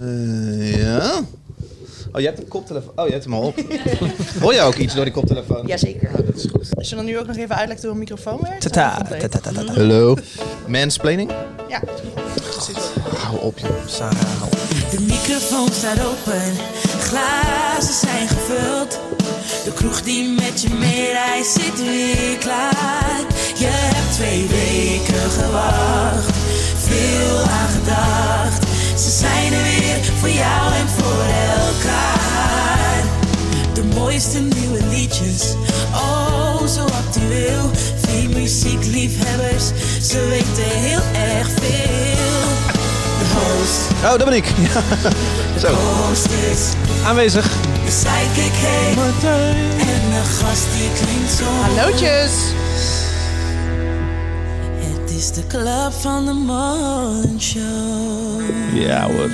Eh, 0.00 0.76
ja. 0.82 1.20
Oh, 2.12 2.20
je 2.20 2.26
hebt 2.26 2.38
een 2.38 2.48
koptelefoon. 2.48 2.92
Oh, 2.96 3.06
je 3.06 3.12
hebt 3.12 3.24
hem 3.24 3.34
al 3.34 3.42
op. 3.42 3.54
Hoor 4.42 4.54
je 4.54 4.60
ook 4.60 4.74
iets 4.74 4.94
door 4.94 5.04
die 5.04 5.12
koptelefoon? 5.12 5.66
Jazeker. 5.66 6.08
Oh, 6.08 6.26
dat 6.26 6.34
is 6.36 6.46
goed. 6.50 6.76
Als 6.76 6.88
je 6.88 6.94
dan 6.96 7.04
nu 7.04 7.18
ook 7.18 7.26
nog 7.26 7.36
even 7.36 7.56
uitlegt 7.56 7.82
hoe 7.82 7.90
een 7.90 7.98
microfoon 7.98 8.38
werkt. 8.42 8.62
Tata, 8.62 8.96
tata, 8.96 9.28
tata, 9.28 9.50
tata. 9.52 9.72
Hallo. 9.72 10.16
Mansplaining? 10.66 11.30
Ja. 11.68 11.80
Hou 13.18 13.38
op, 13.40 13.58
joh. 13.58 13.70
Sarah, 13.86 14.20
hou 14.38 14.50
op. 14.50 14.90
De 14.90 15.00
microfoon 15.00 15.68
staat 15.72 15.98
open, 16.06 16.52
glazen 17.00 17.94
zijn 17.94 18.28
gevuld. 18.28 19.00
De 19.64 19.72
kroeg 19.74 20.02
die 20.02 20.28
met 20.28 20.62
je 20.62 20.68
meereist 20.68 21.52
zit 21.52 21.84
weer 21.84 22.38
klaar. 22.38 23.20
Je 23.58 23.66
hebt 23.68 24.12
twee 24.14 24.46
weken 24.46 25.30
gewacht, 25.30 26.36
veel 26.76 27.38
aan 27.38 27.68
gedacht. 27.68 28.65
Ze 28.96 29.10
zijn 29.10 29.52
er 29.52 29.62
weer 29.62 30.12
voor 30.20 30.28
jou 30.28 30.74
en 30.74 30.88
voor 30.88 31.24
elkaar. 31.64 33.02
De 33.74 33.84
mooiste 33.94 34.38
nieuwe 34.38 34.84
liedjes, 34.90 35.54
oh 35.92 36.66
zo 36.66 36.84
actueel. 36.84 37.70
Veel 38.06 38.30
muziekliefhebbers, 38.40 39.64
ze 40.02 40.26
weten 40.28 40.78
heel 40.78 41.02
erg 41.12 41.48
veel. 41.48 42.48
De 43.18 43.26
host. 43.34 44.04
Oh, 44.04 44.10
dat 44.10 44.24
ben 44.24 44.32
ik. 44.32 44.44
Zo. 45.60 45.74
Host 45.74 46.26
is 46.52 46.60
Aanwezig. 47.06 47.48
de 47.84 47.90
sidekick 47.90 48.52
heet 48.54 48.96
En 49.78 50.10
de 50.10 50.22
gast 50.40 50.66
die 50.76 50.90
klinkt 51.04 51.32
zo 51.32 51.44
Hallootjes. 51.44 52.32
Is 55.26 55.32
de 55.32 55.46
club 55.46 55.92
van 55.92 56.24
de 56.24 56.32
Molen 56.32 57.40
Show 57.40 58.40
Ja 58.74 59.10
hoor. 59.10 59.30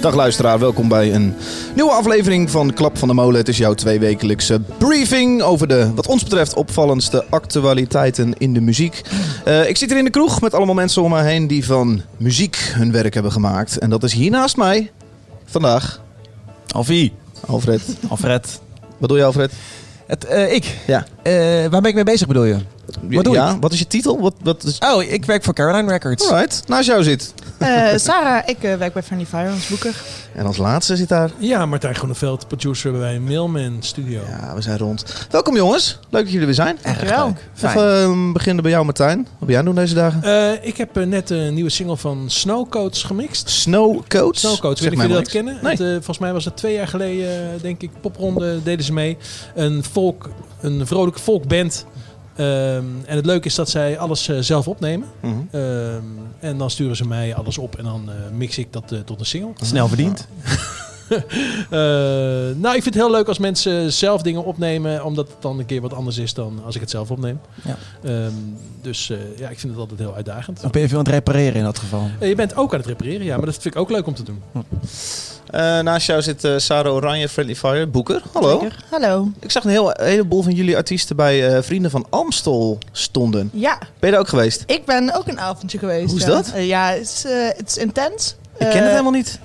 Dag 0.00 0.14
luisteraar, 0.14 0.58
welkom 0.58 0.88
bij 0.88 1.14
een 1.14 1.34
nieuwe 1.74 1.90
aflevering 1.90 2.50
van 2.50 2.72
Klap 2.72 2.98
van 2.98 3.08
de 3.08 3.14
Molen. 3.14 3.36
Het 3.36 3.48
is 3.48 3.58
jouw 3.58 3.74
tweewekelijkse 3.74 4.60
briefing 4.78 5.42
over 5.42 5.68
de, 5.68 5.94
wat 5.94 6.06
ons 6.06 6.22
betreft, 6.22 6.54
opvallendste 6.54 7.24
actualiteiten 7.30 8.34
in 8.38 8.54
de 8.54 8.60
muziek. 8.60 9.02
Eh, 9.44 9.68
ik 9.68 9.76
zit 9.76 9.88
hier 9.88 9.98
in 9.98 10.04
de 10.04 10.10
kroeg 10.10 10.40
met 10.40 10.54
allemaal 10.54 10.74
mensen 10.74 11.02
om 11.02 11.10
me 11.10 11.22
heen 11.22 11.46
die 11.46 11.64
van 11.64 12.02
muziek 12.16 12.56
hun 12.56 12.92
werk 12.92 13.14
hebben 13.14 13.32
gemaakt. 13.32 13.78
En 13.78 13.90
dat 13.90 14.02
is 14.02 14.12
hier 14.12 14.30
naast 14.30 14.56
mij 14.56 14.90
vandaag 15.44 16.02
Alfie. 16.66 17.12
Alfred. 17.46 17.82
Alfred. 18.08 18.60
Wat 18.98 19.08
doe 19.08 19.18
je 19.18 19.24
Alfred? 19.24 19.52
Het, 20.06 20.24
eh, 20.24 20.52
ik. 20.52 20.78
Ja. 20.86 21.06
Eh, 21.22 21.32
waar 21.70 21.80
ben 21.80 21.84
ik 21.84 21.94
mee 21.94 22.04
bezig 22.04 22.26
bedoel 22.26 22.44
je? 22.44 22.56
Wat 23.10 23.24
doe 23.24 23.34
ja, 23.34 23.58
wat 23.58 23.72
is 23.72 23.78
je 23.78 23.86
titel? 23.86 24.20
Wat, 24.20 24.34
wat 24.42 24.64
is... 24.64 24.78
Oh, 24.78 25.02
ik 25.02 25.24
werk 25.24 25.44
voor 25.44 25.54
Caroline 25.54 25.90
Records. 25.90 26.28
Alright, 26.30 26.62
naast 26.68 26.86
jou 26.86 27.02
zit. 27.02 27.34
Eh, 27.58 27.86
Sarah, 27.96 28.42
ik 28.48 28.62
eh, 28.62 28.74
werk 28.76 28.92
bij 28.92 29.02
Friendly 29.02 29.26
Fire 29.28 29.50
als 29.50 29.66
boeker. 29.66 30.02
En 30.34 30.46
als 30.46 30.56
laatste 30.56 30.96
zit 30.96 31.08
daar. 31.08 31.30
Ja, 31.38 31.66
Martijn 31.66 31.94
Groeneveld, 31.94 32.46
producer 32.48 32.92
bij 32.92 33.18
Mailman 33.20 33.76
Studio. 33.80 34.20
Ja, 34.28 34.54
we 34.54 34.60
zijn 34.60 34.78
rond. 34.78 35.26
Welkom 35.30 35.56
jongens, 35.56 35.98
leuk 36.10 36.22
dat 36.22 36.32
jullie 36.32 36.40
er 36.40 36.46
weer 36.46 36.54
zijn. 36.54 36.78
Dankjewel. 36.82 37.34
Fijn. 37.54 37.76
Even 37.78 38.02
eh, 38.26 38.32
beginnen 38.32 38.62
bij 38.62 38.72
jou 38.72 38.84
Martijn. 38.84 39.16
Wat 39.16 39.38
ben 39.38 39.48
jij 39.48 39.58
aan 39.58 39.64
doen 39.64 39.74
deze 39.74 39.94
dagen? 39.94 40.22
Eh, 40.22 40.66
ik 40.66 40.76
heb 40.76 40.94
net 41.06 41.30
een 41.30 41.54
nieuwe 41.54 41.70
single 41.70 41.96
van 41.96 42.24
Snowcoats 42.26 43.02
gemixt. 43.02 43.50
Snowcoats. 43.50 44.40
Snowcoats, 44.40 44.80
Zeg 44.80 44.90
weet 44.90 44.98
ik 44.98 45.06
jullie 45.06 45.22
dat 45.24 45.32
wel 45.32 45.42
kennen. 45.42 45.62
niks. 45.62 45.78
Het, 45.78 45.94
volgens 45.94 46.18
mij 46.18 46.32
was 46.32 46.44
het 46.44 46.56
twee 46.56 46.74
jaar 46.74 46.88
geleden, 46.88 47.58
denk 47.62 47.82
ik, 47.82 47.90
popronde 48.00 48.62
deden 48.62 48.84
ze 48.84 48.92
mee. 48.92 49.16
Een, 49.54 49.84
folk, 49.90 50.28
een 50.60 50.86
vrolijke 50.86 51.20
folkband. 51.20 51.86
Ehm, 52.36 52.84
en 53.06 53.16
het 53.16 53.26
leuke 53.26 53.46
is 53.46 53.54
dat 53.54 53.70
zij 53.70 53.98
alles 53.98 54.28
eh, 54.28 54.38
zelf 54.38 54.68
opnemen. 54.68 55.08
Mhm. 55.20 55.34
Ehm, 55.50 56.02
en 56.40 56.58
dan 56.58 56.70
sturen 56.70 56.96
ze 56.96 57.06
mij 57.06 57.34
alles 57.34 57.58
op 57.58 57.76
en 57.76 57.84
dan 57.84 58.10
eh, 58.10 58.14
mix 58.32 58.58
ik 58.58 58.72
dat 58.72 58.92
eh, 58.92 58.98
tot 58.98 59.20
een 59.20 59.26
single. 59.26 59.52
Snel 59.54 59.88
verdiend. 59.88 60.28
nou, 62.60 62.76
ik 62.76 62.82
vind 62.82 62.84
het 62.84 62.94
heel 62.94 63.10
leuk 63.10 63.28
als 63.28 63.38
mensen 63.38 63.92
zelf 63.92 64.22
dingen 64.22 64.44
opnemen, 64.44 65.04
omdat 65.04 65.28
het 65.28 65.36
dan 65.42 65.58
een 65.58 65.66
keer 65.66 65.80
wat 65.80 65.92
anders 65.92 66.18
is 66.18 66.34
dan 66.34 66.60
als 66.64 66.74
ik 66.74 66.80
het 66.80 66.90
zelf 66.90 67.10
opneem. 67.10 67.40
Ja. 67.64 67.76
Ehm, 68.04 68.32
dus 68.82 69.10
eh, 69.10 69.18
ja, 69.36 69.48
ik 69.48 69.58
vind 69.58 69.72
het 69.72 69.80
altijd 69.80 70.00
heel 70.00 70.14
uitdagend. 70.14 70.64
Of 70.64 70.70
ben 70.70 70.80
je 70.82 70.88
veel 70.88 70.98
aan 70.98 71.04
het 71.04 71.12
repareren 71.12 71.54
in 71.54 71.64
dat 71.64 71.78
geval? 71.78 72.08
Eh, 72.18 72.28
je 72.28 72.34
bent 72.34 72.56
ook 72.56 72.72
aan 72.72 72.78
het 72.78 72.88
repareren, 72.88 73.24
ja, 73.24 73.36
maar 73.36 73.46
dat 73.46 73.54
vind 73.54 73.74
ik 73.74 73.80
ook 73.80 73.90
leuk 73.90 74.06
om 74.06 74.14
te 74.14 74.22
doen. 74.22 74.42
Eh, 75.50 75.80
naast 75.80 76.06
jou 76.06 76.22
zit 76.22 76.44
eh, 76.44 76.52
Sarah 76.56 76.94
Oranje, 76.94 77.28
Friendly 77.28 77.56
Fire, 77.56 77.86
Boeker. 77.86 78.22
Hallo. 78.32 78.58
Zeker. 78.60 78.84
Hallo. 78.90 79.28
Ik 79.40 79.50
zag 79.50 79.64
een, 79.64 79.70
heel, 79.70 80.00
een 80.00 80.06
heleboel 80.06 80.42
van 80.42 80.52
jullie 80.52 80.76
artiesten 80.76 81.16
bij 81.16 81.48
eh, 81.56 81.62
Vrienden 81.62 81.90
van 81.90 82.06
Amstel 82.10 82.78
stonden. 82.92 83.50
Ja, 83.52 83.78
Ben 83.78 83.88
je 84.00 84.10
daar 84.10 84.20
ook 84.20 84.28
geweest? 84.28 84.62
ik 84.66 84.84
ben 84.84 85.14
ook 85.14 85.26
een 85.26 85.40
avondje 85.40 85.78
geweest. 85.78 86.10
Hoe 86.10 86.18
is 86.18 86.24
ja. 86.24 86.30
dat? 86.30 86.52
Eh, 86.54 86.66
ja, 86.66 86.90
het 86.90 87.00
is, 87.00 87.24
eh, 87.24 87.32
het 87.56 87.68
is 87.68 87.76
intens. 87.76 88.36
Ik 88.58 88.70
ken 88.70 88.82
het 88.82 88.90
helemaal 88.90 89.12
niet. 89.12 89.38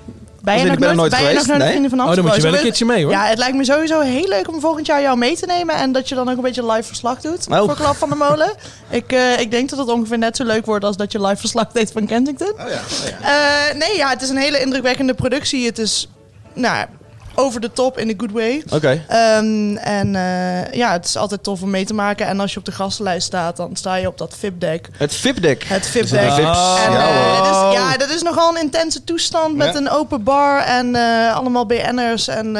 Je 0.44 0.50
nog 0.64 0.72
ik 0.72 0.78
ben 0.78 0.88
er 0.88 0.94
nooit, 0.94 0.96
nooit 0.96 1.10
ben 1.10 1.20
je 1.20 1.24
nog 1.24 1.30
geweest, 1.32 1.46
naar 1.46 1.56
de 1.58 1.62
nee. 1.62 1.70
Vrienden 1.72 1.90
van 1.90 2.00
Oh, 2.00 2.04
Amsterdam? 2.06 2.30
dan 2.30 2.34
moet 2.34 2.44
je 2.44 2.50
wel 2.50 2.58
een 2.58 2.64
keertje 2.66 2.84
mee 2.84 3.02
hoor. 3.02 3.12
Ja, 3.12 3.24
het 3.26 3.38
lijkt 3.38 3.56
me 3.56 3.64
sowieso 3.64 4.00
heel 4.00 4.28
leuk 4.28 4.48
om 4.48 4.60
volgend 4.60 4.86
jaar 4.86 5.00
jou 5.02 5.18
mee 5.18 5.36
te 5.36 5.46
nemen. 5.46 5.74
En 5.74 5.92
dat 5.92 6.08
je 6.08 6.14
dan 6.14 6.28
ook 6.30 6.36
een 6.36 6.42
beetje 6.42 6.66
live 6.66 6.82
verslag 6.82 7.20
doet 7.20 7.46
Oh. 7.50 7.58
voor 7.58 7.74
Klap 7.74 7.96
van 7.96 8.08
de 8.08 8.14
Molen. 8.14 8.54
ik, 9.00 9.12
eh, 9.12 9.38
ik 9.40 9.50
denk 9.50 9.68
dat 9.70 9.78
het 9.78 9.88
ongeveer 9.88 10.18
net 10.18 10.36
zo 10.36 10.44
leuk 10.44 10.66
wordt 10.66 10.84
als 10.84 10.96
dat 10.96 11.12
je 11.12 11.20
live 11.26 11.36
verslag 11.36 11.72
deed 11.72 11.92
van 11.92 12.06
Kensington. 12.06 12.52
Oh 12.52 12.58
ja. 12.58 12.80
ja. 13.20 13.70
Eh, 13.70 13.76
nee, 13.78 13.96
ja, 13.96 14.08
het 14.08 14.22
is 14.22 14.28
een 14.28 14.36
hele 14.36 14.60
indrukwekkende 14.60 15.14
productie. 15.14 15.66
Het 15.66 15.78
is, 15.78 16.08
nou, 16.54 16.86
over 17.34 17.60
de 17.60 17.72
top 17.72 17.98
in 17.98 18.10
a 18.10 18.14
good 18.16 18.30
way. 18.30 18.62
Oké. 18.70 19.04
Ehm, 19.08 19.76
en 19.76 20.14
eh, 20.14 20.72
ja, 20.72 20.92
het 20.92 21.04
is 21.04 21.16
altijd 21.16 21.42
tof 21.42 21.62
om 21.62 21.70
mee 21.70 21.84
te 21.84 21.94
maken. 21.94 22.26
En 22.26 22.40
als 22.40 22.52
je 22.52 22.58
op 22.58 22.64
de 22.64 22.72
gastenlijst 22.72 23.26
staat, 23.26 23.56
dan 23.56 23.76
sta 23.76 23.94
je 23.94 24.06
op 24.06 24.18
dat 24.18 24.34
VIP-deck. 24.38 24.88
Het 24.96 25.14
VIP-deck. 25.14 25.62
Het 25.64 25.86
VIP-deck. 25.86 26.20
En, 26.20 26.42
ja, 26.42 26.86
eh, 26.86 27.72
ja, 27.72 27.96
dat 27.96 28.10
is 28.10 28.22
nogal 28.22 28.50
een 28.56 28.62
intense 28.62 29.04
toestand 29.04 29.56
met 29.56 29.72
Ja. 29.72 29.80
een 29.80 29.90
open 29.90 30.22
bar 30.22 30.60
en 30.62 30.94
eh, 30.94 31.34
allemaal 31.36 31.66
BN'ers. 31.66 32.28
En 32.28 32.52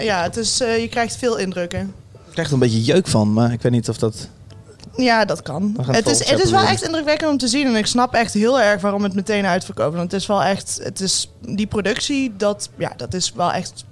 ja, 0.00 0.22
het 0.22 0.36
is, 0.36 0.58
je 0.58 0.86
krijgt 0.90 1.16
veel 1.16 1.36
indrukken. 1.36 1.94
Ik 2.26 2.44
krijg 2.44 2.46
er 2.46 2.52
een 2.54 2.58
beetje 2.60 2.82
jeuk 2.82 3.06
van, 3.06 3.32
maar 3.32 3.52
ik 3.52 3.62
weet 3.62 3.72
niet 3.72 3.88
of 3.88 3.98
dat... 3.98 4.28
Ja, 4.96 5.24
dat 5.24 5.42
kan. 5.42 5.76
Het 5.86 6.06
is, 6.06 6.28
het 6.30 6.42
is 6.42 6.50
wel 6.50 6.62
echt 6.62 6.82
indrukwekkend 6.82 7.30
om 7.30 7.38
te 7.38 7.48
zien. 7.48 7.66
En 7.66 7.76
ik 7.76 7.86
snap 7.86 8.14
echt 8.14 8.32
heel 8.34 8.60
erg 8.60 8.80
waarom 8.80 9.02
het 9.02 9.14
meteen 9.14 9.46
uitverkoopt. 9.46 9.96
Want 9.96 10.12
het 10.12 10.20
is 10.20 10.26
wel 10.26 10.42
echt... 10.42 10.80
Het 10.82 11.00
is, 11.00 11.30
die 11.46 11.66
productie, 11.66 12.32
dat, 12.36 12.68
ja, 12.78 12.92
dat 12.96 13.14
is 13.14 13.32
wel 13.36 13.52
echt... 13.52 13.84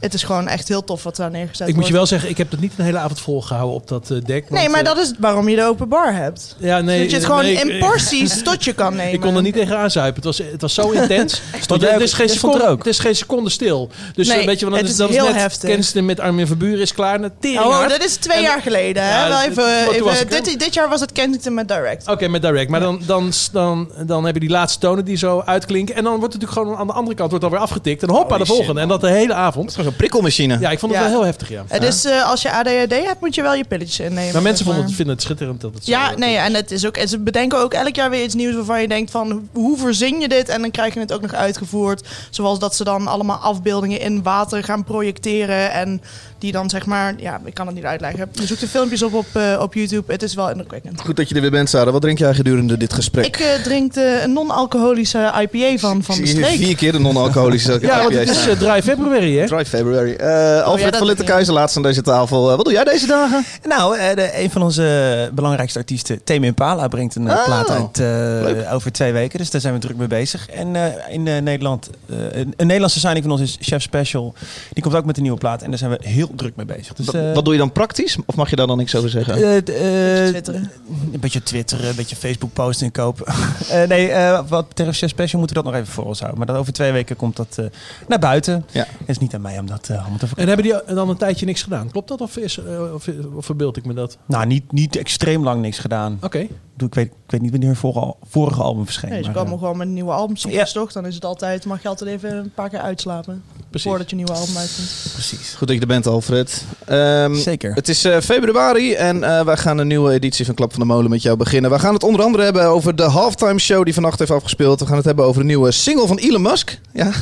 Het 0.00 0.14
is 0.14 0.22
gewoon 0.22 0.48
echt 0.48 0.68
heel 0.68 0.84
tof 0.84 1.02
wat 1.02 1.16
daar 1.16 1.30
neergezet 1.30 1.68
Ik 1.68 1.74
moet 1.74 1.86
je 1.86 1.92
wordt. 1.92 1.96
wel 1.96 2.06
zeggen, 2.06 2.28
ik 2.30 2.38
heb 2.38 2.50
het 2.50 2.60
niet 2.60 2.72
een 2.76 2.84
hele 2.84 2.98
avond 2.98 3.20
volgehouden 3.20 3.74
op 3.74 3.88
dat 3.88 4.10
eh, 4.10 4.16
dek. 4.24 4.50
Nee, 4.50 4.60
want, 4.60 4.70
maar 4.70 4.80
eh, 4.80 4.86
dat 4.86 4.98
is 4.98 5.12
waarom 5.18 5.48
je 5.48 5.56
de 5.56 5.64
open 5.64 5.88
bar 5.88 6.14
hebt. 6.14 6.56
Ja, 6.58 6.80
nee, 6.80 7.00
dat 7.00 7.10
je 7.10 7.16
het 7.16 7.24
gewoon 7.24 7.44
in 7.44 7.78
porties 7.78 8.42
tot 8.42 8.64
je 8.64 8.72
kan 8.72 8.96
nemen. 8.96 9.12
Ik 9.12 9.20
kon 9.20 9.36
er 9.36 9.42
niet 9.42 9.54
tegen 9.54 9.78
aanzuipen. 9.78 10.14
Het 10.14 10.24
was, 10.24 10.38
het 10.50 10.60
was 10.60 10.74
zo 10.74 10.90
intens. 11.00 11.42
Want 11.66 11.82
het 11.82 12.00
is, 12.00 12.12
geen 12.12 12.28
er 12.28 12.34
seconde, 12.34 12.66
ook? 12.66 12.78
het 12.78 12.86
is 12.86 12.98
geen 12.98 13.16
seconde 13.16 13.50
stil. 13.50 13.90
Dus 14.14 14.28
Nee, 14.28 14.38
eh, 14.40 14.46
weet 14.46 14.58
je, 14.60 14.66
want 14.70 14.76
het 14.76 14.96
dan 14.96 15.08
is 15.08 15.14
dan 15.14 15.24
heel 15.24 15.32
net 15.32 15.42
heftig. 15.42 15.70
Kensington 15.70 16.04
met 16.04 16.20
Armin 16.20 16.46
van 16.46 16.58
Buren 16.58 16.80
is 16.80 16.94
klaar. 16.94 17.20
Naar 17.20 17.30
tering 17.40 17.60
Oh, 17.60 17.88
dat 17.88 18.04
is 18.04 18.16
twee 18.16 18.36
En- 18.36 18.42
jaar 18.42 18.60
geleden. 18.62 19.02
Even, 19.46 20.28
dit, 20.28 20.58
dit 20.58 20.74
jaar 20.74 20.88
was 20.88 21.00
het 21.00 21.12
Kensington 21.12 21.54
met 21.54 21.68
Direct. 21.68 22.08
Oké, 22.08 22.28
met 22.28 22.42
direct. 22.42 22.70
Maar 22.70 22.80
dan, 22.80 23.00
dan, 23.06 23.32
dan, 23.52 23.90
dan 24.06 24.24
heb 24.24 24.34
je 24.34 24.40
die 24.40 24.50
laatste 24.50 24.78
tonen 24.78 25.04
die 25.04 25.16
zo 25.16 25.42
uitklinken. 25.46 25.94
En 25.94 26.04
dan 26.04 26.18
wordt 26.18 26.32
het 26.32 26.42
natuurlijk 26.42 26.68
gewoon 26.68 26.80
aan 26.80 26.86
de 26.86 26.92
andere 26.98 27.16
kant 27.16 27.30
wordt 27.30 27.44
alweer 27.44 27.60
afgetikt. 27.60 28.02
En 28.02 28.10
hoppa, 28.10 28.38
de 28.38 28.46
volgende. 28.46 28.80
en 28.80 28.88
dat 28.88 29.00
de 29.00 29.10
hele 29.10 29.34
avond. 29.34 29.76
Zo'n 29.86 29.96
prikkelmachine. 29.96 30.58
Ja, 30.60 30.70
ik 30.70 30.78
vond 30.78 30.92
het 30.92 31.00
Ja. 31.00 31.08
wel 31.08 31.16
heel 31.18 31.26
heftig, 31.26 31.48
ja. 31.48 31.64
Het 31.68 31.82
is, 31.82 32.04
eh, 32.04 32.30
als 32.30 32.42
je 32.42 32.50
ADHD 32.52 32.92
hebt, 33.06 33.20
moet 33.20 33.34
je 33.34 33.42
wel 33.42 33.54
je 33.54 33.64
pilletjes 33.64 34.00
innemen. 34.00 34.32
Maar 34.32 34.42
mensen 34.42 34.56
zeg 34.56 34.56
vonden 34.66 34.74
maar. 34.76 34.84
het, 34.86 34.94
vinden 34.96 35.14
het 35.14 35.22
schitterend 35.24 35.60
dat 35.60 35.74
het 35.74 35.84
zo- 35.84 35.90
Ja, 35.90 36.12
nee, 36.16 36.36
en 36.36 36.54
het 36.54 36.70
is 36.70 36.86
ook. 36.86 36.96
En 36.96 37.08
ze 37.08 37.18
bedenken 37.18 37.58
ook 37.58 37.74
elk 37.74 37.94
jaar 37.94 38.10
weer 38.10 38.22
iets 38.24 38.34
nieuws 38.34 38.54
waarvan 38.54 38.80
je 38.80 38.88
denkt 38.88 39.10
van 39.10 39.48
hoe 39.52 39.78
verzin 39.78 40.20
je 40.20 40.28
dit? 40.28 40.48
En 40.48 40.60
dan 40.60 40.70
krijg 40.70 40.94
je 40.94 41.00
het 41.00 41.12
ook 41.12 41.20
nog 41.22 41.32
uitgevoerd. 41.34 42.06
Zoals 42.30 42.58
dat 42.58 42.76
ze 42.76 42.84
dan 42.84 43.06
allemaal 43.06 43.36
afbeeldingen 43.38 44.00
in 44.00 44.22
water 44.22 44.64
gaan 44.64 44.84
projecteren. 44.84 45.72
En 45.72 46.02
die 46.38 46.52
dan 46.52 46.70
zeg 46.70 46.86
maar, 46.86 47.14
ja, 47.18 47.40
ik 47.44 47.54
kan 47.54 47.66
het 47.66 47.74
niet 47.74 47.84
uitleggen. 47.84 48.28
Je 48.32 48.46
zoekt 48.46 48.60
de 48.60 48.68
filmpjes 48.68 49.02
op 49.02 49.14
op, 49.14 49.26
eh, 49.32 49.58
op 49.60 49.74
YouTube. 49.74 50.12
Het 50.12 50.22
is 50.22 50.34
wel 50.34 50.50
indrukwekkend. 50.50 51.00
Goed 51.00 51.16
dat 51.16 51.28
je 51.28 51.34
er 51.34 51.40
weer 51.40 51.50
bent, 51.50 51.68
Sarah. 51.68 51.92
Wat 51.92 52.02
drink 52.02 52.18
jij 52.18 52.34
gedurende 52.34 52.76
dit 52.76 52.92
gesprek? 52.92 53.26
Ik 53.26 53.36
eh, 53.36 53.62
drink 53.62 53.94
de 53.94 54.20
een 54.24 54.32
non-alcoholische 54.32 55.32
IPA 55.40 55.78
van, 55.78 56.02
van 56.02 56.14
de 56.16 56.20
Ik 56.22 56.28
streek. 56.28 56.56
vier 56.58 56.76
keer 56.76 56.92
de 56.92 56.98
non-alcoholische 57.00 57.78
Ja, 57.80 58.02
want 58.02 58.14
het 58.14 58.28
is 58.30 58.46
eh, 58.46 58.56
dry 58.58 58.82
February, 58.82 59.36
hè? 59.38 59.46
Dry 59.46 59.64
February. 59.64 60.12
Eh 60.14 60.62
Alfred 60.62 60.84
ja, 60.84 60.90
dat- 60.90 60.98
van 60.98 61.06
Littekeizer, 61.06 61.54
laatst 61.54 61.76
aan 61.76 61.82
deze 61.82 62.02
tafel. 62.02 62.56
Wat 62.56 62.64
doe 62.64 62.72
jij 62.74 62.84
deze 62.84 63.06
dagen? 63.06 63.44
Nou, 63.68 63.96
eh, 63.98 64.14
de, 64.16 64.42
een 64.42 64.50
van 64.50 64.62
onze 64.62 65.30
belangrijkste 65.34 65.78
artiesten, 65.78 66.24
Tame 66.24 66.46
Impala, 66.46 66.88
brengt 66.88 67.14
een 67.14 67.30
Oh, 67.30 67.44
plaat 67.44 67.70
uit 67.70 67.98
eh, 67.98 68.74
over 68.74 68.92
twee 68.92 69.12
weken. 69.12 69.38
Dus 69.38 69.50
daar 69.50 69.60
zijn 69.60 69.74
we 69.74 69.80
druk 69.80 69.96
mee 69.96 70.06
bezig. 70.08 70.48
En 70.48 70.76
eh, 70.76 70.82
in 71.14 71.26
eh, 71.26 71.40
Nederland, 71.42 71.90
eh, 72.08 72.16
een, 72.18 72.54
een 72.56 72.66
Nederlandse 72.66 72.98
signing 72.98 73.22
van 73.22 73.32
ons 73.32 73.40
is 73.40 73.56
Chef 73.60 73.82
Special. 73.82 74.34
Die 74.72 74.82
komt 74.82 74.94
ook 74.94 75.04
met 75.04 75.16
een 75.16 75.22
nieuwe 75.22 75.38
plaat. 75.38 75.62
En 75.62 75.68
daar 75.70 75.78
zijn 75.78 75.90
we 75.90 75.98
heel 76.08 76.25
druk 76.34 76.56
mee 76.56 76.66
bezig. 76.66 76.92
Dus, 76.94 77.06
Wat- 77.06 77.14
eh, 77.14 77.34
wat 77.34 77.44
doe 77.44 77.52
je 77.52 77.58
dan 77.60 77.72
praktisch? 77.72 78.16
Of 78.26 78.34
mag 78.36 78.50
je 78.50 78.56
daar 78.56 78.66
dan 78.66 78.76
niks 78.78 78.94
over 78.94 79.10
zeggen? 79.10 79.34
eh, 79.34 79.56
eh, 79.56 80.28
Twitteren. 80.28 80.70
Een 81.12 81.20
beetje 81.20 81.42
twitteren, 81.42 81.88
een 81.88 81.94
beetje 81.96 82.16
Facebook 82.16 82.52
posten 82.52 82.86
en 82.86 82.92
kopen. 82.92 83.24
Eh, 83.70 83.88
nee, 83.88 84.08
eh, 84.10 84.48
wat 84.48 84.68
betreft 84.68 84.98
Chef 84.98 85.10
Special 85.10 85.38
moeten 85.38 85.56
we 85.56 85.62
dat 85.62 85.72
nog 85.72 85.80
even 85.82 85.92
voor 85.94 86.04
ons 86.04 86.18
houden. 86.18 86.38
Maar 86.38 86.46
dat 86.48 86.56
over 86.56 86.72
twee 86.72 86.92
weken 86.92 87.16
komt 87.16 87.36
dat 87.36 87.56
eh, 87.58 87.64
naar 88.08 88.18
buiten. 88.18 88.64
Ja. 88.72 88.86
Het 88.98 89.08
is 89.08 89.18
niet 89.18 89.34
aan 89.34 89.40
mij 89.40 89.58
om 89.58 89.66
dat 89.66 89.88
eh, 89.88 89.98
allemaal 90.00 90.18
te 90.18 90.26
verkopen. 90.26 90.42
En 90.42 90.48
hebben 90.48 90.84
die 90.86 90.94
dan 90.94 91.08
een 91.08 91.16
tijdje 91.16 91.46
niks 91.46 91.62
gedaan? 91.62 91.90
Klopt 91.90 92.08
dat 92.08 92.20
of, 92.20 92.36
is, 92.36 92.58
of, 92.94 93.08
of 93.34 93.44
verbeeld 93.44 93.76
ik 93.76 93.84
me 93.84 93.94
dat? 93.94 94.18
Nou, 94.26 94.46
niet, 94.46 94.72
niet 94.72 94.96
extreem 94.96 95.42
lang 95.44 95.60
niks 95.60 95.78
gedaan. 95.78 96.18
Oké. 96.22 96.46
Ik 96.78 96.94
weet, 96.94 97.06
ik 97.06 97.12
weet 97.26 97.40
niet 97.40 97.50
wanneer 97.50 97.68
hun 97.68 97.78
vorige, 97.78 98.14
vorige 98.28 98.62
album 98.62 98.84
verscheen. 98.84 99.10
Nee, 99.10 99.18
ze 99.22 99.24
maar, 99.24 99.34
komen 99.36 99.52
eh, 99.52 99.58
gewoon 99.58 99.76
met 99.76 99.86
een 99.86 99.92
nieuwe 99.92 100.12
album 100.12 100.36
soms 100.36 100.54
Ja. 100.54 100.64
toch? 100.64 100.92
Dan 100.92 101.06
is 101.06 101.14
het 101.14 101.24
altijd, 101.24 101.64
mag 101.64 101.82
je 101.82 101.88
altijd 101.88 102.10
even 102.10 102.36
een 102.36 102.52
paar 102.54 102.68
keer 102.68 102.78
uitslapen. 102.78 103.42
Precies. 103.70 103.88
Voordat 103.90 104.10
je 104.10 104.16
nieuwe 104.16 104.32
album 104.32 104.56
uitkomt. 104.56 104.88
precies. 105.12 105.54
Goed 105.58 105.66
dat 105.66 105.76
je 105.76 105.82
er 105.82 105.86
bent, 105.88 106.06
Alfred. 106.06 106.64
Ehm, 106.84 107.34
Zeker. 107.34 107.74
Het 107.74 107.88
is 107.88 108.04
eh, 108.04 108.20
februari 108.20 108.94
en 108.94 109.24
eh, 109.24 109.44
wij 109.44 109.56
gaan 109.56 109.78
een 109.78 109.86
nieuwe 109.86 110.12
editie 110.12 110.44
van 110.44 110.54
Klap 110.54 110.70
van 110.70 110.80
de 110.80 110.86
Molen 110.86 111.10
met 111.10 111.22
jou 111.22 111.36
beginnen. 111.36 111.70
We 111.70 111.78
gaan 111.78 111.94
het 111.94 112.02
onder 112.02 112.22
andere 112.22 112.44
hebben 112.44 112.64
over 112.64 112.96
de 112.96 113.02
halftime 113.02 113.58
show 113.58 113.84
die 113.84 113.94
vannacht 113.94 114.18
heeft 114.18 114.30
afgespeeld. 114.30 114.80
We 114.80 114.86
gaan 114.86 114.96
het 114.96 115.04
hebben 115.04 115.24
over 115.24 115.40
de 115.40 115.46
nieuwe 115.46 115.70
single 115.72 116.06
van 116.06 116.16
Elon 116.18 116.42
Musk. 116.42 116.78
Ja. 116.92 117.10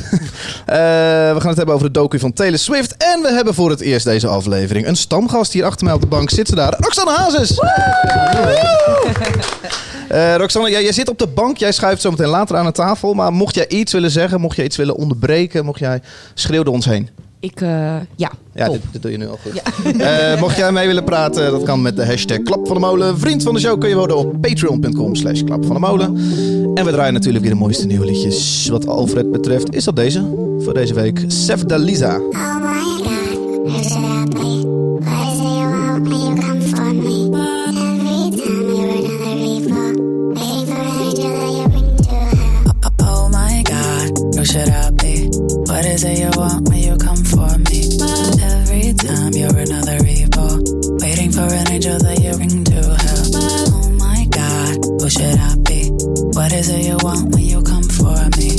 Eh, 0.65 0.75
we 1.33 1.37
gaan 1.39 1.47
het 1.49 1.57
hebben 1.57 1.75
over 1.75 1.87
de 1.87 1.99
docu 1.99 2.19
van 2.19 2.33
Taylor 2.33 2.59
Swift. 2.59 2.97
En 2.97 3.21
we 3.21 3.31
hebben 3.33 3.53
voor 3.53 3.69
het 3.69 3.79
eerst 3.81 4.05
deze 4.05 4.27
aflevering 4.27 4.87
een 4.87 4.95
stamgast 4.95 5.53
hier 5.53 5.65
achter 5.65 5.85
mij 5.85 5.93
op 5.93 6.01
de 6.01 6.07
bank. 6.07 6.29
Zit 6.29 6.47
ze 6.47 6.55
daar? 6.55 6.75
Roxanne 6.79 7.11
Hazes! 7.11 7.59
Eh 10.09 10.35
Roxanne, 10.35 10.69
jij, 10.69 10.83
jij 10.83 10.91
zit 10.91 11.09
op 11.09 11.19
de 11.19 11.27
bank. 11.27 11.57
Jij 11.57 11.71
schuift 11.71 12.01
zo 12.01 12.09
meteen 12.09 12.27
later 12.27 12.55
aan 12.57 12.65
de 12.65 12.71
tafel. 12.71 13.13
Maar 13.13 13.33
mocht 13.33 13.55
jij 13.55 13.67
iets 13.67 13.93
willen 13.93 14.11
zeggen, 14.11 14.41
mocht 14.41 14.55
jij 14.55 14.65
iets 14.65 14.77
willen 14.77 14.95
onderbreken, 14.95 15.65
mocht 15.65 15.79
jij 15.79 16.01
schreeuw 16.33 16.63
door 16.63 16.73
ons 16.73 16.85
heen. 16.85 17.09
Ik, 17.39 17.61
eh, 17.61 17.95
ja, 18.15 18.31
Ja, 18.53 18.69
dit, 18.69 18.81
dit 18.91 19.01
doe 19.01 19.11
je 19.11 19.17
nu 19.17 19.27
al 19.27 19.37
goed. 19.41 19.61
Eh, 20.01 20.39
mocht 20.39 20.57
jij 20.57 20.71
mee 20.71 20.87
willen 20.87 21.03
praten, 21.03 21.51
dat 21.51 21.63
kan 21.63 21.81
met 21.81 21.95
de 21.95 22.05
hashtag 22.05 22.41
Klap 22.41 22.67
van 22.67 22.75
de 22.75 22.81
Molen. 22.81 23.19
Vriend 23.19 23.43
van 23.43 23.53
de 23.53 23.59
show 23.59 23.79
kun 23.79 23.89
je 23.89 23.95
worden 23.95 24.17
op 24.17 24.41
patreon.com 24.41 25.15
slash 25.15 25.41
Klap 25.43 25.65
van 25.65 25.73
de 25.73 25.79
Molen. 25.81 26.15
En 26.73 26.85
we 26.85 26.91
draaien 26.91 27.13
natuurlijk 27.13 27.43
weer 27.43 27.53
de 27.53 27.59
mooiste 27.59 27.85
nieuwe 27.85 28.05
liedjes. 28.05 28.67
Wat 28.67 28.87
Alfred 28.87 29.31
betreft 29.31 29.73
is 29.75 29.83
dat 29.83 29.95
deze. 29.95 30.33
Voor 30.59 30.73
deze 30.73 30.93
week, 30.93 31.23
Sef 31.27 31.63
da 31.63 31.77
Lisa. 31.77 32.15
Oh 32.15 32.55
my 32.61 33.03
god, 33.03 33.35
is 45.95 46.03
it 46.03 46.19
you 46.19 46.31
want 46.35 46.67
when 46.67 46.79
you 46.79 46.97
come 46.97 47.23
for 47.23 47.51
me? 47.71 47.79
Every 48.43 48.91
time 48.99 49.31
you're 49.31 49.57
another 49.57 49.99
evil, 50.05 50.59
waiting 50.99 51.31
for 51.31 51.47
an 51.47 51.71
angel 51.71 51.97
that 51.99 52.19
you 52.21 52.33
bring 52.35 52.63
to 52.65 52.81
hell. 53.03 53.25
Oh 53.71 53.89
my 53.97 54.27
god, 54.29 54.75
who 54.99 55.09
should 55.09 55.39
I 55.39 55.55
be? 55.63 55.87
What 56.35 56.51
is 56.51 56.67
it 56.69 56.83
you 56.85 56.97
want 57.01 57.33
when 57.33 57.45
you 57.45 57.61
come 57.63 57.87
for 57.97 58.17
me? 58.35 58.51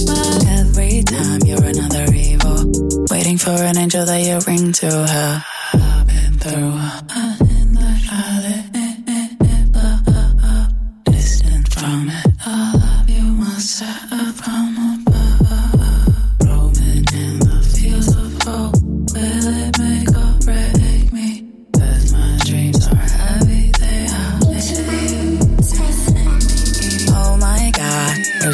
Every 0.61 1.03
time 1.03 1.41
you're 1.45 1.67
another 1.77 2.07
evil, 2.15 2.73
waiting 3.11 3.37
for 3.37 3.51
an 3.51 3.77
angel 3.77 4.07
that 4.07 4.23
you 4.23 4.41
bring 4.41 4.73
to 4.73 4.87
hell. 4.87 5.43
I've 5.75 6.07
been 6.07 6.39
through. 6.41 7.26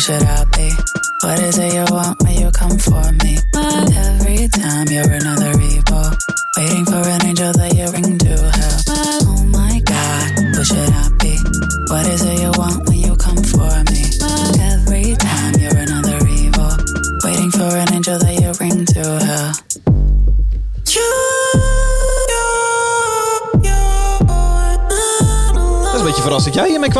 Should 0.03 0.21
I 0.25 0.45
be? 0.47 0.75
What 1.21 1.39
is 1.39 1.59
it 1.59 1.75
you 1.75 1.82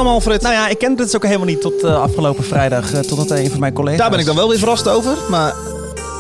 Alfred. 0.07 0.43
Nou 0.43 0.55
ja, 0.55 0.69
ik 0.69 0.79
kende 0.79 0.95
het 1.03 1.05
dus 1.13 1.17
ook 1.17 1.25
helemaal 1.27 1.47
niet 1.47 1.61
tot 1.61 1.83
eh, 1.83 2.01
afgelopen 2.03 2.45
vrijdag. 2.45 2.93
eh, 2.93 3.01
totdat 3.01 3.31
een 3.31 3.51
van 3.51 3.61
mijn 3.61 3.73
collega's... 3.73 3.99
Daar 4.01 4.11
ben 4.11 4.19
ik 4.19 4.27
dan 4.27 4.37
wel 4.37 4.49
weer 4.49 4.59
verrast 4.59 4.89
over. 4.89 5.17
Maar 5.31 5.55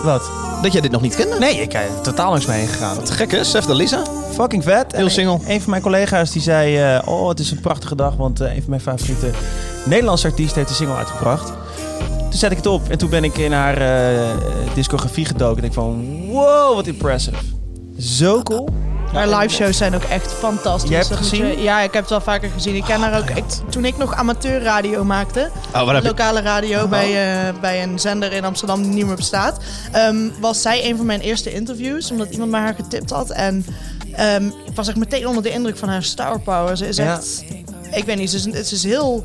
Wat? 0.04 0.30
dat 0.62 0.72
jij 0.72 0.80
dit 0.80 0.90
nog 0.90 1.02
niet 1.02 1.14
kende. 1.14 1.38
Nee, 1.38 1.60
ik 1.60 1.72
heb 1.72 1.82
totaal 2.02 2.30
langs 2.30 2.46
me 2.46 2.52
heen 2.52 2.66
gegaan. 2.66 2.96
Wat 2.96 3.10
gek 3.10 3.30
hè, 3.30 3.44
Sef 3.44 3.64
da 3.64 3.74
Lisa. 3.74 4.02
Fucking 4.32 4.62
vet. 4.62 4.92
Heel 4.96 5.08
single. 5.10 5.34
Een, 5.34 5.50
een 5.50 5.60
van 5.60 5.70
mijn 5.70 5.82
collega's 5.82 6.30
die 6.30 6.42
zei... 6.42 6.78
eh, 6.78 7.08
oh, 7.08 7.28
het 7.28 7.38
is 7.40 7.50
een 7.50 7.60
prachtige 7.60 7.94
dag, 7.96 8.16
want 8.16 8.40
eh, 8.40 8.48
een 8.54 8.60
van 8.60 8.70
mijn 8.70 8.80
favoriete 8.80 9.30
Nederlandse 9.84 10.26
artiesten 10.26 10.56
heeft 10.58 10.70
een 10.70 10.76
single 10.76 10.96
uitgebracht. 10.96 11.52
Toen 12.30 12.40
zet 12.40 12.50
ik 12.50 12.56
het 12.56 12.66
op 12.66 12.88
en 12.88 12.98
toen 12.98 13.10
ben 13.10 13.24
ik 13.24 13.38
in 13.38 13.52
haar 13.52 13.76
eh, 13.80 14.28
discografie 14.74 15.24
gedoken. 15.24 15.58
En 15.62 15.68
ik 15.68 15.72
van, 15.72 16.20
wow, 16.30 16.74
wat 16.74 16.86
impressive. 16.86 17.36
Zo 17.98 18.42
cool. 18.42 18.68
Haar 19.12 19.28
live 19.28 19.54
shows 19.54 19.76
zijn 19.76 19.94
ook 19.94 20.02
echt 20.02 20.32
fantastisch. 20.32 20.90
Jij 20.90 20.98
hebt 20.98 21.16
gezien? 21.16 21.46
je- 21.46 21.62
ja, 21.62 21.80
ik 21.80 21.92
heb 21.92 22.00
het 22.02 22.10
wel 22.10 22.20
vaker 22.20 22.50
gezien. 22.50 22.74
Ik 22.74 22.84
ken 22.84 23.00
haar 23.00 23.18
ook. 23.18 23.30
Ik, 23.30 23.44
toen 23.70 23.84
ik 23.84 23.96
nog 23.96 24.14
amateurradio 24.14 25.04
maakte, 25.04 25.50
Oh, 25.74 25.92
je... 25.94 26.02
lokale 26.02 26.40
radio 26.40 26.88
bij, 26.88 27.06
eh, 27.48 27.54
bij 27.60 27.82
een 27.82 27.98
zender 27.98 28.32
in 28.32 28.44
Amsterdam 28.44 28.82
die 28.82 28.90
niet 28.90 29.06
meer 29.06 29.16
bestaat, 29.16 29.56
ehm, 29.92 30.16
was 30.40 30.62
zij 30.62 30.88
een 30.90 30.96
van 30.96 31.06
mijn 31.06 31.20
eerste 31.20 31.52
interviews, 31.52 32.10
omdat 32.10 32.30
iemand 32.30 32.50
mij 32.50 32.60
haar 32.60 32.74
getipt 32.74 33.10
had. 33.10 33.30
En 33.30 33.66
ehm, 34.12 34.46
ik 34.46 34.74
was 34.74 34.88
echt 34.88 34.96
meteen 34.96 35.26
onder 35.28 35.42
de 35.42 35.50
indruk 35.50 35.76
van 35.76 35.88
haar 35.88 36.02
star 36.02 36.40
power. 36.40 36.76
Ze 36.76 36.88
is 36.88 36.96
Ja. 36.96 37.16
echt, 37.16 37.44
ik 37.90 38.04
weet 38.04 38.16
niet, 38.16 38.30
ze 38.30 38.36
is, 38.36 38.68
ze 38.68 38.74
is 38.74 38.84
heel 38.84 39.24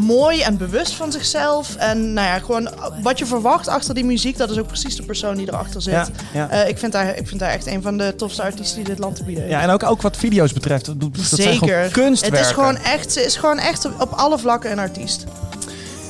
mooi 0.00 0.40
en 0.40 0.56
bewust 0.56 0.92
van 0.92 1.12
zichzelf. 1.12 1.76
En 1.76 2.12
nou 2.12 2.26
ja, 2.26 2.38
gewoon 2.38 2.70
wat 3.02 3.18
je 3.18 3.26
verwacht 3.26 3.68
achter 3.68 3.94
die 3.94 4.04
muziek, 4.04 4.36
dat 4.36 4.50
is 4.50 4.58
ook 4.58 4.66
precies 4.66 4.96
de 4.96 5.02
persoon 5.02 5.36
die 5.36 5.48
erachter 5.48 5.82
zit. 5.82 5.92
Ja, 5.92 6.06
ja. 6.32 6.48
Eh, 6.48 6.68
ik, 6.68 6.78
vind 6.78 6.92
haar, 6.92 7.16
ik 7.16 7.28
vind 7.28 7.40
haar 7.40 7.50
echt 7.50 7.66
een 7.66 7.82
van 7.82 7.96
de 7.96 8.14
tofste 8.16 8.42
artiesten 8.42 8.76
die 8.76 8.84
dit 8.84 8.98
land 8.98 9.16
te 9.16 9.24
bieden 9.24 9.44
heeft. 9.44 9.54
Ja, 9.56 9.62
en 9.62 9.70
ook, 9.70 9.82
ook 9.82 10.02
wat 10.02 10.16
video's 10.16 10.52
betreft. 10.52 10.84
Dat, 10.84 11.00
dat 11.00 11.10
Zeker. 11.22 11.88
kunstwerken. 11.90 12.38
Het 12.38 12.46
is 12.46 12.52
gewoon 12.52 12.76
echt, 12.76 13.12
ze 13.12 13.24
is 13.24 13.36
gewoon 13.36 13.58
echt 13.58 13.86
op 13.98 14.12
alle 14.12 14.38
vlakken 14.38 14.70
een 14.70 14.78
artiest. 14.78 15.26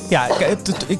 Ja, 0.08 0.26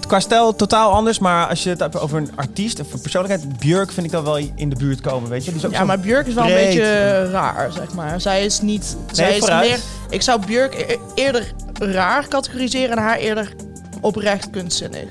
qua 0.06 0.20
stijl 0.20 0.56
totaal 0.56 0.92
anders. 0.92 1.18
Maar 1.18 1.46
als 1.46 1.62
je 1.62 1.68
het 1.70 1.78
hebt 1.78 1.98
over 1.98 2.18
een 2.18 2.30
artiest 2.36 2.80
of 2.80 2.92
een 2.92 3.00
persoonlijkheid... 3.00 3.58
Björk 3.58 3.92
vind 3.92 4.06
ik 4.06 4.12
dan 4.12 4.24
wel 4.24 4.36
in 4.54 4.68
de 4.68 4.76
buurt 4.76 5.00
komen, 5.00 5.30
weet 5.30 5.44
je. 5.44 5.50
Die 5.50 5.60
is 5.60 5.66
ook 5.66 5.72
Ja, 5.72 5.84
maar 5.84 6.00
Björk 6.00 6.26
is 6.26 6.34
wel 6.34 6.44
een 6.44 6.54
beetje 6.54 7.30
raar, 7.30 7.72
zeg 7.72 7.94
maar. 7.94 8.20
Zij 8.20 8.44
is 8.44 8.60
niet. 8.60 8.96
zij 9.12 9.36
is 9.36 9.46
meer. 9.48 9.78
Ik 10.10 10.22
zou 10.22 10.46
Björk 10.46 10.74
e- 10.74 10.96
eerder 11.14 11.52
raar 11.80 12.28
categoriseren 12.28 12.90
en 12.90 13.02
haar 13.02 13.18
eerder 13.18 13.52
oprecht 14.00 14.50
kunstzinnig. 14.50 15.04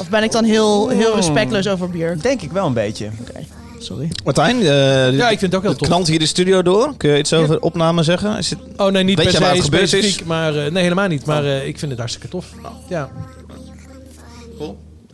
Of 0.00 0.08
ben 0.08 0.22
ik 0.22 0.32
dan 0.32 0.44
heel, 0.44 0.88
heel 0.88 1.14
respectloos 1.14 1.68
over 1.68 1.90
Björk? 1.90 2.22
Denk 2.22 2.42
ik 2.42 2.52
wel 2.52 2.66
een 2.66 2.72
beetje. 2.72 3.08
Sorry. 3.78 4.10
Martijn, 4.24 4.56
eh, 4.60 4.66
Ja, 5.16 5.28
ik 5.30 5.38
vind 5.38 5.40
het 5.40 5.54
ook 5.54 5.60
heel 5.60 5.70
het 5.70 5.78
tof. 5.78 5.88
knalt 5.88 6.06
hier 6.08 6.18
de 6.18 6.26
studio 6.26 6.62
door. 6.62 6.96
Kun 6.96 7.10
je 7.10 7.18
iets 7.18 7.32
over 7.32 7.60
opname 7.60 8.02
zeggen? 8.02 8.36
Is 8.38 8.50
het... 8.50 8.58
Oh 8.76 8.86
nee, 8.92 9.02
niet 9.02 9.16
Weet 9.18 9.30
per 9.30 9.40
waar 9.40 9.48
se 9.50 9.56
het 9.56 9.64
gebeurd 9.64 9.88
specifiek, 9.88 10.20
is? 10.20 10.26
maar 10.26 10.56
eh, 10.56 10.70
nee, 10.70 10.82
helemaal 10.82 11.08
niet. 11.08 11.24
Maar 11.26 11.44
eh, 11.44 11.66
ik 11.66 11.78
vind 11.78 11.90
het 11.90 12.00
hartstikke 12.00 12.28
tof. 12.28 12.46
Ja. 12.88 13.10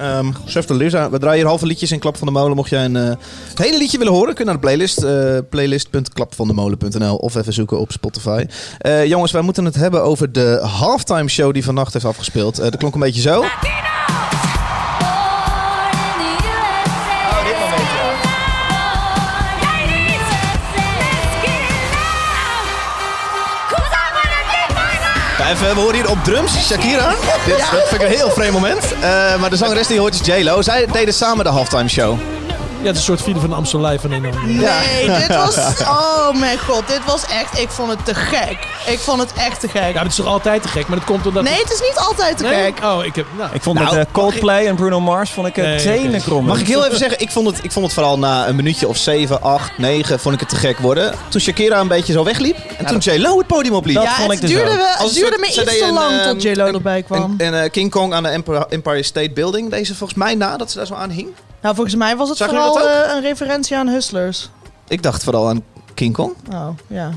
Um, 0.02 0.35
Chef 0.47 0.64
de 0.64 0.75
we 0.75 1.19
draaien 1.19 1.38
hier 1.38 1.47
halve 1.47 1.66
liedjes 1.66 1.92
in 1.92 1.99
Klap 1.99 2.16
van 2.16 2.26
de 2.26 2.33
Molen. 2.33 2.57
Mocht 2.57 2.71
jij 2.71 2.85
een 2.85 2.97
eh, 2.97 3.16
het 3.49 3.59
hele 3.59 3.78
liedje 3.78 3.99
willen 3.99 4.12
horen, 4.12 4.35
kun 4.35 4.45
je 4.45 4.50
naar 4.50 4.61
de 4.61 4.66
playlist. 4.66 5.02
eh 5.02 5.38
playlist.klapvandemolen.nl 5.50 7.16
of 7.16 7.35
even 7.35 7.52
zoeken 7.52 7.80
op 7.80 7.92
Spotify. 7.92 8.45
Eh, 8.78 9.07
jongens, 9.07 9.33
wij 9.33 9.42
moeten 9.42 9.64
het 9.64 9.75
hebben 9.75 10.02
over 10.02 10.33
de 10.33 10.59
halftime 10.62 11.28
show 11.28 11.52
die 11.52 11.64
vannacht 11.64 11.92
heeft 11.92 12.04
afgespeeld. 12.04 12.57
Dat 12.57 12.76
klonk 12.76 12.95
een 12.95 13.00
beetje 13.00 13.21
zo. 13.21 13.45
Even, 25.50 25.75
we 25.75 25.80
horen 25.80 25.95
hier 25.95 26.11
op 26.11 26.25
drums 26.25 26.66
Shakira. 26.66 27.09
Dit, 27.47 27.59
Dat 27.59 27.88
vind 27.88 28.02
ik 28.02 28.09
een 28.09 28.14
heel 28.14 28.30
vreemd 28.30 28.52
moment. 28.52 28.95
Eh, 29.00 29.37
maar 29.40 29.50
de 29.50 29.57
zangeres 29.57 29.87
die 29.87 29.99
hoort 29.99 30.14
is 30.14 30.26
J-Lo. 30.26 30.62
Zij 30.62 30.87
deden 30.87 31.14
samen 31.14 31.45
de 31.45 31.50
halftime 31.50 31.88
show. 31.88 32.19
Ja, 32.81 32.87
het 32.87 32.93
is 32.97 33.09
een 33.09 33.17
soort 33.17 33.23
video 33.23 33.41
van 33.41 33.53
Amstel 33.53 33.81
Live 33.81 33.99
van 34.01 34.13
andere- 34.13 34.47
Nee, 34.47 35.07
dit 35.19 35.37
was. 35.37 35.57
Oh 35.89 36.39
mijn 36.41 36.59
god, 36.59 36.83
dit 36.89 37.01
was 37.07 37.23
echt. 37.27 37.59
Ik 37.59 37.69
vond 37.71 37.91
het 37.91 38.05
te 38.05 38.15
gek. 38.15 38.59
Ik 38.87 38.99
vond 38.99 39.21
het 39.21 39.33
echt 39.33 39.61
te 39.61 39.69
gek. 39.69 39.83
Ja, 39.83 39.93
maar 39.93 40.03
het 40.03 40.11
is 40.11 40.17
toch 40.17 40.27
altijd 40.27 40.63
te 40.63 40.69
gek, 40.69 40.87
maar 40.89 40.99
dat 40.99 41.07
komt 41.07 41.27
omdat... 41.27 41.43
Nee, 41.43 41.59
het 41.59 41.73
is 41.73 41.81
niet 41.81 41.97
altijd 41.97 42.37
te 42.39 42.45
Nee? 42.45 42.55
gek. 42.65 42.85
Oh, 42.85 43.05
ik 43.05 43.15
heb... 43.17 43.27
Nou, 43.39 43.51
Ik 43.53 43.63
vond 43.63 43.79
Nou, 43.79 43.97
met 43.97 44.07
eh, 44.07 44.13
Coldplay 44.13 44.67
en 44.67 44.75
Bruno 44.75 45.01
Mars 45.01 45.31
vond 45.31 45.47
ik 45.47 45.57
het 45.57 45.65
Nee, 45.67 45.79
tenen 45.81 46.23
krommen. 46.23 46.47
Mag 46.49 46.61
ik 46.61 46.67
heel 46.67 46.85
even 46.87 46.99
zeggen, 46.99 47.21
ik 47.21 47.31
vond, 47.31 47.47
het, 47.47 47.65
ik 47.65 47.73
vond 47.73 47.85
het 47.85 47.95
vooral 47.95 48.19
na 48.19 48.49
een 48.49 48.57
minuutje 48.57 48.89
of 48.89 48.97
7, 48.97 49.43
8, 49.43 49.79
9 49.79 50.21
vond 50.21 50.35
ik 50.35 50.41
het 50.41 50.49
te 50.49 50.57
gek 50.57 50.79
worden. 50.79 51.15
Toen 51.29 51.41
Shakira 51.41 51.81
een 51.81 51.89
beetje 51.89 52.13
zo 52.13 52.25
wegliep. 52.25 52.57
En 52.79 52.87
toen 52.87 52.99
J-Lo 52.99 53.39
het 53.39 53.47
podium 53.47 53.75
opliep. 53.75 53.95
Dat 53.95 54.05
ja, 54.05 54.11
vond 54.15 54.27
het 54.33 54.35
ik 54.35 54.41
dus 54.41 54.51
duurde, 54.51 54.71
het 54.71 54.99
duurde 55.15 55.21
soort- 55.21 55.41
me 55.41 55.47
iets 55.47 55.79
te 55.79 55.93
lang 55.93 56.21
ehm, 56.21 56.29
tot 56.29 56.43
J-Lo 56.43 56.67
erbij 56.67 57.03
kwam. 57.03 57.35
En, 57.39 57.47
en 57.55 57.63
eh, 57.63 57.71
King 57.71 57.91
Kong 57.91 58.15
aan 58.15 58.23
de 58.23 58.29
Empire, 58.29 58.67
Empire 58.69 59.03
State 59.03 59.31
Building. 59.31 59.71
Deze 59.71 59.95
volgens 59.95 60.19
mij 60.19 60.35
na, 60.35 60.57
dat 60.57 60.71
ze 60.71 60.77
daar 60.77 60.87
zo 60.87 60.95
aan 60.95 61.11
hing. 61.11 61.29
Nou, 61.62 61.75
volgens 61.75 61.95
mij 61.95 62.17
was 62.17 62.29
het 62.29 62.38
vooral 62.38 62.75
dat 62.75 62.85
eh, 62.85 63.14
een 63.14 63.21
referentie 63.23 63.76
aan 63.76 63.88
Hustlers. 63.88 64.50
Ik 64.88 65.02
dacht 65.02 65.25
vooral 65.25 65.49
aan 65.49 65.62
King 65.95 66.14
Kong. 66.14 66.35
Oh, 66.52 66.69
ja. 66.87 67.11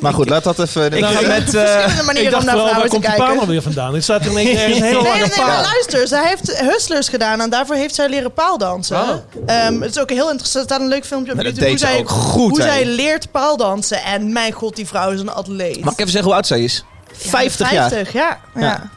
Maar 0.00 0.12
goed, 0.12 0.28
laat 0.28 0.44
dat 0.44 0.58
even... 0.58 0.92
Ik 0.92 1.04
ga 1.04 1.20
met... 1.20 1.54
eh, 1.54 1.62
Verschillende 1.62 2.00
Ik 2.00 2.06
manieren 2.06 2.30
dacht 2.30 2.42
om 2.42 2.48
naar 2.48 2.58
vooral, 2.58 2.80
waar 2.80 2.88
komt 2.88 3.04
die 3.04 3.14
paal 3.14 3.38
alweer 3.38 3.62
vandaan? 3.62 3.94
Het 3.94 4.02
staat 4.02 4.24
er 4.24 4.30
ineens 4.30 4.58
ergens 4.58 4.76
een 4.76 4.82
hele 4.82 5.02
Nee, 5.02 5.10
lange 5.10 5.26
nee, 5.26 5.36
nee, 5.36 5.46
maar 5.46 5.62
luister. 5.62 6.08
Zij 6.08 6.26
heeft 6.28 6.58
Hustlers 6.60 7.08
gedaan 7.08 7.40
en 7.40 7.50
daarvoor 7.50 7.76
heeft 7.76 7.94
zij 7.94 8.08
leren 8.08 8.32
paaldansen. 8.32 8.96
Oh. 8.96 9.10
Ehm, 9.46 9.80
het 9.80 9.90
is 9.90 10.00
ook 10.00 10.10
heel 10.10 10.30
interessant. 10.30 10.64
Er 10.64 10.70
staat 10.70 10.80
een 10.80 10.88
leuk 10.88 11.04
filmpje 11.04 11.32
op 11.32 11.40
YouTube 11.40 11.60
hoe 11.60 11.70
deed 11.70 11.80
ze 11.80 11.86
zij, 11.86 11.98
ook 11.98 12.10
goed, 12.10 12.50
hoe 12.50 12.62
zij 12.62 12.84
leert 12.84 13.30
paaldansen. 13.30 14.02
En 14.02 14.32
mijn 14.32 14.52
god, 14.52 14.76
die 14.76 14.86
vrouw 14.86 15.10
is 15.10 15.20
een 15.20 15.32
atleet. 15.32 15.84
Mag 15.84 15.92
ik 15.92 15.98
even 15.98 16.12
zeggen 16.12 16.30
hoe 16.30 16.34
oud 16.34 16.46
zij 16.46 16.60
is? 16.60 16.84
Ja, 17.08 17.30
50 17.30 17.70
jaar. 17.70 17.88
50, 17.88 18.12
ja. 18.12 18.38
ja. 18.54 18.60
Ja. 18.60 18.90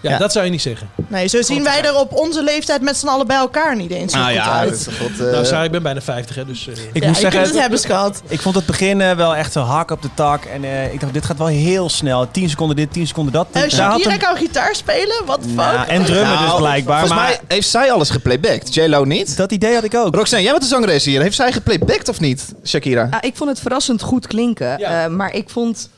Ja, 0.00 0.10
Ja. 0.10 0.18
dat 0.18 0.32
zou 0.32 0.44
je 0.44 0.50
niet 0.50 0.62
zeggen. 0.62 0.88
Nee, 1.08 1.26
zo 1.28 1.42
zien 1.42 1.62
wij 1.62 1.82
er 1.84 1.94
op 1.96 2.12
onze 2.12 2.42
leeftijd 2.42 2.82
met 2.82 2.96
z'n 2.96 3.06
allen 3.06 3.26
bij 3.26 3.36
elkaar 3.36 3.76
niet 3.76 3.90
eens 3.90 4.12
zo 4.12 4.18
Ah 4.18 4.24
goed 4.24 4.34
ja, 4.34 4.52
uit. 4.58 4.70
dat 4.70 4.78
is 4.78 4.86
goed. 5.00 5.20
eh, 5.26 5.32
nou, 5.32 5.44
Sarah, 5.44 5.64
ik 5.64 5.70
ben 5.70 5.82
bijna 5.82 6.00
50, 6.00 6.36
hè, 6.36 6.44
dus... 6.44 6.68
eh, 6.68 6.72
ik 6.72 6.78
ja, 6.78 6.84
moet 6.92 7.14
je 7.16 7.20
zeggen, 7.22 7.30
kunt 7.30 7.46
het 7.52 7.60
hebben, 7.60 7.78
schat. 7.78 8.22
ik 8.28 8.40
vond 8.40 8.54
het 8.54 8.66
begin 8.66 9.00
eh, 9.00 9.12
wel 9.12 9.36
echt 9.36 9.54
een 9.54 9.62
hak 9.62 9.90
op 9.90 10.02
de 10.02 10.08
tak. 10.14 10.44
En 10.44 10.64
eh, 10.64 10.92
ik 10.92 11.00
dacht, 11.00 11.12
dit 11.12 11.24
gaat 11.24 11.38
wel 11.38 11.46
heel 11.46 11.88
snel. 11.88 12.30
10 12.30 12.48
seconden 12.50 12.76
dit, 12.76 12.92
10 12.92 13.06
seconden 13.06 13.32
dat. 13.32 13.46
Eh, 13.46 13.52
Daar 13.52 13.62
had 13.62 13.72
Shakira 13.72 14.12
een- 14.12 14.18
kan 14.18 14.36
gitaar 14.36 14.74
spelen? 14.74 15.22
Wat 15.26 15.42
de 15.42 15.48
fuck? 15.48 15.56
Nou, 15.56 15.88
en 15.88 16.04
drummen 16.04 16.34
nou, 16.34 16.46
dus 16.46 16.56
blijkbaar. 16.56 16.98
Volgens 16.98 17.20
maar 17.20 17.28
mij 17.28 17.40
heeft 17.56 17.68
zij 17.68 17.92
alles 17.92 18.10
geplaybacked. 18.10 18.74
J-Lo 18.74 19.04
niet. 19.04 19.36
dat 19.36 19.52
idee 19.52 19.74
had 19.74 19.84
ik 19.84 19.94
ook. 19.94 20.14
Roxanne, 20.14 20.42
jij 20.44 20.52
bent 20.52 20.64
de 20.64 20.70
zangeres 20.74 21.04
hier. 21.04 21.22
Heeft 21.22 21.36
zij 21.36 21.52
geplaybacked 21.52 22.08
of 22.08 22.20
niet, 22.20 22.54
Shakira? 22.64 23.08
Ik 23.20 23.36
vond 23.36 23.50
het 23.50 23.60
verrassend 23.60 24.02
goed 24.02 24.26
klinken. 24.26 24.78
Ja. 24.78 25.04
eh, 25.04 25.10
maar 25.10 25.34
ik 25.34 25.48
vond... 25.50 25.88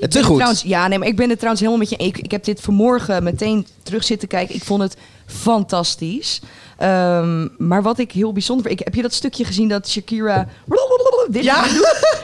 Ja, 0.00 0.08
te 0.08 0.22
goed. 0.22 0.62
Ja, 0.64 0.88
nee, 0.88 0.98
maar 0.98 1.08
ik 1.08 1.16
ben 1.16 1.28
het 1.28 1.38
trouwens 1.38 1.64
helemaal 1.66 1.86
met 1.86 1.98
je. 1.98 2.06
Ik, 2.06 2.18
ik 2.18 2.30
heb 2.30 2.44
dit 2.44 2.60
vanmorgen 2.60 3.22
meteen 3.22 3.66
terug 3.82 4.04
zitten 4.04 4.28
kijken. 4.28 4.54
Ik 4.54 4.64
vond 4.64 4.82
het 4.82 4.96
fantastisch. 5.26 6.40
Ehm, 6.78 7.48
maar 7.58 7.82
wat 7.82 7.98
ik 7.98 8.12
heel 8.12 8.32
bijzonder 8.32 8.66
vind... 8.66 8.80
Ik, 8.80 8.84
heb 8.86 8.94
je 8.94 9.02
dat 9.02 9.12
stukje 9.12 9.44
gezien 9.44 9.68
dat 9.68 9.88
Shakira... 9.88 10.46
Dit 11.28 11.44
Ja. 11.44 11.64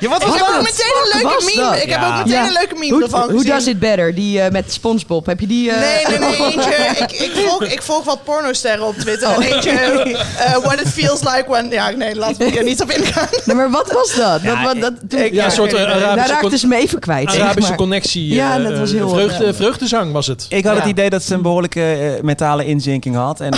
Ja, 0.00 0.08
wat 0.08 0.20
Ik 0.22 0.26
was 0.28 0.36
heb 0.38 0.46
ook 0.48 0.54
dat? 0.54 0.62
meteen 0.62 0.94
een 1.02 1.22
leuke 1.22 1.44
meme. 1.44 1.68
dat? 1.70 1.82
Ik 1.82 1.90
heb 1.90 2.00
Ja. 2.00 2.08
ook 2.08 2.16
meteen 2.24 2.32
Ja. 2.40 2.46
een 2.46 2.52
leuke 2.52 2.74
meme 2.74 2.92
Hoe, 2.92 3.02
ervan 3.02 3.30
hoe 3.30 3.44
does 3.44 3.66
it 3.66 3.78
better? 3.78 4.14
Die 4.14 4.40
eh, 4.40 4.50
met 4.50 4.72
SpongeBob. 4.72 5.26
Heb 5.26 5.40
je 5.40 5.46
die... 5.46 5.70
eh, 5.70 5.80
Nee, 5.80 6.18
nee, 6.18 6.28
nee. 6.28 6.36
Eentje, 6.52 6.74
ik, 6.98 7.12
ik, 7.12 7.32
volg, 7.46 7.62
ik 7.64 7.82
volg 7.82 8.04
wat 8.04 8.24
pornosterren 8.24 8.86
op 8.86 8.96
Twitter. 8.96 9.28
Oh. 9.28 9.34
En 9.36 9.42
eentje, 9.42 9.70
eh, 9.70 10.52
what 10.56 10.80
it 10.80 10.88
feels 10.88 11.20
like 11.20 11.44
when... 11.48 11.70
Ja, 11.70 11.90
nee, 11.90 12.16
laten 12.16 12.50
we 12.50 12.58
er 12.58 12.64
niet 12.64 12.82
op 12.82 12.90
ingaan. 12.90 13.28
Nee, 13.44 13.56
maar 13.56 13.70
wat 13.70 13.92
was 13.92 14.14
dat? 14.14 14.42
dat, 14.42 14.62
wat, 14.62 14.80
dat 14.80 14.92
toen, 15.08 15.20
ik- 15.20 15.32
ja, 15.32 15.44
een 15.44 15.50
soort 15.50 15.70
Daar 15.70 15.86
daar 15.86 15.94
Arabische, 15.96 16.28
raakten 16.30 16.48
con- 16.48 16.58
ze 16.58 16.66
me 16.66 16.76
even 16.76 16.98
kwijt. 16.98 17.28
Arabische 17.28 17.68
maar. 17.68 17.78
connectie. 17.78 18.34
Ja, 18.34 18.58
dat 18.58 18.78
was 18.78 18.92
heel- 18.92 19.08
Vreugde, 19.08 19.54
vreugdezang 19.54 20.12
was 20.12 20.26
het. 20.26 20.46
Ik 20.48 20.64
had 20.64 20.76
het 20.76 20.84
idee 20.86 21.10
dat 21.10 21.22
ze 21.22 21.34
een 21.34 21.42
behoorlijke 21.42 21.92
eh, 21.92 22.22
mentale 22.22 22.64
inzinking 22.64 23.16
had. 23.16 23.40
En 23.40 23.52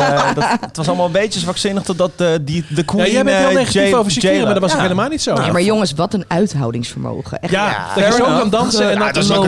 eh, 0.00 0.34
dat, 0.34 0.44
het 0.60 0.76
was 0.76 0.86
allemaal 0.88 1.06
een 1.06 1.12
beetje 1.12 1.40
zwakzinnig 1.40 1.82
totdat 1.82 2.10
eh, 2.16 2.28
die, 2.40 2.64
de 2.68 2.84
queen... 2.84 3.06
Ja, 3.06 3.12
jij 3.12 3.24
bent 3.24 3.36
heel 3.36 3.48
eh, 3.48 3.54
negatief 3.54 3.88
J- 3.90 3.94
over 3.94 4.12
Shakira, 4.12 4.44
maar 4.44 4.52
dat 4.52 4.62
was 4.62 4.70
Ja. 4.70 4.76
ook 4.76 4.82
helemaal 4.82 5.08
niet 5.08 5.22
zo. 5.22 5.34
Nee, 5.34 5.52
maar 5.52 5.62
jongens, 5.62 5.92
wat 5.92 6.14
een 6.14 6.24
uithoudingsvermogen. 6.28 7.40
Echt. 7.40 7.52
ja, 7.52 7.66
Ja, 7.96 8.02
dat 8.02 8.16
je 8.16 8.22
zo 8.24 8.24
kan 8.38 8.50
dansen 8.50 8.90
en 8.90 8.98
dat 8.98 9.16
is 9.16 9.28
een. 9.28 9.44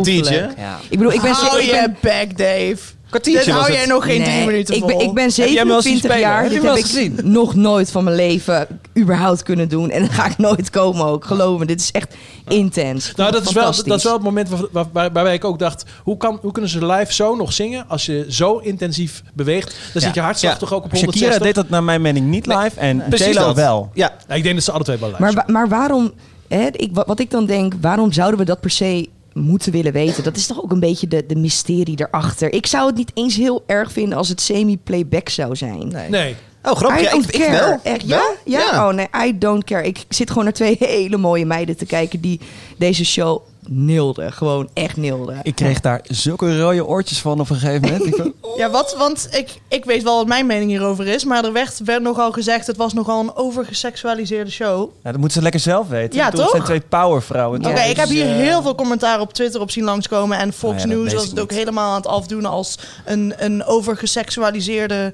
Ik 0.89 0.99
bedoel, 0.99 1.13
ik 1.13 1.21
ben... 1.21 1.33
Hou 1.33 1.61
ik 1.61 1.71
ben 1.71 1.81
je 1.81 1.91
back, 2.01 2.37
Dave. 2.39 2.77
Kwartiertje 3.11 3.53
was 3.53 3.61
hou 3.61 3.73
het. 3.73 3.81
jij 3.81 3.87
nog 3.95 4.05
geen 4.05 4.21
Nee, 4.21 4.37
10 4.37 4.47
minuten 4.47 4.75
ik 4.75 4.81
vol. 4.81 4.89
ben, 4.89 5.01
ik 5.07 5.15
ben 5.15 5.29
jij 5.29 5.49
hem 5.49 5.67
wel 5.67 5.77
eens 5.77 5.85
zien 5.85 5.97
27 5.99 6.11
spelen? 6.11 6.19
jaar. 6.29 6.43
Heb 6.43 6.51
je 6.53 6.55
Dit 6.55 6.63
hem 6.63 6.75
heb 6.77 6.85
wel 6.95 7.09
eens 7.11 7.19
ik 7.19 7.25
nog 7.25 7.55
nooit 7.55 7.91
van 7.91 8.05
mijn 8.05 8.17
leven 8.17 8.67
überhaupt 8.99 9.43
kunnen 9.43 9.69
doen. 9.69 9.91
En 9.91 10.01
dat 10.03 10.11
ga 10.11 10.27
ik 10.27 10.39
nooit 10.39 10.71
komen 10.71 11.05
ook. 11.07 11.25
Geloof 11.25 11.59
me, 11.59 11.67
dit 11.67 11.81
is 11.81 11.91
echt 11.91 12.15
intens. 12.49 13.13
Nou, 13.17 13.33
dat 13.33 13.47
is, 13.47 13.53
wel, 13.53 13.65
dat 13.85 13.97
is 13.99 14.05
wel 14.05 14.13
het 14.13 14.23
moment 14.23 14.49
waar, 14.49 14.61
waar, 14.73 14.85
waar- 14.93 15.13
waarbij 15.13 15.35
ik 15.35 15.45
ook 15.45 15.59
dacht... 15.59 15.85
Hoe, 16.03 16.17
kan, 16.17 16.39
hoe 16.43 16.53
kunnen 16.53 16.71
ze 16.71 16.87
live 16.87 17.13
zo 17.13 17.35
nog 17.37 17.53
zingen 17.53 17.85
als 17.89 18.07
je 18.07 18.27
zo 18.29 18.57
intensief 18.59 19.23
beweegt? 19.35 19.75
Dan 19.93 20.03
zit 20.03 20.15
je 20.15 20.21
hartslag 20.21 20.53
Ja. 20.53 20.59
toch 20.59 20.73
ook 20.73 20.85
op 20.85 20.91
160? 20.91 21.21
Shakira 21.23 21.45
deed 21.45 21.55
dat 21.55 21.69
naar 21.69 21.85
mijn 21.85 22.01
mening 22.03 22.27
niet 22.27 22.47
live. 22.47 22.71
En 22.81 23.05
Precies 23.09 23.27
J-Lo 23.27 23.41
dat. 23.47 23.55
wel. 23.57 23.91
Ja, 23.95 24.13
Ja, 24.29 24.35
ik 24.35 24.43
denk 24.43 24.55
dat 24.55 24.65
ze 24.65 24.73
alle 24.73 24.85
twee 24.85 24.97
wel 24.99 25.09
live 25.09 25.21
Maar, 25.21 25.33
wa- 25.33 25.45
maar 25.47 25.69
waarom... 25.69 26.13
Hè, 26.49 26.67
ik, 26.73 26.91
wat 26.93 27.07
wat 27.07 27.21
ik 27.21 27.31
dan 27.31 27.47
denk, 27.47 27.73
waarom 27.81 28.13
zouden 28.13 28.39
we 28.39 28.45
dat 28.45 28.61
per 28.61 28.71
se 28.71 29.09
moeten 29.41 29.73
willen 29.73 29.93
weten? 29.93 30.25
Dat 30.25 30.37
is 30.37 30.47
toch 30.47 30.63
ook 30.63 30.71
een 30.71 30.81
beetje 30.81 31.09
de, 31.09 31.27
de 31.27 31.37
mysterie 31.37 32.01
erachter. 32.09 32.53
Ik 32.53 32.67
zou 32.67 32.87
het 32.87 32.97
niet 32.97 33.11
eens 33.15 33.37
heel 33.37 33.63
erg 33.67 33.93
vinden 33.93 34.19
als 34.19 34.29
het 34.29 34.41
semi-playback 34.41 35.29
zou 35.29 35.57
zijn. 35.57 35.89
Nee. 35.89 36.09
Nee. 36.09 36.37
Oh, 36.63 36.73
grappig. 36.77 37.01
Ja, 37.01 37.13
ik, 37.13 37.51
wel. 37.51 37.81
Echt, 37.83 38.09
ja? 38.09 38.23
Ja. 38.45 38.89
Oh 38.89 38.95
nee, 38.95 39.09
I 39.27 39.39
don't 39.39 39.65
care. 39.65 39.87
Ik 39.87 40.05
zit 40.09 40.29
gewoon 40.29 40.45
naar 40.45 40.53
twee 40.53 40.77
hele 40.79 41.17
mooie 41.17 41.47
meiden 41.47 41.77
te 41.77 41.87
kijken 41.87 42.21
die 42.21 42.41
deze 42.77 43.05
show 43.05 43.43
nilden. 43.71 44.33
Gewoon 44.33 44.69
echt 44.75 44.97
nilden. 44.97 45.39
Ik 45.43 45.55
kreeg 45.55 45.81
daar 45.81 46.01
zulke 46.09 46.59
rode 46.61 46.87
oortjes 46.87 47.21
van 47.21 47.41
op 47.41 47.51
een 47.51 47.57
gegeven 47.57 47.91
moment. 47.91 48.17
Ja, 48.57 48.71
wat? 48.71 48.95
Want 48.99 49.29
ik, 49.31 49.61
ik 49.69 49.85
weet 49.85 50.03
wel 50.03 50.17
wat 50.17 50.27
mijn 50.27 50.47
mening 50.47 50.71
hierover 50.71 51.07
is. 51.07 51.25
Maar 51.25 51.45
er 51.45 51.53
werd, 51.53 51.81
werd 51.85 52.03
nogal 52.03 52.33
gezegd, 52.33 52.67
het 52.67 52.77
was 52.77 52.93
nogal 52.93 53.21
een 53.21 53.35
overgeseksualiseerde 53.37 54.51
show. 54.51 54.77
nou, 54.77 54.91
dat 55.03 55.17
moeten 55.17 55.33
ze 55.33 55.43
lekker 55.43 55.61
zelf 55.61 55.89
weten. 55.89 56.19
Ja, 56.19 56.25
bedoel, 56.31 56.45
Het 56.45 56.55
toch? 56.55 56.67
zijn 56.67 56.81
twee 56.81 57.01
powervrouwen. 57.01 57.61
Oké, 57.65 57.75
toch? 57.75 57.85
ik 57.85 57.97
heb 57.97 58.07
Dus, 58.07 58.15
hier 58.17 58.25
eh, 58.27 58.37
heel 58.37 58.63
veel 58.63 58.75
commentaar 58.75 59.21
op 59.21 59.33
Twitter 59.33 59.61
op 59.61 59.71
zien 59.71 59.85
langskomen. 59.85 60.39
En 60.39 60.53
Fox 60.53 60.85
Nou 60.85 60.89
ja, 60.89 61.03
News 61.03 61.15
was 61.15 61.25
het 61.25 61.41
ook 61.41 61.51
niet. 61.51 61.59
helemaal 61.59 61.91
aan 61.91 61.97
het 61.97 62.07
afdoen 62.07 62.45
als 62.45 62.79
een, 63.05 63.35
een 63.37 63.65
overgeseksualiseerde 63.65 65.13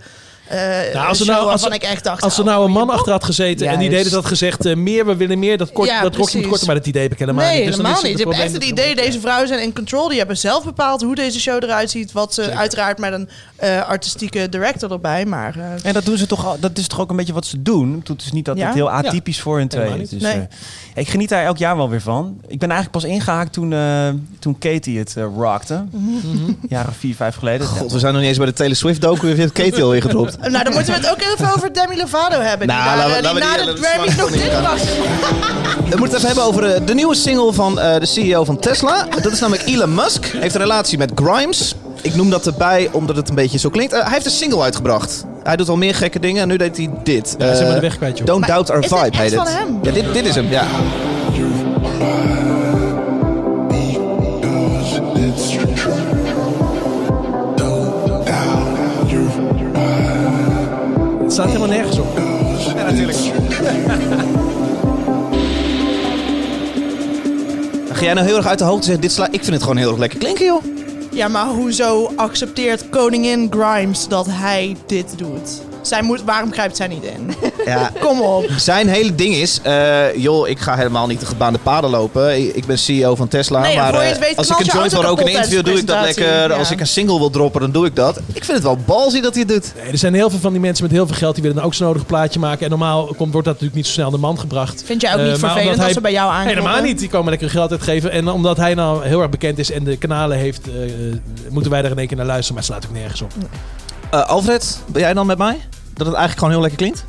Nou, 0.50 1.08
als 1.08 1.20
er 1.20 1.26
nou- 1.26 1.50
als 1.50 1.64
er- 1.64 1.72
ik 1.74 1.82
echt 1.82 2.04
dacht... 2.04 2.22
Als 2.22 2.34
er 2.34 2.40
oh, 2.40 2.46
nou 2.46 2.64
een 2.64 2.70
man 2.70 2.86
je- 2.86 2.92
achter 2.92 3.12
had 3.12 3.24
gezeten 3.24 3.66
en 3.68 3.78
die 3.78 3.90
het 3.96 4.12
had 4.12 4.24
gezegd... 4.26 4.66
eh, 4.66 4.76
meer, 4.76 5.06
we 5.06 5.16
willen 5.16 5.38
meer, 5.38 5.58
dat, 5.58 5.72
kort, 5.72 5.88
Ja, 5.88 6.02
dat 6.02 6.16
rokje 6.16 6.38
moet 6.38 6.46
korter. 6.48 6.66
Maar 6.66 6.74
dat 6.76 6.86
idee 6.86 7.02
heb 7.02 7.12
ik 7.12 7.18
helemaal 7.18 7.44
Nee, 7.44 7.56
niet. 7.56 7.66
Dus 7.66 7.76
helemaal 7.76 7.96
is 8.02 8.08
niet. 8.08 8.18
hebt 8.18 8.30
echt 8.38 8.52
het 8.52 8.64
idee, 8.64 8.94
deze 8.94 9.20
vrouwen 9.20 9.48
zijn 9.48 9.62
in 9.62 9.72
control. 9.72 10.08
Die 10.08 10.18
hebben 10.18 10.36
zelf 10.38 10.64
bepaald 10.64 11.02
hoe 11.02 11.14
deze 11.14 11.40
show 11.40 11.62
eruit 11.62 11.90
ziet. 11.90 12.12
Wat 12.12 12.34
ze 12.34 12.50
uiteraard 12.56 12.98
met 12.98 13.12
een 13.12 13.28
eh, 13.56 13.88
artistieke 13.88 14.48
director 14.48 14.92
erbij. 14.92 15.24
Maar 15.26 15.54
eh, 15.58 15.64
En 15.88 15.92
dat 15.94 16.04
doen 16.04 16.16
ze 16.16 16.26
toch 16.26 16.46
al, 16.46 16.56
dat 16.60 16.78
is 16.78 16.86
toch 16.86 17.00
ook 17.00 17.10
een 17.10 17.16
beetje 17.16 17.32
wat 17.32 17.46
ze 17.46 17.62
doen. 17.62 18.02
Het 18.06 18.22
is 18.22 18.32
niet 18.32 18.44
dat 18.44 18.56
Ja? 18.56 18.66
het 18.66 18.74
heel 18.74 18.90
atypisch 18.90 19.40
voor 19.40 19.58
hun 19.58 19.68
twee 19.68 20.00
is. 20.00 20.08
Dus, 20.08 20.22
Nee. 20.22 20.32
eh, 20.34 20.40
ik 20.94 21.08
geniet 21.08 21.28
daar 21.28 21.44
elk 21.44 21.56
jaar 21.58 21.76
wel 21.76 21.88
weer 21.90 22.00
van. 22.00 22.40
Ik 22.46 22.58
ben 22.58 22.70
eigenlijk 22.70 23.04
pas 23.04 23.10
ingehaakt 23.14 23.52
toen, 23.52 23.72
eh, 23.72 24.08
toen 24.38 24.58
Katie 24.58 24.98
het 24.98 25.14
eh, 25.16 25.24
rockte. 25.36 25.84
Jaren 26.68 26.92
vier, 26.94 27.14
vijf 27.14 27.34
geleden. 27.36 27.66
God, 27.66 27.92
we 27.92 27.98
zijn 27.98 28.12
nog 28.12 28.20
niet 28.20 28.28
eens 28.30 28.38
bij 28.38 28.46
de 28.46 28.52
Taylor 28.52 28.76
Swift 28.76 29.00
docu. 29.00 29.26
Heeft 29.28 29.52
Katie 29.52 29.82
alweer 29.82 30.02
gedropt. 30.02 30.33
Nou, 30.40 30.64
dan 30.64 30.72
moeten 30.72 30.92
we 30.94 30.98
het 31.00 31.10
ook 31.10 31.20
even 31.34 31.54
over 31.56 31.72
Demi 31.72 31.96
Lovato 31.96 32.40
hebben. 32.40 32.66
Nou, 32.66 32.82
die 32.82 32.96
laten 32.96 33.16
eh, 33.16 33.22
laten 33.22 33.40
die 33.40 33.42
we 33.42 33.66
na 33.66 33.72
die- 33.72 33.74
de 33.82 33.88
smaakt 33.94 34.16
nog 34.16 34.30
dit 34.30 34.60
bracht. 34.60 34.84
We 35.90 35.96
moeten 36.00 36.02
het 36.02 36.12
even 36.14 36.26
hebben 36.26 36.44
over 36.44 36.74
eh, 36.74 36.80
de 36.86 36.94
nieuwe 36.94 37.14
single 37.14 37.52
van 37.52 37.80
eh, 37.80 37.98
de 38.00 38.06
CEO 38.06 38.44
van 38.44 38.58
Tesla. 38.58 39.06
Dat 39.22 39.32
is 39.32 39.40
namelijk 39.40 39.66
Elon 39.68 39.94
Musk. 39.94 40.24
Hij 40.32 40.40
heeft 40.40 40.54
een 40.54 40.60
relatie 40.60 40.98
met 40.98 41.10
Grimes. 41.14 41.74
Ik 42.02 42.14
noem 42.14 42.30
dat 42.30 42.46
erbij 42.46 42.88
omdat 42.92 43.16
het 43.16 43.28
een 43.28 43.34
beetje 43.34 43.58
zo 43.58 43.68
klinkt. 43.70 43.92
Hij 43.92 44.02
heeft 44.06 44.24
een 44.24 44.30
single 44.30 44.62
uitgebracht. 44.62 45.24
Hij 45.42 45.56
doet 45.56 45.68
al 45.68 45.76
meer 45.76 45.94
gekke 45.94 46.18
dingen 46.18 46.42
en 46.42 46.48
nu 46.48 46.56
deed 46.56 46.76
hij 46.76 46.90
dit. 47.04 47.34
Ja, 47.38 47.52
de 47.74 47.80
weg 47.80 47.96
kwijt, 47.96 48.18
joh. 48.18 48.26
Don't 48.26 48.40
Maar 48.40 48.48
Doubt 48.48 48.70
Our 48.70 48.82
Vibe 48.82 49.16
heet 49.16 49.34
van 49.34 49.46
het. 49.46 49.54
hem? 49.54 49.78
Ja, 49.82 49.90
dit, 49.90 50.12
dit 50.12 50.26
is 50.26 50.34
hem, 50.34 50.48
ja. 50.50 50.64
Het 61.44 61.52
staat 61.52 61.62
helemaal 61.62 61.84
nergens 61.84 61.98
op. 61.98 62.18
Ja, 62.76 62.90
natuurlijk. 62.90 63.18
Dan 67.86 67.96
ga 67.96 68.04
jij 68.04 68.14
nou 68.14 68.26
heel 68.26 68.36
erg 68.36 68.46
uit 68.46 68.58
de 68.58 68.64
hoogte 68.64 68.84
zeggen, 68.84 69.02
dit 69.02 69.12
sla 69.12 69.26
ik 69.30 69.40
vind 69.40 69.52
het 69.52 69.62
gewoon 69.62 69.76
heel 69.76 69.88
erg 69.88 69.98
lekker 69.98 70.18
klinken, 70.18 70.44
joh. 70.44 70.62
Ja, 71.10 71.28
maar 71.28 71.46
hoezo 71.46 72.12
accepteert 72.16 72.88
koningin 72.88 73.46
Grimes 73.50 74.08
dat 74.08 74.26
hij 74.30 74.76
dit 74.86 75.18
doet? 75.18 75.62
Zij 75.86 76.02
moet, 76.02 76.22
waarom 76.24 76.52
grijpt 76.52 76.76
zij 76.76 76.86
niet 76.86 77.02
in? 77.02 77.34
Ja, 77.64 77.90
Kom 78.00 78.20
op. 78.20 78.46
Zijn 78.56 78.88
hele 78.88 79.14
ding 79.14 79.34
is, 79.34 79.60
eh, 79.62 80.14
joh, 80.16 80.48
ik 80.48 80.58
ga 80.58 80.76
helemaal 80.76 81.06
niet 81.06 81.20
de 81.20 81.26
gebaande 81.26 81.58
paden 81.58 81.90
lopen. 81.90 82.56
Ik 82.56 82.66
ben 82.66 82.78
CEO 82.78 83.14
van 83.14 83.28
Tesla. 83.28 83.60
Nee, 83.60 83.76
maar 83.76 83.92
voor 83.92 83.98
je 84.02 84.04
eh, 84.06 84.10
het 84.12 84.18
weet 84.18 84.36
als 84.36 84.48
ik 84.50 84.58
een 84.58 84.64
joint 84.64 84.92
wil 84.92 85.02
roken 85.02 85.22
in 85.26 85.28
een 85.28 85.34
interview, 85.42 85.64
doe 85.64 85.78
ik 85.78 85.86
dat 85.86 86.00
lekker. 86.00 86.52
Als 86.52 86.70
ik 86.70 86.80
een 86.80 86.86
single 86.86 87.18
wil 87.18 87.30
droppen, 87.30 87.60
dan 87.60 87.70
doe 87.70 87.86
ik 87.86 87.96
dat. 87.96 88.16
Ik 88.16 88.44
vind 88.44 88.46
het 88.46 88.62
wel 88.62 88.76
balzie 88.86 89.22
dat 89.22 89.32
hij 89.34 89.44
het 89.46 89.52
doet. 89.52 89.72
Nee, 89.82 89.92
er 89.92 89.98
zijn 89.98 90.14
heel 90.14 90.30
veel 90.30 90.38
van 90.38 90.52
die 90.52 90.60
mensen 90.60 90.84
met 90.84 90.92
heel 90.92 91.06
veel 91.06 91.16
geld 91.16 91.32
die 91.34 91.42
willen 91.42 91.56
dan 91.58 91.66
ook 91.66 91.74
zo'n 91.74 91.86
nodig 91.86 92.06
plaatje 92.06 92.38
maken. 92.40 92.64
En 92.64 92.70
normaal 92.70 93.04
komt, 93.04 93.18
wordt 93.32 93.34
dat 93.34 93.44
natuurlijk 93.44 93.74
niet 93.74 93.86
zo 93.86 93.92
snel 93.92 94.10
de 94.10 94.18
man 94.18 94.38
gebracht. 94.38 94.82
Vind 94.86 95.00
jij 95.00 95.12
ook 95.12 95.18
Eh, 95.18 95.24
niet 95.26 95.40
maar 95.40 95.50
vervelend 95.50 95.74
als 95.76 95.84
hij- 95.84 95.92
ze 95.94 96.00
bij 96.00 96.12
jou 96.12 96.30
aankomen? 96.30 96.54
Helemaal 96.56 96.82
niet. 96.82 96.98
Die 96.98 97.08
komen 97.08 97.30
lekker 97.30 97.50
geld 97.50 97.70
uitgeven. 97.70 98.10
En 98.10 98.28
omdat 98.28 98.56
hij 98.56 98.74
nou 98.74 99.04
heel 99.06 99.20
erg 99.20 99.30
bekend 99.30 99.58
is 99.58 99.70
en 99.70 99.84
de 99.84 99.96
kanalen 99.96 100.38
heeft, 100.38 100.66
eh, 100.68 100.72
moeten 101.50 101.70
wij 101.70 101.82
daar 101.82 101.90
in 101.90 101.98
één 101.98 102.06
keer 102.06 102.16
naar 102.16 102.26
luisteren. 102.26 102.54
Maar 102.60 102.64
het 102.70 102.72
slaat 102.82 102.90
ook 102.90 102.96
nergens 102.98 103.22
op. 103.22 103.32
Eh, 104.10 104.26
Alfred, 104.28 104.78
ben 104.86 105.00
jij 105.02 105.14
dan 105.14 105.26
met 105.26 105.38
mij? 105.38 105.60
Dat 105.94 106.06
het 106.06 106.16
eigenlijk 106.16 106.38
gewoon 106.38 106.50
heel 106.50 106.60
lekker 106.60 106.78
klinkt? 106.78 107.04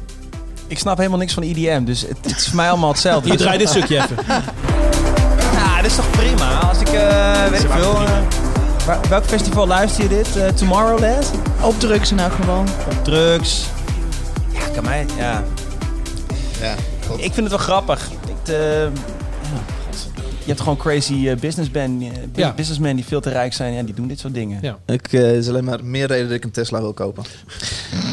Ik 0.68 0.80
snap 0.80 0.98
helemaal 0.98 1.20
niks 1.20 1.34
van 1.34 1.44
IDM, 1.44 1.84
dus 1.84 2.01
het, 2.01 2.18
het 2.22 2.38
is 2.38 2.48
voor 2.48 2.56
mij 2.56 2.70
allemaal 2.70 2.89
hetzelfde. 2.92 3.30
Hier, 3.30 3.38
draai 3.38 3.58
dit 3.58 3.70
stukje 3.70 3.98
even. 3.98 4.18
Ja, 5.54 5.75
dit 5.82 5.86
is 5.92 5.96
toch 5.96 6.10
prima? 6.12 6.60
Als 6.60 6.80
ik, 6.80 6.88
eh 6.88 7.48
weet 7.48 7.63
ik 7.63 7.70
veel... 7.72 7.94
eh, 7.96 8.10
waar- 8.86 9.00
welk 9.10 9.25
festival 9.25 9.68
luister 9.68 10.04
je 10.04 10.10
dit? 10.10 10.36
Eh, 10.38 10.48
Tomorrowland? 10.48 11.32
Op 11.62 11.80
drugs 11.80 12.12
in 12.12 12.20
elk 12.20 12.32
geval. 12.34 12.63
Drugs. 13.04 13.65
Ja, 14.51 14.60
kan 14.74 14.84
mij, 14.84 15.06
ja. 15.18 15.44
Ja. 16.62 16.74
Ik 17.15 17.34
vind 17.34 17.36
het 17.36 17.50
wel 17.50 17.58
grappig. 17.58 18.10
Ik, 18.27 18.54
eh. 18.54 18.88
Je 20.46 20.52
hebt 20.52 20.60
gewoon 20.64 20.78
crazy 20.78 21.28
eh, 21.30 21.36
businessmen, 21.36 22.02
eh, 22.02 22.08
Ja. 22.36 22.54
businessmen 22.56 22.96
die 22.96 23.06
veel 23.06 23.22
te 23.22 23.30
rijk 23.30 23.54
zijn. 23.54 23.74
Ja, 23.74 23.84
die 23.84 23.94
doen 23.94 24.08
dit 24.08 24.20
soort 24.20 24.34
dingen. 24.34 24.60
Ja. 24.62 24.78
Ik, 24.86 25.14
eh, 25.14 25.36
is 25.36 25.50
alleen 25.50 25.64
maar 25.64 25.84
meer 25.84 26.08
reden 26.08 26.28
dat 26.28 26.38
ik 26.38 26.44
een 26.44 26.52
Tesla 26.52 26.82
wil 26.82 26.94
kopen. 26.94 27.24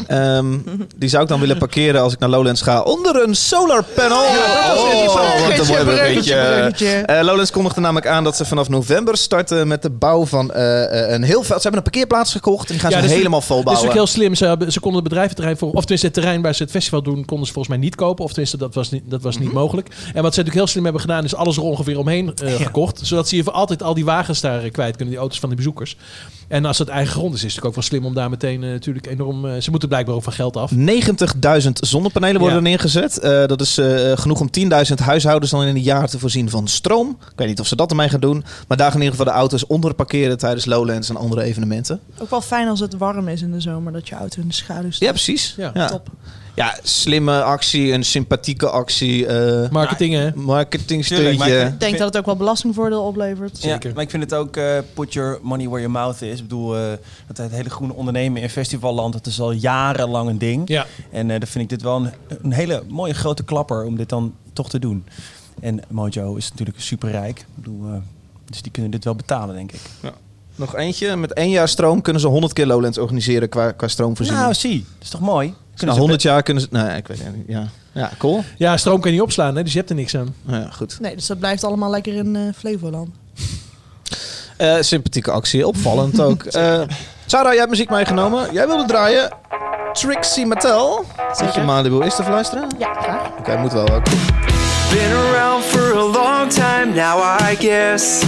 Ehm, 0.07 0.57
die 0.95 1.09
zou 1.09 1.23
ik 1.23 1.29
dan 1.29 1.39
willen 1.39 1.57
parkeren 1.57 2.01
als 2.01 2.13
ik 2.13 2.19
naar 2.19 2.29
Lowlands 2.29 2.61
ga 2.61 2.81
onder 2.81 3.23
een 3.27 3.35
solar 3.35 3.83
panel. 3.95 4.17
oh, 4.17 5.47
wat 5.47 5.59
een 5.59 5.67
mooi 5.67 5.83
bruggetje. 5.83 6.35
Eh, 6.35 7.23
Lowlands 7.23 7.51
kondigde 7.51 7.81
namelijk 7.81 8.07
aan 8.07 8.23
dat 8.23 8.35
ze 8.35 8.45
vanaf 8.45 8.69
november 8.69 9.17
starten 9.17 9.67
met 9.67 9.81
de 9.81 9.89
bouw 9.89 10.25
van 10.25 10.49
een 10.53 11.23
heel 11.23 11.43
veld. 11.43 11.61
Ze 11.61 11.67
hebben 11.67 11.77
een 11.77 11.91
parkeerplaats 11.91 12.31
gekocht 12.31 12.65
en 12.67 12.71
die 12.71 12.81
gaan 12.81 12.91
Ja, 12.91 12.99
ze 12.99 13.05
is- 13.05 13.11
helemaal 13.11 13.41
vol 13.41 13.63
Dat 13.63 13.65
is 13.65 13.71
ook 13.71 13.75
bouwen. 13.85 13.93
heel 13.97 14.07
slim. 14.07 14.35
Ze, 14.35 14.45
hebben, 14.45 14.71
ze 14.71 14.79
konden 14.79 14.99
het 14.99 15.09
bedrijventerrein 15.09 15.57
voor, 15.57 15.67
of 15.71 15.79
tenminste 15.79 16.05
het 16.05 16.15
terrein 16.15 16.41
waar 16.41 16.55
ze 16.55 16.63
het 16.63 16.71
festival 16.71 17.01
doen, 17.03 17.25
konden 17.25 17.47
ze 17.47 17.53
volgens 17.53 17.75
mij 17.75 17.83
niet 17.83 17.95
kopen. 17.95 18.23
Of 18.23 18.29
tenminste, 18.29 18.57
dat 18.57 18.73
was 18.73 18.91
niet, 18.91 19.03
dat 19.05 19.21
was 19.21 19.35
Mhm. 19.35 19.43
niet 19.43 19.53
mogelijk. 19.53 19.87
En 19.87 19.95
wat 20.03 20.13
ze 20.13 20.21
natuurlijk 20.21 20.55
heel 20.55 20.67
slim 20.67 20.83
hebben 20.83 21.01
gedaan, 21.01 21.23
is 21.23 21.35
alles 21.35 21.57
er 21.57 21.63
ongeveer 21.63 21.97
omheen 21.99 22.22
eh, 22.29 22.53
gekocht. 22.55 22.99
Zodat 23.03 23.27
ze 23.27 23.35
hier 23.35 23.43
voor 23.43 23.53
altijd 23.53 23.83
al 23.83 23.93
die 23.93 24.05
wagens 24.05 24.41
daar 24.41 24.63
eh, 24.63 24.71
kwijt 24.71 24.91
kunnen, 24.95 25.09
die 25.13 25.17
auto's 25.21 25.39
van 25.39 25.49
de 25.49 25.55
bezoekers. 25.55 25.97
En 26.47 26.65
als 26.65 26.77
het 26.77 26.87
eigen 26.87 27.13
grond 27.13 27.33
is, 27.33 27.43
is 27.43 27.53
het 27.55 27.63
natuurlijk 27.63 27.67
ook 27.67 27.75
wel 27.75 27.83
slim 27.99 28.05
om 28.05 28.13
daar 28.13 28.29
meteen 28.29 28.63
eh, 28.63 28.69
natuurlijk 28.69 29.07
enorm... 29.07 29.45
eh, 29.45 29.61
ze 29.61 29.69
moeten 29.69 29.89
blijkbaar 29.89 30.15
ook 30.15 30.23
van 30.23 30.33
geld 30.33 30.57
af. 30.57 30.71
90.000 30.71 30.77
zonnepanelen 31.73 32.39
worden 32.39 32.57
Ja. 32.57 32.63
er 32.63 32.69
neergezet. 32.69 33.19
Eh, 33.19 33.45
dat 33.45 33.61
is 33.61 33.77
eh, 33.77 34.11
genoeg 34.17 34.39
om 34.39 34.49
10.000 34.59 34.93
huishoudens 35.03 35.51
dan 35.51 35.63
in 35.63 35.75
een 35.75 35.81
jaar 35.81 36.07
te 36.09 36.19
voorzien 36.19 36.49
van 36.49 36.67
stroom. 36.67 37.17
Ik 37.21 37.33
weet 37.35 37.47
niet 37.47 37.59
of 37.59 37.67
ze 37.67 37.75
dat 37.75 37.89
ermee 37.89 38.09
gaan 38.09 38.19
doen. 38.19 38.43
Maar 38.67 38.77
daar 38.77 38.91
gaan 38.91 38.99
in 39.01 39.05
ieder 39.05 39.17
geval 39.19 39.33
de 39.33 39.39
auto's 39.39 39.67
onder 39.67 39.93
parkeren 39.93 40.37
tijdens 40.37 40.65
Lowlands 40.65 41.09
en 41.09 41.15
andere 41.17 41.43
evenementen. 41.43 41.99
Ook 42.19 42.29
wel 42.29 42.41
fijn 42.41 42.67
als 42.67 42.79
het 42.79 42.97
warm 42.97 43.27
is 43.27 43.41
in 43.41 43.51
de 43.51 43.59
zomer, 43.61 43.93
dat 43.93 44.07
je 44.07 44.15
auto 44.15 44.41
in 44.41 44.47
de 44.47 44.53
schaduw 44.53 44.91
staat. 44.91 45.03
Ja, 45.07 45.09
precies. 45.09 45.53
Ja, 45.57 45.71
Ja, 45.73 45.87
Top. 45.87 46.07
Ja, 46.55 46.79
slimme 46.83 47.43
actie, 47.43 47.91
een 47.91 48.03
sympathieke 48.03 48.69
actie. 48.69 49.25
eh 49.27 49.69
Marketing, 49.69 50.13
hè? 50.13 50.35
marketingsteuntje. 50.35 51.29
Tuurlijk, 51.37 51.59
maar 51.59 51.73
Ik 51.73 51.79
denk 51.79 51.97
dat 51.97 52.07
het 52.07 52.17
ook 52.17 52.25
wel 52.25 52.35
belastingvoordeel 52.35 53.03
oplevert. 53.03 53.57
Zeker. 53.57 53.87
Ja, 53.89 53.93
maar 53.95 54.03
ik 54.03 54.09
vind 54.09 54.23
het 54.23 54.33
ook 54.33 54.57
eh, 54.57 54.77
put 54.93 55.13
your 55.13 55.39
money 55.41 55.65
where 55.67 55.81
your 55.81 55.91
mouth 55.91 56.21
is. 56.21 56.35
Ik 56.37 56.41
bedoel, 56.43 56.77
eh, 56.77 56.81
dat 57.27 57.37
het 57.37 57.51
hele 57.51 57.69
groene 57.69 57.93
ondernemen 57.93 58.41
in 58.41 58.49
festivalland, 58.49 59.13
dat 59.13 59.25
is 59.25 59.39
al 59.39 59.51
jarenlang 59.51 60.29
een 60.29 60.37
ding. 60.37 60.67
Ja. 60.67 60.85
En 61.11 61.29
eh 61.31 61.39
dan 61.39 61.47
vind 61.47 61.63
ik 61.63 61.69
dit 61.69 61.81
wel 61.81 61.95
een, 61.95 62.11
een 62.41 62.51
hele 62.53 62.83
mooie 62.87 63.13
grote 63.13 63.43
klapper 63.43 63.83
om 63.85 63.95
dit 63.97 64.09
dan 64.09 64.33
toch 64.53 64.69
te 64.69 64.79
doen. 64.79 65.05
En 65.61 65.79
Mojo 65.89 66.35
is 66.35 66.49
natuurlijk 66.49 66.79
superrijk. 66.81 67.39
Ik 67.39 67.45
bedoel, 67.55 67.85
eh, 67.85 67.93
dus 68.49 68.61
die 68.61 68.71
kunnen 68.71 68.91
dit 68.91 69.03
wel 69.03 69.15
betalen, 69.15 69.55
denk 69.55 69.71
ik. 69.71 69.79
Nog 70.55 70.75
eentje. 70.75 71.15
Met 71.15 71.33
één 71.33 71.49
jaar 71.49 71.67
stroom 71.67 72.01
kunnen 72.01 72.21
ze 72.21 72.27
100 72.27 72.53
keer 72.53 72.65
Lowlands 72.65 72.97
organiseren 72.97 73.49
qua, 73.49 73.71
qua 73.71 73.87
stroomvoorziening. 73.87 74.45
Nou, 74.45 74.55
zie. 74.59 74.85
Dat 74.93 75.03
is 75.03 75.09
toch 75.09 75.21
mooi? 75.21 75.53
Na 75.73 75.79
Kunnen 75.79 75.95
ze 75.95 76.01
100 76.01 76.21
jaar 76.21 76.43
kunnen 76.43 76.63
ze... 76.63 76.67
Nee, 76.71 76.97
ik 76.97 77.07
weet 77.07 77.23
het 77.23 77.35
niet. 77.35 77.45
Ja, 77.47 77.67
ja 77.91 78.09
cool. 78.17 78.43
Ja, 78.57 78.77
stroom 78.77 78.99
kan 79.01 79.09
je 79.11 79.15
niet 79.17 79.25
opslaan, 79.25 79.55
hè? 79.55 79.63
dus 79.63 79.71
je 79.71 79.77
hebt 79.77 79.89
er 79.89 79.95
niks 79.95 80.15
aan. 80.17 80.35
Ja, 80.47 80.67
goed. 80.71 80.99
Nee, 80.99 81.15
dus 81.15 81.27
dat 81.27 81.39
blijft 81.39 81.63
allemaal 81.63 81.89
lekker 81.89 82.13
in 82.13 82.35
eh, 82.35 82.41
Flevoland. 82.57 83.09
Eh, 84.57 84.75
sympathieke 84.79 85.31
actie. 85.31 85.67
Opvallend 85.67 86.19
ook. 86.21 86.43
Eh 86.53 86.81
Sarah, 87.25 87.49
jij 87.49 87.57
hebt 87.57 87.69
muziek 87.69 87.89
meegenomen. 87.89 88.53
Jij 88.53 88.67
wilde 88.67 88.85
draaien. 88.85 89.29
Trixie 89.93 90.45
Mattel. 90.45 91.05
Zet 91.35 91.53
je 91.55 91.61
Malibu 91.61 92.05
is 92.05 92.15
te 92.15 92.23
verluisteren? 92.23 92.63
Oké, 92.63 92.75
Ja, 92.77 92.93
graag. 92.93 93.57
moet 93.61 93.73
wel 93.73 93.89
ook. 93.89 94.03
Been 94.89 95.11
around 95.13 95.63
for 95.63 95.97
a 95.97 96.03
long 96.03 96.49
time 96.51 96.85
now, 96.95 97.39
I 97.51 97.55
guess. 97.55 98.21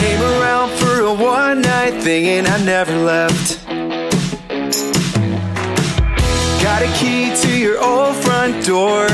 Came 0.00 0.24
around 0.38 0.70
for 0.70 1.02
a 1.02 1.10
one 1.10 1.54
night 1.54 2.02
thing 2.02 2.46
and 2.46 2.60
I 2.60 2.64
never 2.64 2.94
left. 3.04 3.58
Key 6.94 7.34
to 7.42 7.58
your 7.58 7.82
old 7.82 8.16
front 8.16 8.64
door. 8.64 9.08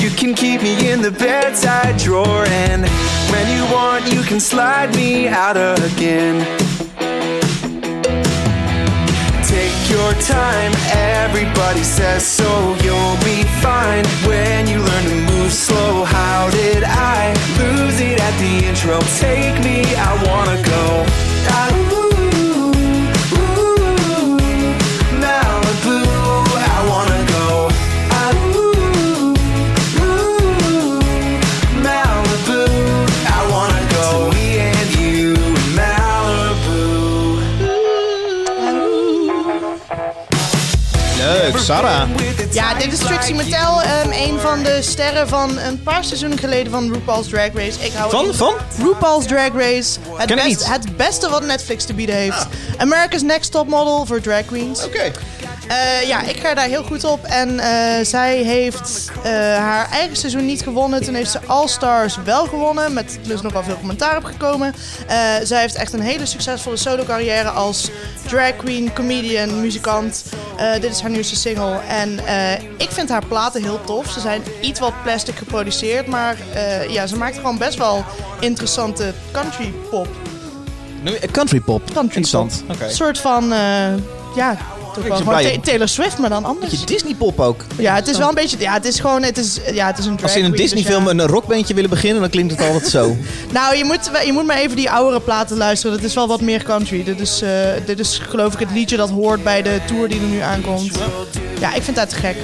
You 0.00 0.10
can 0.10 0.34
keep 0.34 0.62
me 0.62 0.90
in 0.90 1.00
the 1.02 1.10
bedside 1.10 1.96
drawer, 1.98 2.44
and 2.46 2.82
when 3.32 3.46
you 3.56 3.64
want, 3.72 4.12
you 4.12 4.22
can 4.22 4.40
slide 4.40 4.94
me 4.94 5.28
out 5.28 5.56
again. 5.56 6.44
Take 9.44 9.90
your 9.90 10.12
time, 10.22 10.72
everybody 10.92 11.82
says 11.82 12.26
so. 12.26 12.76
You'll 12.82 13.18
be 13.24 13.44
fine 13.62 14.04
when 14.26 14.66
you 14.66 14.78
learn 14.78 15.04
to 15.04 15.32
move 15.32 15.52
slow. 15.52 16.04
How 16.04 16.50
did 16.50 16.82
I 16.84 17.32
lose 17.58 18.00
it 18.00 18.20
at 18.20 18.34
the 18.38 18.66
intro? 18.68 18.98
Take 19.20 19.56
me, 19.62 19.84
I 19.94 20.12
wanna 20.26 20.60
go. 20.62 21.04
Ah, 21.48 21.83
Leuk, 41.52 41.58
Sarah. 41.58 42.08
Ja, 42.52 42.74
dit 42.74 42.92
is 42.92 42.98
Trixie 42.98 43.34
Mattel, 43.34 43.82
ehm, 43.82 44.10
een 44.12 44.40
van 44.40 44.62
de 44.62 44.78
sterren 44.82 45.28
van 45.28 45.58
een 45.58 45.82
paar 45.82 46.04
seizoenen 46.04 46.38
geleden 46.38 46.72
van 46.72 46.92
RuPaul's 46.92 47.28
Drag 47.28 47.48
Race. 47.54 47.78
Ik 47.80 47.92
hou 47.94 48.10
Van? 48.10 48.34
Van? 48.34 48.54
RuPaul's 48.78 49.26
Drag 49.26 49.48
Race. 49.54 49.98
Het, 50.16 50.26
Ken 50.26 50.36
best- 50.36 50.68
het 50.68 50.96
beste 50.96 51.28
wat 51.30 51.42
Netflix 51.46 51.84
te 51.84 51.94
bieden 51.94 52.14
heeft. 52.14 52.46
America's 52.76 53.22
Next 53.22 53.50
Top 53.52 53.68
Model 53.68 54.06
voor 54.06 54.20
drag 54.20 54.44
queens. 54.44 54.84
Oké. 54.84 55.12
Eh, 55.68 56.08
ja, 56.08 56.22
ik 56.22 56.36
ga 56.36 56.54
daar 56.54 56.66
heel 56.66 56.82
goed 56.82 57.04
op. 57.04 57.24
En 57.24 57.58
eh, 57.58 58.04
zij 58.04 58.36
heeft 58.36 59.10
eh, 59.22 59.32
haar 59.56 59.90
eigen 59.90 60.16
seizoen 60.16 60.46
niet 60.46 60.62
gewonnen. 60.62 61.02
Toen 61.02 61.14
heeft 61.14 61.30
ze 61.30 61.40
All 61.46 61.68
Stars 61.68 62.18
wel 62.24 62.46
gewonnen. 62.46 62.92
Met 62.92 63.18
dus 63.22 63.40
nog 63.42 63.52
wel 63.52 63.62
veel 63.62 63.78
commentaar 63.78 64.16
op 64.16 64.24
gekomen. 64.24 64.74
Zij 65.42 65.60
heeft 65.60 65.74
echt 65.74 65.92
een 65.92 66.00
hele 66.00 66.26
succesvolle 66.26 66.76
solo 66.76 67.04
carrière 67.04 67.48
als 67.48 67.90
drag 68.26 68.56
queen, 68.56 68.92
comedian, 68.92 69.60
muzikant. 69.60 70.24
Dit 70.80 70.90
is 70.90 71.00
haar 71.00 71.10
nieuwste 71.10 71.36
single. 71.36 71.78
En 71.88 72.18
ik 72.78 72.90
vind 72.90 73.08
haar 73.08 73.26
platen 73.26 73.62
heel 73.62 73.80
tof. 73.84 74.10
Ze 74.10 74.20
zijn 74.20 74.42
iets 74.60 74.80
wat 74.80 75.02
plastic 75.02 75.36
geproduceerd. 75.36 76.06
Maar 76.06 76.36
ja, 76.88 77.06
ze 77.06 77.16
maakt 77.16 77.36
gewoon 77.36 77.58
best 77.58 77.78
wel 77.78 78.04
interessante 78.40 79.12
country 79.32 79.72
pop. 79.90 80.08
Country 81.30 81.60
pop. 81.60 81.82
Country 81.84 82.02
Interessant. 82.02 82.62
pop. 82.66 82.76
Oké. 82.76 82.84
Een 82.84 82.90
soort 82.90 83.18
van, 83.18 83.44
ja, 84.34 84.56
gewoon 85.02 85.60
Taylor 85.60 85.88
Swift, 85.88 86.18
maar 86.18 86.30
dan 86.30 86.44
anders. 86.44 86.70
Beetje 86.70 86.86
Disney 86.86 87.14
pop 87.14 87.40
ook. 87.40 87.64
Ja, 87.78 87.94
het 87.94 88.08
is 88.08 88.18
wel 88.18 88.28
een 88.28 88.34
beetje. 88.34 88.56
Ja, 88.58 88.72
het 88.72 88.84
is 88.84 89.00
gewoon. 89.00 89.22
Het 89.22 89.38
is, 89.38 89.60
ja, 89.72 89.86
het 89.86 89.98
is 89.98 90.06
een 90.06 90.16
drag 90.16 90.22
Als 90.22 90.32
ze 90.32 90.38
in 90.38 90.44
een 90.44 90.52
queen, 90.52 90.70
dus 90.70 90.84
film 90.84 91.04
ja. 91.04 91.10
een 91.10 91.26
rockbandje 91.26 91.74
willen 91.74 91.90
beginnen, 91.90 92.20
dan 92.20 92.30
klinkt 92.30 92.52
het 92.52 92.60
altijd 92.60 92.86
zo. 92.86 93.16
Nou, 93.52 93.76
je 93.76 93.84
moet, 93.84 94.10
je 94.26 94.32
moet 94.32 94.46
maar 94.46 94.56
even 94.56 94.76
die 94.76 94.90
oudere 94.90 95.20
platen 95.20 95.56
luisteren. 95.56 95.96
Dat 95.96 96.06
is 96.06 96.14
wel 96.14 96.28
wat 96.28 96.40
meer 96.40 96.62
country. 96.62 97.04
Dit 97.04 97.20
is, 97.20 97.42
eh, 97.42 97.50
dit 97.86 97.98
is 97.98 98.18
geloof 98.18 98.52
ik 98.52 98.58
het 98.58 98.70
liedje 98.70 98.96
dat 98.96 99.10
hoort 99.10 99.42
bij 99.44 99.62
de 99.62 99.80
tour 99.86 100.08
die 100.08 100.20
er 100.20 100.26
nu 100.26 100.38
aankomt. 100.38 100.90
Ja, 101.60 101.74
ik 101.74 101.82
vind 101.82 101.96
dat 101.96 102.08
te 102.08 102.16
gek. 102.16 102.36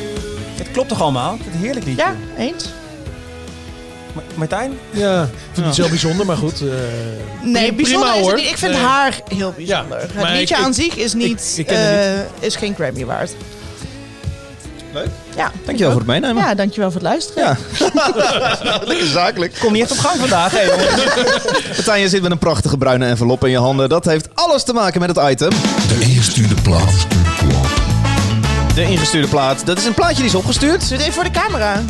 Het 0.56 0.70
klopt 0.70 0.88
toch 0.88 1.02
allemaal? 1.02 1.38
Het 1.44 1.62
heerlijk 1.62 1.86
liedje. 1.86 2.02
Ja, 2.02 2.16
eens? 2.36 2.64
Ma- 4.14 4.22
Martijn? 4.34 4.72
Ja, 4.90 5.22
ik 5.22 5.28
vind 5.52 5.56
het 5.56 5.64
niet 5.66 5.74
zo 5.74 5.88
bijzonder, 5.88 6.26
maar 6.26 6.36
goed. 6.36 6.60
eh, 6.60 6.66
Nee, 7.42 7.52
prima 7.72 7.76
bijzonder 7.76 8.14
is 8.14 8.20
hoor. 8.20 8.30
het 8.30 8.40
niet. 8.40 8.50
Ik 8.50 8.58
vind 8.58 8.72
Nee. 8.72 8.82
haar 8.82 9.20
heel 9.28 9.52
bijzonder. 9.56 9.98
Ja, 10.14 10.20
het 10.26 10.38
liedje 10.38 10.54
ik- 10.54 10.60
aan 10.62 10.68
ik- 10.70 10.74
zich 10.74 10.96
is 10.96 11.12
niet, 11.14 11.54
ik- 11.56 11.68
het 11.68 11.76
eh, 11.78 12.46
is 12.46 12.56
geen 12.56 12.74
Grammy 12.74 13.04
waard. 13.04 13.30
Leuk. 14.92 15.06
Ja, 15.36 15.50
Dankjewel 15.64 15.90
voor 15.92 16.00
het 16.00 16.08
meenemen. 16.10 16.42
ja, 16.42 16.54
dankjewel 16.54 16.90
voor 16.90 17.00
het 17.00 17.08
luisteren. 17.10 17.42
Ja. 17.78 18.78
Lekker 18.86 19.06
zakelijk. 19.06 19.56
Kom 19.60 19.72
niet 19.72 19.82
echt 19.82 19.90
op 19.90 19.98
gang 19.98 20.18
vandaag, 20.18 20.52
hè? 20.54 20.66
Martijn, 21.76 22.00
je 22.00 22.08
zit 22.08 22.22
met 22.22 22.30
een 22.30 22.38
prachtige 22.38 22.76
bruine 22.76 23.06
envelop 23.06 23.44
in 23.44 23.50
je 23.50 23.58
handen. 23.58 23.88
Dat 23.88 24.04
heeft 24.04 24.28
alles 24.34 24.62
te 24.62 24.72
maken 24.72 25.00
met 25.00 25.16
het 25.16 25.30
item. 25.30 25.50
De 25.88 25.98
ingestuurde 26.00 26.54
plaat. 26.62 27.06
De 28.74 28.82
ingestuurde 28.82 29.28
plaat. 29.28 29.66
Dat 29.66 29.78
is 29.78 29.84
een 29.84 29.94
plaatje 29.94 30.16
die 30.16 30.24
is 30.24 30.34
opgestuurd. 30.34 30.80
Doe 30.88 30.90
het 30.98 31.00
even 31.00 31.12
voor 31.12 31.24
de 31.24 31.30
camera. 31.30 31.82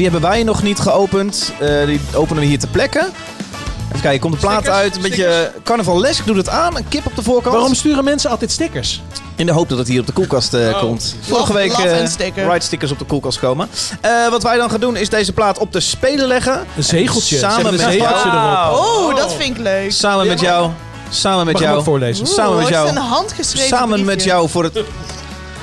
Die 0.00 0.10
hebben 0.10 0.30
wij 0.30 0.42
nog 0.42 0.62
niet 0.62 0.78
geopend. 0.78 1.52
Eh, 1.58 1.86
die 1.86 2.00
openen 2.14 2.42
we 2.42 2.48
hier 2.48 2.58
ter 2.58 2.68
plekke. 2.68 3.08
Even 3.88 4.00
kijken, 4.00 4.20
komt 4.20 4.32
de 4.34 4.40
plaat 4.40 4.60
Stickers, 4.60 4.76
uit. 4.76 4.96
Een 4.96 5.02
beetje 5.02 5.52
carnavalesk 5.64 6.26
doet 6.26 6.36
het 6.36 6.48
aan. 6.48 6.76
Een 6.76 6.88
kip 6.88 7.06
op 7.06 7.16
de 7.16 7.22
voorkant. 7.22 7.54
Waarom 7.54 7.74
sturen 7.74 8.04
mensen 8.04 8.30
altijd 8.30 8.50
stickers? 8.50 9.02
In 9.36 9.46
de 9.46 9.52
hoop 9.52 9.68
dat 9.68 9.78
het 9.78 9.88
hier 9.88 10.00
op 10.00 10.06
de 10.06 10.12
koelkast 10.12 10.54
eh, 10.54 10.78
komt. 10.80 11.16
Vorige 11.20 11.52
week 11.52 11.72
eh 11.72 12.06
sticker. 12.06 12.50
ride 12.50 12.64
stickers 12.64 12.92
op 12.92 12.98
de 12.98 13.04
koelkast 13.04 13.38
komen. 13.38 13.68
Eh, 14.00 14.28
wat 14.28 14.42
wij 14.42 14.56
dan 14.56 14.70
gaan 14.70 14.80
doen 14.80 14.96
is 14.96 15.08
deze 15.08 15.32
plaat 15.32 15.58
op 15.58 15.72
de 15.72 15.80
spelen 15.80 16.26
leggen. 16.26 16.66
Een 16.76 16.84
zegeltje. 16.84 17.34
Ze 17.34 17.40
Samen 17.40 17.54
hebben 17.54 17.72
een 17.72 17.86
met 17.86 17.94
zegeltje 17.94 18.28
jou. 18.28 18.74
erop. 18.74 18.84
Oh, 18.84 19.16
dat 19.16 19.34
vind 19.34 19.56
ik 19.56 19.62
leuk. 19.62 19.92
Samen 19.92 20.26
met 20.26 20.40
jou. 20.40 20.70
Samen 21.10 21.44
met 21.44 21.52
Mag 21.52 21.62
ik 21.62 21.68
hem 21.68 21.70
jou. 21.76 21.84
voorlezen? 21.84 22.26
Samen 22.26 22.56
met 22.56 22.68
jou. 22.68 22.86
Het 22.86 22.96
is 22.96 23.00
een 23.02 23.06
handgeschreven 23.08 23.76
Samen 23.78 24.04
met 24.04 24.24
jou 24.24 24.48
voor 24.48 24.64
het. 24.64 24.82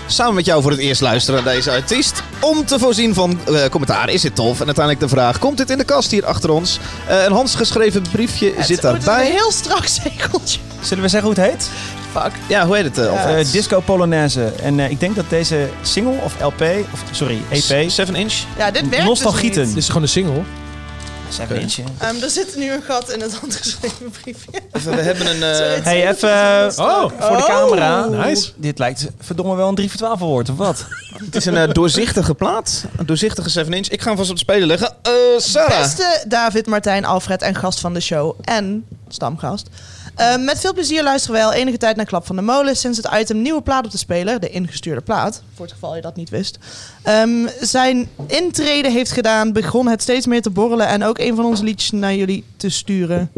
Samen 0.07 0.35
met 0.35 0.45
jou 0.45 0.61
voor 0.61 0.71
het 0.71 0.79
eerst 0.79 1.01
luisteren 1.01 1.43
naar 1.43 1.53
deze 1.53 1.71
artiest. 1.71 2.23
Om 2.41 2.65
te 2.65 2.79
voorzien 2.79 3.13
van 3.13 3.39
eh, 3.47 3.65
commentaar. 3.69 4.09
Is 4.09 4.21
dit 4.21 4.35
tof? 4.35 4.59
En 4.59 4.65
uiteindelijk 4.65 4.99
de 4.99 5.09
vraag: 5.15 5.39
komt 5.39 5.57
dit 5.57 5.69
in 5.69 5.77
de 5.77 5.83
kast 5.83 6.11
hier 6.11 6.25
achter 6.25 6.49
ons? 6.49 6.79
Eh, 7.07 7.23
een 7.23 7.31
handgeschreven 7.31 8.01
briefje 8.11 8.53
Het- 8.55 8.65
zit 8.65 8.83
oh, 8.85 8.91
het 8.91 8.99
is 8.99 9.05
daarbij. 9.05 9.25
een 9.25 9.31
heel 9.31 9.51
strak 9.51 9.85
zegeltje. 9.87 10.59
Zullen 10.81 11.03
we 11.03 11.09
zeggen 11.09 11.29
hoe 11.33 11.39
het 11.43 11.51
heet? 11.51 11.69
Fuck. 12.11 12.31
Ja, 12.47 12.65
hoe 12.65 12.75
heet 12.75 12.83
het? 12.85 12.97
eh? 12.97 13.39
Eh, 13.39 13.45
Disco 13.51 13.79
Polonaise. 13.79 14.45
En 14.61 14.79
eh, 14.79 14.89
ik 14.89 14.99
denk 14.99 15.15
dat 15.15 15.29
deze 15.29 15.67
single 15.81 16.15
of 16.23 16.33
LP, 16.41 16.61
of 16.93 17.03
sorry, 17.11 17.41
EP, 17.49 17.89
7 17.89 18.15
inch. 18.15 18.33
Ja, 18.57 18.71
dit 18.71 18.89
werkt 18.89 19.05
Nostalgieten. 19.05 19.49
dus 19.57 19.65
Dit 19.65 19.67
niet. 19.73 19.77
is 19.77 19.87
gewoon 19.87 20.01
een 20.01 20.09
single. 20.09 20.41
Seven 21.29 21.59
inch. 21.59 21.77
Ehm, 21.97 22.21
er 22.23 22.29
zit 22.29 22.55
nu 22.55 22.71
een 22.71 22.81
gat 22.81 23.11
in 23.11 23.21
het 23.21 23.33
handgeschreven 23.33 24.11
briefje. 24.21 24.49
Even, 24.71 24.95
we 24.95 25.01
hebben 25.01 25.27
een... 25.27 25.43
eh. 25.43 25.83
Hey, 25.83 26.07
even 26.09 26.29
eh, 26.31 26.67
Oh, 26.77 27.11
voor 27.19 27.37
de 27.37 27.43
camera. 27.47 28.05
Nice. 28.05 28.51
Dit 28.55 28.79
lijkt 28.79 29.07
verdomme 29.19 29.55
wel 29.55 29.67
een 29.69 29.75
3 29.75 29.89
voor 29.89 29.97
12 29.97 30.19
woord, 30.19 30.49
of 30.49 30.57
wat? 30.57 30.85
het 31.25 31.35
is 31.35 31.45
een 31.45 31.57
eh, 31.57 31.73
doorzichtige 31.73 32.33
plaat. 32.33 32.85
Een 32.97 33.05
doorzichtige 33.05 33.49
7 33.49 33.73
inch. 33.73 33.87
Ik 33.87 34.01
ga 34.01 34.07
hem 34.07 34.17
vast 34.17 34.29
op 34.29 34.35
de 34.35 34.41
spelen 34.41 34.67
leggen. 34.67 34.93
Eh 35.01 35.11
Sarah. 35.37 35.79
Beste 35.81 36.23
David, 36.27 36.65
Martijn, 36.65 37.05
Alfred 37.05 37.41
en 37.41 37.55
gast 37.55 37.79
van 37.79 37.93
de 37.93 37.99
show. 37.99 38.35
En 38.41 38.85
stamgast. 39.07 39.67
Eh, 40.17 40.37
met 40.37 40.59
veel 40.59 40.73
plezier 40.73 41.03
luisteren 41.03 41.35
wij 41.35 41.45
al 41.45 41.53
enige 41.53 41.77
tijd 41.77 41.95
naar 41.95 42.05
Klap 42.05 42.25
van 42.25 42.35
de 42.35 42.41
Molen. 42.41 42.75
Sinds 42.75 42.97
het 42.97 43.09
item 43.19 43.41
nieuwe 43.41 43.61
plaat 43.61 43.85
op 43.85 43.91
te 43.91 43.97
spelen, 43.97 44.41
de 44.41 44.49
ingestuurde 44.49 45.01
plaat. 45.01 45.41
Voor 45.53 45.65
het 45.65 45.73
geval 45.73 45.95
je 45.95 46.01
dat 46.01 46.15
niet 46.15 46.29
wist. 46.29 46.57
ehm, 47.03 47.47
zijn 47.61 48.09
intrede 48.27 48.89
heeft 48.89 49.11
gedaan, 49.11 49.53
begon 49.53 49.87
het 49.87 50.01
steeds 50.01 50.25
meer 50.25 50.41
te 50.41 50.49
borrelen. 50.49 50.87
En 50.87 51.03
ook 51.03 51.19
een 51.19 51.35
van 51.35 51.45
onze 51.45 51.63
liedjes 51.63 51.91
naar 51.91 52.15
jullie 52.15 52.43
te 52.57 52.69
sturen. 52.69 53.31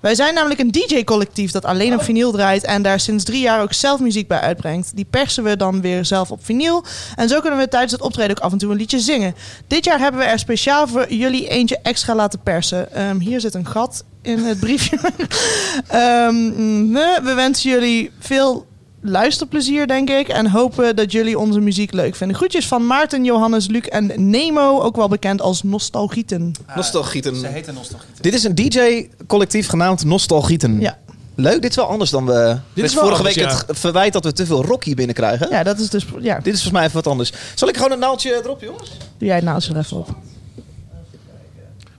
Wij 0.00 0.14
zijn 0.14 0.34
namelijk 0.34 0.60
een 0.60 0.70
DJ-collectief 0.70 1.50
dat 1.50 1.64
alleen 1.64 1.94
op 1.94 2.02
vinyl 2.02 2.32
draait 2.32 2.64
en 2.64 2.82
daar 2.82 3.00
sinds 3.00 3.24
drie 3.24 3.40
jaar 3.40 3.62
ook 3.62 3.72
zelf 3.72 4.00
muziek 4.00 4.28
bij 4.28 4.40
uitbrengt. 4.40 4.92
Die 4.94 5.06
persen 5.10 5.44
we 5.44 5.56
dan 5.56 5.80
weer 5.80 6.04
zelf 6.04 6.30
op 6.30 6.44
vinyl. 6.44 6.84
En 7.16 7.28
zo 7.28 7.40
kunnen 7.40 7.58
we 7.58 7.68
tijdens 7.68 7.92
het 7.92 8.00
optreden 8.00 8.36
ook 8.36 8.42
af 8.42 8.52
en 8.52 8.58
toe 8.58 8.70
een 8.70 8.76
liedje 8.76 9.00
zingen. 9.00 9.34
Dit 9.66 9.84
jaar 9.84 9.98
hebben 9.98 10.20
we 10.20 10.26
er 10.26 10.38
speciaal 10.38 10.86
voor 10.86 11.12
jullie 11.12 11.48
eentje 11.48 11.78
extra 11.82 12.14
laten 12.14 12.40
persen. 12.42 12.92
Ehm, 12.92 13.18
hier 13.18 13.40
zit 13.40 13.54
een 13.54 13.66
gat 13.66 14.04
in 14.26 14.38
het 14.38 14.60
briefje. 14.60 14.98
Ehm, 15.88 16.90
nee, 16.90 17.20
we 17.22 17.32
wensen 17.34 17.70
jullie 17.70 18.10
veel 18.18 18.66
luisterplezier, 19.00 19.86
denk 19.86 20.10
ik. 20.10 20.28
En 20.28 20.50
hopen 20.50 20.96
dat 20.96 21.12
jullie 21.12 21.38
onze 21.38 21.60
muziek 21.60 21.92
leuk 21.92 22.14
vinden. 22.14 22.36
Groetjes 22.36 22.66
van 22.66 22.86
Maarten, 22.86 23.24
Johannes, 23.24 23.66
Luc 23.66 23.82
en 23.82 24.30
Nemo. 24.30 24.80
Ook 24.80 24.96
wel 24.96 25.08
bekend 25.08 25.40
als 25.40 25.62
Nostalgieten. 25.62 26.52
Nostalgieten. 26.74 27.36
Ze 27.36 27.46
heette 27.46 27.72
Nostalgie. 27.72 28.08
Dit 28.20 28.34
is 28.34 28.44
een 28.44 28.54
DJ-collectief 28.54 29.68
genaamd 29.68 30.04
Nostalgieten. 30.04 30.80
Ja. 30.80 30.98
Leuk, 31.34 31.62
dit 31.62 31.70
is 31.70 31.76
wel 31.76 31.86
anders 31.86 32.10
dan 32.10 32.26
we... 32.26 32.58
Dit 32.72 32.84
is 32.84 32.94
wel 32.94 33.02
vorige 33.02 33.18
anders, 33.18 33.36
week 33.36 33.50
ja. 33.50 33.62
het 33.66 33.78
verwijt 33.78 34.12
dat 34.12 34.24
we 34.24 34.32
te 34.32 34.46
veel 34.46 34.64
rock 34.64 34.84
hier 34.84 34.94
binnenkrijgen. 34.94 35.48
Ja, 35.50 35.62
dat 35.62 35.78
is 35.78 35.90
dus... 35.90 36.06
Ja, 36.20 36.34
Dit 36.34 36.54
is 36.54 36.62
volgens 36.62 36.72
mij 36.72 36.82
even 36.82 36.94
wat 36.94 37.06
anders. 37.06 37.32
Zal 37.54 37.68
ik 37.68 37.76
gewoon 37.76 37.92
een 37.92 37.98
naaldje 37.98 38.40
erop, 38.44 38.60
jongens? 38.60 38.90
doe 39.18 39.28
jij 39.28 39.36
het 39.36 39.46
eens 39.46 39.68
er 39.68 39.76
even 39.76 39.96
op. 39.96 40.16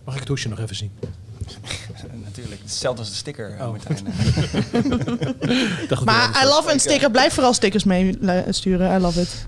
Mag 0.03 0.13
ik 0.13 0.19
het 0.19 0.29
hoesje 0.29 0.49
nog 0.49 0.59
even 0.59 0.75
zien? 0.75 0.91
Natuurlijk. 2.37 2.61
Hetzelfde 2.63 2.99
als 2.99 3.09
de 3.09 3.15
sticker. 3.15 3.55
Oh. 3.59 3.69
Martijn. 3.69 3.97
Ik 5.81 5.89
dacht 5.89 5.89
dat 5.89 6.05
Maar 6.05 6.43
I 6.43 6.47
love 6.47 6.71
een 6.71 6.79
sticker. 6.79 7.11
Blijf 7.11 7.33
vooral 7.33 7.53
stickers 7.53 7.83
mee 7.83 8.17
lu- 8.19 8.43
sturen. 8.49 8.95
I 8.95 8.99
love 9.01 9.21
it. 9.21 9.47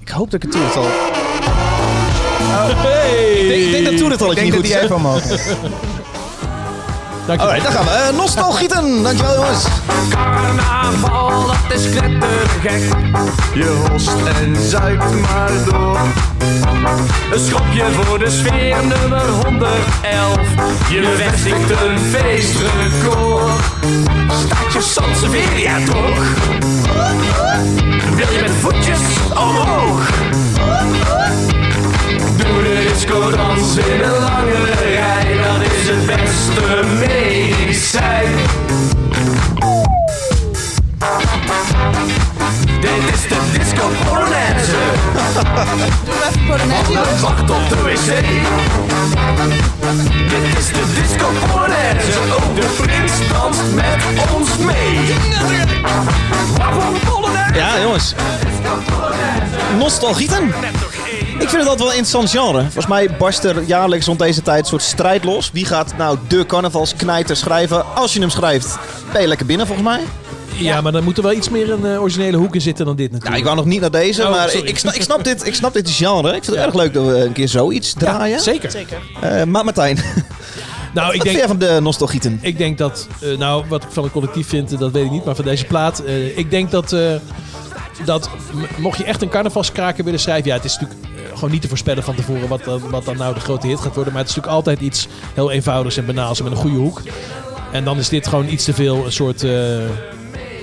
Ik 0.00 0.08
hoop 0.08 0.30
dat 0.30 0.42
ik 0.42 0.42
het 0.42 0.52
toen 0.52 0.64
het 0.66 0.76
al... 0.76 0.86
Hey! 2.76 3.32
Ik 3.40 3.48
denk, 3.48 3.62
ik 3.64 3.70
denk 3.70 3.84
dat 3.84 3.96
toen 3.96 4.10
het 4.10 4.22
al 4.22 4.30
Ik 4.32 4.38
een 4.38 4.50
denk 4.50 4.62
keer 4.64 4.78
dat 4.78 4.88
goed 4.90 4.90
die 4.90 4.98
even 4.98 5.00
mogen. 5.00 5.90
Dankjewel. 7.26 7.54
Alright, 7.54 7.62
daar 7.62 7.72
gaan 7.72 7.84
we. 7.84 7.90
Eh, 7.90 8.16
Nostalgieten. 8.16 9.02
Dankjewel, 9.02 9.34
jongens. 9.34 9.64
Carnaval, 10.08 11.46
dat 11.46 11.78
is 11.78 11.88
knettergek. 11.90 12.82
Je 13.54 13.84
host 13.90 14.10
en 14.40 14.56
zuipt 14.68 15.20
maar 15.20 15.50
door. 15.70 15.98
Een 17.32 17.40
schopje 17.40 17.84
voor 17.92 18.18
de 18.18 18.30
sfeer, 18.30 18.76
nummer 18.86 19.28
111. 19.44 20.38
Je 20.90 21.14
vestigt 21.16 21.70
een 21.70 21.98
feestrecord. 21.98 23.60
Staat 24.46 24.72
je 24.72 24.80
Sanseveria 24.80 25.76
toch? 25.84 26.24
Wil 28.16 28.32
je 28.32 28.40
met 28.40 28.50
voetjes 28.60 29.00
omhoog? 29.34 30.10
Doe 32.46 32.62
de 32.62 32.92
disco 32.92 33.30
dans 33.30 33.76
in 33.76 34.02
een 34.02 34.10
lange 34.10 34.64
rij. 34.82 35.36
Dat 35.42 35.72
is 35.72 35.88
het 35.88 36.06
beste 36.06 36.84
medicijn. 36.98 38.32
Dit 42.80 43.14
is 43.14 43.28
de 43.28 43.58
disco 43.58 43.90
polonaise. 44.04 44.76
Doe 46.04 46.14
even 46.28 46.46
Polonaise. 46.46 47.20
Wacht 47.20 47.50
op 47.50 47.68
de 47.68 47.76
wc. 47.82 48.06
Dit 50.28 50.58
is 50.58 50.66
de 50.66 51.00
disco 51.00 51.26
polonaise. 51.46 52.18
Ook 52.34 52.56
de 52.60 52.66
prins 52.82 53.12
danst 53.32 53.74
met 53.74 54.30
ons 54.34 54.58
mee. 54.58 54.98
Waarvoor 56.56 56.98
polonaise? 57.04 57.54
Ja, 57.54 57.80
jongens. 57.80 58.14
Nostalgieten. 59.78 60.52
Ik 61.38 61.48
vind 61.48 61.62
het 61.62 61.68
altijd 61.70 61.78
wel 61.78 61.90
een 61.90 61.96
interessant 61.96 62.30
genre. 62.30 62.60
Volgens 62.62 62.86
mij 62.86 63.16
barst 63.18 63.44
er 63.44 63.62
jaarlijks 63.62 64.06
rond 64.06 64.18
deze 64.18 64.42
tijd 64.42 64.58
een 64.60 64.66
soort 64.66 64.82
strijd 64.82 65.24
los. 65.24 65.50
Wie 65.52 65.64
gaat 65.64 65.96
nou 65.96 66.18
de 66.28 66.46
carnavalsknijter 66.46 67.36
schrijven? 67.36 67.94
Als 67.94 68.12
je 68.12 68.20
hem 68.20 68.30
schrijft, 68.30 68.78
ben 69.12 69.20
je 69.20 69.28
lekker 69.28 69.46
binnen 69.46 69.66
volgens 69.66 69.88
mij. 69.88 70.00
Ja, 70.56 70.80
maar 70.80 70.92
dan 70.92 71.04
moet 71.04 71.16
er 71.16 71.22
wel 71.22 71.32
iets 71.32 71.48
meer 71.48 71.70
een 71.72 71.86
eh, 71.86 72.00
originele 72.00 72.36
hoek 72.36 72.54
in 72.54 72.60
zitten 72.60 72.84
dan 72.86 72.96
dit 72.96 73.10
Nou, 73.10 73.12
natuurlijk. 73.22 73.38
ik 73.40 73.44
wou 73.54 73.56
nog 73.56 73.72
niet 73.72 73.80
naar 73.80 73.90
deze, 74.02 74.22
Oh, 74.22 74.30
maar 74.30 74.54
ik, 74.54 74.78
snap, 74.78 74.94
ik, 74.94 75.02
snap 75.02 75.24
dit, 75.24 75.46
ik 75.46 75.54
snap 75.54 75.72
dit 75.72 75.90
genre. 75.90 76.28
Ik 76.28 76.32
vind 76.32 76.46
het 76.46 76.54
Ja. 76.56 76.64
erg 76.64 76.74
leuk 76.74 76.92
dat 76.94 77.06
we 77.06 77.24
een 77.24 77.32
keer 77.32 77.48
zoiets 77.48 77.92
draaien. 77.92 78.40
Zeker. 78.40 78.70
Zeker. 78.70 78.98
Eh, 79.20 79.44
maar 79.44 79.64
Martijn, 79.64 79.96
Nou, 80.94 81.06
wat 81.06 81.14
ik 81.14 81.22
vind 81.22 81.22
denk, 81.22 81.36
jij 81.36 81.46
van 81.46 81.58
de 81.58 81.78
nostalgieten? 81.82 82.38
ik 82.42 82.58
denk 82.58 82.78
dat... 82.78 83.06
eh, 83.20 83.38
nou, 83.38 83.64
wat 83.68 83.82
ik 83.82 83.88
van 83.92 84.02
het 84.02 84.12
collectief 84.12 84.48
vind, 84.48 84.78
dat 84.78 84.92
weet 84.92 85.04
ik 85.04 85.10
niet. 85.10 85.24
Maar 85.24 85.34
van 85.34 85.44
deze 85.44 85.64
plaat... 85.64 85.98
eh, 85.98 86.38
ik 86.38 86.50
denk 86.50 86.70
dat... 86.70 86.92
eh, 86.92 87.00
dat 88.04 88.28
mocht 88.76 88.98
je 88.98 89.04
echt 89.04 89.22
een 89.22 89.28
carnavalskraker 89.28 90.04
willen 90.04 90.20
schrijven... 90.20 90.48
Ja, 90.50 90.56
het 90.56 90.64
is 90.64 90.78
natuurlijk 90.78 91.00
gewoon 91.34 91.50
niet 91.50 91.62
te 91.62 91.68
voorspellen 91.68 92.02
van 92.02 92.14
tevoren... 92.14 92.48
Wat, 92.48 92.64
dan- 92.64 92.90
wat 92.90 93.04
dan 93.04 93.16
nou 93.16 93.34
de 93.34 93.40
grote 93.40 93.66
hit 93.66 93.80
gaat 93.80 93.94
worden. 93.94 94.12
Maar 94.12 94.22
het 94.22 94.30
is 94.30 94.36
natuurlijk 94.36 94.66
altijd 94.66 94.80
iets 94.80 95.08
heel 95.34 95.50
eenvoudigs 95.50 95.96
en 95.96 96.06
banaals... 96.06 96.38
en 96.38 96.44
met 96.44 96.52
een 96.52 96.58
goede 96.58 96.76
hoek. 96.76 97.02
En 97.72 97.84
dan 97.84 97.98
is 97.98 98.08
dit 98.08 98.26
gewoon 98.26 98.48
iets 98.48 98.64
te 98.64 98.72
veel 98.74 99.04
een 99.04 99.12
soort... 99.12 99.42
eh, 99.42 99.78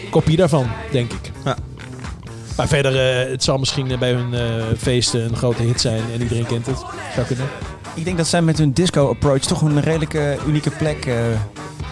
kopie 0.09 0.37
daarvan, 0.37 0.67
denk 0.91 1.11
ik. 1.13 1.31
Ja. 1.45 1.55
Maar 2.57 2.67
verder, 2.67 3.21
eh, 3.23 3.31
het 3.31 3.43
zal 3.43 3.57
misschien 3.57 3.91
eh, 3.91 3.97
bij 3.97 4.11
hun 4.13 4.33
eh, 4.33 4.41
feesten 4.77 5.23
een 5.23 5.35
grote 5.35 5.63
hit 5.63 5.81
zijn 5.81 6.01
en 6.13 6.21
iedereen 6.21 6.45
kent 6.45 6.65
het. 6.65 6.77
Zou 7.15 7.25
kunnen. 7.27 7.45
Ik 7.93 8.05
denk 8.05 8.17
dat 8.17 8.27
zij 8.27 8.41
met 8.41 8.57
hun 8.57 8.73
disco-approach 8.73 9.39
toch 9.41 9.61
een 9.61 9.81
redelijke 9.81 10.37
unieke 10.47 10.69
plek 10.69 11.05
eh, 11.05 11.15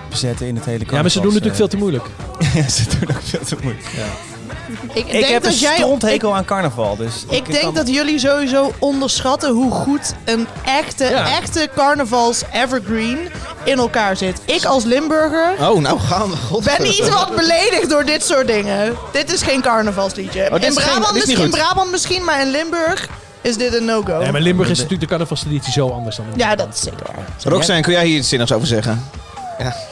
bezetten 0.10 0.48
in 0.48 0.56
het 0.56 0.66
hele 0.66 0.84
Ja, 0.90 1.02
maar 1.02 1.10
ze 1.12 1.20
doen 1.20 1.28
natuurlijk 1.30 1.56
veel 1.56 1.68
te 1.68 1.78
moeilijk. 1.78 2.06
ja, 2.56 2.70
ze 2.70 2.84
doen 3.00 3.16
ook 3.16 3.22
veel 3.24 3.40
te 3.46 3.56
moeilijk. 3.62 3.86
Ik, 4.94 5.06
Ik 5.06 5.12
denk 5.12 5.26
heb 5.26 5.44
een 5.44 5.50
dat 5.50 5.60
jij. 5.60 5.72
Ik, 5.72 5.78
stronthekel 5.78 6.36
aan 6.36 6.46
carnaval, 6.46 6.96
dus... 6.96 7.26
ik 7.30 7.46
denk 7.52 7.64
kan- 7.64 7.74
dat 7.74 7.88
jullie 7.90 8.20
sowieso 8.20 8.74
onderschatten 8.80 9.50
hoe 9.52 9.72
goed 9.72 10.14
een 10.26 10.48
echte, 10.66 11.04
Ja. 11.04 11.28
echte 11.38 11.70
carnavals 11.76 12.42
evergreen 12.54 13.20
in 13.64 13.78
elkaar 13.78 14.18
zit. 14.18 14.42
Ik 14.46 14.66
als 14.66 14.84
Limburger 14.84 15.52
Oh, 15.70 15.80
nou 15.82 16.00
gaan 16.00 16.30
we. 16.30 16.36
God. 16.38 16.64
ben 16.64 16.82
niet 16.84 17.10
wat 17.10 17.36
beledigd 17.36 17.90
door 17.90 18.06
dit 18.06 18.26
soort 18.26 18.48
dingen. 18.48 18.96
Dit 19.12 19.34
is 19.34 19.42
geen 19.42 19.62
carnavalsliedje. 19.62 20.50
Oh, 20.52 20.56
in, 20.56 20.62
geen- 20.62 20.74
Brabant 20.74 21.14
misschien, 21.14 21.40
in. 21.44 21.50
Brabant 21.50 21.92
misschien, 21.92 22.24
maar 22.24 22.42
in 22.42 22.52
Limburg 22.52 23.08
is 23.42 23.58
dit 23.58 23.74
een 23.74 23.86
no-go. 23.86 24.18
Nee, 24.20 24.32
maar 24.32 24.42
Limburg 24.42 24.70
is 24.70 24.76
natuurlijk 24.76 25.02
de 25.04 25.08
carnavalstraditie 25.10 25.72
zo 25.72 25.90
anders 25.90 26.16
dan. 26.16 26.26
in 26.32 26.38
Ja, 26.38 26.56
dat 26.56 26.68
is 26.74 26.80
zeker 26.80 27.06
waar. 27.16 27.26
Roxanne, 27.54 27.82
kun 27.82 27.92
jij 27.94 28.06
hier 28.06 28.18
iets 28.18 28.30
zinnigs 28.30 28.52
over 28.52 28.68
zeggen? 28.68 29.10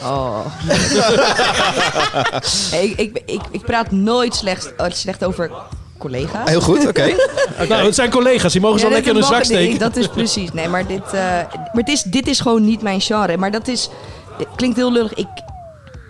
Oh. 0.04 0.45
ik, 2.82 2.99
ik, 2.99 3.21
ik, 3.25 3.41
ik 3.51 3.62
praat 3.62 3.91
nooit 3.91 4.36
slecht, 4.36 4.75
eh, 4.75 4.86
slecht 4.89 5.23
over 5.23 5.51
collega's. 5.97 6.49
Heel 6.49 6.62
goed, 6.62 6.88
oké. 6.88 7.15
Nou, 7.69 7.86
het 7.86 7.95
zijn 7.95 8.10
collega's, 8.10 8.51
die 8.51 8.62
mogen 8.62 8.80
ze 8.80 8.86
Ja, 8.86 8.91
al 8.91 8.97
lekker 8.97 9.15
in 9.15 9.19
hun 9.19 9.28
zak 9.28 9.47
nee, 9.47 9.62
steken. 9.62 9.80
Dat 9.80 9.95
is 9.95 10.08
precies. 10.08 10.51
Nee, 10.54 10.67
maar 10.67 10.88
dit, 10.88 11.06
eh, 11.06 11.21
maar 11.51 11.71
het 11.73 11.89
is, 11.89 12.04
dit 12.04 12.28
is 12.28 12.39
gewoon 12.39 12.65
niet 12.65 12.82
mijn 12.82 13.01
genre. 13.01 13.38
Maar 13.38 13.51
dat 13.51 13.67
is. 13.67 13.89
klinkt 14.56 14.78
heel 14.78 14.91
lullig. 14.91 15.13
Ik, 15.13 15.28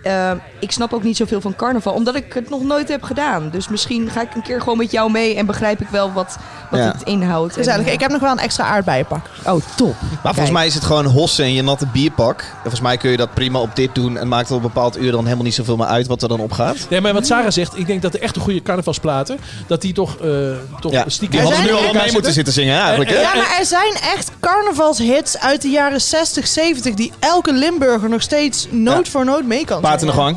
eh, 0.06 0.30
ik 0.60 0.70
snap 0.72 0.92
ook 0.92 1.02
niet 1.02 1.16
zoveel 1.16 1.40
van 1.40 1.56
carnaval, 1.56 1.92
omdat 1.92 2.14
ik 2.14 2.32
het 2.32 2.50
nog 2.50 2.62
nooit 2.62 2.88
heb 2.88 3.02
gedaan. 3.02 3.48
Dus 3.50 3.68
misschien 3.68 4.10
ga 4.10 4.20
ik 4.20 4.34
een 4.34 4.42
keer 4.42 4.60
gewoon 4.60 4.78
met 4.78 4.90
jou 4.90 5.10
mee 5.10 5.34
en 5.36 5.46
begrijp 5.46 5.80
ik 5.80 5.88
wel 5.88 6.12
wat, 6.12 6.36
wat 6.70 6.80
Ja. 6.80 6.86
het 6.92 7.02
inhoudt. 7.02 7.54
Dus 7.54 7.66
eigenlijk, 7.66 7.94
ik 7.96 8.00
heb 8.02 8.10
nog 8.10 8.20
wel 8.20 8.30
een 8.30 8.38
extra 8.38 8.64
aardbeienpak. 8.64 9.26
Oh, 9.46 9.60
top. 9.76 9.94
Maar 10.22 10.32
volgens 10.34 10.50
mij 10.54 10.66
is 10.66 10.74
het 10.74 10.84
gewoon 10.84 11.04
hossen 11.04 11.44
in 11.44 11.52
je 11.52 11.62
natte 11.62 11.86
bierpak. 11.86 12.40
En 12.40 12.46
volgens 12.60 12.80
mij 12.82 12.96
kun 12.96 13.10
je 13.10 13.16
dat 13.16 13.34
prima 13.34 13.58
op 13.60 13.76
dit 13.76 13.94
doen. 13.94 14.16
En 14.18 14.28
maakt 14.28 14.48
het 14.48 14.56
op 14.58 14.64
een 14.64 14.70
bepaald 14.72 14.98
uur 14.98 15.10
dan 15.12 15.24
helemaal 15.24 15.44
niet 15.44 15.54
zoveel 15.54 15.76
meer 15.76 15.86
uit 15.86 16.06
wat 16.06 16.22
er 16.22 16.28
dan 16.28 16.40
opgaat. 16.40 16.76
Nee, 16.90 17.00
maar 17.00 17.12
wat 17.12 17.26
Sarah 17.26 17.50
zegt, 17.50 17.78
ik 17.78 17.86
denk 17.86 18.02
dat 18.02 18.12
de 18.12 18.18
echte 18.18 18.40
goede 18.40 18.62
carnavalsplaten, 18.62 19.38
dat 19.66 19.80
die 19.80 19.92
toch, 19.92 20.16
eh 20.16 20.28
toch 20.80 20.92
Ja, 20.92 21.04
stiekem... 21.06 21.40
die 21.40 21.48
hadden 21.48 21.66
nu 21.66 21.72
al 21.86 21.92
mee 21.92 22.12
moeten 22.12 22.32
zitten 22.32 22.52
zingen 22.54 22.78
eigenlijk. 22.80 23.10
Hè? 23.10 23.16
Eh, 23.16 23.22
Ja, 23.22 23.34
maar 23.34 23.56
er 23.58 23.64
zijn 23.66 23.92
echt 24.14 24.30
carnavalshits 24.40 25.38
uit 25.38 25.62
de 25.62 25.68
jaren 25.68 26.00
60, 26.00 26.46
70 26.46 26.94
die 26.94 27.12
elke 27.18 27.52
Limburger 27.52 28.08
nog 28.08 28.22
steeds 28.22 28.66
noot 28.70 29.04
Ja. 29.06 29.10
voor 29.12 29.24
noot 29.24 29.44
mee 29.44 29.64
kan 29.64 29.80
Paard 29.96 30.08
in 30.08 30.14
de 30.16 30.22
gang. 30.22 30.36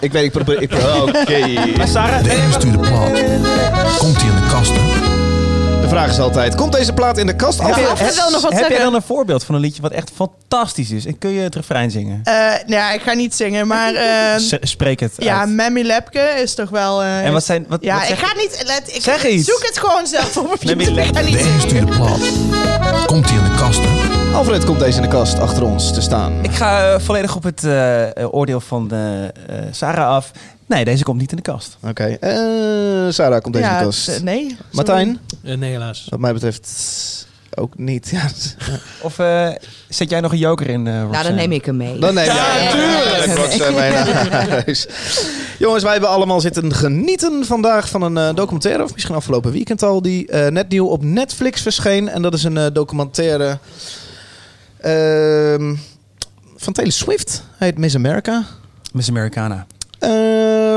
Ik 0.00 0.12
weet, 0.12 0.24
ik 0.24 0.32
probeer... 0.32 0.62
Ik, 0.62 0.72
Oké. 1.02 1.76
Maar 1.76 1.88
Sarah, 1.88 2.22
De 2.22 2.36
ingestuurde 2.36 2.78
plaat. 2.78 3.98
Komt 3.98 4.16
hij 4.16 4.28
in 4.28 4.34
de 4.34 4.46
kast? 4.50 4.87
De 5.88 5.94
vraag 5.94 6.10
is 6.10 6.18
altijd, 6.18 6.54
komt 6.54 6.72
deze 6.72 6.92
plaat 6.92 7.18
in 7.18 7.26
de 7.26 7.36
kast? 7.36 7.58
Ja, 7.58 7.64
Af? 7.68 7.88
Alfred 7.90 8.14
wil 8.14 8.30
nog 8.30 8.42
wat 8.42 8.52
heb 8.52 8.68
jij 8.68 8.78
dan 8.78 8.94
een 8.94 9.02
voorbeeld 9.02 9.44
van 9.44 9.54
een 9.54 9.60
liedje 9.60 9.82
wat 9.82 9.90
echt 9.92 10.10
fantastisch 10.14 10.90
is? 10.90 11.06
En 11.06 11.18
kun 11.18 11.30
je 11.30 11.40
het 11.40 11.54
refrein 11.54 11.90
zingen? 11.90 12.20
Eh, 12.24 12.34
nou 12.34 12.64
ja, 12.66 12.92
ik 12.92 13.00
ga 13.02 13.12
niet 13.12 13.34
zingen, 13.34 13.66
maar 13.66 13.94
eh, 14.34 14.36
S- 14.36 14.56
Spreek 14.60 15.00
het 15.00 15.12
ja, 15.16 15.40
uit. 15.40 15.48
Memmy 15.48 15.82
Lepke 15.82 16.20
is 16.42 16.54
toch 16.54 16.70
wel... 16.70 17.02
eh, 17.02 17.24
En 17.24 17.32
wat 17.32 17.44
zijn... 17.44 17.64
Wat, 17.68 17.82
ja, 17.82 18.00
wat 18.00 18.08
ik 18.08 18.16
ga 18.18 18.36
niet... 18.36 18.62
Let, 18.66 18.94
ik 18.96 19.02
Zeg 19.02 19.26
iets. 19.26 19.46
Zoek 19.48 19.62
het 19.66 19.78
gewoon 19.78 20.06
zelf 20.06 20.36
op. 20.36 20.54
Ik 20.54 20.82
ga 20.82 20.90
Lepke. 20.92 21.22
De 21.68 21.84
plaat. 21.86 23.06
Komt 23.06 23.28
hij 23.28 23.38
in 23.38 23.44
de 23.44 23.54
kast? 23.58 23.80
Alfred 24.34 24.64
komt 24.64 24.78
deze 24.78 24.96
in 24.96 25.02
de 25.02 25.08
kast 25.08 25.38
achter 25.38 25.62
ons 25.64 25.92
te 25.92 26.00
staan. 26.00 26.32
Ik 26.42 26.52
ga 26.54 26.92
eh, 26.92 27.00
volledig 27.00 27.36
op 27.36 27.42
het 27.42 27.64
oordeel 28.30 28.60
van 28.60 28.90
Sarah 29.70 30.08
af. 30.08 30.30
Nee, 30.68 30.84
deze 30.84 31.04
komt 31.04 31.20
niet 31.20 31.30
in 31.30 31.36
de 31.36 31.42
kast. 31.42 31.76
Oké. 31.88 32.04
Eh, 32.04 33.12
Sarah 33.12 33.40
komt 33.40 33.54
deze 33.54 33.66
in 33.66 33.72
ja, 33.72 33.78
de 33.78 33.84
kast. 33.84 34.04
t- 34.18 34.22
nee. 34.22 34.56
Martijn? 34.72 35.18
Eh, 35.42 35.56
nee, 35.56 35.70
helaas. 35.70 36.06
Wat 36.08 36.20
mij 36.20 36.32
betreft 36.32 36.68
ook 37.54 37.78
niet. 37.78 38.08
Ja, 38.08 38.28
Of 39.00 39.18
eh, 39.18 39.48
zet 39.88 40.10
jij 40.10 40.20
nog 40.20 40.32
een 40.32 40.38
joker 40.38 40.68
in, 40.68 40.86
eh 40.86 40.92
Nou, 40.92 41.02
dan 41.02 41.12
Roxanne? 41.14 41.36
neem 41.40 41.52
ik 41.52 41.64
hem 41.64 41.76
mee. 41.76 41.98
Dan 41.98 42.14
neem 42.14 42.24
je 42.24 42.30
Ja, 42.30 42.56
ja, 42.56 42.70
tuurlijk. 42.70 43.38
Roxanne 43.38 43.80
mee 43.80 43.90
naar 43.90 44.48
huis. 44.48 44.86
Jongens, 45.58 45.82
wij 45.82 45.92
hebben 45.92 46.10
allemaal 46.10 46.40
zitten 46.40 46.74
genieten 46.74 47.44
vandaag 47.44 47.88
van 47.88 48.02
een 48.02 48.16
eh, 48.16 48.34
documentaire, 48.34 48.82
of 48.84 48.92
misschien 48.92 49.14
afgelopen 49.14 49.52
weekend 49.52 49.82
al, 49.82 50.02
die 50.02 50.26
eh, 50.28 50.50
net 50.50 50.68
nieuw 50.68 50.86
op 50.86 51.02
Netflix 51.02 51.62
verscheen. 51.62 52.08
En 52.08 52.22
dat 52.22 52.34
is 52.34 52.44
een 52.44 52.56
eh, 52.56 52.66
documentaire 52.72 53.58
ehm, 54.80 55.74
van 56.56 56.72
Taylor 56.72 56.92
Swift. 56.92 57.42
Hij 57.56 57.68
heet 57.68 57.78
Miss 57.78 57.94
America. 57.94 58.44
Miss 58.92 59.08
Americana. 59.08 59.66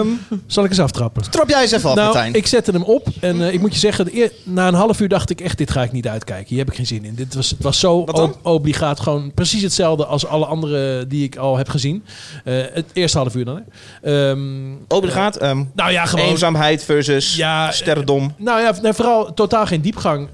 Ehm, 0.02 0.38
Zal 0.48 0.64
ik 0.64 0.70
eens 0.70 0.80
aftrappen? 0.80 1.32
trap 1.32 1.50
jij 1.50 1.62
eens 1.62 1.72
even 1.72 1.90
af, 1.90 1.96
nou, 1.96 2.14
Martijn. 2.14 2.34
ik 2.34 2.48
zette 2.48 2.72
hem 2.72 2.84
op 2.84 3.08
en 3.20 3.42
eh, 3.42 3.54
ik 3.54 3.60
moet 3.60 3.74
je 3.74 3.80
zeggen, 3.80 4.08
eer- 4.18 4.32
na 4.44 4.68
een 4.68 4.74
half 4.74 5.00
uur 5.00 5.08
dacht 5.08 5.30
ik 5.30 5.42
echt, 5.42 5.58
dit 5.58 5.72
ga 5.72 5.84
ik 5.84 5.92
niet 5.92 6.08
uitkijken. 6.08 6.48
Hier 6.48 6.58
heb 6.58 6.68
ik 6.70 6.76
geen 6.76 6.86
zin 6.88 7.06
in. 7.06 7.16
Dit 7.16 7.34
was, 7.36 7.50
het 7.50 7.64
was 7.64 7.80
zo 7.80 7.98
ob- 7.98 8.38
obligaat, 8.42 9.00
gewoon 9.00 9.32
precies 9.34 9.62
hetzelfde 9.62 10.06
als 10.06 10.26
alle 10.26 10.46
andere 10.46 11.08
die 11.08 11.24
ik 11.24 11.36
al 11.36 11.58
heb 11.58 11.70
gezien. 11.70 12.04
Eh, 12.44 12.54
het 12.74 12.86
eerste 12.94 13.18
half 13.18 13.36
uur 13.36 13.46
dan. 13.46 13.62
Hè. 14.02 14.30
Ehm, 14.30 14.40
Obligaat. 14.88 15.38
ehm, 15.38 15.64
nou 15.76 15.92
ja, 15.92 16.06
gewoon. 16.06 16.26
eenzaamheid 16.26 16.84
versus 16.84 17.36
Ja, 17.36 17.72
sterrendom. 17.72 18.34
Nou 18.38 18.62
ja, 18.62 18.74
nee, 18.82 18.94
vooral 18.94 19.34
totaal 19.34 19.66
geen 19.66 19.82
diepgang. 19.82 20.28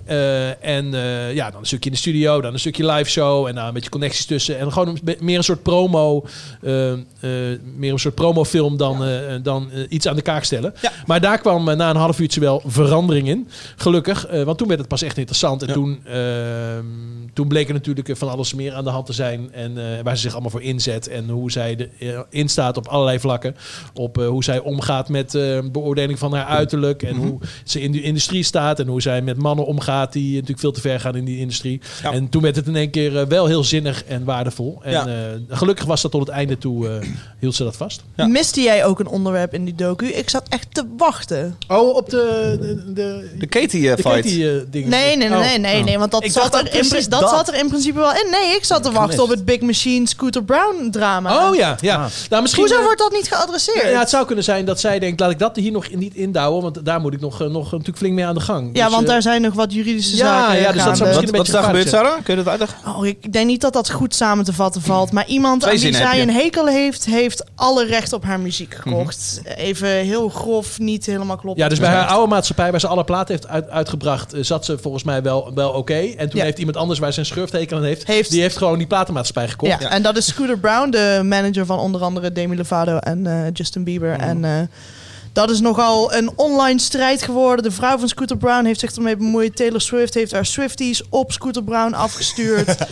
En 0.62 0.92
ja, 1.34 1.52
dan 1.52 1.60
een 1.60 1.66
stukje 1.66 1.90
in 1.90 1.96
de 1.96 2.02
studio, 2.02 2.42
dan 2.42 2.54
een 2.54 2.60
stukje 2.60 2.86
live 2.92 3.10
show 3.10 3.48
en 3.48 3.56
dan 3.56 3.66
een 3.68 3.74
beetje 3.74 3.90
connecties 3.90 4.26
tussen. 4.26 4.60
En 4.60 4.72
gewoon 4.72 5.00
meer 5.20 5.38
een 5.38 5.44
soort 5.44 5.64
promo, 5.64 6.26
meer 7.78 7.92
een 7.92 8.00
soort 8.00 8.16
promofilm 8.16 8.78
dan, 8.78 9.04
dan 9.44 9.57
eh, 9.72 9.84
iets 9.90 10.08
aan 10.08 10.16
de 10.16 10.22
kaak 10.22 10.44
stellen. 10.44 10.74
Ja. 10.82 10.92
Maar 11.06 11.22
daar 11.22 11.38
kwam 11.40 11.70
eh, 11.70 11.76
na 11.76 11.90
een 11.90 11.96
half 11.96 12.20
uurtje 12.20 12.40
wel 12.40 12.62
verandering 12.66 13.28
in. 13.28 13.48
Gelukkig, 13.76 14.26
eh, 14.26 14.44
want 14.44 14.58
toen 14.58 14.68
werd 14.68 14.80
het 14.80 14.90
pas 14.90 15.02
echt 15.02 15.18
interessant. 15.18 15.62
En 15.62 15.68
Ja. 15.68 15.74
toen, 15.74 16.00
ehm, 16.06 16.86
toen 17.34 17.48
bleek 17.48 17.68
er 17.68 17.74
natuurlijk 17.74 18.10
van 18.18 18.30
alles 18.30 18.54
meer 18.54 18.74
aan 18.74 18.84
de 18.84 18.90
hand 18.90 19.06
te 19.06 19.14
zijn. 19.14 19.54
En 19.54 19.78
eh, 19.78 20.04
waar 20.04 20.16
ze 20.16 20.22
zich 20.22 20.32
allemaal 20.34 20.50
voor 20.52 20.62
inzet. 20.62 21.08
En 21.08 21.30
hoe 21.30 21.52
zij 21.52 21.90
erin 22.00 22.50
staat 22.50 22.78
op 22.78 22.88
allerlei 22.88 23.20
vlakken. 23.20 23.56
Op 23.94 24.18
eh, 24.18 24.28
hoe 24.28 24.44
zij 24.44 24.60
omgaat 24.60 25.10
met 25.10 25.36
eh, 25.36 25.60
beoordeling 25.72 26.20
van 26.20 26.34
haar 26.34 26.46
uiterlijk. 26.46 27.04
En 27.04 27.16
hoe 27.16 27.40
ze 27.64 27.82
in 27.82 27.92
de 27.92 28.02
industrie 28.02 28.44
staat. 28.44 28.80
En 28.80 28.88
hoe 28.88 29.02
zij 29.02 29.22
met 29.22 29.38
mannen 29.38 29.66
omgaat 29.66 30.14
die 30.14 30.34
natuurlijk 30.34 30.60
veel 30.60 30.72
te 30.72 30.82
ver 30.82 31.00
gaan 31.00 31.16
in 31.16 31.26
die 31.26 31.40
industrie. 31.40 31.82
Ja. 32.04 32.12
En 32.12 32.30
toen 32.30 32.42
werd 32.42 32.56
het 32.56 32.68
in 32.68 32.76
één 32.76 32.90
keer 32.90 33.28
wel 33.28 33.46
heel 33.46 33.64
zinnig 33.64 34.04
en 34.04 34.24
waardevol. 34.24 34.80
En 34.84 34.92
Ja. 34.92 35.08
eh, 35.08 35.14
gelukkig 35.50 35.86
was 35.86 36.02
dat 36.02 36.12
tot 36.12 36.22
het 36.22 36.30
einde 36.30 36.58
toe, 36.58 36.90
eh, 36.90 37.08
hield 37.40 37.56
ze 37.56 37.64
dat 37.64 37.76
vast. 37.78 38.04
Ja. 38.16 38.28
Miste 38.28 38.62
jij 38.62 38.86
ook 38.86 39.00
een 39.00 39.08
onderwerp 39.08 39.47
in 39.54 39.66
die 39.66 39.76
docu? 39.76 40.06
Ik 40.06 40.30
zat 40.30 40.44
echt 40.50 40.68
te 40.74 40.84
wachten. 40.98 41.58
Oh, 41.68 41.96
op 41.96 42.10
de, 42.10 42.58
de, 42.62 42.94
de, 42.94 43.30
De 43.40 43.48
Katie 43.48 43.92
eh. 43.92 44.04
Katie, 44.04 44.50
eh, 44.52 44.62
dingen. 44.70 44.90
Nee, 44.90 45.16
nee, 45.18 45.30
nee, 45.30 45.38
Oh. 45.38 45.44
nee, 45.46 45.58
nee, 45.58 45.84
nee, 45.84 45.98
want 45.98 46.12
dat, 46.12 46.24
Ik 46.24 46.32
zat 46.32 46.56
er, 46.56 46.76
in, 46.76 46.90
dat, 46.90 47.22
dat. 47.22 47.30
zat 47.30 47.48
er 47.48 47.56
in 47.56 47.68
principe 47.68 48.00
wel 48.00 48.12
in. 48.12 48.28
Nee, 48.32 48.56
ik 48.56 48.64
zat 48.64 48.84
te 48.84 48.92
wachten 48.92 49.24
op 49.24 49.30
het 49.30 49.46
Big 49.46 49.62
Machine 49.62 50.08
Scooter 50.08 50.44
Brown 50.44 50.90
drama. 50.92 51.50
Oh 51.50 51.56
ja, 51.56 51.76
ja. 51.82 51.96
Ah. 51.96 52.06
Nou, 52.30 52.42
misschien, 52.42 52.64
Hoezo 52.64 52.80
eh, 52.80 52.86
wordt 52.86 53.00
dat 53.00 53.12
niet 53.12 53.28
geadresseerd? 53.28 53.90
Ja, 53.92 54.00
het 54.00 54.10
zou 54.10 54.26
kunnen 54.26 54.44
zijn 54.44 54.66
dat 54.66 54.80
zij 54.80 55.00
denkt, 55.00 55.20
laat 55.20 55.32
ik 55.32 55.40
dat 55.40 55.56
hier 55.56 55.72
nog 55.72 55.96
niet 55.96 56.14
indouwen, 56.16 56.62
want 56.62 56.86
daar 56.86 57.02
moet 57.02 57.14
ik 57.14 57.20
nog, 57.20 57.40
nog 57.40 57.72
natuurlijk 57.72 57.98
flink 57.98 58.14
mee 58.14 58.26
aan 58.26 58.36
de 58.36 58.42
gang. 58.42 58.70
Ja, 58.74 58.86
Dus, 58.86 58.94
want 58.94 59.08
daar 59.08 59.22
zijn 59.22 59.42
nog 59.42 59.54
wat 59.54 59.74
juridische 59.74 60.16
ja, 60.16 60.24
zaken 60.24 60.62
ja, 60.62 60.72
dus 60.72 60.84
dat 60.84 60.98
zou 60.98 61.10
misschien 61.10 61.14
Wat, 61.14 61.24
een 61.24 61.38
wat 61.38 61.48
is 61.48 61.54
daar 61.54 61.72
beetje 61.72 61.90
gebeurd, 61.90 62.06
Sarah? 62.06 62.24
Kun 62.24 62.36
je 62.38 62.44
dat 62.44 62.52
uitleggen? 62.52 62.78
Oh, 62.96 63.06
ik 63.06 63.34
denk 63.34 63.48
niet 63.48 63.62
dat 63.62 63.74
dat 63.74 63.90
goed 63.92 64.16
samen 64.16 64.46
te 64.46 64.54
vatten 64.54 64.82
valt. 64.82 65.12
Maar 65.12 65.28
iemand 65.28 65.62
Twee 65.62 65.74
aan 65.76 65.82
wie 65.82 65.96
zij 65.96 66.22
een 66.22 66.30
hekel 66.30 66.68
heeft, 66.68 67.06
heeft 67.06 67.44
alle 67.56 67.86
recht 67.86 68.14
op 68.14 68.24
haar 68.24 68.40
muziek 68.40 68.74
gekocht. 68.76 69.37
Even 69.44 69.88
heel 69.90 70.30
grof, 70.30 70.80
niet 70.80 71.06
helemaal 71.06 71.38
klopt. 71.38 71.58
Ja, 71.60 71.68
dus 71.70 71.80
bij 71.80 71.90
haar 71.90 72.08
oude 72.08 72.28
maatschappij, 72.30 72.72
waar 72.72 72.80
ze 72.80 72.88
alle 72.88 73.04
platen 73.04 73.34
heeft 73.36 73.48
uit, 73.48 73.70
uitgebracht, 73.70 74.34
eh, 74.34 74.44
zat 74.44 74.66
ze 74.66 74.78
volgens 74.78 75.04
mij 75.04 75.22
wel, 75.22 75.52
wel 75.56 75.72
oké. 75.72 75.94
En 76.18 76.30
toen 76.30 76.40
Ja. 76.40 76.46
heeft 76.46 76.58
iemand 76.58 76.78
anders 76.78 77.00
waar 77.00 77.14
ze 77.14 77.20
een 77.20 77.26
schurftekel 77.26 77.78
aan 77.78 77.84
heeft, 77.84 78.08
Heeft- 78.08 78.30
die 78.32 78.42
heeft 78.42 78.58
gewoon 78.58 78.78
die 78.78 78.88
platenmaatschappij 78.88 79.48
gekocht. 79.52 79.82
Ja, 79.82 79.90
en 79.90 80.02
dat 80.02 80.18
is 80.18 80.26
Scooter 80.26 80.58
Brown, 80.60 80.90
de 80.90 81.22
manager 81.24 81.66
van 81.66 81.80
onder 81.80 82.02
andere 82.02 82.32
Demi 82.32 82.58
Lovato 82.58 82.98
en 82.98 83.28
eh, 83.28 83.52
Justin 83.54 83.84
Bieber. 83.84 84.12
Mhm. 84.18 84.22
En 84.22 84.46
eh, 84.46 84.52
dat 85.38 85.50
is 85.50 85.60
nogal 85.60 86.14
een 86.14 86.32
online 86.36 86.80
strijd 86.80 87.22
geworden. 87.22 87.64
De 87.64 87.72
vrouw 87.72 87.98
van 87.98 88.08
Scooter 88.08 88.38
Brown 88.38 88.66
heeft 88.66 88.80
zich 88.80 88.96
ermee 88.96 89.18
bemoeid. 89.18 89.56
Taylor 89.56 89.82
Swift 89.82 90.14
heeft 90.14 90.32
haar 90.32 90.46
Swifties 90.46 91.04
op 91.10 91.32
Scooter 91.32 91.64
Brown 91.64 91.94
afgestuurd. 91.94 92.76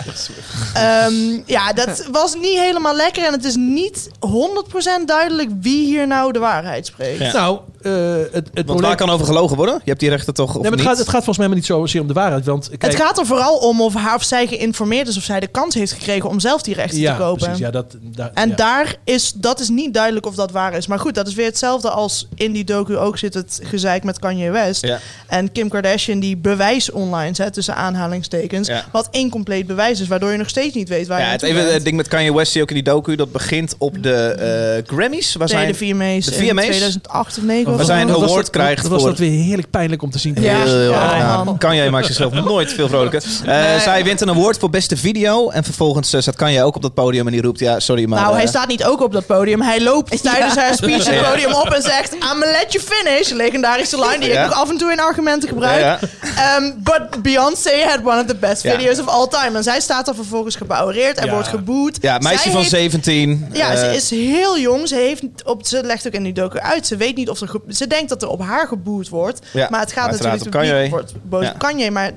Ehm, 0.74 1.14
ja, 1.46 1.74
dat 1.74 2.08
was 2.12 2.34
niet 2.36 2.60
helemaal 2.60 2.96
lekker. 2.96 3.26
En 3.26 3.32
het 3.32 3.46
is 3.46 3.56
niet 3.56 4.10
100% 4.20 5.06
duidelijk 5.06 5.50
wie 5.62 5.86
hier 5.86 6.08
nou 6.08 6.32
de 6.32 6.40
waarheid 6.40 6.86
spreekt. 6.86 7.20
Ja. 7.20 7.32
Nou, 7.32 7.60
eh, 7.82 7.92
het, 7.92 8.32
het 8.34 8.44
Want 8.54 8.66
probleem... 8.66 8.82
waar 8.82 8.96
kan 8.96 9.10
over 9.10 9.26
gelogen 9.26 9.58
worden? 9.58 9.76
Je 9.76 9.90
hebt 9.90 10.00
die 10.00 10.10
rechten 10.10 10.34
toch 10.34 10.48
of 10.48 10.54
Nee, 10.54 10.62
maar 10.62 10.72
het, 10.72 10.80
niet? 10.80 10.90
gaat, 10.90 10.98
het 10.98 11.08
gaat 11.08 11.16
volgens 11.16 11.38
mij 11.38 11.48
maar 11.48 11.56
niet 11.56 11.66
zozeer 11.66 12.02
om 12.02 12.08
de 12.08 12.14
waarheid. 12.14 12.46
Want 12.46 12.70
kijk, 12.70 12.82
Het 12.82 12.96
gaat 12.96 13.18
er 13.18 13.26
vooral 13.26 13.58
om 13.58 13.82
of, 13.82 13.94
haar, 13.94 14.16
of 14.16 14.24
zij 14.24 14.48
geïnformeerd 14.48 15.08
is 15.08 15.18
of 15.18 15.24
zij 15.24 15.40
de 15.40 15.48
kans 15.48 15.76
heeft 15.76 15.92
gekregen 15.92 16.30
om 16.30 16.40
zelf 16.40 16.62
die 16.62 16.74
rechten 16.74 17.00
ja, 17.00 17.16
te 17.16 17.22
kopen. 17.22 17.44
Precies, 17.44 17.60
ja, 17.60 17.72
dat, 17.72 17.96
daar- 18.02 18.32
En 18.34 18.50
ja. 18.50 18.56
daar 18.56 18.96
is, 19.04 19.32
dat 19.36 19.60
is 19.60 19.70
niet 19.70 19.94
duidelijk 19.94 20.26
of 20.26 20.36
dat 20.36 20.52
waar 20.52 20.74
is. 20.74 20.88
Maar 20.88 21.00
goed, 21.00 21.16
dat 21.16 21.28
is 21.28 21.34
weer 21.34 21.46
hetzelfde 21.46 21.90
als 21.90 22.28
in 22.36 22.52
die 22.52 22.64
docu 22.64 22.98
ook 22.98 23.18
zit 23.18 23.34
het 23.34 23.60
gezeik 23.64 24.04
met 24.04 24.20
Kanye 24.20 24.52
West. 24.52 24.86
Ja. 24.86 25.00
En 25.28 25.52
Kim 25.52 25.70
Kardashian 25.70 26.20
die 26.20 26.38
bewijs 26.38 26.92
online 26.92 27.36
zet 27.36 27.54
tussen 27.54 27.76
aanhalingstekens. 27.76 28.68
Ja. 28.68 28.86
Wat 28.92 29.08
incompleet 29.12 29.68
bewijs 29.68 30.00
is, 30.02 30.08
waardoor 30.08 30.32
je 30.32 30.38
nog 30.38 30.50
steeds 30.50 30.76
niet 30.76 30.90
weet 30.90 31.08
waar 31.08 31.20
Ja, 31.20 31.26
je 31.26 31.32
het, 31.32 31.42
even, 31.42 31.62
bent. 31.62 31.74
het 31.74 31.84
ding 31.84 31.96
met 31.96 32.08
Kanye 32.08 32.34
West 32.34 32.52
zie 32.52 32.58
je 32.58 32.64
ook 32.64 32.70
in 32.78 32.84
die 32.84 32.94
docu. 32.94 33.16
Dat 33.16 33.32
begint 33.32 33.76
op 33.78 34.04
de 34.04 34.14
eh, 34.14 34.96
Grammys. 34.96 35.36
Waar 35.36 35.48
Nee, 35.48 35.58
zijn 35.58 35.72
de 35.72 35.78
VMA's, 35.78 36.26
de 36.26 36.36
in 36.36 36.48
VMA's? 36.50 36.66
2008 36.66 37.38
of 37.38 37.44
9 37.44 37.72
of 37.72 37.78
Waar 37.78 37.86
zijn 37.86 38.02
een 38.02 38.08
Dat 38.08 38.16
was 38.20 38.30
award 38.30 38.46
dat- 38.46 38.54
krijgt 38.56 38.82
Dat 38.82 38.92
was 38.92 39.02
voor- 39.02 39.10
dat 39.10 39.20
weer 39.20 39.32
heerlijk 39.44 39.70
pijnlijk 39.70 40.02
om 40.02 40.12
te 40.12 40.20
zien. 40.20 40.36
Ja. 40.40 40.56
Heel, 40.64 40.78
heel 40.80 40.92
Ja, 40.92 41.44
man. 41.44 41.58
Kanye 41.58 41.90
maakt 41.90 42.06
zichzelf 42.06 42.34
nooit 42.46 42.74
veel 42.74 42.88
vrolijker. 42.88 43.24
Eh, 43.46 43.64
Nee. 43.66 43.80
Zij 43.80 44.04
wint 44.04 44.22
een 44.22 44.30
award 44.30 44.58
voor 44.58 44.70
beste 44.70 44.98
video. 44.98 45.50
En 45.50 45.64
vervolgens 45.64 46.14
eh, 46.14 46.22
staat 46.22 46.36
Kanye 46.36 46.64
ook 46.64 46.76
op 46.76 46.82
dat 46.82 46.94
podium 46.94 47.26
en 47.26 47.32
die 47.32 47.42
roept... 47.42 47.60
Ja, 47.60 47.80
sorry, 47.80 48.06
maar... 48.06 48.22
nou, 48.22 48.34
hij 48.34 48.44
eh, 48.44 48.50
staat 48.50 48.68
niet 48.68 48.84
ook 48.84 49.02
op 49.02 49.12
dat 49.12 49.26
podium. 49.26 49.62
Hij 49.62 49.82
loopt 49.84 50.22
tijdens 50.24 50.56
haar 50.56 50.74
speech 50.76 51.06
het 51.10 51.22
podium 51.32 51.54
op 51.54 51.68
en 51.70 51.82
zegt... 51.82 52.16
I'm 52.26 52.42
gonna 52.42 52.52
let 52.52 52.74
you 52.74 52.84
finish. 52.84 53.30
Legendarische 53.32 54.00
line 54.00 54.20
die 54.20 54.30
Ja. 54.30 54.42
ik 54.44 54.48
nog 54.50 54.58
af 54.62 54.70
en 54.70 54.78
toe 54.78 54.92
in 54.92 55.00
argumenten 55.00 55.50
gebruik. 55.50 55.80
Ja, 55.82 56.00
Ehm, 56.38 56.72
but 56.78 57.22
Beyoncé 57.24 57.84
had 57.88 58.00
one 58.04 58.20
of 58.20 58.26
the 58.26 58.36
best 58.36 58.64
Ja. 58.64 58.76
videos 58.76 59.00
of 59.00 59.08
all 59.08 59.28
time. 59.28 59.58
En 59.58 59.64
zij 59.64 59.80
staat 59.80 60.08
er 60.08 60.16
vervolgens 60.16 60.56
gebouwereerd 60.56 61.18
en 61.18 61.26
Ja. 61.26 61.32
wordt 61.34 61.48
geboet. 61.48 61.98
Ja, 62.02 62.18
meisje 62.18 62.42
Zij 62.42 62.52
van 62.52 62.60
heeft- 62.60 62.72
17. 62.74 63.48
Ja, 63.52 63.72
eh, 63.72 63.78
ze 63.80 63.96
is 63.96 64.10
heel 64.10 64.60
jong. 64.60 64.88
Ze, 64.88 64.96
heeft 64.96 65.22
op, 65.44 65.66
ze 65.66 65.84
legt 65.84 66.08
ook 66.08 66.14
in 66.14 66.24
die 66.24 66.34
docu 66.34 66.60
uit. 66.60 66.88
Ze 66.88 66.96
weet 66.98 67.16
niet 67.16 67.30
of 67.30 67.42
er... 67.42 67.48
ge- 67.48 67.62
Ze 67.68 67.88
denkt 67.88 68.10
dat 68.10 68.22
er 68.22 68.28
op 68.28 68.42
haar 68.42 68.68
geboet 68.68 69.10
wordt. 69.10 69.40
Ja, 69.54 69.68
maar 69.70 69.80
het 69.80 69.92
gaat 69.92 70.04
maar 70.12 70.12
natuurlijk... 70.22 70.46
op 70.46 70.52
Kanye. 70.52 70.90
wordt 70.90 71.14
boos 71.24 71.44
Ja. 71.44 71.52
op 71.52 71.60
Kanye. 71.60 71.92
Maar, 71.92 72.12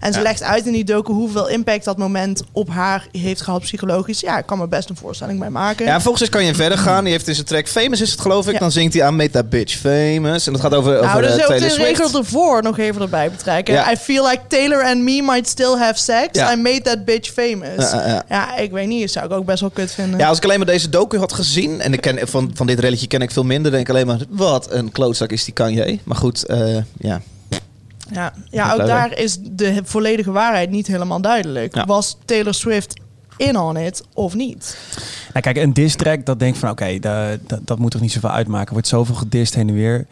en 0.00 0.12
ze 0.12 0.18
Ja. 0.18 0.24
legt 0.24 0.42
uit 0.42 0.66
in 0.66 0.72
die 0.72 0.84
docu 0.84 1.12
hoeveel 1.12 1.48
impact 1.48 1.84
dat 1.84 1.98
moment 1.98 2.42
op 2.52 2.68
haar 2.68 3.06
heeft 3.12 3.40
gehad 3.42 3.60
psychologisch. 3.60 4.20
Ja, 4.20 4.38
ik 4.38 4.46
kan 4.46 4.58
me 4.58 4.66
best 4.68 4.88
een 4.88 4.96
voorstelling 4.96 5.38
bij 5.38 5.50
maken. 5.50 5.86
Ja, 5.86 5.94
en 5.94 6.00
volgens 6.02 6.22
is 6.22 6.28
kan 6.28 6.44
je 6.44 6.54
verder 6.54 6.78
gaan. 6.78 7.02
Die 7.04 7.12
heeft 7.12 7.28
in 7.28 7.34
zijn 7.34 7.46
track 7.46 7.68
Famous 7.68 8.00
is 8.00 8.10
het 8.10 8.20
geloof 8.20 8.46
ik. 8.46 8.52
Ja. 8.52 8.58
Dan 8.58 8.72
zingt 8.72 8.94
hij 8.94 9.02
aan 9.04 9.16
Make 9.16 9.30
That 9.30 9.48
Bitch 9.54 9.76
Famous. 9.76 10.46
En 10.46 10.52
dat 10.52 10.62
gaat 10.62 10.74
over, 10.74 10.92
nou, 10.92 11.06
over 11.06 11.22
dus 11.22 11.32
ook 11.32 11.46
Taylor 11.46 11.68
de 11.68 11.74
regel 11.74 12.18
ervoor 12.18 12.62
nog 12.62 12.78
even 12.78 13.02
erbij 13.02 13.30
betrekken. 13.30 13.74
Ja. 13.74 13.92
I 13.92 13.96
feel 13.96 14.26
like 14.28 14.40
Taylor 14.48 14.84
and 14.84 15.00
me 15.00 15.22
might 15.22 15.48
still 15.48 15.76
have 15.76 15.98
sex. 15.98 16.28
Ja. 16.32 16.52
I 16.52 16.56
made 16.56 16.80
that 16.80 17.04
bitch 17.04 17.32
famous. 17.32 17.90
Ja, 18.28 18.56
ik 18.56 18.70
weet 18.70 18.86
niet. 18.86 19.00
Dat 19.00 19.10
zou 19.10 19.26
ik 19.26 19.32
ook 19.32 19.44
best 19.44 19.60
wel 19.60 19.70
kut 19.70 19.92
vinden. 19.92 20.18
Ja, 20.18 20.28
als 20.28 20.38
ik 20.38 20.44
alleen 20.44 20.58
maar 20.58 20.66
deze 20.66 20.88
docu 20.88 21.18
had 21.18 21.32
gezien... 21.32 21.80
en 21.80 21.92
ik 21.92 22.00
ken, 22.00 22.28
van, 22.28 22.50
van 22.54 22.66
dit 22.66 22.78
relletje 22.78 23.06
ken 23.06 23.20
ik 23.20 23.30
veel 23.30 23.44
minder... 23.44 23.70
denk 23.70 23.88
ik 23.88 23.94
alleen 23.94 24.06
maar... 24.06 24.18
wat 24.28 24.70
een 24.70 24.92
klootzak 24.92 25.30
is 25.30 25.44
die 25.44 25.54
Kanye. 25.54 25.98
Maar 26.04 26.16
goed, 26.16 26.44
eh, 26.44 26.76
ja. 26.98 27.20
Ja, 28.12 28.32
ja 28.50 28.72
ook 28.72 28.86
daar 28.86 29.18
is 29.18 29.38
de 29.40 29.80
volledige 29.84 30.30
waarheid 30.30 30.70
niet 30.70 30.86
helemaal 30.86 31.20
duidelijk. 31.20 31.74
Ja. 31.74 31.84
Was 31.84 32.16
Taylor 32.24 32.54
Swift 32.54 32.94
in 33.36 33.58
on 33.58 33.76
it 33.76 34.02
of 34.14 34.34
niet? 34.34 34.76
Nou, 35.32 35.40
kijk, 35.40 35.56
een 35.56 35.72
diss 35.72 35.96
track, 35.96 36.26
dat 36.26 36.38
denk 36.38 36.54
ik 36.54 36.60
van 36.60 36.70
oké, 36.70 36.98
da- 36.98 37.36
da- 37.46 37.58
dat 37.62 37.78
moet 37.78 37.90
toch 37.90 38.00
niet 38.00 38.12
zoveel 38.12 38.30
uitmaken. 38.30 38.66
Er 38.66 38.72
wordt 38.72 38.88
zoveel 38.88 39.14
gedist 39.14 39.54
heen 39.54 39.68
en 39.68 39.74
weer. 39.74 40.06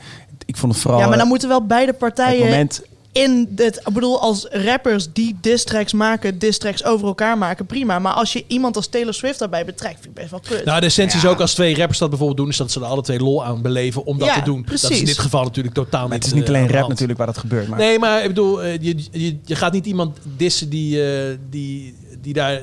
Ik 0.46 0.56
vond 0.56 0.72
het 0.72 0.82
vooral 0.82 1.00
ja, 1.00 1.08
maar 1.08 1.18
dan 1.18 1.28
moeten 1.28 1.48
wel 1.48 1.66
beide 1.66 1.90
het 1.90 1.98
partijen 1.98 2.44
moment... 2.44 2.82
in 3.12 3.46
dit... 3.50 3.76
Ik 3.86 3.92
bedoel, 3.92 4.20
als 4.20 4.46
rappers 4.50 5.12
die 5.12 5.36
diss 5.40 5.64
tracks 5.64 5.92
maken, 5.92 6.38
diss 6.38 6.58
tracks 6.58 6.84
over 6.84 7.06
elkaar 7.06 7.38
maken, 7.38 7.66
prima. 7.66 7.98
Maar 7.98 8.12
als 8.12 8.32
je 8.32 8.44
iemand 8.46 8.76
als 8.76 8.86
Taylor 8.86 9.14
Swift 9.14 9.38
daarbij 9.38 9.64
betrekt, 9.64 9.94
vind 9.94 10.06
ik 10.06 10.14
best 10.14 10.30
wel 10.30 10.40
kut. 10.40 10.64
Nou, 10.64 10.80
de 10.80 10.86
essentie 10.86 11.20
Ja. 11.20 11.24
is 11.26 11.30
ook 11.32 11.40
als 11.40 11.54
twee 11.54 11.76
rappers 11.76 11.98
dat 11.98 12.08
bijvoorbeeld 12.08 12.38
doen, 12.38 12.48
is 12.48 12.56
dat 12.56 12.70
ze 12.70 12.80
er 12.80 12.86
alle 12.86 13.02
twee 13.02 13.18
lol 13.20 13.44
aan 13.44 13.62
beleven 13.62 14.04
om 14.06 14.18
dat 14.18 14.28
Ja, 14.28 14.34
te 14.34 14.42
doen. 14.44 14.62
Dat 14.62 14.72
is 14.74 14.82
in 14.82 14.88
precies. 14.88 15.06
dit 15.06 15.18
geval 15.18 15.42
natuurlijk 15.44 15.74
totaal 15.74 16.00
Maar 16.08 16.10
niet. 16.16 16.24
het 16.24 16.26
is 16.26 16.38
niet 16.40 16.48
eh, 16.48 16.54
alleen 16.54 16.70
rap 16.70 16.88
natuurlijk 16.88 17.18
waar 17.18 17.26
dat 17.26 17.38
gebeurt. 17.38 17.68
Maar 17.68 17.78
Nee, 17.78 17.98
maar 17.98 18.20
ik 18.22 18.28
bedoel, 18.28 18.62
eh, 18.62 18.72
je, 18.80 18.96
je, 19.10 19.36
je 19.44 19.54
gaat 19.56 19.72
niet 19.72 19.86
iemand 19.86 20.16
dissen 20.36 20.68
die, 20.68 21.04
eh, 21.04 21.36
die, 21.50 21.94
die 22.22 22.32
daar, 22.32 22.60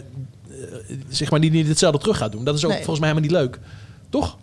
zeg 1.09 1.31
maar, 1.31 1.39
die 1.41 1.51
niet 1.51 1.67
hetzelfde 1.67 1.99
terug 1.99 2.17
gaat 2.17 2.31
doen. 2.31 2.43
Dat 2.43 2.55
is 2.55 2.63
ook 2.65 2.71
Nee. 2.71 2.83
volgens 2.83 2.99
mij 2.99 3.09
helemaal 3.09 3.29
niet 3.31 3.39
leuk. 3.39 3.59
Toch? 4.09 4.37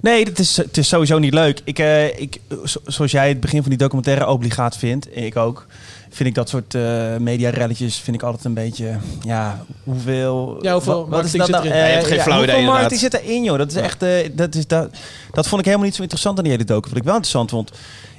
Nee, 0.00 0.24
het 0.24 0.38
is, 0.38 0.56
het 0.56 0.76
is 0.76 0.88
sowieso 0.88 1.18
niet 1.18 1.34
leuk. 1.34 1.60
Ik, 1.64 1.78
eh, 1.78 2.20
ik, 2.20 2.40
zo- 2.64 2.80
zoals 2.86 3.10
jij 3.10 3.28
het 3.28 3.40
begin 3.40 3.60
van 3.60 3.68
die 3.70 3.78
documentaire 3.78 4.26
obligaat 4.26 4.76
vindt, 4.76 5.16
ik 5.16 5.36
ook. 5.36 5.66
vind 6.10 6.28
ik 6.28 6.34
dat 6.34 6.48
soort 6.48 6.74
eh 6.74 7.16
media-relletjes 7.16 7.96
vind 7.98 8.16
ik 8.16 8.22
altijd 8.22 8.44
een 8.44 8.54
beetje, 8.54 8.96
ja, 9.22 9.64
hoeveel... 9.84 10.58
Ja, 10.60 10.72
hoeveel 10.72 11.08
wat-? 11.08 11.24
Eh, 11.34 11.46
Ja, 11.48 11.62
je 11.62 11.70
hebt 11.72 12.06
geen 12.06 12.20
flauw 12.20 12.42
idee, 12.42 12.54
Hoeveel 12.54 12.54
inderdaad. 12.58 12.64
marketing 12.64 13.00
zit 13.00 13.14
erin, 13.14 13.44
joh? 13.44 13.58
Dat 13.58 13.70
is 13.70 13.76
echt, 13.76 14.02
eh, 14.02 14.28
dat, 14.32 14.54
is, 14.54 14.66
dat, 14.66 14.90
dat 15.32 15.48
vond 15.48 15.60
ik 15.60 15.66
helemaal 15.66 15.86
niet 15.86 15.94
zo 15.96 16.02
interessant 16.02 16.36
aan 16.38 16.44
die 16.44 16.52
hele 16.52 16.64
docu. 16.64 16.88
Wat 16.88 16.98
ik 16.98 17.04
wel 17.04 17.14
interessant 17.14 17.50
vond, 17.50 17.70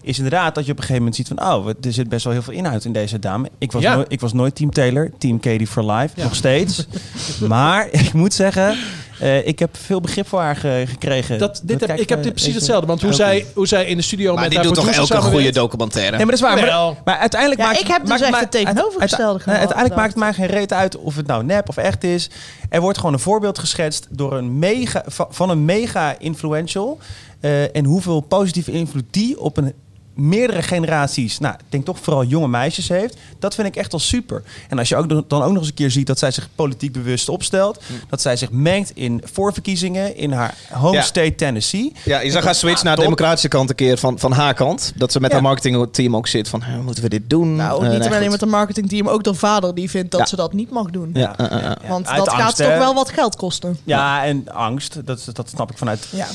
is 0.03 0.17
inderdaad 0.17 0.55
dat 0.55 0.65
je 0.65 0.71
op 0.71 0.77
een 0.77 0.83
gegeven 0.83 1.03
moment 1.03 1.15
ziet 1.15 1.27
van, 1.27 1.41
oh, 1.53 1.67
er 1.67 1.93
zit 1.93 2.09
best 2.09 2.23
wel 2.23 2.33
heel 2.33 2.41
veel 2.41 2.53
inhoud 2.53 2.85
in 2.85 2.93
deze 2.93 3.19
dame. 3.19 3.49
Ik 3.57 3.71
was, 3.71 3.81
Ja. 3.81 3.95
nooit, 3.95 4.11
ik 4.11 4.19
was 4.19 4.33
nooit 4.33 4.55
Team 4.55 4.71
Taylor, 4.71 5.11
Team 5.17 5.39
Katie 5.39 5.67
for 5.67 5.91
Life, 5.91 6.13
Ja. 6.15 6.23
nog 6.23 6.35
steeds. 6.35 6.87
maar 7.47 7.87
ik 7.91 8.13
moet 8.13 8.33
zeggen, 8.33 8.77
eh, 9.19 9.47
ik 9.47 9.59
heb 9.59 9.77
veel 9.77 10.01
begrip 10.01 10.27
voor 10.27 10.39
haar 10.39 10.55
ge- 10.55 10.83
gekregen. 10.87 11.37
Dat, 11.39 11.61
dit 11.63 11.79
heb, 11.87 11.99
ik 11.99 12.09
heb 12.09 12.23
dit 12.23 12.33
precies 12.33 12.55
hetzelfde. 12.55 12.87
Want 12.87 13.01
hoe 13.01 13.13
zij, 13.13 13.45
hoe 13.53 13.67
zij 13.67 13.85
in 13.85 13.97
de 13.97 14.03
studio 14.03 14.31
Maar 14.33 14.41
met 14.41 14.49
die 14.49 14.59
haar 14.59 14.67
doet 14.67 14.75
toch 14.75 14.89
elke 14.89 15.21
goede 15.21 15.51
documentaire? 15.51 16.17
Nee, 16.17 16.25
maar 16.25 16.35
dat 16.35 16.49
is 16.49 16.55
waar. 16.55 16.65
Wel. 16.65 16.87
Maar, 16.91 17.01
maar 17.05 17.17
uiteindelijk 17.17 17.61
Ja, 17.61 17.67
maakt... 17.67 17.79
ik 17.79 17.87
heb 17.87 17.99
dus 18.01 18.09
maakt- 18.09 18.21
echt 18.21 18.39
het 18.39 18.51
tegenovergestelde 18.51 19.43
Uiteindelijk 19.45 19.95
maakt 19.95 20.15
mij 20.15 20.33
geen 20.33 20.45
reet 20.47 20.73
uit 20.73 20.97
of 20.97 21.15
het 21.15 21.27
nou 21.27 21.43
nep 21.43 21.69
of 21.69 21.77
echt 21.77 22.03
is. 22.03 22.29
Er 22.69 22.81
wordt 22.81 22.97
gewoon 22.97 23.13
een 23.13 23.19
voorbeeld 23.19 23.59
geschetst 23.59 24.07
door 24.09 24.33
een 24.37 24.59
mega, 24.59 25.03
va- 25.05 25.27
van 25.29 25.49
een 25.49 25.65
mega 25.65 26.15
influential. 26.19 26.99
eh, 27.39 27.75
en 27.75 27.85
hoeveel 27.85 28.19
positieve 28.21 28.71
invloed 28.71 29.03
die 29.11 29.39
op 29.39 29.57
een 29.57 29.73
meerdere 30.13 30.61
generaties, 30.61 31.39
nou, 31.39 31.53
ik 31.53 31.65
denk 31.69 31.85
toch 31.85 31.97
vooral 32.01 32.23
jonge 32.23 32.47
meisjes 32.47 32.87
heeft. 32.87 33.17
Dat 33.39 33.55
vind 33.55 33.67
ik 33.67 33.75
echt 33.75 33.93
al 33.93 33.99
super. 33.99 34.43
En 34.69 34.79
als 34.79 34.89
je 34.89 34.95
ook, 34.95 35.29
dan 35.29 35.41
ook 35.43 35.49
nog 35.51 35.57
eens 35.57 35.67
een 35.67 35.73
keer 35.73 35.91
ziet 35.91 36.07
dat 36.07 36.19
zij 36.19 36.31
zich 36.31 36.49
politiek 36.55 36.91
bewust 36.91 37.29
opstelt. 37.29 37.83
Dat 38.09 38.21
zij 38.21 38.35
zich 38.35 38.51
mengt 38.51 38.91
in 38.95 39.21
voorverkiezingen 39.31 40.15
in 40.15 40.31
haar 40.31 40.55
home 40.71 40.95
Ja. 40.95 41.01
state 41.01 41.35
Tennessee. 41.35 41.91
Ja, 42.05 42.19
je 42.19 42.31
zag 42.31 42.43
haar 42.43 42.55
switch 42.55 42.83
naar 42.83 42.95
de 42.95 43.01
top. 43.01 43.09
democratische 43.09 43.47
kant 43.47 43.69
een 43.69 43.75
keer 43.75 43.97
van, 43.97 44.19
van 44.19 44.31
haar 44.31 44.53
kant. 44.53 44.93
Dat 44.95 45.11
ze 45.11 45.19
met 45.19 45.29
Ja. 45.29 45.35
haar 45.35 45.45
marketingteam 45.45 46.15
ook 46.15 46.27
zit 46.27 46.49
van, 46.49 46.61
hè, 46.61 46.77
moeten 46.81 47.03
we 47.03 47.09
dit 47.09 47.29
doen? 47.29 47.55
Nou, 47.55 47.83
Eh, 47.85 47.89
niet 47.89 47.99
nee, 47.99 48.07
alleen 48.07 48.21
goed. 48.21 48.29
met 48.31 48.41
een 48.41 48.49
marketingteam, 48.49 49.07
ook 49.09 49.23
de 49.23 49.33
vader 49.33 49.75
die 49.75 49.89
vindt 49.89 50.11
dat 50.11 50.19
Ja. 50.19 50.25
ze 50.25 50.35
dat 50.35 50.53
niet 50.53 50.69
mag 50.71 50.89
doen. 50.89 51.09
Ja, 51.13 51.37
eh, 51.37 51.65
eh. 51.65 51.71
Want 51.87 52.07
Uit 52.07 52.17
dat 52.17 52.27
angst, 52.27 52.43
gaat 52.45 52.57
hè? 52.57 52.65
toch 52.65 52.77
wel 52.77 52.93
wat 52.93 53.09
geld 53.09 53.35
kosten. 53.35 53.77
Ja, 53.83 54.23
en 54.25 54.53
angst. 54.53 55.05
Dat, 55.05 55.27
dat 55.33 55.49
snap 55.49 55.71
ik 55.71 55.77
vanuit 55.77 56.07
Ja. 56.11 56.27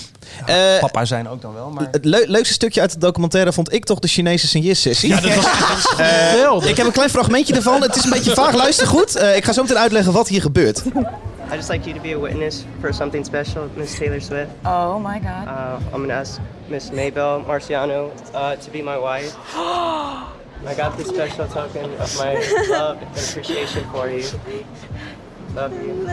Eh, 0.47 0.81
papa 0.81 1.05
zijn 1.05 1.29
ook 1.29 1.43
dan 1.43 1.55
wel. 1.55 1.71
Maar... 1.71 1.89
Het 1.91 2.05
leu- 2.05 2.27
leukste 2.27 2.53
stukje 2.55 2.81
uit 2.81 2.93
de 2.93 2.99
documentaire 2.99 3.53
vond 3.53 3.68
ik 3.73 3.85
toch 3.85 3.99
de 3.99 4.09
Chinese 4.09 4.47
Singjes-sessie. 4.47 5.09
Ja, 5.09 5.21
dat 5.21 5.35
was 5.35 5.95
Eh, 5.97 6.31
geweldig. 6.31 6.69
ik 6.71 6.77
heb 6.77 6.87
een 6.87 6.93
klein 6.93 7.11
fragmentje 7.11 7.55
ervan. 7.55 7.83
Het 7.83 7.97
is 7.97 8.05
een 8.05 8.11
beetje 8.11 8.35
vaag. 8.35 8.55
Luister 8.55 8.87
goed. 8.87 9.17
Eh, 9.17 9.37
ik 9.37 9.45
ga 9.45 9.53
zo 9.53 9.63
meteen 9.63 9.79
uitleggen 9.79 10.13
wat 10.13 10.29
hier 10.29 10.41
gebeurt. 10.41 10.83
I 11.53 11.55
just 11.55 11.69
like 11.69 11.85
you 11.89 11.95
to 11.97 12.03
be 12.03 12.15
a 12.15 12.19
witness 12.19 12.65
for 12.81 12.95
something 12.95 13.25
special, 13.27 13.69
Miss 13.75 13.95
Taylor 13.99 14.21
Swift. 14.21 14.51
Oh 14.65 14.97
my 15.07 15.21
god. 15.21 15.47
Uh, 15.47 15.95
I'm 15.95 16.01
gonna 16.01 16.19
ask 16.21 16.39
Miss 16.67 16.91
Maybell 16.91 17.43
Marciano 17.47 18.11
uh, 18.35 18.51
to 18.51 18.71
be 18.71 18.79
my 18.83 18.99
wife. 18.99 19.33
I 20.71 20.75
got 20.77 20.97
this 20.97 21.07
special 21.09 21.47
token 21.47 21.91
of 22.01 22.19
my 22.19 22.35
love 22.71 22.97
and 23.01 23.17
appreciation 23.17 23.83
for 23.93 24.11
you. 24.11 24.25
Love 25.55 25.73
you. 25.85 26.07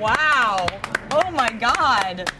Wow. 0.00 0.66
Oh 1.12 1.30
my 1.30 1.50
god. 1.60 2.30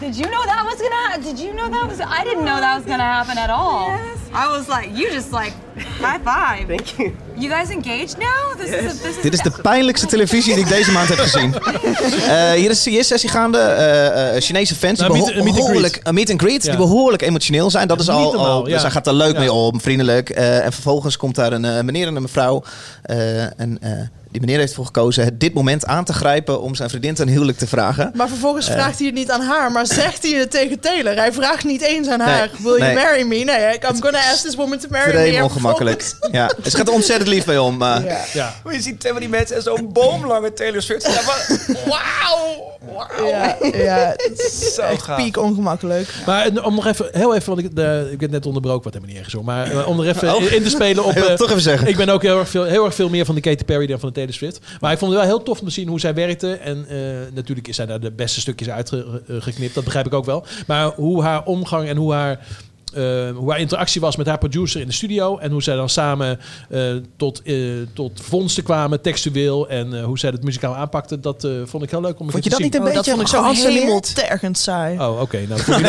Did 0.00 0.16
you 0.16 0.26
know 0.30 0.44
that 0.44 0.64
was 0.64 0.78
gonna 0.80 1.00
happen? 1.08 1.22
Did 1.22 1.38
you 1.40 1.52
know 1.54 1.68
that 1.70 1.86
was? 1.88 1.98
I 1.98 2.22
didn't 2.24 2.44
know 2.44 2.58
that 2.60 2.74
was 2.78 2.84
gonna 2.86 3.12
happen 3.16 3.36
at 3.38 3.50
all. 3.50 3.88
I 4.34 4.46
was 4.48 4.66
like, 4.68 4.88
you 4.94 5.10
just 5.12 5.30
like 5.30 5.52
high 6.00 6.18
five. 6.24 6.66
Thank 6.66 6.86
you. 6.98 7.12
You 7.36 7.48
guys 7.50 7.70
engaged 7.70 8.16
now? 8.18 8.56
This 8.58 8.70
is 8.70 8.74
a, 8.74 9.02
this 9.02 9.16
is. 9.16 9.22
Dit 9.22 9.32
is 9.32 9.40
de 9.40 9.50
pijnlijkste 9.62 10.06
televisie 10.06 10.54
die 10.54 10.62
ik 10.64 10.68
deze 10.68 10.90
maand 10.92 11.08
heb 11.08 11.18
gezien. 11.18 11.54
Eh, 12.28 12.50
hier 12.52 12.70
is 12.70 12.82
de 12.82 12.90
CS-sessie 12.98 13.30
gaande. 13.30 13.58
Eh, 13.58 14.36
eh, 14.36 14.42
Chinese 14.42 14.74
fans 14.74 14.98
die 14.98 15.08
Nou, 15.08 15.20
beho- 15.20 15.40
and 15.40 15.44
behoorlijk... 15.54 15.92
greet. 15.92 16.06
een 16.08 16.14
meet 16.14 16.30
and 16.30 16.40
greet 16.40 16.62
Ja. 16.64 16.68
die 16.70 16.78
behoorlijk 16.78 17.22
emotioneel 17.22 17.70
zijn. 17.70 17.88
Dat 17.88 18.00
is 18.00 18.06
Niet 18.06 18.16
al... 18.16 18.32
normaal, 18.32 18.50
al 18.50 18.62
dus 18.62 18.72
ja. 18.72 18.80
hij 18.80 18.90
gaat 18.90 19.06
er 19.06 19.14
leuk 19.14 19.32
Ja. 19.32 19.38
mee 19.38 19.52
om, 19.52 19.80
vriendelijk. 19.80 20.30
Eh, 20.30 20.64
en 20.64 20.72
vervolgens 20.72 21.16
komt 21.16 21.34
daar 21.34 21.52
een 21.52 21.64
eh, 21.64 21.80
meneer 21.82 22.06
en 22.06 22.16
een 22.16 22.22
mevrouw. 22.22 22.62
Eh, 23.02 23.42
en 23.60 23.78
eh, 23.80 23.90
die 24.34 24.42
meneer 24.42 24.58
heeft 24.58 24.70
ervoor 24.70 24.84
gekozen 24.86 25.24
het 25.24 25.40
dit 25.40 25.54
moment 25.54 25.86
aan 25.86 26.04
te 26.04 26.12
grijpen... 26.12 26.60
om 26.60 26.74
zijn 26.74 26.88
vriendin 26.90 27.14
ten 27.14 27.28
huwelijk 27.28 27.58
te 27.58 27.66
vragen. 27.66 28.10
Maar 28.14 28.28
vervolgens 28.28 28.66
vraagt 28.66 28.98
hij 28.98 29.06
het 29.06 29.16
niet 29.16 29.30
aan 29.30 29.40
haar, 29.40 29.72
maar 29.72 29.86
zegt 29.86 30.22
hij 30.22 30.32
het 30.32 30.50
tegen 30.50 30.80
Taylor. 30.80 31.16
Hij 31.16 31.32
vraagt 31.32 31.64
niet 31.64 31.82
eens 31.82 32.08
aan 32.08 32.20
haar, 32.20 32.50
Nee, 32.52 32.62
will 32.62 32.78
you 32.78 32.94
nee. 32.94 32.94
marry 33.04 33.22
me? 33.22 33.36
Nee, 33.36 33.78
I'm 33.90 34.02
gonna 34.02 34.18
ask 34.18 34.44
this 34.44 34.54
woman 34.54 34.78
to 34.78 34.88
marry 34.90 35.14
me. 35.30 35.36
En 35.36 35.42
ongemakkelijk. 35.44 36.14
Ja. 36.32 36.46
Dus 36.46 36.56
het 36.64 36.74
gaat 36.74 36.88
er 36.88 36.94
ontzettend 36.94 37.28
lief 37.28 37.46
mee 37.46 37.62
om. 37.62 37.82
eh. 37.82 37.96
Ja. 38.04 38.20
Ja. 38.32 38.54
Maar 38.64 38.74
je 38.74 38.80
ziet 38.80 39.12
die 39.18 39.28
mensen 39.28 39.56
en 39.56 39.62
zo'n 39.62 39.92
boomlange 39.92 40.52
Taylor 40.52 40.82
Swift. 40.82 41.06
Maar- 41.26 41.58
Wauw! 41.86 42.72
Wauw! 42.94 43.28
Ja, 43.28 43.56
ja, 43.74 44.12
het 44.16 44.38
is 44.60 44.74
Zo 44.74 44.82
echt 44.82 45.02
gaaf. 45.02 45.16
piek 45.22 45.36
ongemakkelijk. 45.36 46.08
Maar 46.26 46.46
eh, 46.46 46.66
om 46.66 46.74
nog 46.74 46.86
even, 46.86 47.08
heel 47.12 47.34
even, 47.34 47.54
want 47.54 47.66
ik, 47.66 47.76
de, 47.76 48.08
ik 48.12 48.20
werd 48.20 48.32
net 48.32 48.46
onderbroken, 48.46 48.82
wat 48.84 48.92
helemaal 48.92 49.08
niet 49.14 49.24
ergens 49.24 49.34
om. 49.40 49.44
Maar 49.44 49.70
eh, 49.70 49.88
om 49.88 50.00
er 50.00 50.08
even 50.08 50.38
in, 50.38 50.52
in 50.54 50.62
te 50.62 50.70
spelen 50.70 51.04
op... 51.04 51.12
Wil 51.12 51.28
eh, 51.28 51.34
toch 51.36 51.50
even 51.50 51.62
zeggen. 51.62 51.88
Ik 51.88 51.96
ben 51.96 52.08
ook 52.08 52.22
heel 52.22 52.38
erg, 52.38 52.48
veel, 52.48 52.64
heel 52.64 52.84
erg 52.84 52.94
veel 52.94 53.08
meer 53.08 53.24
van 53.24 53.34
de 53.34 53.40
Katy 53.40 53.64
Perry 53.64 53.86
dan 53.86 53.98
van 53.98 54.08
de 54.08 54.14
Taylor 54.14 54.23
Maar 54.80 54.92
ik 54.92 54.98
vond 54.98 55.12
het 55.12 55.20
wel 55.20 55.30
heel 55.30 55.42
tof 55.42 55.60
om 55.60 55.66
te 55.66 55.72
zien 55.72 55.88
hoe 55.88 56.00
zij 56.00 56.14
werkte. 56.14 56.52
En 56.52 56.86
eh, 56.88 56.98
natuurlijk 57.34 57.68
is 57.68 57.76
zij 57.76 57.86
daar 57.86 58.00
de 58.00 58.12
beste 58.12 58.40
stukjes 58.40 58.70
uitgeknipt. 58.70 59.74
Dat 59.74 59.84
begrijp 59.84 60.06
ik 60.06 60.14
ook 60.14 60.24
wel. 60.24 60.46
Maar 60.66 60.92
hoe 60.94 61.22
haar 61.22 61.44
omgang 61.44 61.88
en 61.88 61.96
hoe 61.96 62.12
haar... 62.12 62.46
eh, 62.94 63.36
hoe 63.36 63.50
haar 63.50 63.60
interactie 63.60 64.00
was 64.00 64.16
met 64.16 64.26
haar 64.26 64.38
producer 64.38 64.80
in 64.80 64.86
de 64.86 64.92
studio. 64.92 65.38
En 65.38 65.50
hoe 65.50 65.62
zij 65.62 65.74
dan 65.74 65.88
samen 65.88 66.40
eh, 66.70 66.80
tot, 67.16 67.42
eh, 67.44 67.54
tot 67.92 68.20
vondsten 68.22 68.62
kwamen, 68.64 69.00
textueel. 69.00 69.68
En 69.68 69.94
eh, 69.98 70.04
hoe 70.04 70.18
zij 70.18 70.30
het 70.30 70.44
muzikaal 70.44 70.74
aanpakte. 70.76 71.20
Dat 71.20 71.44
eh, 71.44 71.50
vond 71.64 71.82
ik 71.82 71.90
heel 71.90 72.00
leuk 72.00 72.18
om 72.20 72.26
een 72.26 72.32
Vond 72.32 72.44
je 72.44 72.50
dat 72.50 72.58
te 72.58 72.64
niet 72.64 72.74
een 72.74 72.80
zien. 72.80 72.90
Oh, 72.90 72.94
dat 72.96 73.04
beetje 73.04 73.10
vond 73.32 73.46
ik 73.54 73.64
zo 73.64 73.70
heel 73.80 74.00
tergend 74.00 74.58
saai. 74.58 74.98
Oh, 74.98 75.20
oké. 75.20 75.36
Nou, 75.36 75.48
dat 75.48 75.60
vond 75.60 75.80
ik, 75.80 75.86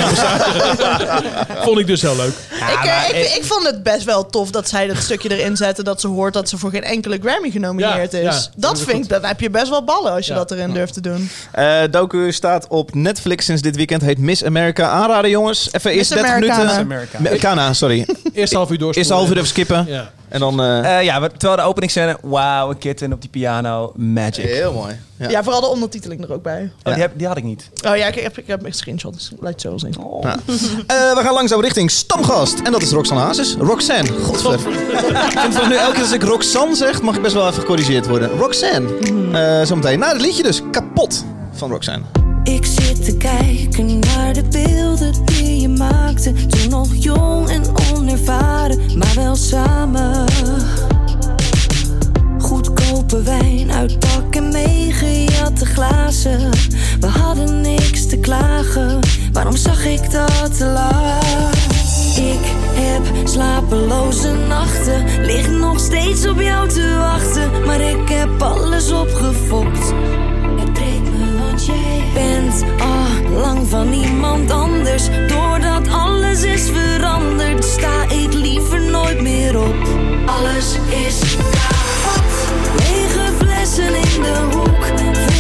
vond 1.66 1.80
ik 1.80 1.88
dus 1.88 2.02
heel 2.02 2.16
leuk. 2.16 2.34
ik, 2.52 2.84
eh, 2.86 3.10
ik, 3.22 3.36
ik 3.36 3.44
vond 3.44 3.66
het 3.66 3.84
best 3.84 4.04
wel 4.04 4.26
tof 4.26 4.52
dat 4.52 4.70
zij 4.70 4.88
dat 4.88 4.98
stukje 4.98 5.38
erin 5.38 5.58
zette 5.58 5.84
dat 5.84 6.02
ze 6.02 6.08
hoort 6.08 6.34
dat 6.34 6.50
ze 6.50 6.58
voor 6.58 6.70
geen 6.70 6.84
enkele 6.84 7.18
Grammy 7.22 7.50
genomineerd 7.52 8.12
Ja, 8.12 8.18
is. 8.20 8.24
ja, 8.24 8.32
dat 8.32 8.52
dat 8.76 8.82
vind 8.82 9.04
ik, 9.04 9.10
dan 9.10 9.26
heb 9.26 9.40
je 9.40 9.50
best 9.50 9.70
wel 9.70 9.84
ballen 9.84 10.12
als 10.12 10.26
je 10.26 10.32
Ja. 10.32 10.38
dat 10.38 10.52
erin 10.52 10.74
durft 10.74 10.94
te 10.94 11.02
doen. 11.02 11.30
Eh, 11.52 11.82
docu 11.92 12.32
staat 12.32 12.68
op 12.68 12.94
Netflix 12.94 13.46
sinds 13.46 13.62
dit 13.62 13.76
weekend. 13.76 14.02
Heet 14.02 14.18
Miss 14.18 14.44
America. 14.44 14.88
Aanraden 14.90 15.30
jongens. 15.30 15.68
Even 15.72 15.92
eerst 15.92 16.10
Miss 16.10 16.22
30 16.22 16.32
Americana. 16.32 16.64
minuten. 16.64 16.88
Amerika. 17.18 17.74
Sorry. 17.74 18.06
Eerste 18.34 18.56
half 18.56 18.72
uur 18.72 18.78
door. 18.78 18.94
Eerst 18.94 19.10
half 19.10 19.30
uur 19.30 19.36
even 19.36 19.48
skippen. 19.48 19.86
Ja. 19.88 20.12
En 20.30 20.40
dan... 20.40 20.62
eh, 20.62 20.98
Eh, 20.98 21.04
ja, 21.04 21.20
maar 21.20 21.32
terwijl 21.32 21.56
de 21.62 21.68
openingsscène, 21.68 22.18
wauw, 22.22 22.70
een 22.70 22.78
kitten 22.78 23.14
op 23.14 23.22
die 23.22 23.30
piano, 23.30 23.92
magic. 23.96 24.46
heel 24.46 24.74
mooi. 24.74 24.96
Ja. 25.20 25.30
Ja. 25.30 25.44
vooral 25.44 25.62
de 25.62 25.68
ondertiteling 25.68 26.24
er 26.24 26.34
ook 26.34 26.44
bij. 26.44 26.72
Oh, 26.84 26.94
die, 26.94 27.02
heb, 27.02 27.12
die 27.16 27.28
had 27.28 27.38
ik 27.38 27.44
niet. 27.44 27.70
Oh 27.88 27.96
ja, 27.98 28.06
ik 28.08 28.16
heb, 28.16 28.38
ik 28.38 28.48
heb 28.48 28.66
een 28.66 28.74
screenshot, 28.74 29.14
dus 29.14 29.32
het 29.42 29.62
zo 29.62 29.78
zien. 29.78 29.96
Ja. 30.22 30.36
Eh, 30.88 31.14
we 31.16 31.20
gaan 31.24 31.34
langzaam 31.34 31.62
richting 31.62 31.92
stamgast. 31.92 32.60
En 32.64 32.72
dat 32.72 32.82
is 32.82 32.92
Roxanne 32.92 33.24
Hazes. 33.24 33.56
Roxanne. 33.60 34.10
Godver. 34.22 34.54
ik 34.54 35.52
vind 35.52 35.68
nu 35.68 35.76
elke 35.76 35.92
keer 35.94 36.02
als 36.02 36.12
ik 36.12 36.24
Roxanne 36.24 36.76
zeg, 36.76 37.02
mag 37.02 37.16
ik 37.16 37.22
best 37.22 37.34
wel 37.34 37.48
even 37.48 37.60
gecorrigeerd 37.60 38.08
worden. 38.08 38.30
Roxanne. 38.30 38.88
Eh, 39.34 39.66
zometeen. 39.68 40.00
Na 40.00 40.08
het 40.12 40.22
liedje 40.22 40.44
dus. 40.44 40.62
Kapot 40.72 41.24
van 41.56 41.72
Roxanne. 41.72 42.06
Ik 42.44 42.66
zit 42.66 43.06
te 43.06 43.18
kijken 43.18 44.00
naar 44.00 44.34
de 44.34 44.44
beelden 44.52 45.26
die 45.26 45.62
je 45.62 45.68
maakte. 45.68 46.34
Toen 46.34 46.70
nog 46.70 46.88
jong 46.96 47.50
en 47.50 47.64
onervaren, 47.94 48.98
maar 48.98 49.14
wel 49.16 49.36
samen. 49.36 50.26
Goedkope 52.40 53.22
wijn 53.24 53.72
uitpakken, 53.72 54.52
meegejatte 54.52 55.66
glazen. 55.66 56.50
We 57.00 57.08
hadden 57.08 57.62
niks 57.62 58.08
te 58.08 58.18
klagen, 58.18 59.00
waarom 59.32 59.56
zag 59.56 59.86
ik 59.86 60.12
dat 60.12 60.58
te 60.58 60.66
laat? 60.66 61.56
Ik 62.16 62.54
heb 62.74 63.28
slapeloze 63.28 64.34
nachten, 64.48 65.26
lig 65.26 65.50
nog 65.50 65.80
steeds 65.80 66.28
op 66.28 66.42
jou 66.42 66.70
te 66.70 66.96
wachten. 66.98 67.66
Maar 67.66 67.82
ik 67.82 68.10
heb 68.10 68.42
alles 68.42 68.92
opgefokt. 68.92 69.94
Jij 71.66 72.04
bent 72.14 72.64
al 72.80 73.38
lang 73.40 73.68
van 73.68 73.94
iemand 73.94 74.52
anders. 74.52 75.08
Doordat 75.28 75.88
alles 75.88 76.44
is 76.44 76.70
veranderd, 76.70 77.66
sta 77.66 78.04
ik 78.04 78.34
liever 78.34 78.82
nooit 78.82 79.22
meer 79.22 79.60
op. 79.60 79.76
Alles 80.26 80.78
is 81.06 81.36
kapot. 81.36 82.24
Lege 82.78 83.32
flessen 83.38 83.96
in 83.96 84.22
de 84.22 84.48
hoek. 84.52 85.35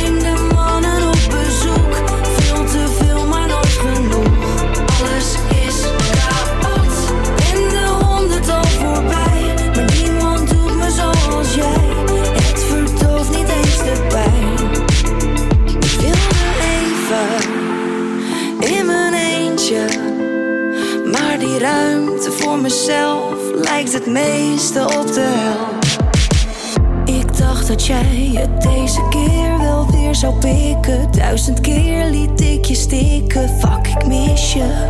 Het 24.05 24.13
meeste 24.13 24.83
op 24.83 25.13
de 25.13 25.33
hel. 25.35 27.15
Ik 27.15 27.37
dacht 27.37 27.67
dat 27.67 27.85
jij 27.85 28.31
het 28.33 28.61
deze 28.61 29.07
keer 29.09 29.57
wel 29.57 29.91
weer 29.91 30.15
zou 30.15 30.35
pikken. 30.35 31.11
Duizend 31.11 31.61
keer 31.61 32.05
liet 32.09 32.41
ik 32.41 32.65
je 32.65 32.75
stikken. 32.75 33.49
Fuck, 33.49 33.87
ik 33.87 34.07
mis 34.07 34.53
je. 34.53 34.85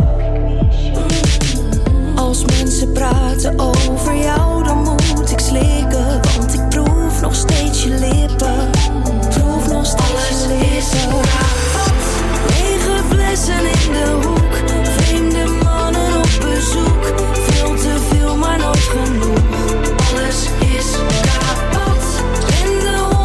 Al 2.16 2.26
Als 2.28 2.46
mensen 2.46 2.92
praten 2.92 3.60
over 3.60 4.16
jou, 4.16 4.64
dan 4.64 4.78
moet 4.78 5.32
ik 5.32 5.40
slikken. 5.40 6.20
Want 6.38 6.54
ik 6.54 6.70
proef 6.70 7.22
nog 7.22 7.36
steeds 7.36 7.84
je 7.84 7.90
lippen. 7.90 8.70
Proef 9.30 9.72
nog 9.72 9.86
steeds 9.86 10.42
je 10.42 10.48
lippen. 10.48 11.20
Lege 12.48 13.04
flessen 13.10 13.60
in 13.60 13.92
de 13.92 14.20
hoek. 14.22 14.75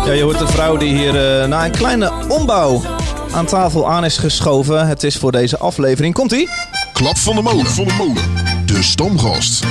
Ja, 0.05 0.13
je 0.13 0.23
hoort 0.23 0.41
een 0.41 0.49
vrouw 0.49 0.77
die 0.77 0.95
hier 0.95 1.41
eh, 1.41 1.49
na 1.49 1.65
een 1.65 1.71
kleine 1.71 2.13
ombouw 2.29 2.83
aan 3.33 3.47
tafel 3.47 3.91
aan 3.91 4.05
is 4.05 4.19
geschoven. 4.19 4.89
Het 4.89 5.03
is 5.03 5.17
voor 5.17 5.33
deze 5.33 5.59
aflevering. 5.59 6.15
Komt-ie? 6.15 6.49
Klap 6.93 7.17
van 7.17 7.35
de 7.37 7.43
molen. 7.43 7.67
Van 7.67 7.85
de 7.85 7.95
molen. 7.99 8.23
De 8.67 8.83
stamgast. 8.83 9.65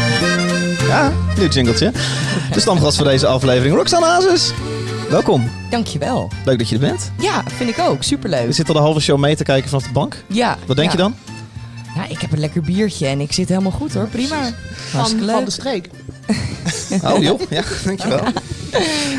Ja, 0.88 1.12
nieuw 1.38 1.48
jingletje. 1.48 1.92
De 2.54 2.60
stamgast 2.60 2.98
voor 2.98 3.06
deze 3.06 3.28
aflevering, 3.28 3.76
Roxanne 3.76 4.08
Hazes. 4.08 4.52
Welkom. 5.10 5.52
Dankjewel. 5.70 6.32
Leuk 6.46 6.58
dat 6.58 6.70
je 6.70 6.76
er 6.76 6.82
bent. 6.82 7.12
Ja, 7.20 7.44
vind 7.56 7.70
ik 7.70 7.80
ook. 7.80 7.98
Je 7.98 8.08
Superleuk. 8.08 8.54
zit 8.54 8.68
al 8.68 8.74
de 8.74 8.80
halve 8.80 9.00
show 9.00 9.18
mee 9.18 9.36
te 9.36 9.44
kijken 9.44 9.70
vanaf 9.70 9.86
de 9.86 9.94
bank. 9.94 10.24
Ja. 10.28 10.58
Wat 10.66 10.76
denk 10.76 10.92
ja. 10.92 10.98
je 10.98 11.02
dan? 11.02 11.16
Ik 12.10 12.22
heb 12.22 12.32
een 12.32 12.40
lekker 12.40 12.62
biertje 12.62 13.08
en 13.08 13.20
ik 13.20 13.32
zit 13.32 13.50
helemaal 13.50 13.72
goed 13.72 13.94
hoor. 13.94 14.08
Prima. 14.08 14.54
Van, 14.90 15.06
van 15.26 15.46
de 15.46 15.52
streek. 15.52 15.90
Oh 17.04 17.22
joh, 17.24 17.40
ja, 17.50 17.64
dankjewel. 17.86 18.24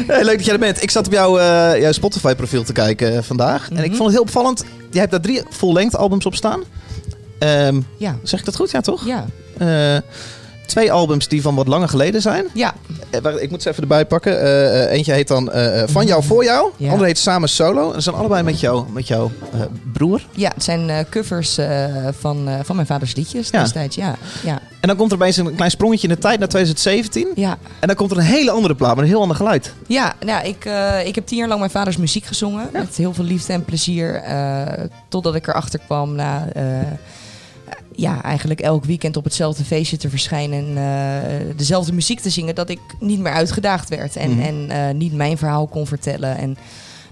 Hey, 0.07 0.25
leuk 0.25 0.37
dat 0.37 0.45
jij 0.45 0.55
er 0.55 0.61
bent. 0.61 0.83
Ik 0.83 0.91
zat 0.91 1.07
op 1.07 1.13
jouw, 1.13 1.39
eh, 1.39 1.81
jouw 1.81 1.93
Spotify 1.93 2.35
profiel 2.35 2.63
te 2.63 2.73
kijken 2.73 3.17
eh, 3.17 3.23
vandaag. 3.23 3.69
En 3.71 3.77
ik 3.77 3.87
Mhm. 3.87 3.89
vond 3.97 4.03
het 4.03 4.11
heel 4.13 4.21
opvallend. 4.23 4.65
Jij 4.91 5.01
hebt 5.01 5.11
daar 5.13 5.21
drie 5.21 5.43
full-length 5.51 5.97
albums 5.97 6.27
op 6.27 6.35
staan. 6.35 6.63
Ehm, 7.39 7.81
Ja. 7.97 8.17
zeg 8.23 8.39
ik 8.41 8.45
dat 8.45 8.57
goed? 8.57 8.71
Ja, 8.71 8.81
toch? 8.81 9.07
Ja. 9.07 9.27
Eh, 9.59 9.97
twee 10.71 10.93
albums 10.93 11.29
die 11.29 11.43
van 11.43 11.55
wat 11.55 11.69
langer 11.69 11.89
geleden 11.89 12.23
zijn. 12.23 12.45
Ja. 12.55 12.75
Eh, 13.11 13.43
ik 13.43 13.51
moet 13.51 13.63
ze 13.63 13.69
even 13.69 13.83
erbij 13.83 14.07
pakken. 14.07 14.41
Eh, 14.41 14.85
eh, 14.85 14.93
eentje 14.93 15.13
heet 15.13 15.29
dan 15.29 15.51
Van 15.87 16.07
jou 16.07 16.23
voor 16.23 16.45
jou. 16.45 16.71
Ja. 16.77 16.91
Andere 16.91 17.07
heet 17.09 17.19
Samen 17.19 17.49
solo. 17.49 17.89
En 17.89 17.95
ze 17.95 18.01
zijn 18.01 18.17
allebei 18.17 18.43
met, 18.43 18.61
jou, 18.61 18.85
met 18.93 19.07
jouw 19.09 19.31
eh, 19.53 19.61
broer. 19.93 20.27
Ja, 20.35 20.51
het 20.55 20.65
zijn 20.65 21.07
covers 21.11 21.59
van, 22.21 22.49
van 22.63 22.75
mijn 22.77 22.87
vaders 22.87 23.15
liedjes 23.15 23.49
Ja. 23.51 23.61
destijds. 23.61 23.97
Ja. 23.97 24.15
Ja. 24.45 24.59
En 24.81 24.89
dan 24.89 24.97
komt 24.97 25.11
er 25.11 25.17
opeens 25.17 25.37
een 25.37 25.55
klein 25.55 25.71
sprongetje 25.71 26.09
in 26.09 26.15
de 26.15 26.21
tijd 26.21 26.39
naar 26.39 26.49
2017. 26.49 27.29
Ja. 27.35 27.59
En 27.81 27.87
dan 27.87 27.97
komt 27.97 28.11
er 28.11 28.17
een 28.17 28.23
hele 28.23 28.51
andere 28.51 28.75
plaat 28.75 28.95
met 28.95 29.05
een 29.05 29.11
heel 29.11 29.21
ander 29.21 29.37
geluid. 29.37 29.73
Ja, 29.87 30.13
nou, 30.25 30.47
ik, 30.47 30.65
ik 31.05 31.15
heb 31.15 31.27
tien 31.27 31.39
jaar 31.39 31.49
lang 31.49 31.61
mijn 31.61 31.73
vaders 31.73 31.97
muziek 31.97 32.25
gezongen. 32.25 32.69
Met 32.73 32.97
heel 32.97 33.15
veel 33.15 33.25
liefde 33.25 33.53
en 33.53 33.65
plezier. 33.65 34.23
totdat 35.09 35.35
ik 35.35 35.47
erachter 35.47 35.81
kwam 35.87 36.15
na... 36.15 36.49
ja, 37.95 38.23
eigenlijk 38.23 38.61
elk 38.61 38.85
weekend 38.85 39.17
op 39.17 39.25
hetzelfde 39.25 39.65
feestje 39.65 39.97
te 39.97 40.11
verschijnen 40.11 40.59
en 40.59 40.77
eh, 40.77 41.57
dezelfde 41.57 41.93
muziek 41.93 42.21
te 42.21 42.31
zingen, 42.31 42.55
dat 42.55 42.69
ik 42.71 42.81
niet 43.01 43.19
meer 43.21 43.33
uitgedaagd 43.33 43.89
werd 43.89 44.17
en, 44.17 44.31
Mhm. 44.31 44.41
en 44.41 44.71
eh, 44.71 44.95
niet 44.95 45.13
mijn 45.13 45.39
verhaal 45.39 45.67
kon 45.67 45.87
vertellen. 45.87 46.37
En 46.37 46.57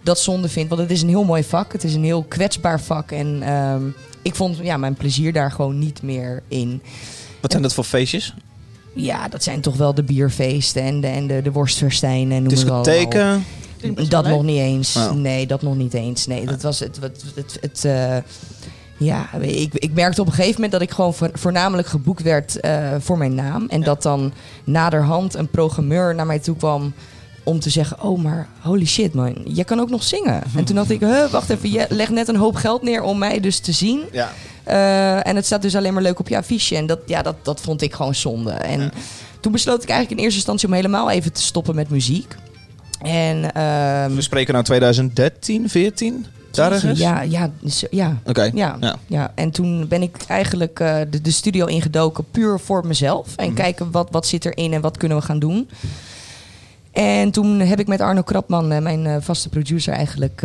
dat 0.02 0.18
zonde 0.20 0.48
vind, 0.48 0.68
want 0.68 0.80
het 0.80 0.90
is 0.90 1.02
een 1.02 1.09
heel 1.09 1.24
mooi 1.24 1.44
vak. 1.44 1.72
Het 1.72 1.84
is 1.84 1.94
een 1.94 2.04
heel 2.04 2.22
kwetsbaar 2.28 2.80
vak. 2.80 3.11
En 3.11 3.42
ehm, 3.42 3.82
ik 4.22 4.34
vond 4.34 4.56
ja, 4.62 4.76
mijn 4.76 4.94
plezier 4.94 5.32
daar 5.32 5.50
gewoon 5.50 5.78
niet 5.78 6.02
meer 6.02 6.42
in. 6.48 6.82
Wat 7.40 7.50
zijn 7.50 7.62
dat 7.62 7.74
voor 7.74 7.84
feestjes? 7.84 8.34
Ja, 8.92 9.28
dat 9.28 9.42
zijn 9.42 9.61
toch 9.61 9.76
wel 9.76 9.94
de 9.94 10.02
bierfeesten 10.02 10.82
en 10.82 11.00
de, 11.00 11.06
en 11.06 11.26
de, 11.26 11.42
de 11.42 11.52
worstverstijnen. 11.52 12.36
en 12.36 12.42
noem. 12.42 12.48
Discotheken. 12.52 13.44
Dat 14.09 14.26
nog 14.28 14.42
niet 14.42 14.59
eens. 14.59 14.96
Oh. 14.96 15.11
Nee, 15.12 15.46
dat 15.46 15.62
nog 15.62 15.76
niet 15.76 15.94
eens. 15.94 16.26
Nee, 16.26 16.46
dat 16.46 16.62
was 16.62 16.80
het. 16.80 16.98
het, 17.00 17.24
het, 17.34 17.59
het 17.61 17.84
eh, 17.84 18.16
ja, 18.99 19.32
ik, 19.40 19.74
ik 19.74 19.92
merkte 19.94 20.20
op 20.20 20.26
een 20.26 20.32
gegeven 20.32 20.55
moment 20.55 20.72
dat 20.72 20.82
ik 20.82 20.90
gewoon 20.90 21.14
vo- 21.14 21.30
voornamelijk 21.32 21.88
geboekt 21.88 22.22
werd 22.22 22.61
eh, 22.61 22.88
voor 22.99 23.18
mijn 23.18 23.34
naam. 23.34 23.66
En 23.68 23.82
dat 23.82 24.03
dan 24.03 24.32
naderhand 24.64 25.34
een 25.34 25.49
programmeur 25.49 26.14
naar 26.14 26.26
mij 26.26 26.38
toe 26.38 26.57
kwam 26.57 26.92
om 27.42 27.61
te 27.61 27.70
zeggen: 27.70 28.03
Oh, 28.03 28.22
maar 28.22 28.49
holy 28.61 28.86
shit, 28.86 29.14
man, 29.14 29.36
jij 29.44 29.64
kan 29.64 29.80
ook 29.80 29.90
nog 29.90 30.03
zingen. 30.03 30.42
En 30.57 30.64
toen 30.64 30.76
dacht 30.76 30.90
ik: 30.90 31.01
huh, 31.01 31.30
Wacht 31.30 31.51
even, 31.51 31.70
je 31.70 31.86
legt 31.88 32.11
net 32.11 32.28
een 32.28 32.36
hoop 32.36 32.55
geld 32.55 32.82
neer 32.82 33.03
om 33.03 33.18
mij 33.18 33.40
dus 33.40 33.59
te 33.59 33.72
zien. 33.72 34.01
Ja. 34.12 34.32
Eh, 34.64 35.26
en 35.26 35.36
het 35.36 35.46
staat 35.46 35.62
dus 35.62 35.76
alleen 35.76 35.94
maar 35.94 36.03
leuk 36.03 36.18
op 36.18 36.28
je 36.28 36.36
affiche. 36.36 36.76
En 36.76 36.86
dat, 36.86 36.99
ja, 37.07 37.22
dat, 37.22 37.36
dat 37.42 37.61
vond 37.61 37.82
ik 37.82 37.94
gewoon 37.94 38.14
zonde. 38.14 38.51
En 38.51 38.92
toen 39.40 39.53
besloot 39.53 39.82
ik 39.82 39.88
eigenlijk 39.88 40.18
in 40.18 40.24
eerste 40.24 40.38
instantie 40.38 40.68
om 40.68 40.74
helemaal 40.74 41.11
even 41.11 41.32
te 41.32 41.42
stoppen 41.42 41.74
met 41.74 41.90
muziek. 41.90 42.34
En, 43.03 43.53
ehm, 43.55 44.14
We 44.14 44.20
spreken 44.22 44.53
nou 44.53 44.64
2013, 44.64 45.68
14? 45.68 46.26
Daar 46.59 46.72
ergens? 46.72 46.98
ja, 47.00 47.20
ja, 47.20 47.50
ja. 47.90 48.18
Oké. 48.26 48.42
Ja, 48.54 48.76
Ja. 48.80 48.96
ja. 49.06 49.32
en 49.34 49.50
toen 49.50 49.88
ben 49.88 50.02
ik 50.02 50.16
eigenlijk 50.28 50.80
eh, 50.80 50.96
de, 51.11 51.20
de 51.20 51.30
studio 51.30 51.66
ingedoken 51.66 52.24
puur 52.30 52.59
voor 52.61 52.86
mezelf. 52.86 53.36
En 53.36 53.46
Mhm. 53.46 53.54
kijken 53.54 53.90
wat, 53.90 54.09
wat 54.11 54.26
zit 54.26 54.44
erin 54.44 54.72
en 54.72 54.80
wat 54.80 54.96
kunnen 54.96 55.18
we 55.18 55.22
gaan 55.24 55.38
doen. 55.38 55.68
En 56.92 57.30
toen 57.30 57.61
heb 57.61 57.80
ik 57.80 57.86
met 57.86 58.00
Arno 58.00 58.22
Krapman, 58.22 58.72
eh, 58.72 58.80
mijn 58.82 59.06
eh, 59.06 59.16
vaste 59.20 59.48
producer, 59.48 59.92
eigenlijk 59.92 60.42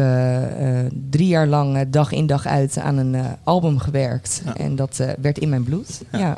drie 1.09 1.27
jaar 1.27 1.47
lang 1.47 1.89
dag 1.89 2.11
in 2.11 2.25
dag 2.27 2.45
uit 2.45 2.77
aan 2.77 2.97
een 2.97 3.15
album 3.43 3.77
gewerkt. 3.79 4.41
En 4.57 4.75
dat 4.75 5.01
werd 5.21 5.37
in 5.37 5.49
mijn 5.49 5.63
bloed. 5.63 6.01
Ja. 6.11 6.37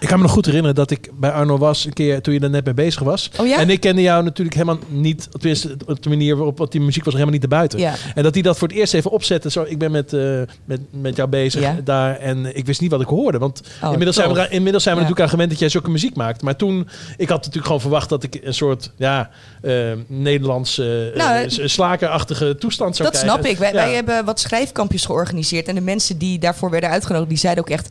Ik 0.00 0.08
kan 0.08 0.16
me 0.18 0.22
nog 0.24 0.32
goed 0.32 0.44
herinneren 0.46 0.74
dat 0.76 0.90
ik 0.90 1.10
bij 1.20 1.30
Arno 1.30 1.58
was 1.58 1.84
een 1.84 1.92
keer 1.92 2.20
toen 2.22 2.34
je 2.34 2.40
er 2.40 2.50
net 2.50 2.64
mee 2.64 2.74
bezig 2.74 3.02
was. 3.02 3.30
Oh 3.40 3.46
ja? 3.46 3.58
En 3.58 3.70
ik 3.70 3.80
kende 3.80 4.02
jou 4.02 4.22
natuurlijk 4.24 4.56
helemaal 4.56 4.78
niet, 4.88 5.28
tenminste 5.30 5.76
op 5.86 6.02
de 6.02 6.08
manier 6.08 6.36
waarop 6.36 6.58
want 6.58 6.72
die 6.72 6.80
muziek 6.80 7.04
was 7.04 7.12
helemaal 7.12 7.34
niet 7.34 7.42
erbuiten. 7.42 7.78
Ja. 7.78 7.94
En 8.14 8.22
dat 8.22 8.34
hij 8.34 8.42
dat 8.42 8.58
voor 8.58 8.68
het 8.68 8.76
eerst 8.76 8.94
even 8.94 9.10
opzette. 9.10 9.50
Zo, 9.50 9.64
ik 9.68 9.78
ben 9.78 9.90
met, 9.90 10.12
eh, 10.12 10.40
met, 10.64 10.80
met 10.90 11.16
jou 11.16 11.28
bezig 11.28 11.60
Ja. 11.60 11.76
daar 11.84 12.16
en 12.16 12.56
ik 12.56 12.66
wist 12.66 12.80
niet 12.80 12.90
wat 12.90 13.00
ik 13.00 13.06
hoorde. 13.06 13.38
Want 13.38 13.60
Oh, 13.82 13.88
inmiddels, 13.90 14.16
zijn 14.16 14.32
we, 14.32 14.48
inmiddels 14.48 14.82
zijn 14.82 14.94
we 14.94 15.00
natuurlijk 15.00 15.26
aan 15.26 15.32
gewend 15.32 15.50
dat 15.50 15.58
jij 15.58 15.68
zulke 15.68 15.90
muziek 15.90 16.16
maakt. 16.16 16.42
Maar 16.42 16.56
toen, 16.56 16.88
ik 17.16 17.28
had 17.28 17.36
natuurlijk 17.38 17.66
gewoon 17.66 17.80
verwacht 17.80 18.08
dat 18.08 18.22
ik 18.22 18.40
een 18.42 18.54
soort 18.54 18.90
ja, 18.96 19.30
eh, 19.62 19.72
Nederlands 20.06 20.78
eh, 20.78 20.86
Nou, 21.14 21.44
slakerachtige 21.68 22.56
toestand 22.58 22.96
zou 22.96 23.08
Dat 23.10 23.18
krijgen. 23.20 23.40
snap 23.40 23.52
ik. 23.52 23.58
Wij, 23.58 23.72
wij 23.72 23.94
hebben 23.94 24.24
wat 24.24 24.40
schrijfkampjes 24.40 25.04
georganiseerd. 25.04 25.68
En 25.68 25.74
de 25.74 25.80
mensen 25.80 26.18
die 26.18 26.38
daarvoor 26.38 26.70
werden 26.70 26.90
uitgenodigd, 26.90 27.28
die 27.28 27.38
zeiden 27.38 27.64
ook 27.64 27.70
echt... 27.70 27.88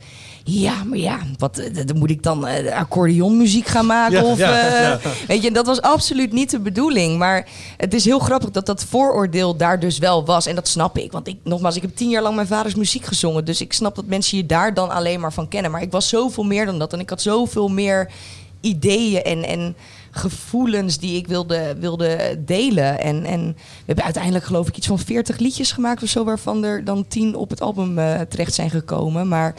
Ja, 0.49 0.83
maar 0.83 0.97
ja, 0.97 1.19
wat, 1.37 1.57
eh, 1.57 1.85
dan 1.85 1.97
moet 1.97 2.09
ik 2.09 2.23
dan 2.23 2.47
eh, 2.47 2.75
accordeonmuziek 2.75 3.67
gaan 3.67 3.85
maken? 3.85 4.17
Ja, 4.17 4.23
of, 4.23 4.37
ja, 4.37 4.59
eh, 4.59 4.81
ja. 4.81 4.99
Weet 5.27 5.41
je, 5.41 5.47
en 5.47 5.53
dat 5.53 5.65
was 5.65 5.81
absoluut 5.81 6.31
niet 6.31 6.49
de 6.49 6.59
bedoeling. 6.59 7.17
Maar 7.17 7.47
het 7.77 7.93
is 7.93 8.05
heel 8.05 8.19
grappig 8.19 8.51
dat 8.51 8.65
dat 8.65 8.83
vooroordeel 8.83 9.55
daar 9.55 9.79
dus 9.79 9.97
wel 9.97 10.25
was. 10.25 10.45
En 10.45 10.55
dat 10.55 10.67
snap 10.67 10.97
ik. 10.97 11.11
Want 11.11 11.27
ik, 11.27 11.37
nogmaals, 11.43 11.75
ik 11.75 11.81
heb 11.81 11.95
tien 11.95 12.09
jaar 12.09 12.21
lang 12.21 12.35
mijn 12.35 12.47
vaders 12.47 12.75
muziek 12.75 13.05
gezongen. 13.05 13.45
Dus 13.45 13.61
ik 13.61 13.73
snap 13.73 13.95
dat 13.95 14.05
mensen 14.05 14.37
je 14.37 14.45
daar 14.45 14.73
dan 14.73 14.89
alleen 14.89 15.19
maar 15.19 15.33
van 15.33 15.47
kennen. 15.47 15.71
Maar 15.71 15.81
ik 15.81 15.91
was 15.91 16.09
zoveel 16.09 16.43
meer 16.43 16.65
dan 16.65 16.79
dat. 16.79 16.93
En 16.93 16.99
ik 16.99 17.09
had 17.09 17.21
zoveel 17.21 17.67
meer 17.67 18.11
ideeën 18.61 19.23
en... 19.23 19.43
en 19.43 19.75
gevoelens 20.11 20.97
die 20.97 21.17
ik 21.17 21.27
wilde, 21.27 21.75
wilde 21.79 22.39
delen. 22.45 22.99
En, 22.99 23.25
en 23.25 23.45
we 23.55 23.83
hebben 23.85 24.03
uiteindelijk 24.03 24.45
geloof 24.45 24.67
ik 24.67 24.77
iets 24.77 24.87
van 24.87 24.99
40 24.99 25.37
liedjes 25.37 25.71
gemaakt 25.71 26.03
of 26.03 26.09
zo... 26.09 26.23
waarvan 26.23 26.63
er 26.63 26.83
dan 26.83 27.07
10 27.07 27.35
op 27.35 27.49
het 27.49 27.61
album 27.61 27.95
terecht 28.29 28.53
zijn 28.53 28.69
gekomen. 28.69 29.27
Maar 29.27 29.55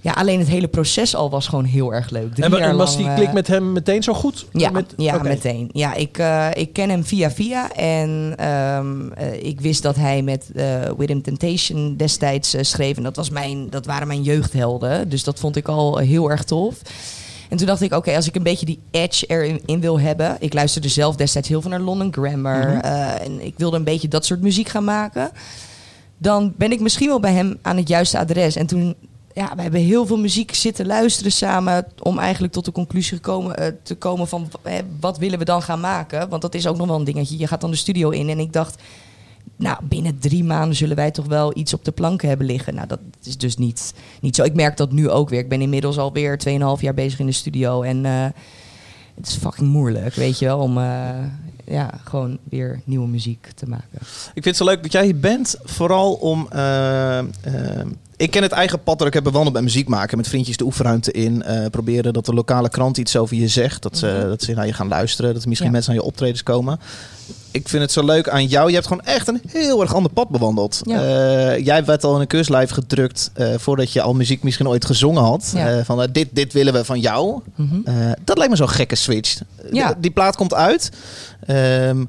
ja, 0.00 0.12
alleen 0.12 0.38
het 0.38 0.48
hele 0.48 0.68
proces 0.68 1.14
al 1.14 1.30
was 1.30 1.48
gewoon 1.48 1.64
heel 1.64 1.94
erg 1.94 2.10
leuk. 2.10 2.34
Drie 2.34 2.58
En, 2.58 2.76
was 2.76 2.94
lang, 2.94 3.02
die 3.02 3.08
eh, 3.08 3.14
klik 3.16 3.32
met 3.32 3.46
hem 3.46 3.72
meteen 3.72 4.02
zo 4.02 4.14
goed? 4.14 4.46
ja, 4.52 4.70
Met- 4.70 4.94
ja 4.96 5.22
meteen. 5.22 5.70
Ja, 5.72 5.94
ik, 5.94 6.18
eh, 6.18 6.46
ik 6.54 6.72
ken 6.72 6.88
hem 6.90 7.04
via 7.04 7.30
via. 7.30 7.72
En 7.72 8.34
ehm, 8.36 9.12
eh, 9.12 9.42
ik 9.42 9.60
wist 9.60 9.82
dat 9.82 9.96
hij 9.96 10.22
met 10.22 10.50
eh 10.54 10.90
With 10.96 11.24
Temptation 11.24 11.96
destijds 11.96 12.54
schreef. 12.60 12.96
En 12.96 13.02
dat, 13.02 13.16
was 13.16 13.30
mijn, 13.30 13.70
dat 13.70 13.86
waren 13.86 14.06
mijn 14.06 14.22
jeugdhelden. 14.22 15.08
Dus 15.08 15.24
dat 15.24 15.38
vond 15.38 15.56
ik 15.56 15.68
al 15.68 15.96
heel 15.96 16.30
erg 16.30 16.44
tof. 16.44 16.76
En 17.48 17.56
toen 17.56 17.66
dacht 17.66 17.80
ik, 17.80 17.94
oké, 17.94 18.16
als 18.16 18.28
ik 18.28 18.34
een 18.36 18.42
beetje 18.42 18.66
die 18.66 18.78
edge 18.90 19.26
erin 19.26 19.60
in 19.66 19.80
wil 19.80 20.00
hebben. 20.00 20.36
Ik 20.40 20.54
luisterde 20.54 20.88
zelf 20.88 21.16
destijds 21.16 21.48
heel 21.48 21.60
veel 21.60 21.70
naar 21.70 21.80
London 21.80 22.12
Grammar. 22.12 22.66
Mhm. 22.68 22.76
en 23.22 23.46
ik 23.46 23.54
wilde 23.56 23.76
een 23.76 23.84
beetje 23.84 24.08
dat 24.08 24.24
soort 24.26 24.40
muziek 24.40 24.68
gaan 24.68 24.84
maken. 24.84 25.30
Dan 26.18 26.52
ben 26.56 26.72
ik 26.72 26.80
misschien 26.80 27.08
wel 27.08 27.20
bij 27.20 27.32
hem 27.32 27.58
aan 27.62 27.76
het 27.76 27.88
juiste 27.88 28.18
adres. 28.18 28.56
En 28.56 28.66
toen, 28.66 28.94
ja, 29.34 29.52
we 29.56 29.62
hebben 29.62 29.80
heel 29.80 30.06
veel 30.06 30.18
muziek 30.18 30.54
zitten 30.54 30.86
luisteren 30.86 31.32
samen. 31.32 31.86
Om 32.02 32.18
eigenlijk 32.18 32.52
tot 32.52 32.64
de 32.64 32.72
conclusie 32.72 33.16
gekomen, 33.16 33.56
eh, 33.56 33.72
te 33.82 33.94
komen 33.94 34.28
van 34.28 34.50
hè, 34.62 34.80
wat 35.00 35.18
willen 35.18 35.38
we 35.38 35.44
dan 35.44 35.62
gaan 35.62 35.80
maken. 35.80 36.28
Want 36.28 36.42
dat 36.42 36.54
is 36.54 36.66
ook 36.66 36.76
nog 36.76 36.86
wel 36.86 36.96
een 36.96 37.04
dingetje. 37.04 37.38
Je 37.38 37.46
gaat 37.46 37.60
dan 37.60 37.70
de 37.70 37.76
studio 37.76 38.10
in 38.10 38.28
en 38.28 38.38
ik 38.38 38.52
dacht... 38.52 38.82
Nou, 39.56 39.78
binnen 39.82 40.18
drie 40.18 40.44
maanden 40.44 40.76
zullen 40.76 40.96
wij 40.96 41.10
toch 41.10 41.26
wel 41.26 41.56
iets 41.56 41.74
op 41.74 41.84
de 41.84 41.90
planken 41.90 42.28
hebben 42.28 42.46
liggen. 42.46 42.74
Nou, 42.74 42.86
dat 42.86 42.98
is 43.22 43.38
dus 43.38 43.56
niet, 43.56 43.94
niet 44.20 44.36
zo. 44.36 44.42
Ik 44.42 44.54
merk 44.54 44.76
dat 44.76 44.92
nu 44.92 45.10
ook 45.10 45.28
weer. 45.28 45.38
Ik 45.38 45.48
ben 45.48 45.60
inmiddels 45.60 45.98
alweer 45.98 46.38
2,5 46.48 46.80
jaar 46.80 46.94
bezig 46.94 47.18
in 47.18 47.26
de 47.26 47.32
studio. 47.32 47.82
En 47.82 48.04
eh, 48.04 48.26
het 49.14 49.26
is 49.26 49.36
fucking 49.36 49.68
moeilijk, 49.68 50.14
weet 50.14 50.38
je 50.38 50.44
wel, 50.44 50.58
om 50.58 50.78
eh, 50.78 51.08
ja, 51.64 51.90
gewoon 52.04 52.38
weer 52.44 52.80
nieuwe 52.84 53.08
muziek 53.08 53.50
te 53.54 53.68
maken. 53.68 53.98
Ik 54.34 54.42
vind 54.42 54.44
het 54.44 54.56
zo 54.56 54.64
leuk 54.64 54.82
dat 54.82 54.92
jij 54.92 55.04
hier 55.04 55.20
bent, 55.20 55.56
vooral 55.64 56.12
om 56.12 56.48
Ik 58.20 58.30
ken 58.30 58.42
het 58.42 58.52
eigen 58.52 58.82
pad 58.82 58.98
dat 58.98 59.06
ik 59.06 59.14
heb 59.14 59.22
bewandeld 59.24 59.52
bij 59.52 59.62
muziek 59.62 59.88
maken. 59.88 60.16
Met 60.16 60.28
vriendjes 60.28 60.56
de 60.56 60.64
oefenruimte 60.64 61.12
in. 61.12 61.42
eh, 61.42 61.66
proberen 61.70 62.12
dat 62.12 62.26
de 62.26 62.34
lokale 62.34 62.68
krant 62.68 62.98
iets 62.98 63.16
over 63.16 63.36
je 63.36 63.48
zegt. 63.48 63.82
Dat 63.82 63.98
ze, 63.98 64.24
dat 64.28 64.42
ze 64.42 64.52
naar 64.54 64.66
je 64.66 64.72
gaan 64.72 64.88
luisteren. 64.88 65.32
Dat 65.32 65.42
er 65.42 65.48
misschien 65.48 65.68
Ja. 65.70 65.74
mensen 65.74 65.92
aan 65.92 65.98
je 65.98 66.04
optredens 66.04 66.42
komen. 66.42 66.80
Ik 67.50 67.68
vind 67.68 67.82
het 67.82 67.92
zo 67.92 68.04
leuk 68.04 68.28
aan 68.28 68.46
jou. 68.46 68.68
Je 68.68 68.74
hebt 68.74 68.86
gewoon 68.86 69.02
echt 69.04 69.28
een 69.28 69.40
heel 69.48 69.80
erg 69.82 69.94
ander 69.94 70.12
pad 70.12 70.28
bewandeld. 70.28 70.80
Ja. 70.84 71.00
Eh, 71.02 71.64
jij 71.64 71.84
werd 71.84 72.04
al 72.04 72.14
in 72.14 72.20
een 72.20 72.26
keurslijf 72.26 72.70
gedrukt 72.70 73.30
eh, 73.34 73.48
voordat 73.56 73.92
je 73.92 74.02
al 74.02 74.14
muziek 74.14 74.42
misschien 74.42 74.68
ooit 74.68 74.84
gezongen 74.84 75.22
had. 75.22 75.52
Ja. 75.54 75.84
Van 75.84 76.08
dit, 76.12 76.28
dit 76.32 76.52
willen 76.52 76.72
we 76.72 76.84
van 76.84 77.00
jou. 77.00 77.40
Mhm. 77.54 77.80
Dat 78.24 78.36
lijkt 78.36 78.52
me 78.52 78.58
zo'n 78.58 78.68
gekke 78.68 78.94
switch. 78.96 79.40
Die, 79.70 79.84
die 79.98 80.10
plaat 80.10 80.36
komt 80.36 80.54
uit. 80.54 80.90
Ehm, 81.46 82.04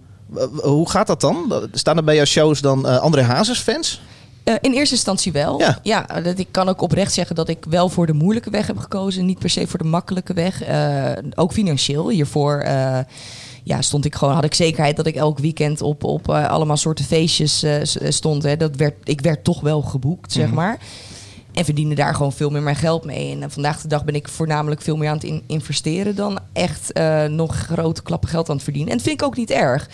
hoe 0.61 0.89
gaat 0.89 1.07
dat 1.07 1.21
dan? 1.21 1.53
Staan 1.73 1.97
er 1.97 2.03
bij 2.03 2.15
jouw 2.15 2.25
shows 2.25 2.61
dan 2.61 2.87
eh 2.87 2.97
André 2.99 3.21
Hazes 3.21 3.59
fans? 3.59 4.01
Eh, 4.43 4.53
in 4.61 4.73
eerste 4.73 4.95
instantie 4.95 5.31
wel. 5.31 5.61
Ja. 5.83 6.05
dat 6.23 6.37
ik 6.39 6.47
kan 6.51 6.69
ook 6.69 6.81
oprecht 6.81 7.13
zeggen 7.13 7.35
dat 7.35 7.49
ik 7.49 7.65
wel 7.69 7.89
voor 7.89 8.05
de 8.05 8.13
moeilijke 8.13 8.49
weg 8.49 8.67
heb 8.67 8.77
gekozen. 8.77 9.25
Niet 9.25 9.39
per 9.39 9.49
se 9.49 9.67
voor 9.67 9.79
de 9.79 9.85
makkelijke 9.85 10.33
weg. 10.33 10.61
Eh, 10.63 11.11
ook 11.35 11.53
financieel. 11.53 12.09
Hiervoor 12.09 12.57
eh, 12.59 12.99
ja, 13.63 13.81
stond 13.81 14.05
ik 14.05 14.15
gewoon, 14.15 14.33
had 14.33 14.43
ik 14.43 14.53
zekerheid 14.53 14.95
dat 14.95 15.05
ik 15.07 15.15
elk 15.15 15.39
weekend 15.39 15.81
op, 15.81 16.03
op 16.03 16.29
allemaal 16.29 16.77
soorten 16.77 17.05
feestjes 17.05 17.65
stond. 18.09 18.43
Hè. 18.43 18.57
Dat 18.57 18.75
werd, 18.75 18.93
ik 19.03 19.21
werd 19.21 19.43
toch 19.43 19.61
wel 19.61 19.81
geboekt, 19.81 20.31
zeg 20.31 20.45
Mhm. 20.45 20.55
maar. 20.55 20.79
En 21.53 21.65
verdiende 21.65 21.95
daar 21.95 22.15
gewoon 22.15 22.33
veel 22.33 22.49
meer 22.49 22.61
mijn 22.61 22.75
geld 22.75 23.05
mee. 23.05 23.37
En 23.41 23.51
vandaag 23.51 23.81
de 23.81 23.87
dag 23.87 24.03
ben 24.05 24.15
ik 24.15 24.27
voornamelijk 24.27 24.81
veel 24.81 24.95
meer 24.97 25.09
aan 25.09 25.15
het 25.15 25.23
in- 25.23 25.43
investeren 25.47 26.15
dan 26.15 26.39
echt 26.53 26.91
nog 27.29 27.55
grote 27.55 28.01
klappen 28.03 28.29
geld 28.29 28.49
aan 28.49 28.55
het 28.55 28.63
verdienen. 28.63 28.91
En 28.91 28.97
dat 28.97 29.07
vind 29.07 29.21
ik 29.21 29.27
ook 29.27 29.37
niet 29.37 29.51
erg. 29.51 29.89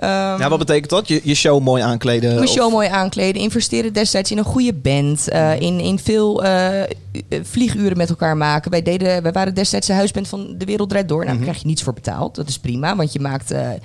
Ja, 0.00 0.48
wat 0.48 0.58
betekent 0.58 0.90
dat? 0.90 1.08
Je, 1.08 1.20
je 1.24 1.34
show 1.34 1.60
mooi 1.62 1.82
aankleden? 1.82 2.34
mijn 2.34 2.46
of- 2.48 2.52
show 2.54 2.72
mooi 2.72 2.88
aankleden. 2.88 3.42
Investeren 3.42 3.92
destijds 3.92 4.30
in 4.30 4.38
een 4.38 4.44
goede 4.44 4.74
band. 4.74 5.28
eh, 5.28 5.60
in, 5.60 5.80
in 5.80 5.98
veel 5.98 6.44
eh, 6.44 6.80
u- 7.12 7.40
vlieguren 7.42 7.96
met 7.96 8.08
elkaar 8.08 8.36
maken. 8.36 8.70
Wij, 8.70 8.82
deden, 8.82 9.22
wij 9.22 9.32
waren 9.32 9.54
destijds 9.54 9.86
de 9.86 9.92
huisband 9.92 10.28
van 10.28 10.54
De 10.58 10.64
Wereld 10.64 10.88
Draait 10.88 11.08
Door. 11.08 11.24
Nou, 11.24 11.34
daar 11.34 11.42
krijg 11.44 11.60
je 11.60 11.66
niets 11.66 11.82
voor 11.82 11.92
betaald. 11.92 12.34
Dat 12.34 12.48
is 12.48 12.58
prima. 12.58 12.96
Want 12.96 13.12
je, 13.12 13.20
maakt, 13.20 13.50
eh, 13.50 13.70
eh, 13.70 13.78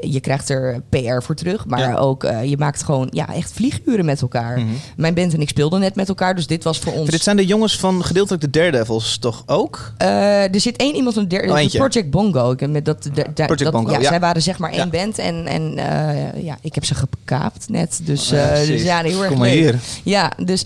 je 0.00 0.20
krijgt 0.20 0.48
er 0.48 0.82
PR 0.88 1.22
voor 1.22 1.34
terug. 1.34 1.66
Maar 1.66 1.78
Ja. 1.80 1.94
ook, 1.96 2.24
eh, 2.24 2.44
je 2.44 2.56
maakt 2.56 2.82
gewoon 2.82 3.08
ja, 3.10 3.34
echt 3.34 3.52
vlieguren 3.52 4.04
met 4.04 4.20
elkaar. 4.22 4.58
Mhm. 4.58 4.66
Mijn 4.96 5.14
band 5.14 5.34
en 5.34 5.40
ik 5.40 5.48
speelden 5.48 5.80
net 5.80 5.94
met 5.94 6.08
elkaar. 6.08 6.34
Dus 6.34 6.46
dit 6.46 6.64
was 6.64 6.78
voor 6.78 6.92
ons... 6.92 7.10
Dit 7.10 7.22
zijn 7.22 7.36
de 7.36 7.46
jongens 7.46 7.78
van 7.78 8.04
gedeeltelijk 8.04 8.42
de 8.42 8.50
Daredevils 8.50 9.18
toch 9.18 9.42
ook? 9.46 9.92
Eh, 9.96 10.54
er 10.54 10.60
zit 10.60 10.76
één 10.76 10.94
iemand 10.94 11.14
van 11.14 11.22
de 11.22 11.28
derde, 11.28 11.52
Oh. 11.52 11.68
Project 11.88 12.10
Bongo. 12.10 12.54
Met 12.68 12.84
dat, 12.84 13.02
de- 13.02 13.10
de- 13.12 13.22
Project 13.32 13.58
dat, 13.62 13.72
Bongo, 13.72 13.90
ja, 13.92 13.98
ja. 14.00 14.08
Zij 14.08 14.20
waren 14.20 14.42
zeg 14.42 14.58
maar 14.58 14.70
één 14.70 14.78
Ja. 14.78 14.86
band. 15.04 15.18
En, 15.18 15.39
en 15.46 15.78
eh, 15.78 16.42
ja, 16.42 16.58
ik 16.60 16.74
heb 16.74 16.84
ze 16.84 16.94
gekaapt 16.94 17.68
net. 17.68 18.00
Dus, 18.02 18.28
Ja, 18.28 18.48
eh, 18.48 18.66
dus 18.66 18.82
ja, 18.82 19.02
heel 19.02 19.18
erg 19.20 19.28
Kom 19.28 19.38
maar 19.38 19.48
leuk. 19.48 19.58
hier. 19.58 19.78
Ja, 20.04 20.32
dus... 20.44 20.64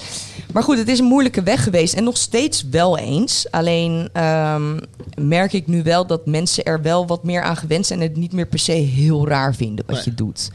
Maar 0.53 0.63
goed, 0.63 0.79
het 0.79 0.89
is 0.89 0.99
een 0.99 1.05
moeilijke 1.05 1.43
weg 1.43 1.63
geweest. 1.63 1.95
En 1.95 2.05
nog 2.05 2.17
steeds 2.17 2.65
wel 2.71 2.99
eens. 2.99 3.47
Alleen 3.51 4.09
ehm, 4.13 4.79
merk 5.21 5.53
ik 5.53 5.67
nu 5.67 5.83
wel 5.83 6.07
dat 6.07 6.27
mensen 6.27 6.65
er 6.65 6.83
wel 6.83 7.07
wat 7.07 7.25
meer 7.25 7.43
aan 7.43 7.57
gewend 7.57 7.87
zijn... 7.87 8.01
en 8.01 8.09
het 8.09 8.17
niet 8.17 8.33
meer 8.33 8.47
per 8.47 8.59
se 8.59 8.73
heel 8.73 9.29
raar 9.29 9.55
vinden 9.55 9.85
wat 9.87 9.95
Nee. 9.97 10.05
je 10.05 10.15
doet. 10.15 10.51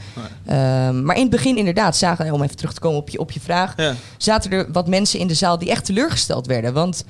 Ehm, 0.46 1.04
maar 1.04 1.16
in 1.16 1.22
het 1.22 1.32
begin 1.32 1.58
inderdaad 1.58 1.98
zagen... 1.98 2.32
om 2.34 2.42
even 2.44 2.56
terug 2.56 2.74
te 2.74 2.80
komen 2.80 3.00
op 3.00 3.10
je, 3.10 3.20
op 3.20 3.32
je 3.32 3.40
vraag... 3.40 3.74
Ja. 3.78 3.96
zaten 4.18 4.52
er 4.52 4.72
wat 4.72 4.88
mensen 4.88 5.20
in 5.20 5.28
de 5.28 5.34
zaal 5.34 5.58
die 5.58 5.70
echt 5.70 5.86
teleurgesteld 5.86 6.48
werden. 6.48 6.74
Want... 6.74 7.04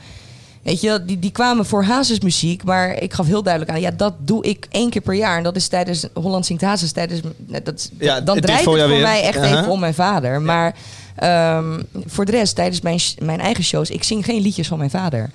Weet 0.63 0.81
je, 0.81 1.03
die, 1.05 1.19
die 1.19 1.31
kwamen 1.31 1.65
voor 1.65 1.83
Hazes-muziek, 1.83 2.63
maar 2.63 3.01
ik 3.01 3.13
gaf 3.13 3.25
heel 3.25 3.43
duidelijk 3.43 3.73
aan, 3.73 3.81
ja, 3.81 3.91
dat 3.91 4.13
doe 4.19 4.43
ik 4.43 4.67
één 4.71 4.89
keer 4.89 5.01
per 5.01 5.13
jaar. 5.13 5.37
En 5.37 5.43
dat 5.43 5.55
is 5.55 5.67
tijdens 5.67 6.07
Holland 6.13 6.45
Zingt 6.45 6.61
Hazes, 6.63 6.91
tijdens, 6.91 7.21
dat, 7.63 7.89
Ja, 7.99 8.21
dan 8.21 8.39
draait 8.39 8.65
het 8.65 8.69
voor 8.69 8.87
mij 8.89 9.21
echt 9.21 9.35
Uh-huh. 9.37 9.59
even 9.59 9.71
om 9.71 9.79
mijn 9.79 9.93
vader. 9.93 10.41
Maar 10.41 10.75
ehm, 11.15 11.81
voor 12.05 12.25
de 12.25 12.31
rest, 12.31 12.55
tijdens 12.55 12.81
mijn, 12.81 12.99
mijn 13.19 13.39
eigen 13.39 13.63
shows, 13.63 13.89
ik 13.89 14.03
zing 14.03 14.25
geen 14.25 14.41
liedjes 14.41 14.67
van 14.67 14.77
mijn 14.77 14.89
vader. 14.89 15.29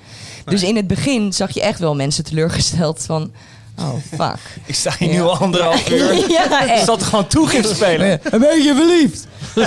Dus 0.44 0.62
in 0.62 0.76
het 0.76 0.86
begin 0.86 1.32
zag 1.32 1.50
je 1.50 1.62
echt 1.62 1.78
wel 1.78 1.94
mensen 1.94 2.24
teleurgesteld 2.24 3.02
van, 3.06 3.32
oh 3.78 3.94
fuck. 4.10 4.38
Ik 4.66 4.74
sta 4.74 4.92
hier 4.98 5.08
Ja. 5.08 5.14
nu 5.14 5.22
al 5.22 5.36
anderhalf 5.38 5.90
uur. 5.90 6.12
Ja, 6.30 6.60
Ik 6.74 6.84
zat 6.84 7.00
er 7.00 7.06
gewoon 7.06 7.26
toegift 7.26 7.68
spelen. 7.68 8.20
Een 8.22 8.40
beetje 8.40 8.74
verliefd. 8.74 9.26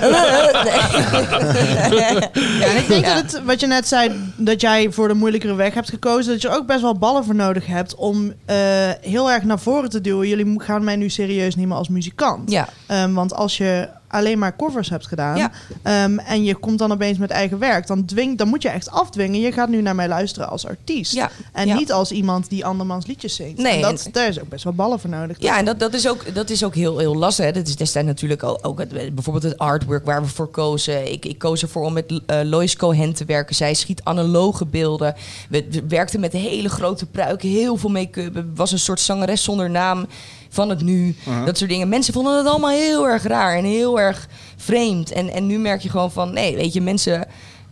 Ja, 1.98 2.68
en 2.68 2.78
ik 2.78 2.88
denk 2.88 3.06
dat 3.06 3.16
het, 3.16 3.42
wat 3.46 3.60
je 3.60 3.68
net 3.68 3.88
zei, 3.88 4.12
dat 4.36 4.62
jij 4.62 4.92
voor 4.92 5.08
de 5.08 5.14
moeilijkere 5.14 5.54
weg 5.56 5.74
hebt 5.74 5.90
gekozen, 5.90 6.32
dat 6.32 6.42
je 6.42 6.48
er 6.48 6.56
ook 6.56 6.66
best 6.68 6.82
wel 6.82 6.98
ballen 6.98 7.26
voor 7.26 7.36
nodig 7.36 7.66
hebt 7.68 7.96
om 7.96 8.34
eh, 8.46 8.56
heel 9.02 9.32
erg 9.32 9.44
naar 9.44 9.60
voren 9.60 9.90
te 9.90 10.02
duwen. 10.02 10.28
Jullie 10.28 10.54
gaan 10.62 10.84
mij 10.84 10.96
nu 10.96 11.10
serieus 11.10 11.56
nemen 11.56 11.78
als 11.78 11.90
muzikant. 11.90 12.52
Ja. 12.52 12.68
Ehm, 12.86 13.14
want 13.14 13.34
als 13.34 13.58
je 13.58 13.88
alleen 14.18 14.40
maar 14.40 14.56
covers 14.56 14.90
hebt 14.90 15.08
gedaan 15.08 15.38
Ja. 15.38 15.52
ehm, 15.84 16.18
en 16.18 16.44
je 16.44 16.56
komt 16.56 16.80
dan 16.80 16.92
opeens 16.92 17.18
met 17.18 17.30
eigen 17.30 17.60
werk, 17.60 17.88
dan, 17.88 18.06
dwing, 18.06 18.38
dan 18.38 18.48
moet 18.48 18.62
je 18.62 18.70
echt 18.70 18.92
afdwingen. 18.92 19.40
Je 19.40 19.52
gaat 19.52 19.70
nu 19.70 19.82
naar 19.82 19.96
mij 19.96 20.08
luisteren 20.08 20.50
als 20.50 20.66
artiest. 20.68 21.14
Ja. 21.14 21.30
En 21.54 21.68
Ja. 21.68 21.76
niet 21.76 21.92
als 21.92 22.12
iemand 22.12 22.50
die 22.50 22.66
andermans 22.66 23.06
liedjes 23.06 23.36
zingt. 23.36 23.58
Nee, 23.58 23.76
en 23.76 23.82
dat, 23.82 24.04
en- 24.06 24.12
daar 24.12 24.28
is 24.28 24.40
ook 24.42 24.50
best 24.50 24.64
wel 24.64 24.74
ballen 24.74 25.00
voor 25.00 25.10
nodig. 25.10 25.38
Ja, 25.40 25.58
en 25.58 25.66
dat, 25.66 25.80
dat, 25.80 25.94
is 25.94 26.08
ook, 26.08 26.36
dat 26.36 26.50
is 26.50 26.64
ook 26.64 26.76
heel, 26.76 26.98
heel 26.98 27.16
lastig. 27.16 27.46
Hè. 27.46 27.52
Dat 27.52 27.68
is 27.68 27.76
destijds 27.76 28.08
natuurlijk 28.08 28.44
ook, 28.44 28.60
ook 28.62 28.80
het, 28.80 28.90
bijvoorbeeld 29.16 29.44
het 29.44 29.58
artwork 29.58 30.06
waar 30.06 30.22
we 30.22 30.28
voor 30.28 30.48
kozen. 30.48 31.12
Ik, 31.12 31.26
ik 31.26 31.38
koos 31.38 31.62
ervoor 31.62 31.84
om 31.84 31.94
met 31.94 32.22
eh 32.26 32.40
Lois 32.44 32.76
Cohen 32.76 33.14
te 33.14 33.26
werken. 33.26 33.56
Zij 33.56 33.74
schiet 33.74 34.02
analoge 34.04 34.66
beelden. 34.66 35.16
We, 35.50 35.66
we 35.72 35.84
werkten 35.88 36.20
met 36.20 36.34
hele 36.34 36.70
grote 36.70 37.06
pruiken, 37.06 37.50
heel 37.50 37.78
veel 37.78 37.90
make-up. 37.90 38.34
Het 38.36 38.46
was 38.56 38.72
een 38.72 38.80
soort 38.80 39.00
zangeres 39.00 39.44
zonder 39.44 39.70
naam 39.70 40.06
van 40.50 40.70
het 40.70 40.82
nu. 40.82 41.16
Uh-huh. 41.28 41.46
Dat 41.46 41.58
soort 41.58 41.70
dingen. 41.70 41.90
Mensen 41.90 42.14
vonden 42.14 42.38
het 42.38 42.48
allemaal 42.48 42.70
heel 42.70 43.08
erg 43.08 43.24
raar 43.24 43.58
en 43.58 43.64
heel 43.64 44.00
erg 44.00 44.28
vreemd. 44.58 45.12
En, 45.12 45.30
en 45.30 45.48
nu 45.48 45.58
merk 45.58 45.82
je 45.82 45.90
gewoon 45.90 46.12
van, 46.12 46.34
nee, 46.34 46.56
weet 46.56 46.74
je, 46.74 46.82
mensen 46.82 47.28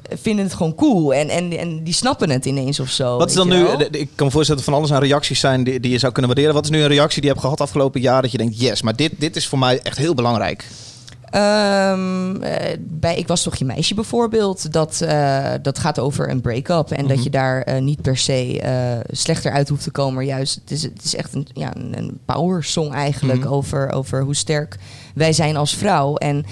vinden 0.10 0.46
het 0.46 0.54
gewoon 0.54 0.76
cool. 0.76 1.14
En, 1.14 1.30
en, 1.30 1.58
en 1.58 1.84
die 1.84 1.94
snappen 1.94 2.30
het 2.30 2.46
ineens 2.46 2.80
of 2.80 2.90
zo. 2.90 3.18
Wat 3.18 3.30
is 3.30 3.36
dan 3.36 3.48
nu, 3.48 3.66
ik 3.92 4.10
kan 4.16 4.26
me 4.26 4.32
voorstellen 4.32 4.62
dat 4.62 4.72
van 4.72 4.74
alles 4.74 4.94
aan 4.94 5.02
reacties 5.02 5.40
zijn 5.40 5.64
die, 5.64 5.80
die 5.80 5.92
je 5.92 5.98
zou 5.98 6.12
kunnen 6.12 6.32
waarderen. 6.32 6.56
Wat 6.56 6.64
is 6.64 6.70
nu 6.70 6.82
een 6.82 6.88
reactie 6.88 7.22
die 7.22 7.30
je 7.30 7.36
hebt 7.36 7.42
gehad 7.42 7.62
afgelopen 7.62 8.02
jaar 8.02 8.22
dat 8.22 8.32
je 8.32 8.38
denkt, 8.38 8.60
yes, 8.60 8.82
maar 8.82 8.96
dit, 8.96 9.12
dit 9.18 9.36
is 9.36 9.48
voor 9.48 9.60
mij 9.60 9.80
echt 9.80 9.98
heel 9.98 10.14
belangrijk. 10.14 10.66
Ehm, 11.30 12.42
eh, 12.42 12.78
bij 12.80 13.18
Ik 13.18 13.28
was 13.28 13.44
toch 13.44 13.56
je 13.56 13.66
meisje 13.66 13.96
bijvoorbeeld. 13.96 14.72
Dat, 14.72 15.02
eh, 15.02 15.52
dat 15.62 15.80
gaat 15.80 16.00
over 16.00 16.30
een 16.30 16.42
break-up. 16.42 16.92
En 16.92 17.08
dat 17.08 17.16
Mhm. 17.16 17.24
je 17.24 17.30
daar 17.30 17.62
eh, 17.62 17.82
niet 17.82 18.02
per 18.02 18.18
se 18.18 19.04
slechter 19.08 19.52
uit 19.52 19.70
hoeft 19.70 19.84
te 19.84 19.92
komen. 19.92 20.14
Maar 20.14 20.24
juist, 20.24 20.56
het 20.56 20.72
is, 20.72 20.84
het 20.84 21.04
is 21.04 21.16
echt 21.16 21.34
een, 21.34 21.48
ja, 21.54 21.72
een, 21.76 22.20
power 22.26 22.64
song 22.64 22.92
eigenlijk. 22.92 23.40
Mhm. 23.40 23.48
over, 23.48 23.92
over 23.92 24.24
hoe 24.24 24.36
sterk 24.36 24.78
wij 25.16 25.34
zijn 25.34 25.58
als 25.58 25.76
vrouw. 25.76 26.16
En 26.16 26.46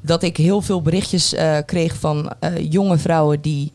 dat 0.00 0.22
ik 0.22 0.36
heel 0.36 0.62
veel 0.62 0.82
berichtjes 0.82 1.34
kreeg 1.66 1.96
van 1.96 2.32
jonge 2.58 2.98
vrouwen 2.98 3.40
die 3.40 3.72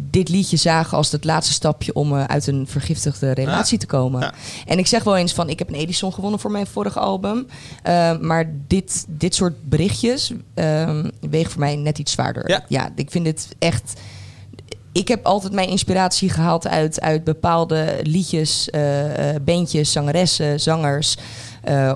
dit 0.00 0.28
liedje 0.28 0.56
zagen 0.56 0.96
als 0.96 1.12
het 1.12 1.24
laatste 1.24 1.52
stapje 1.52 1.94
om 1.94 2.16
eh, 2.16 2.24
uit 2.24 2.46
een 2.46 2.66
vergiftigde 2.66 3.30
relatie 3.30 3.78
te 3.78 3.86
komen. 3.86 4.32
En 4.66 4.78
ik 4.78 4.86
zeg 4.86 5.04
wel 5.04 5.16
eens 5.16 5.32
van, 5.32 5.48
ik 5.48 5.58
heb 5.58 5.68
een 5.68 5.74
Edison 5.74 6.12
gewonnen 6.12 6.40
voor 6.40 6.50
mijn 6.50 6.66
vorige 6.66 6.98
album. 6.98 7.46
Eh, 7.82 8.18
maar 8.18 8.50
dit, 8.66 9.04
dit 9.08 9.34
soort 9.34 9.68
berichtjes 9.68 10.32
ehm 10.54 11.08
wegen 11.30 11.50
voor 11.50 11.60
mij 11.60 11.76
net 11.76 11.98
iets 11.98 12.12
zwaarder. 12.12 12.62
Ja. 12.68 12.90
ik 12.94 13.10
vind 13.10 13.24
dit 13.24 13.48
echt... 13.58 14.00
Ik 14.92 15.08
heb 15.08 15.24
altijd 15.26 15.52
mijn 15.52 15.68
inspiratie 15.68 16.30
gehaald 16.30 16.68
uit, 16.68 17.00
uit 17.00 17.24
bepaalde 17.24 17.98
liedjes, 18.02 18.70
eh, 18.70 18.80
bandjes, 19.44 19.92
zangeressen, 19.92 20.60
zangers. 20.60 21.16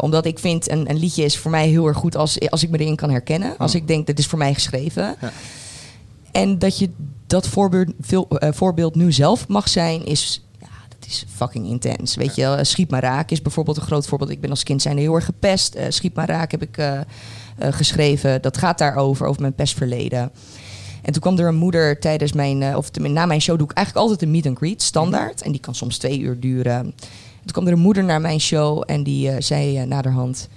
Omdat 0.00 0.24
ik 0.26 0.38
vind, 0.38 0.70
een, 0.70 0.90
een 0.90 0.98
liedje 0.98 1.24
is 1.24 1.38
voor 1.38 1.50
mij 1.50 1.68
heel 1.68 1.86
erg 1.86 1.96
goed 1.96 2.16
als, 2.16 2.50
als 2.50 2.62
ik 2.62 2.70
me 2.70 2.78
erin 2.78 2.96
kan 2.96 3.10
herkennen. 3.10 3.58
Als 3.58 3.74
ik 3.74 3.86
denk, 3.86 4.06
dit 4.06 4.18
is 4.18 4.26
voor 4.26 4.38
mij 4.38 4.54
geschreven. 4.54 5.16
Ja. 5.20 5.32
En 6.32 6.58
dat 6.58 6.78
je 6.78 6.90
dat 7.32 7.48
voorbeeld, 7.48 7.88
veel, 8.00 8.28
eh, 8.28 8.52
voorbeeld 8.52 8.94
nu 8.94 9.12
zelf 9.12 9.48
mag 9.48 9.68
zijn, 9.68 10.04
is, 10.04 10.44
ja, 10.60 10.68
dat 10.98 11.08
is 11.08 11.24
fucking 11.28 11.66
intens. 11.66 12.14
Weet 12.14 12.34
je, 12.34 12.42
wel? 12.42 12.64
Schiet 12.64 12.90
maar 12.90 13.02
raak 13.02 13.30
is 13.30 13.42
bijvoorbeeld 13.42 13.76
een 13.76 13.82
groot 13.82 14.06
voorbeeld. 14.06 14.30
Ik 14.30 14.40
ben 14.40 14.50
als 14.50 14.62
kind 14.62 14.82
zijn 14.82 14.98
heel 14.98 15.14
erg 15.14 15.24
gepest. 15.24 15.74
Eh, 15.74 15.84
Schiet 15.88 16.14
maar 16.14 16.28
raak 16.28 16.50
heb 16.50 16.62
ik 16.62 16.78
eh, 16.78 17.00
eh, 17.00 17.04
geschreven. 17.58 18.42
Dat 18.42 18.56
gaat 18.56 18.78
daarover, 18.78 19.26
over 19.26 19.40
mijn 19.40 19.54
pestverleden. 19.54 20.30
En 21.02 21.12
toen 21.12 21.22
kwam 21.22 21.38
er 21.38 21.48
een 21.48 21.54
moeder 21.54 22.00
tijdens 22.00 22.32
mijn, 22.32 22.62
eh, 22.62 22.76
of 22.76 22.90
na 22.92 23.26
mijn 23.26 23.40
show 23.40 23.58
doe 23.58 23.68
ik 23.70 23.76
eigenlijk 23.76 24.06
altijd 24.06 24.22
een 24.22 24.34
meet 24.34 24.46
and 24.46 24.56
greet, 24.56 24.82
standaard. 24.82 25.42
En 25.42 25.52
die 25.52 25.60
kan 25.60 25.74
soms 25.74 25.98
twee 25.98 26.20
uur 26.20 26.40
duren. 26.40 26.82
Toen 26.82 27.52
kwam 27.52 27.66
er 27.66 27.72
een 27.72 27.78
moeder 27.78 28.04
naar 28.04 28.20
mijn 28.20 28.40
show 28.40 28.82
en 28.86 29.02
die 29.02 29.30
eh, 29.30 29.36
zei 29.38 29.78
eh, 29.78 29.86
naderhand... 29.86 30.48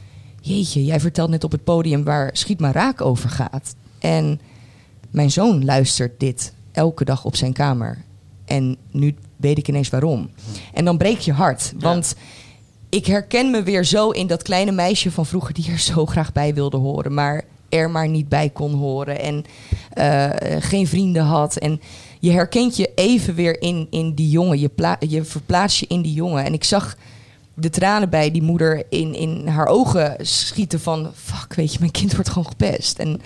Jeetje, 0.41 0.85
jij 0.85 0.99
vertelt 0.99 1.29
net 1.29 1.43
op 1.43 1.51
het 1.51 1.63
podium 1.63 2.03
waar 2.03 2.29
Schiet 2.33 2.59
maar 2.59 2.73
raak 2.73 3.01
over 3.01 3.29
gaat. 3.29 3.75
En 3.99 4.39
mijn 5.09 5.31
zoon 5.31 5.65
luistert 5.65 6.19
dit 6.19 6.53
elke 6.75 7.05
dag 7.05 7.25
op 7.25 7.35
zijn 7.35 7.53
kamer. 7.53 8.03
En 8.45 8.77
nu 8.91 9.15
weet 9.37 9.57
ik 9.57 9.67
ineens 9.67 9.89
waarom. 9.89 10.29
En 10.73 10.85
dan 10.85 10.97
breek 10.97 11.19
je 11.19 11.33
hart. 11.33 11.73
Want 11.79 12.15
ik 12.89 13.05
herken 13.05 13.51
me 13.51 13.63
weer 13.63 13.85
zo 13.85 14.09
in 14.09 14.27
dat 14.27 14.41
kleine 14.43 14.71
meisje 14.71 15.11
van 15.11 15.25
vroeger... 15.25 15.53
die 15.53 15.71
er 15.71 15.79
zo 15.79 16.05
graag 16.05 16.31
bij 16.33 16.53
wilde 16.53 16.77
horen, 16.77 17.13
maar 17.13 17.43
er 17.69 17.89
maar 17.89 18.07
niet 18.09 18.29
bij 18.29 18.49
kon 18.49 18.73
horen. 18.73 19.19
En 19.19 19.43
eh, 19.93 20.29
geen 20.59 20.87
vrienden 20.87 21.23
had. 21.23 21.57
En 21.57 21.81
je 22.19 22.31
herkent 22.31 22.75
je 22.77 22.91
even 22.95 23.35
weer 23.35 23.61
in, 23.61 23.87
in 23.89 24.13
die 24.13 24.29
jongen. 24.29 24.59
Je, 24.59 24.69
pla- 24.69 24.99
je 25.07 25.23
verplaatst 25.23 25.79
je 25.79 25.85
in 25.87 26.01
die 26.01 26.13
jongen. 26.13 26.43
En 26.43 26.53
ik 26.53 26.63
zag 26.63 26.97
de 27.53 27.69
tranen 27.69 28.09
bij 28.09 28.31
die 28.31 28.41
moeder 28.43 28.83
in, 28.89 29.13
in 29.13 29.47
haar 29.47 29.67
ogen 29.67 30.15
schieten 30.21 30.79
van... 30.79 31.11
fuck, 31.15 31.53
weet 31.53 31.71
je, 31.73 31.79
mijn 31.79 31.91
kind 31.91 32.13
wordt 32.13 32.29
gewoon 32.29 32.47
gepest. 32.47 32.99
En 32.99 33.21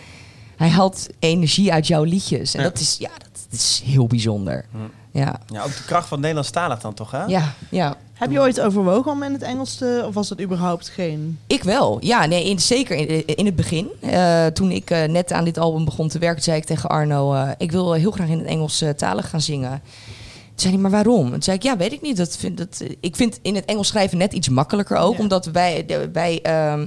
hij 0.55 0.69
haalt 0.69 1.07
energie 1.19 1.71
uit 1.73 1.87
jouw 1.87 2.03
liedjes. 2.03 2.53
En 2.53 2.63
Ja. 2.63 2.69
dat, 2.69 2.79
is, 2.79 2.95
ja, 2.99 3.09
dat, 3.17 3.28
is 3.51 3.81
heel 3.85 4.07
bijzonder. 4.07 4.65
Ja, 5.11 5.39
Ja, 5.47 5.61
ook 5.63 5.75
de 5.75 5.83
kracht 5.85 6.07
van 6.07 6.19
Nederlandstalig 6.19 6.79
dan 6.79 6.93
toch, 6.93 7.11
hè? 7.11 7.23
ja, 7.23 7.53
ja. 7.69 7.95
Heb 8.13 8.31
je 8.31 8.39
ooit 8.39 8.61
overwogen 8.61 9.11
om 9.11 9.23
in 9.23 9.33
het 9.33 9.41
Engels 9.41 9.75
te... 9.75 10.03
Of 10.07 10.13
was 10.13 10.27
dat 10.27 10.41
überhaupt 10.41 10.89
geen... 10.89 11.39
Ik 11.47 11.63
wel. 11.63 11.97
Ja, 12.01 12.25
nee, 12.25 12.49
in, 12.49 12.59
zeker 12.59 12.95
in, 12.95 13.25
in 13.35 13.45
het 13.45 13.55
begin. 13.55 13.87
Eh, 14.01 14.45
toen 14.45 14.71
ik 14.71 14.89
eh, 14.89 15.03
net 15.03 15.31
aan 15.31 15.43
dit 15.43 15.57
album 15.57 15.85
begon 15.85 16.07
te 16.07 16.19
werken, 16.19 16.43
zei 16.43 16.57
ik 16.57 16.63
tegen 16.65 16.89
Arno... 16.89 17.33
eh, 17.33 17.49
ik 17.57 17.71
wil 17.71 17.93
heel 17.93 18.11
graag 18.11 18.27
in 18.27 18.37
het 18.37 18.47
Engels 18.47 18.81
eh, 18.81 18.89
talig 18.89 19.29
gaan 19.29 19.41
zingen. 19.41 19.69
Toen 19.79 20.53
zei 20.55 20.73
hij, 20.73 20.81
maar 20.81 20.91
waarom? 20.91 21.31
Toen 21.31 21.41
zei 21.43 21.57
ik, 21.57 21.63
ja, 21.63 21.77
weet 21.77 21.91
ik 21.93 22.01
niet. 22.01 22.17
Dat 22.17 22.37
vind, 22.37 22.57
dat, 22.57 22.83
ik 22.99 23.15
vind 23.15 23.39
in 23.41 23.55
het 23.55 23.65
Engels 23.65 23.87
schrijven 23.87 24.17
net 24.17 24.33
iets 24.33 24.49
makkelijker 24.49 24.97
ook. 24.97 25.13
Ja. 25.15 25.19
Omdat 25.19 25.45
wij... 25.45 25.85
de- 25.85 26.09
wij 26.13 26.41
ehm, 26.41 26.85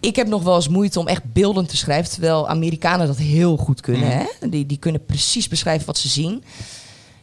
ik 0.00 0.16
heb 0.16 0.26
nog 0.28 0.42
wel 0.42 0.54
eens 0.54 0.68
moeite 0.68 0.98
om 0.98 1.06
echt 1.06 1.32
beeldend 1.32 1.68
te 1.68 1.76
schrijven. 1.76 2.10
Terwijl 2.12 2.48
Amerikanen 2.48 3.06
dat 3.06 3.16
heel 3.16 3.56
goed 3.56 3.80
kunnen. 3.80 4.08
Mhm. 4.08 4.18
Hè? 4.40 4.48
Die, 4.48 4.66
die 4.66 4.78
kunnen 4.78 5.04
precies 5.04 5.48
beschrijven 5.48 5.86
wat 5.86 5.98
ze 5.98 6.08
zien. 6.08 6.42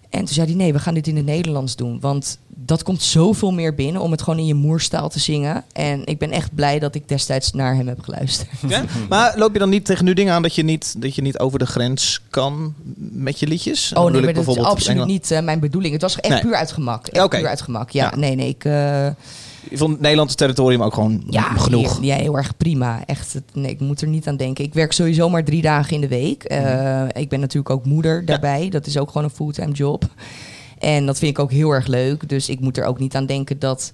En 0.10 0.20
toen 0.20 0.34
zei 0.34 0.48
hij, 0.48 0.56
nee, 0.56 0.74
we 0.74 0.80
gaan 0.80 0.94
dit 0.94 1.08
in 1.08 1.16
het 1.16 1.26
Nederlands 1.26 1.76
doen. 1.76 2.00
Want 2.00 2.38
dat 2.48 2.84
komt 2.84 3.02
zoveel 3.04 3.52
meer 3.52 3.76
binnen 3.76 4.02
om 4.02 4.12
het 4.12 4.22
gewoon 4.22 4.40
in 4.40 4.46
je 4.46 4.54
moerstaal 4.54 5.10
te 5.10 5.20
zingen. 5.20 5.64
En 5.74 6.06
ik 6.06 6.18
ben 6.18 6.32
echt 6.32 6.56
blij 6.56 6.80
dat 6.80 6.96
ik 6.96 7.08
destijds 7.08 7.52
naar 7.52 7.76
hem 7.76 7.88
heb 7.88 8.02
geluisterd. 8.02 8.50
Ja? 8.68 8.84
Maar 9.10 9.34
loop 9.38 9.54
je 9.54 9.60
dan 9.60 9.70
niet 9.70 9.86
tegen 9.86 10.06
nu 10.06 10.14
dingen 10.14 10.34
aan 10.34 10.42
dat 10.42 10.56
je 10.56 10.64
niet, 10.64 11.02
dat 11.02 11.16
je 11.16 11.22
niet 11.22 11.40
over 11.40 11.60
de 11.60 11.66
grens 11.66 12.22
kan 12.30 12.74
met 12.98 13.40
je 13.40 13.48
liedjes? 13.48 13.90
Dan 13.94 14.04
Oh 14.04 14.12
nee, 14.12 14.22
maar 14.22 14.34
dat 14.34 14.48
is 14.48 14.58
absoluut 14.58 14.88
Engeland. 14.88 15.12
niet 15.12 15.32
eh, 15.32 15.42
mijn 15.42 15.60
bedoeling. 15.60 15.94
Het 15.94 16.02
was 16.02 16.16
echt 16.20 16.34
Nee. 16.34 16.42
puur 16.42 16.56
uit 16.56 16.72
gemak. 16.72 17.08
Echt 17.08 17.30
puur 17.30 17.48
uit 17.48 17.62
gemak. 17.62 17.90
Ja, 17.90 18.04
Ja. 18.12 18.18
nee, 18.18 18.36
nee, 18.36 18.50
ik... 18.50 18.66
eh, 18.66 19.08
Je 19.70 19.78
vond 19.78 20.00
Nederlands 20.00 20.36
territorium 20.36 20.82
ook 20.84 20.94
gewoon 20.94 21.24
ja, 21.30 21.42
genoeg. 21.44 21.98
Ja, 22.02 22.16
heel 22.16 22.38
erg 22.38 22.58
prima. 22.58 23.06
Echt, 23.06 23.34
het- 23.34 23.44
nee, 23.54 23.72
ik 23.72 23.80
moet 23.80 24.02
er 24.02 24.08
niet 24.08 24.28
aan 24.28 24.38
denken. 24.38 24.64
Ik 24.66 24.74
werk 24.74 24.92
sowieso 24.92 25.30
maar 25.30 25.44
drie 25.44 25.62
dagen 25.62 25.94
in 25.94 26.02
de 26.02 26.08
week. 26.08 26.44
Eh, 26.44 27.04
Ik 27.14 27.30
ben 27.30 27.40
natuurlijk 27.40 27.70
ook 27.70 27.86
moeder 27.86 28.26
daarbij. 28.26 28.70
Dat 28.70 28.86
is 28.86 28.98
ook 28.98 29.08
gewoon 29.08 29.24
een 29.24 29.30
fulltime 29.36 29.72
job. 29.72 30.06
En 30.80 31.06
dat 31.06 31.18
vind 31.20 31.32
ik 31.32 31.40
ook 31.40 31.52
heel 31.52 31.72
erg 31.72 31.88
leuk. 31.88 32.30
Dus 32.30 32.50
ik 32.50 32.60
moet 32.60 32.78
er 32.78 32.86
ook 32.86 33.00
niet 33.00 33.16
aan 33.16 33.26
denken 33.26 33.60
dat, 33.60 33.94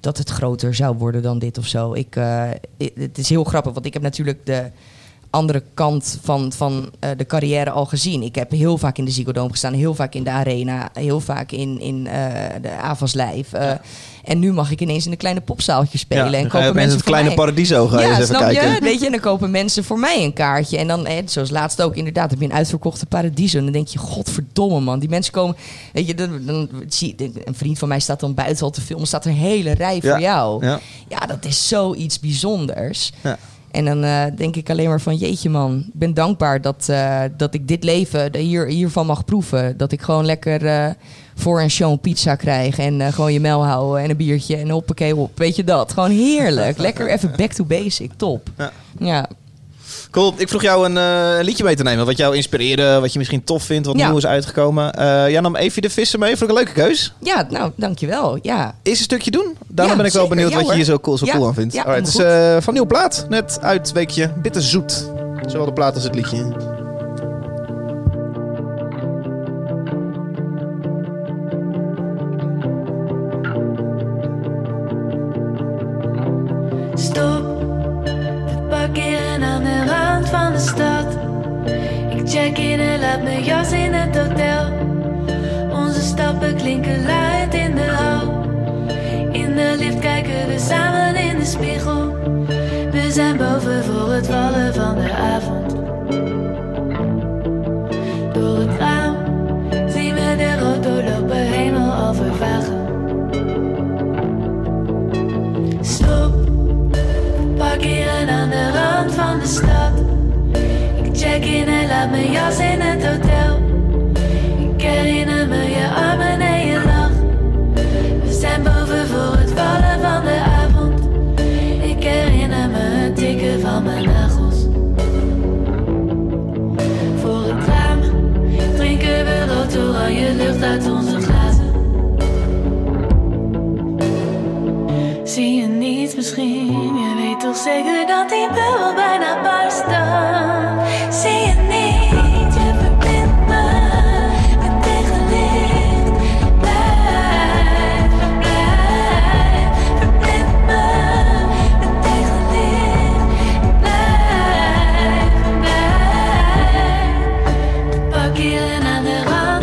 dat 0.00 0.18
het 0.18 0.30
groter 0.30 0.74
zou 0.74 0.96
worden 0.96 1.22
dan 1.22 1.38
dit 1.38 1.58
of 1.58 1.66
zo. 1.66 1.92
Ik, 1.94 2.16
eh, 2.16 2.48
het 2.94 3.18
is 3.18 3.28
heel 3.28 3.44
grappig, 3.44 3.72
want 3.72 3.86
ik 3.86 3.92
heb 3.92 4.02
natuurlijk 4.02 4.46
de 4.46 4.70
andere 5.30 5.62
kant 5.74 6.18
van, 6.22 6.52
van 6.52 6.90
eh, 6.98 7.10
de 7.16 7.26
carrière 7.26 7.70
al 7.70 7.84
gezien. 7.86 8.22
Ik 8.22 8.34
heb 8.34 8.50
heel 8.50 8.78
vaak 8.78 8.98
in 8.98 9.04
de 9.04 9.10
Ziggo 9.10 9.48
gestaan, 9.48 9.72
heel 9.72 9.94
vaak 9.94 10.14
in 10.14 10.24
de 10.24 10.30
Arena, 10.30 10.88
heel 10.92 11.20
vaak 11.20 11.52
in, 11.52 11.80
in 11.80 12.06
eh, 12.06 12.30
de 12.62 12.70
Avas 12.70 13.14
Live. 13.14 13.56
Eh, 13.58 13.72
En 14.24 14.38
nu 14.38 14.52
mag 14.52 14.70
ik 14.70 14.80
ineens 14.80 15.04
in 15.06 15.10
een 15.10 15.16
kleine 15.16 15.40
popzaaltje 15.40 15.98
spelen. 15.98 16.30
Ja, 16.30 16.38
en 16.38 16.48
kopen 16.48 16.74
mensen 16.74 16.96
het 16.96 17.04
kleine 17.06 17.28
mij- 17.28 17.36
Paradiso 17.36 17.86
ga 17.86 17.96
je 17.96 18.02
ja, 18.02 18.08
eens 18.08 18.18
even 18.18 18.34
snap 18.36 18.40
kijken. 18.40 18.72
je? 18.74 18.80
Weet 18.80 18.98
je, 19.00 19.04
en 19.06 19.10
dan 19.12 19.20
kopen 19.20 19.50
mensen 19.50 19.84
voor 19.84 19.98
mij 19.98 20.24
een 20.24 20.32
kaartje. 20.32 20.78
En 20.78 20.86
dan, 20.88 21.06
zoals 21.24 21.50
laatst 21.50 21.82
ook, 21.82 21.96
inderdaad, 21.96 22.30
heb 22.30 22.38
je 22.40 22.44
een 22.44 22.52
uitverkochte 22.52 23.06
Paradiso. 23.06 23.58
En 23.58 23.64
dan 23.64 23.72
denk 23.72 23.88
je, 23.88 23.98
godverdomme 23.98 24.80
man, 24.80 24.98
die 24.98 25.08
mensen 25.08 25.32
komen... 25.32 25.56
Weet 25.92 26.06
je, 26.06 26.14
dan, 26.14 26.40
dan 26.46 26.68
zie 26.88 27.14
een 27.44 27.54
vriend 27.54 27.78
van 27.78 27.88
mij 27.88 28.00
staat 28.00 28.20
dan 28.20 28.34
buiten 28.34 28.64
al 28.64 28.70
te 28.70 28.80
filmen. 28.80 29.06
staat 29.06 29.24
er 29.24 29.30
een 29.30 29.36
hele 29.36 29.70
rij 29.72 30.00
voor 30.00 30.20
jou. 30.20 30.64
ja. 30.66 30.80
Ja, 31.08 31.18
dat 31.18 31.44
is 31.44 31.68
zoiets 31.68 32.20
bijzonders. 32.20 33.12
Ja. 33.22 33.38
En 33.76 33.84
dan 33.84 34.04
eh, 34.04 34.22
denk 34.36 34.56
ik 34.56 34.70
alleen 34.70 34.88
maar 34.88 35.00
van, 35.00 35.16
jeetje 35.16 35.50
man, 35.50 35.84
ik 35.86 35.98
ben 35.98 36.14
dankbaar 36.14 36.60
dat, 36.60 36.88
eh, 36.88 37.22
dat 37.36 37.54
ik 37.54 37.68
dit 37.68 37.84
leven 37.84 38.36
hier, 38.36 38.66
hiervan 38.66 39.06
mag 39.06 39.24
proeven. 39.24 39.76
Dat 39.76 39.92
ik 39.92 40.02
gewoon 40.02 40.24
lekker 40.24 40.66
eh, 40.66 40.90
voor 41.34 41.60
een 41.60 41.70
show 41.70 41.90
een 41.90 42.00
pizza 42.00 42.34
krijg 42.34 42.78
en 42.78 43.12
gewoon 43.12 43.32
je 43.32 43.40
mel 43.40 43.64
houden 43.64 44.02
en 44.02 44.10
een 44.10 44.16
biertje 44.16 44.56
en 44.56 44.70
hoppakee 44.70 45.16
op. 45.16 45.38
Weet 45.38 45.56
je 45.56 45.64
dat? 45.64 45.92
Gewoon 45.92 46.10
heerlijk. 46.10 46.78
Lekker 46.86 47.08
even 47.08 47.32
back 47.36 47.52
to 47.52 47.64
basic. 47.64 48.10
Top. 48.16 48.50
Ja. 48.58 48.72
Ja. 48.98 49.28
Cool. 50.10 50.34
Ik 50.36 50.48
vroeg 50.48 50.62
jou 50.62 50.84
een 50.92 50.96
eh, 51.38 51.44
liedje 51.44 51.64
mee 51.64 51.76
te 51.76 51.82
nemen. 51.82 52.06
Wat 52.06 52.16
jou 52.16 52.36
inspireerde, 52.36 53.00
wat 53.00 53.12
je 53.12 53.18
misschien 53.18 53.44
tof 53.44 53.62
vindt, 53.62 53.86
wat 53.86 53.98
Ja. 53.98 54.06
nieuw 54.08 54.16
is 54.16 54.26
uitgekomen. 54.26 54.92
Eh 54.94 55.04
jij 55.30 55.40
nam 55.40 55.56
even 55.56 55.82
de 55.82 55.90
vissen 55.90 56.18
mee. 56.18 56.36
Vond 56.36 56.50
ik 56.50 56.56
een 56.56 56.64
leuke 56.64 56.72
keus. 56.80 57.12
Ja, 57.22 57.46
nou, 57.50 57.70
dankjewel. 57.76 58.38
Ja. 58.42 58.74
Eerst 58.82 58.98
een 58.98 59.04
stukje 59.04 59.30
doen. 59.30 59.56
Daarna 59.68 59.92
Ja, 59.92 59.96
ben 59.98 60.06
ik 60.06 60.12
wel 60.12 60.28
benieuwd 60.28 60.50
Ja, 60.50 60.56
wat 60.56 60.66
je 60.66 60.74
hier 60.74 60.84
zo 60.84 60.98
cool, 60.98 61.18
zo 61.18 61.26
cool 61.26 61.46
aan 61.46 61.54
vindt. 61.54 61.74
Ja, 61.74 61.82
Alright, 61.82 62.06
het 62.06 62.16
is 62.16 62.24
eh, 62.24 62.56
van 62.60 62.74
nieuw 62.74 62.86
plaat. 62.86 63.26
Net 63.28 63.58
uit 63.60 63.92
weekje. 63.92 64.32
Bitterzoet. 64.42 65.04
Zowel 65.46 65.66
de 65.66 65.72
plaat 65.72 65.94
als 65.94 66.04
het 66.04 66.14
liedje. 66.14 66.74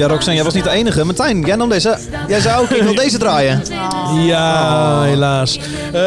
Ja, 0.03 0.09
Roxanne, 0.09 0.35
jij 0.35 0.43
was 0.43 0.53
niet 0.53 0.63
de 0.63 0.69
enige. 0.69 1.03
Martijn, 1.03 1.41
jij 1.41 1.55
nam 1.55 1.69
deze. 1.69 1.97
Jij 2.27 2.39
zei 2.39 2.59
ook, 2.59 2.69
ik 2.69 2.83
wil 2.89 2.95
deze 2.95 3.17
draaien. 3.17 3.61
Ja, 4.25 5.01
helaas. 5.01 5.59
Eh, 5.93 6.01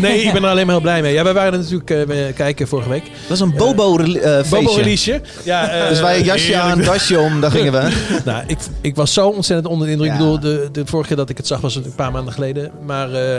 nee, 0.00 0.22
ik 0.22 0.32
ben 0.32 0.42
er 0.44 0.50
alleen 0.50 0.66
maar 0.66 0.74
heel 0.74 0.82
blij 0.82 1.02
mee. 1.02 1.12
Ja, 1.12 1.24
wij 1.24 1.32
waren 1.32 1.60
natuurlijk 1.60 1.90
eh, 1.90 2.34
kijken 2.34 2.68
vorige 2.68 2.88
week. 2.88 3.04
Dat 3.04 3.36
is 3.36 3.40
een 3.40 3.54
Bobo-feestje. 3.56 4.44
Bobo-releaseje. 4.50 5.20
Ja, 5.44 5.68
eh, 5.70 5.88
dus 5.88 6.00
wij 6.00 6.22
jasje 6.22 6.56
aan, 6.56 6.82
dasje 6.82 7.18
om, 7.18 7.40
daar 7.40 7.50
gingen 7.50 7.72
we. 7.72 7.92
nou, 8.24 8.42
ik, 8.46 8.58
ik 8.80 8.96
was 8.96 9.12
zo 9.12 9.28
ontzettend 9.28 9.68
onder 9.68 9.86
de 9.86 9.92
indruk. 9.92 10.10
Ja. 10.10 10.14
Ik 10.14 10.20
bedoel, 10.20 10.40
de, 10.40 10.68
de 10.72 10.86
vorige 10.86 11.08
keer 11.08 11.16
dat 11.16 11.30
ik 11.30 11.36
het 11.36 11.46
zag 11.46 11.60
was 11.60 11.76
een 11.76 11.94
paar 11.96 12.12
maanden 12.12 12.32
geleden. 12.32 12.70
Maar 12.86 13.12
eh, 13.12 13.38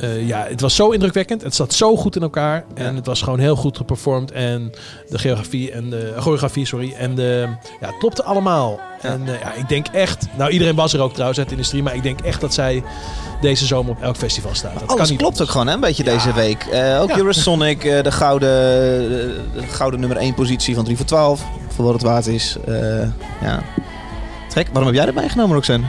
eh, 0.00 0.26
ja, 0.26 0.46
het 0.48 0.60
was 0.60 0.74
zo 0.74 0.90
indrukwekkend. 0.90 1.42
Het 1.42 1.54
zat 1.54 1.74
zo 1.74 1.96
goed 1.96 2.16
in 2.16 2.22
elkaar. 2.22 2.64
En 2.74 2.96
het 2.96 3.06
was 3.06 3.22
gewoon 3.22 3.38
heel 3.38 3.56
goed 3.56 3.76
geperformed. 3.76 4.30
En 4.30 4.72
de 5.08 5.18
geografie 5.18 5.72
en 5.72 5.90
de 5.90 6.12
choreografie, 6.16 6.66
sorry. 6.66 6.92
En 6.92 7.14
de, 7.14 7.48
ja, 7.80 7.86
het 7.86 7.98
klopte 7.98 8.24
allemaal. 8.24 8.80
En 9.00 9.22
eh, 9.26 9.40
ja, 9.40 9.54
ik 9.54 9.68
denk 9.68 9.86
echt... 9.86 10.26
Nou, 10.36 10.50
iedereen 10.50 10.74
was 10.74 10.92
er 10.92 11.00
ook 11.00 11.12
trouwens 11.12 11.38
uit 11.38 11.48
de 11.48 11.54
industrie. 11.54 11.82
Maar 11.82 11.94
ik 11.94 12.02
denk 12.02 12.20
echt 12.20 12.40
dat 12.40 12.54
zij 12.54 12.82
deze 13.40 13.66
zomer 13.66 13.90
op 13.90 14.02
elk 14.02 14.16
festival 14.16 14.54
staat. 14.54 14.72
Dat 14.72 14.82
Alles 14.82 15.00
kan 15.00 15.10
niet 15.10 15.18
klopt 15.18 15.42
ook 15.42 15.48
gewoon, 15.48 15.66
hè, 15.66 15.74
een 15.74 15.80
beetje 15.80 16.04
deze 16.04 16.32
week. 16.32 16.62
Eh, 16.62 17.00
ook 17.00 17.08
Ja. 17.08 17.16
Eurosonic, 17.16 17.84
eh, 17.84 18.02
de, 18.02 18.12
gouden, 18.12 18.48
de, 19.08 19.40
de 19.54 19.62
gouden 19.62 20.00
nummer 20.00 20.18
1 20.18 20.34
positie 20.34 20.74
van 20.74 20.84
3 20.84 20.96
voor 20.96 21.06
12. 21.06 21.42
Voor 21.68 21.84
wat 21.84 21.94
het 21.94 22.02
waard 22.02 22.26
is. 22.26 22.56
Eh, 22.66 22.74
ja. 23.42 23.62
Trek, 24.48 24.66
waarom 24.66 24.86
heb 24.86 24.94
jij 24.94 25.04
dat 25.04 25.14
meegenomen, 25.14 25.54
Roxanne? 25.54 25.86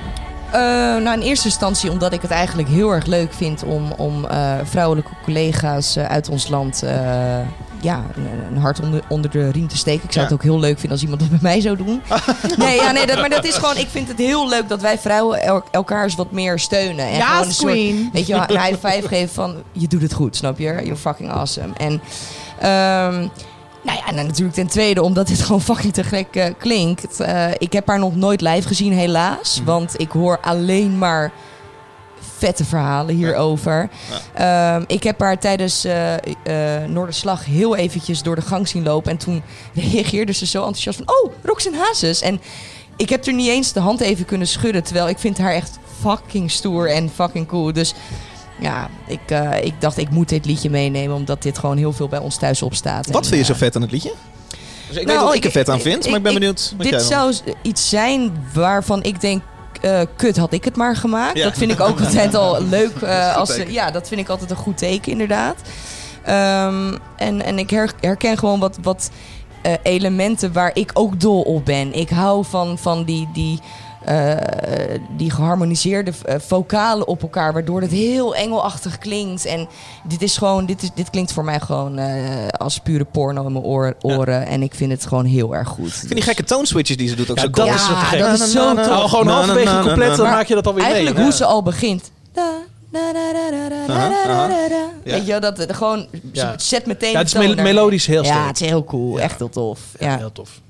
Eh, 0.52 0.60
nou, 1.04 1.14
in 1.14 1.22
eerste 1.22 1.46
instantie 1.48 1.92
omdat 1.92 2.14
ik 2.14 2.22
het 2.22 2.32
eigenlijk 2.32 2.68
heel 2.70 2.92
erg 2.92 3.06
leuk 3.06 3.34
vind 3.34 3.64
om, 3.64 3.92
om 3.98 4.26
eh, 4.26 4.54
vrouwelijke 4.64 5.12
collega's 5.24 5.96
eh, 5.96 6.06
uit 6.06 6.30
ons 6.30 6.48
land 6.48 6.84
eh, 6.84 6.92
ja, 7.82 8.04
een, 8.16 8.28
een 8.56 8.58
hart 8.62 8.80
onder, 8.82 9.02
onder 9.10 9.32
de 9.32 9.52
riem 9.52 9.68
te 9.68 9.78
steken. 9.78 10.04
Ik 10.04 10.12
zou 10.12 10.26
Ja. 10.26 10.32
het 10.32 10.34
ook 10.34 10.44
heel 10.52 10.60
leuk 10.60 10.74
vinden 10.80 10.92
als 10.92 11.02
iemand 11.02 11.20
dat 11.22 11.30
bij 11.30 11.40
mij 11.42 11.62
zou 11.62 11.78
doen. 11.78 12.02
nee, 12.58 12.76
ja, 12.76 12.92
nee 12.92 13.06
dat, 13.06 13.20
maar 13.20 13.30
dat 13.30 13.46
is 13.46 13.56
gewoon, 13.56 13.78
ik 13.78 13.88
vind 13.90 14.08
het 14.08 14.18
heel 14.18 14.50
leuk 14.50 14.68
dat 14.70 14.82
wij 14.82 14.98
vrouwen 15.00 15.42
el- 15.42 15.64
elkaar 15.72 16.04
eens 16.04 16.16
wat 16.16 16.32
meer 16.32 16.60
steunen. 16.60 17.06
En 17.08 17.16
Ja, 17.16 17.26
gewoon 17.28 17.48
een 17.48 17.54
soort, 17.54 17.72
queen. 17.72 18.10
weet 18.14 18.28
je, 18.28 18.34
een 18.34 18.60
high 18.62 18.88
five 18.88 19.08
geven 19.08 19.34
van 19.34 19.56
je 19.72 19.88
doet 19.88 20.02
het 20.02 20.14
goed, 20.14 20.36
snap 20.36 20.58
je? 20.58 20.64
You're 20.66 20.96
fucking 20.96 21.32
awesome. 21.32 21.74
En 21.78 22.02
ehm, 22.60 23.28
Nou 23.82 23.98
ja, 23.98 24.08
en 24.08 24.16
natuurlijk 24.16 24.56
ten 24.56 24.68
tweede, 24.68 25.02
omdat 25.02 25.28
dit 25.28 25.42
gewoon 25.46 25.62
fucking 25.62 25.94
te 25.94 26.04
gek 26.04 26.36
eh, 26.36 26.54
klinkt. 26.58 27.20
Eh, 27.20 27.52
ik 27.58 27.74
heb 27.74 27.88
haar 27.88 28.00
nog 28.00 28.16
nooit 28.16 28.42
live 28.42 28.68
gezien, 28.68 28.94
helaas. 28.94 29.62
Want 29.66 30.00
ik 30.00 30.12
hoor 30.12 30.40
alleen 30.42 30.98
maar 30.98 31.32
vette 32.38 32.66
verhalen 32.66 33.16
hierover. 33.16 33.90
Ehm, 34.34 34.84
ik 34.88 35.04
heb 35.04 35.20
haar 35.20 35.40
tijdens 35.40 35.86
eh 35.86 36.16
eh, 36.16 36.90
Noorderslag 36.90 37.46
heel 37.46 37.76
eventjes 37.76 38.22
door 38.22 38.36
de 38.36 38.42
gang 38.42 38.68
zien 38.68 38.84
lopen. 38.84 39.12
En 39.12 39.18
toen 39.18 39.44
reageerde 39.92 40.34
ze 40.34 40.46
zo 40.46 40.58
enthousiast 40.58 40.98
van... 40.98 41.16
Oh, 41.16 41.34
Roxanne 41.44 41.78
Hazes. 41.78 42.22
En 42.22 42.42
ik 42.96 43.10
heb 43.10 43.26
er 43.26 43.34
niet 43.34 43.50
eens 43.50 43.74
de 43.74 43.80
hand 43.80 44.00
even 44.00 44.26
kunnen 44.26 44.48
schudden. 44.48 44.84
Terwijl 44.84 45.10
ik 45.10 45.20
vind 45.20 45.38
haar 45.38 45.54
echt 45.54 45.80
fucking 46.02 46.52
stoer 46.52 46.90
en 46.92 47.10
fucking 47.16 47.48
cool. 47.48 47.74
Dus 47.74 47.94
ja, 48.60 48.90
ik, 49.08 49.20
eh, 49.26 49.64
ik 49.64 49.74
dacht 49.82 49.98
ik 49.98 50.10
moet 50.10 50.30
dit 50.30 50.46
liedje 50.46 50.70
meenemen. 50.70 51.16
Omdat 51.16 51.42
dit 51.42 51.58
gewoon 51.58 51.78
heel 51.78 51.94
veel 51.94 52.08
bij 52.08 52.20
ons 52.20 52.38
thuis 52.38 52.62
opstaat. 52.62 53.08
Wat 53.08 53.24
En, 53.24 53.28
vind 53.30 53.40
je 53.40 53.46
zo 53.46 53.54
eh, 53.54 53.58
vet 53.60 53.76
aan 53.76 53.82
het 53.82 53.92
liedje? 53.92 54.12
Dus 54.88 54.98
ik 54.98 55.06
nou, 55.06 55.18
weet 55.18 55.28
wat 55.28 55.36
ik 55.36 55.46
er 55.46 55.52
vet 55.52 55.70
aan 55.70 55.80
vind, 55.80 56.06
maar 56.08 56.18
ik 56.18 56.24
ben 56.24 56.32
ik- 56.34 56.40
benieuwd 56.40 56.74
wat 56.78 56.82
Dit 56.82 56.92
jij 56.94 57.00
zou 57.04 57.34
iets 57.62 57.90
zijn 57.90 58.32
waarvan 58.54 59.04
ik 59.04 59.22
denk... 59.22 59.42
eh, 59.82 60.02
kut, 60.16 60.38
had 60.38 60.54
ik 60.54 60.64
het 60.64 60.76
maar 60.76 60.96
gemaakt. 60.96 61.38
Ja. 61.38 61.44
Dat 61.44 61.58
vind 61.58 61.72
ik 61.72 61.80
ook 61.80 62.00
altijd 62.06 62.36
al 62.36 62.64
leuk. 62.64 62.96
eh, 63.02 63.26
Dat 63.28 63.36
als, 63.36 63.50
teken. 63.56 63.72
ja, 63.74 63.92
dat 63.92 64.08
vind 64.08 64.22
ik 64.22 64.30
altijd 64.30 64.50
een 64.50 64.56
goed 64.58 64.78
teken, 64.78 65.12
inderdaad. 65.12 65.56
Ehm, 66.24 66.98
en, 67.18 67.42
en 67.46 67.60
ik 67.60 67.70
her- 67.70 67.94
herken 68.02 68.38
gewoon 68.38 68.60
wat, 68.60 68.78
wat 68.82 69.10
eh, 69.62 69.74
elementen 69.84 70.54
waar 70.54 70.72
ik 70.74 70.92
ook 70.94 71.20
dol 71.20 71.42
op 71.42 71.66
ben. 71.66 71.94
Ik 71.94 72.10
hou 72.10 72.46
van, 72.46 72.78
van 72.78 73.04
die, 73.04 73.30
die, 73.34 73.60
eh, 74.10 74.36
die 75.18 75.32
geharmoniseerde 75.32 76.12
eh, 76.26 76.36
vocalen 76.40 77.08
op 77.08 77.22
elkaar, 77.22 77.54
waardoor 77.54 77.82
het 77.82 77.92
heel 77.92 78.36
engelachtig 78.36 78.98
klinkt. 78.98 79.46
En 79.46 79.68
dit 80.04 80.22
is 80.22 80.38
gewoon, 80.38 80.66
dit, 80.66 80.84
is, 80.84 80.90
dit 80.96 81.10
klinkt 81.10 81.34
voor 81.34 81.44
mij 81.44 81.60
gewoon 81.60 81.98
eh, 81.98 82.48
als 82.48 82.80
pure 82.80 83.06
porno 83.06 83.46
in 83.46 83.52
mijn 83.52 83.66
oren. 84.02 84.46
En 84.46 84.64
ik 84.64 84.76
vind 84.76 84.92
het 84.92 85.06
gewoon 85.06 85.26
heel 85.26 85.56
erg 85.56 85.68
goed. 85.68 85.88
Ik 85.88 85.94
vind 85.94 86.14
die 86.14 86.22
gekke 86.22 86.44
toonswitches 86.44 86.98
die 86.98 87.08
ze 87.08 87.16
doet 87.16 87.32
ook 87.32 87.40
zo 87.40 87.50
cool. 87.50 87.68
Dat 87.68 87.76
is, 87.76 88.20
dat 88.20 88.40
is 88.40 88.52
zo 88.52 88.76
tof. 88.76 88.88
Nou, 88.88 89.10
gewoon 89.10 89.28
halverwege 89.28 89.80
compleet, 89.80 90.16
dan 90.16 90.30
maak 90.30 90.48
je 90.48 90.56
dat 90.56 90.68
alweer 90.68 90.84
eigenlijk 90.84 91.16
mee. 91.16 91.24
Eigenlijk 91.24 91.38
hoe 91.38 91.48
ze 91.48 91.54
al 91.54 91.64
begint. 91.64 92.12
Da, 92.34 92.52
Weet 95.04 95.26
je 95.26 95.40
dat 95.40 95.76
gewoon 95.76 96.08
zet 96.58 96.86
meteen. 96.86 97.12
Ja, 97.12 97.18
het 97.18 97.36
is 97.36 97.56
melodisch 97.56 98.06
heel 98.06 98.24
sterk. 98.24 98.40
Ja, 98.40 98.48
het 98.48 98.62
is 98.62 98.68
heel 98.68 98.84
cool, 98.84 99.20
echt 99.20 99.40
heel 99.40 99.50
tof. 99.50 99.80
Ja, 100.00 100.18
heel 100.18 100.32
tof. 100.32 100.62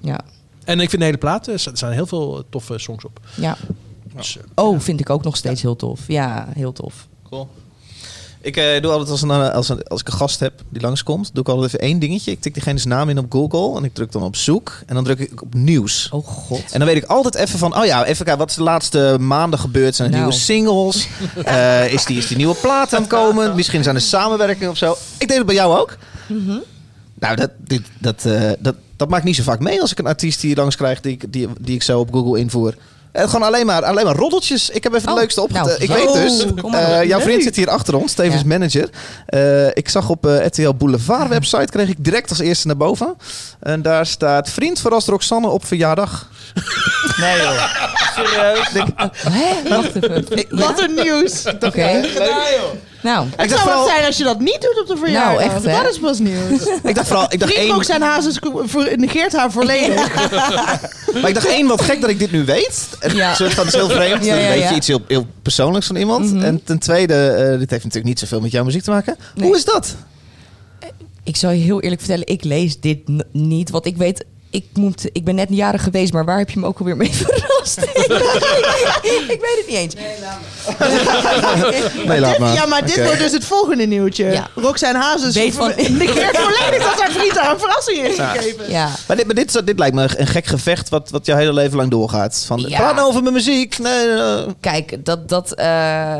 Ja. 0.00 0.20
En 0.66 0.80
ik 0.80 0.88
vind 0.88 1.00
de 1.00 1.06
hele 1.06 1.18
plaat, 1.18 1.48
eh, 1.48 1.54
er 1.54 1.70
zijn 1.72 1.92
heel 1.92 2.06
veel 2.06 2.44
toffe 2.50 2.78
songs 2.78 3.04
op. 3.04 3.20
Ja. 3.34 3.56
Dus, 4.16 4.36
eh, 4.36 4.42
Oh, 4.54 4.80
vind 4.80 5.00
ik 5.00 5.10
ook 5.10 5.24
nog 5.24 5.36
steeds 5.36 5.62
heel 5.62 5.76
tof. 5.76 6.00
Ja, 6.06 6.48
heel 6.54 6.72
tof. 6.72 7.06
Cool. 7.30 7.48
Ik 8.40 8.56
eh, 8.56 8.82
doe 8.82 8.90
altijd 8.90 9.10
als, 9.10 9.22
een, 9.22 9.30
eh, 9.30 9.48
als, 9.50 9.68
een, 9.68 9.82
als 9.82 10.00
ik 10.00 10.06
een 10.08 10.12
gast 10.14 10.40
heb 10.40 10.52
die 10.68 10.82
langskomt, 10.82 11.30
doe 11.32 11.42
ik 11.42 11.48
altijd 11.48 11.66
even 11.66 11.78
één 11.86 11.98
dingetje. 11.98 12.30
Ik 12.30 12.40
tik 12.40 12.54
diegene's 12.54 12.84
naam 12.84 13.08
in 13.08 13.18
op 13.18 13.32
Google 13.32 13.76
en 13.76 13.84
ik 13.84 13.94
druk 13.94 14.12
dan 14.12 14.22
op 14.22 14.36
zoek 14.36 14.78
en 14.86 14.94
dan 14.94 15.04
druk 15.04 15.18
ik 15.18 15.42
op 15.42 15.54
nieuws. 15.54 16.08
Oh 16.12 16.26
god. 16.26 16.72
En 16.72 16.78
dan 16.78 16.88
weet 16.88 16.96
ik 16.96 17.04
altijd 17.04 17.34
even 17.34 17.58
van, 17.58 17.76
oh 17.78 17.84
ja, 17.84 18.04
even 18.04 18.16
kijken, 18.24 18.38
wat 18.38 18.50
is 18.50 18.56
de 18.56 18.62
laatste 18.62 19.16
maanden 19.20 19.58
gebeurd? 19.58 19.94
Zijn 19.96 20.08
er 20.12 20.14
Nou. 20.18 20.26
nieuwe 20.28 20.44
singles? 20.44 21.08
Eh, 21.44 21.92
is, 21.92 22.04
die, 22.04 22.18
is 22.18 22.26
die 22.26 22.36
nieuwe 22.36 22.54
plaat 22.54 22.94
aan 22.94 23.00
het 23.00 23.10
komen? 23.10 23.54
Misschien 23.54 23.82
zijn 23.82 23.94
er 23.94 24.00
samenwerkingen 24.00 24.70
of 24.70 24.76
zo. 24.76 24.96
Ik 25.18 25.28
deed 25.28 25.36
het 25.36 25.46
bij 25.46 25.54
jou 25.54 25.78
ook. 25.78 25.96
Mhm. 26.28 26.56
Nou, 27.18 27.36
dat, 27.36 27.50
dit, 27.58 27.82
dat, 27.98 28.24
eh, 28.24 28.50
dat, 28.58 28.74
dat 28.96 29.08
maakt 29.08 29.24
niet 29.24 29.36
zo 29.36 29.42
vaak 29.42 29.60
mee 29.60 29.80
als 29.80 29.92
ik 29.92 29.98
een 29.98 30.06
artiest 30.06 30.40
die 30.40 30.56
langs 30.56 30.76
krijg 30.76 31.00
die, 31.00 31.12
ik- 31.12 31.32
die, 31.32 31.48
die 31.60 31.74
ik 31.74 31.82
zo 31.82 31.98
op 32.00 32.12
Google 32.12 32.38
invoer. 32.38 32.74
Eh, 33.12 33.24
gewoon 33.24 33.42
alleen 33.46 33.66
maar, 33.66 33.84
alleen 33.84 34.04
maar 34.04 34.16
roddeltjes. 34.16 34.70
Ik 34.70 34.82
heb 34.82 34.92
even 34.94 35.06
de 35.06 35.12
Oh, 35.12 35.18
leukste 35.18 35.40
opgelet. 35.42 35.64
nou, 35.66 35.78
ik 35.82 35.90
zo. 35.90 35.94
weet 35.94 36.12
dus, 36.22 36.44
eh, 36.72 37.04
jouw 37.04 37.20
vriend 37.20 37.42
zit 37.42 37.56
hier 37.56 37.68
achter 37.70 37.96
ons, 37.96 38.12
tevens 38.12 38.40
Ja. 38.42 38.46
manager. 38.46 38.90
Eh, 39.26 39.66
ik 39.66 39.88
zag 39.88 40.08
op 40.08 40.26
eh, 40.26 40.44
RTL 40.46 40.70
Boulevard 40.74 41.28
website, 41.28 41.66
kreeg 41.72 41.88
ik 41.88 42.04
direct 42.04 42.30
als 42.30 42.38
eerste 42.38 42.66
naar 42.66 42.76
boven. 42.76 43.14
En 43.60 43.82
daar 43.82 44.06
staat, 44.06 44.50
vriend 44.50 44.80
verrast 44.80 45.08
Roxanne 45.08 45.48
op 45.48 45.64
verjaardag. 45.64 46.30
Nee 47.20 47.36
joh. 47.36 47.64
Serieus? 48.14 48.68
Hè? 49.28 49.68
Wacht 49.68 49.94
even. 49.94 50.46
Wat 50.48 50.80
een 50.80 50.94
nieuws. 50.94 51.44
Oké. 51.60 52.04
Nou, 53.02 53.26
Het 53.36 53.50
zou 53.50 53.64
wat 53.64 53.88
zijn 53.88 54.04
als 54.04 54.16
je 54.16 54.24
dat 54.24 54.40
niet 54.40 54.58
doet 54.60 54.80
op 54.80 54.86
de 54.86 54.96
verjaardag. 54.96 55.40
Nou, 55.44 55.54
echt, 55.54 55.64
hè? 55.64 55.82
Dat 55.82 55.92
is 55.92 55.98
pas 55.98 56.18
nieuws. 56.18 56.66
Ik 56.82 56.94
dacht 56.94 57.06
vooral, 57.08 57.26
ik 57.32 57.40
dacht 57.40 57.54
één, 57.54 57.70
Roxanne 57.74 58.04
Hazes 58.06 58.38
negeert 58.96 59.32
haar 59.32 59.50
volledig. 59.52 60.14
maar 61.20 61.28
ik 61.28 61.34
dacht 61.34 61.46
één, 61.46 61.66
wat 61.66 61.80
gek 61.82 62.00
dat 62.00 62.10
ik 62.10 62.18
dit 62.18 62.30
nu 62.32 62.44
weet. 62.44 62.88
En 63.00 63.16
Ja. 63.16 63.34
Van, 63.36 63.46
het 63.46 63.66
is 63.66 63.72
heel 63.74 63.88
vreemd. 63.90 64.24
Ja, 64.24 64.34
Dan 64.34 64.42
ja, 64.44 64.48
weet 64.48 64.68
je 64.68 64.74
iets 64.74 64.86
heel, 64.86 65.00
heel 65.08 65.26
persoonlijks 65.42 65.86
van 65.86 65.96
iemand. 65.96 66.32
Mhm. 66.32 66.42
En 66.44 66.64
ten 66.64 66.78
tweede, 66.78 67.14
eh, 67.14 67.58
dit 67.58 67.70
heeft 67.70 67.84
natuurlijk 67.84 68.04
niet 68.04 68.18
zoveel 68.18 68.40
met 68.40 68.50
jouw 68.50 68.64
muziek 68.64 68.82
te 68.82 68.90
maken. 68.90 69.16
Nee. 69.34 69.46
Hoe 69.46 69.56
is 69.56 69.64
dat? 69.64 69.94
ik 71.24 71.36
zal 71.36 71.50
je 71.50 71.62
heel 71.62 71.80
eerlijk 71.80 72.00
vertellen, 72.00 72.26
ik 72.26 72.44
lees 72.44 72.80
dit 72.80 73.08
n- 73.10 73.22
niet. 73.32 73.70
Want 73.70 73.86
ik 73.86 73.96
weet, 73.96 74.24
ik, 74.50 74.64
moet, 74.74 75.08
ik 75.12 75.24
ben 75.24 75.34
net 75.34 75.48
een 75.48 75.54
jarig 75.54 75.82
geweest, 75.82 76.12
maar 76.12 76.24
waar 76.24 76.38
heb 76.38 76.50
je 76.50 76.58
me 76.60 76.66
ook 76.66 76.78
alweer 76.78 76.96
mee 76.96 77.10
verrast? 77.24 77.78
ik 77.78 79.38
weet 79.40 79.56
het 79.56 79.64
niet 79.68 79.76
eens. 79.76 79.94
Nee, 82.06 82.20
laat 82.20 82.38
maar. 82.38 82.54
Ja, 82.60 82.66
maar 82.66 82.86
dit 82.86 83.04
wordt 83.04 83.18
dus 83.18 83.32
het 83.32 83.44
volgende 83.44 83.86
nieuwtje. 83.86 84.24
Ja. 84.24 84.48
Roxanne 84.54 84.98
Hazes 84.98 85.34
Weet 85.34 85.54
van- 85.54 85.72
negeert 85.76 86.36
volledig 86.38 86.82
dat 86.90 87.00
haar 87.00 87.10
vriend 87.10 87.38
haar 87.38 87.52
een 87.52 87.58
verrassing 87.58 88.00
heeft 88.00 88.20
gegeven. 88.20 88.70
Ja. 88.70 88.90
Maar, 89.06 89.16
dit, 89.16 89.26
maar 89.26 89.34
dit, 89.34 89.66
dit 89.66 89.78
lijkt 89.78 89.94
me 89.94 90.08
een 90.16 90.26
gek 90.26 90.46
gevecht 90.46 90.88
wat, 90.88 91.10
wat 91.10 91.26
jouw 91.26 91.36
hele 91.36 91.52
leven 91.52 91.76
lang 91.76 91.90
doorgaat. 91.90 92.44
Van, 92.46 92.64
Ja. 92.68 92.76
praat 92.78 92.94
nou 92.94 93.08
over 93.08 93.22
mijn 93.22 93.34
muziek. 93.34 93.78
Nee, 93.78 94.06
nee. 94.06 94.44
Kijk, 94.60 95.04
dat, 95.04 95.28
dat 95.28 95.52
eh, 95.54 96.14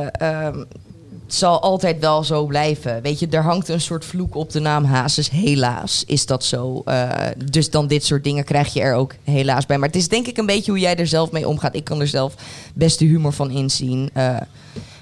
ehm, 1.28 1.36
zal 1.38 1.60
altijd 1.62 1.98
wel 2.00 2.24
zo 2.24 2.46
blijven. 2.46 3.02
Weet 3.02 3.18
je, 3.18 3.26
er 3.30 3.42
hangt 3.42 3.68
een 3.68 3.80
soort 3.80 4.04
vloek 4.04 4.34
op 4.34 4.50
de 4.50 4.60
naam 4.60 4.84
Hazes. 4.84 5.30
Helaas 5.30 6.04
is 6.06 6.26
dat 6.26 6.44
zo. 6.44 6.82
Eh, 6.84 7.10
dus 7.50 7.70
dan 7.70 7.86
dit 7.86 8.04
soort 8.04 8.24
dingen 8.24 8.44
krijg 8.44 8.72
je 8.72 8.80
er 8.80 8.94
ook 8.94 9.14
helaas 9.24 9.66
bij. 9.66 9.78
Maar 9.78 9.88
het 9.88 9.96
is 9.96 10.08
denk 10.08 10.26
ik 10.26 10.36
een 10.36 10.46
beetje 10.46 10.70
hoe 10.70 10.80
jij 10.80 10.96
er 10.96 11.06
zelf 11.06 11.30
mee 11.30 11.48
omgaat. 11.48 11.74
Ik 11.74 11.84
kan 11.84 12.00
er 12.00 12.08
zelf 12.08 12.34
best 12.74 12.98
de 12.98 13.04
humor 13.04 13.32
van 13.32 13.50
inzien. 13.50 14.10
Eh, 14.12 14.36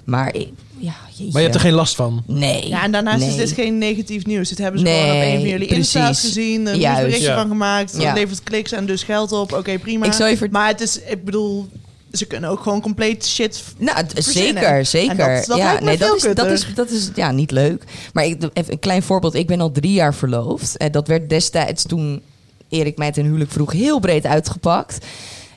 maar 0.05 0.35
ik, 0.35 0.49
ja, 0.79 0.95
jeetje. 1.09 1.25
Maar 1.33 1.41
je 1.41 1.49
hebt 1.49 1.55
er 1.55 1.61
geen 1.61 1.73
last 1.73 1.95
van. 1.95 2.23
Nee. 2.27 2.69
Ja, 2.69 2.83
en 2.83 2.93
daarnaast 2.93 3.19
nee. 3.19 3.29
is 3.29 3.37
dit 3.37 3.53
geen 3.53 3.79
negatief 3.79 4.27
nieuws. 4.27 4.49
Dit 4.49 4.59
hebben 4.59 4.81
ze 4.81 4.87
Nee, 4.87 5.01
gewoon 5.01 5.17
op 5.17 5.23
een 5.23 5.39
van 5.41 5.49
jullie 5.49 5.67
precies. 5.67 5.95
insta's 5.95 6.21
gezien. 6.21 6.67
Een 6.67 6.95
berichtje 6.95 7.23
Ja. 7.29 7.35
van 7.37 7.49
gemaakt. 7.49 7.93
Dat 7.93 8.03
Ja. 8.03 8.13
levert 8.13 8.43
kliks 8.43 8.73
en 8.73 8.87
dus 8.87 9.03
geld 9.03 9.33
op. 9.33 9.53
Oké, 9.53 9.79
prima. 9.79 10.07
Ik 10.07 10.51
Maar 10.51 10.69
het 10.69 10.81
is, 10.81 11.01
ik 11.01 11.25
bedoel, 11.25 11.69
ze 12.17 12.27
kunnen 12.27 12.51
ook 12.51 12.61
gewoon 12.61 12.81
compleet 12.81 13.27
shit 13.27 13.63
Nou, 13.79 14.05
verzinnen. 14.15 14.63
zeker, 14.63 14.87
zeker. 14.87 15.17
Dat, 15.17 15.47
dat 15.47 15.57
ja, 15.57 15.81
nee, 15.81 15.97
dat 15.97 16.17
is, 16.17 16.35
dat, 16.35 16.47
is, 16.47 16.67
dat 16.75 16.91
is 16.91 17.11
ja, 17.15 17.31
niet 17.31 17.51
leuk. 17.51 17.85
Maar 18.13 18.25
ik, 18.25 18.43
even 18.53 18.73
een 18.73 18.79
klein 18.79 19.03
voorbeeld. 19.03 19.35
Ik 19.35 19.47
ben 19.47 19.61
al 19.61 19.71
drie 19.73 19.93
jaar 19.93 20.15
verloofd. 20.15 20.77
En 20.77 20.93
dat 20.93 21.09
werd 21.09 21.29
destijds 21.29 21.83
toen 21.83 22.23
Erik 22.69 22.99
mij 22.99 23.13
ten 23.13 23.25
huwelijk 23.25 23.51
vroeg 23.51 23.73
heel 23.73 24.01
breed 24.01 24.27
uitgepakt. 24.27 25.07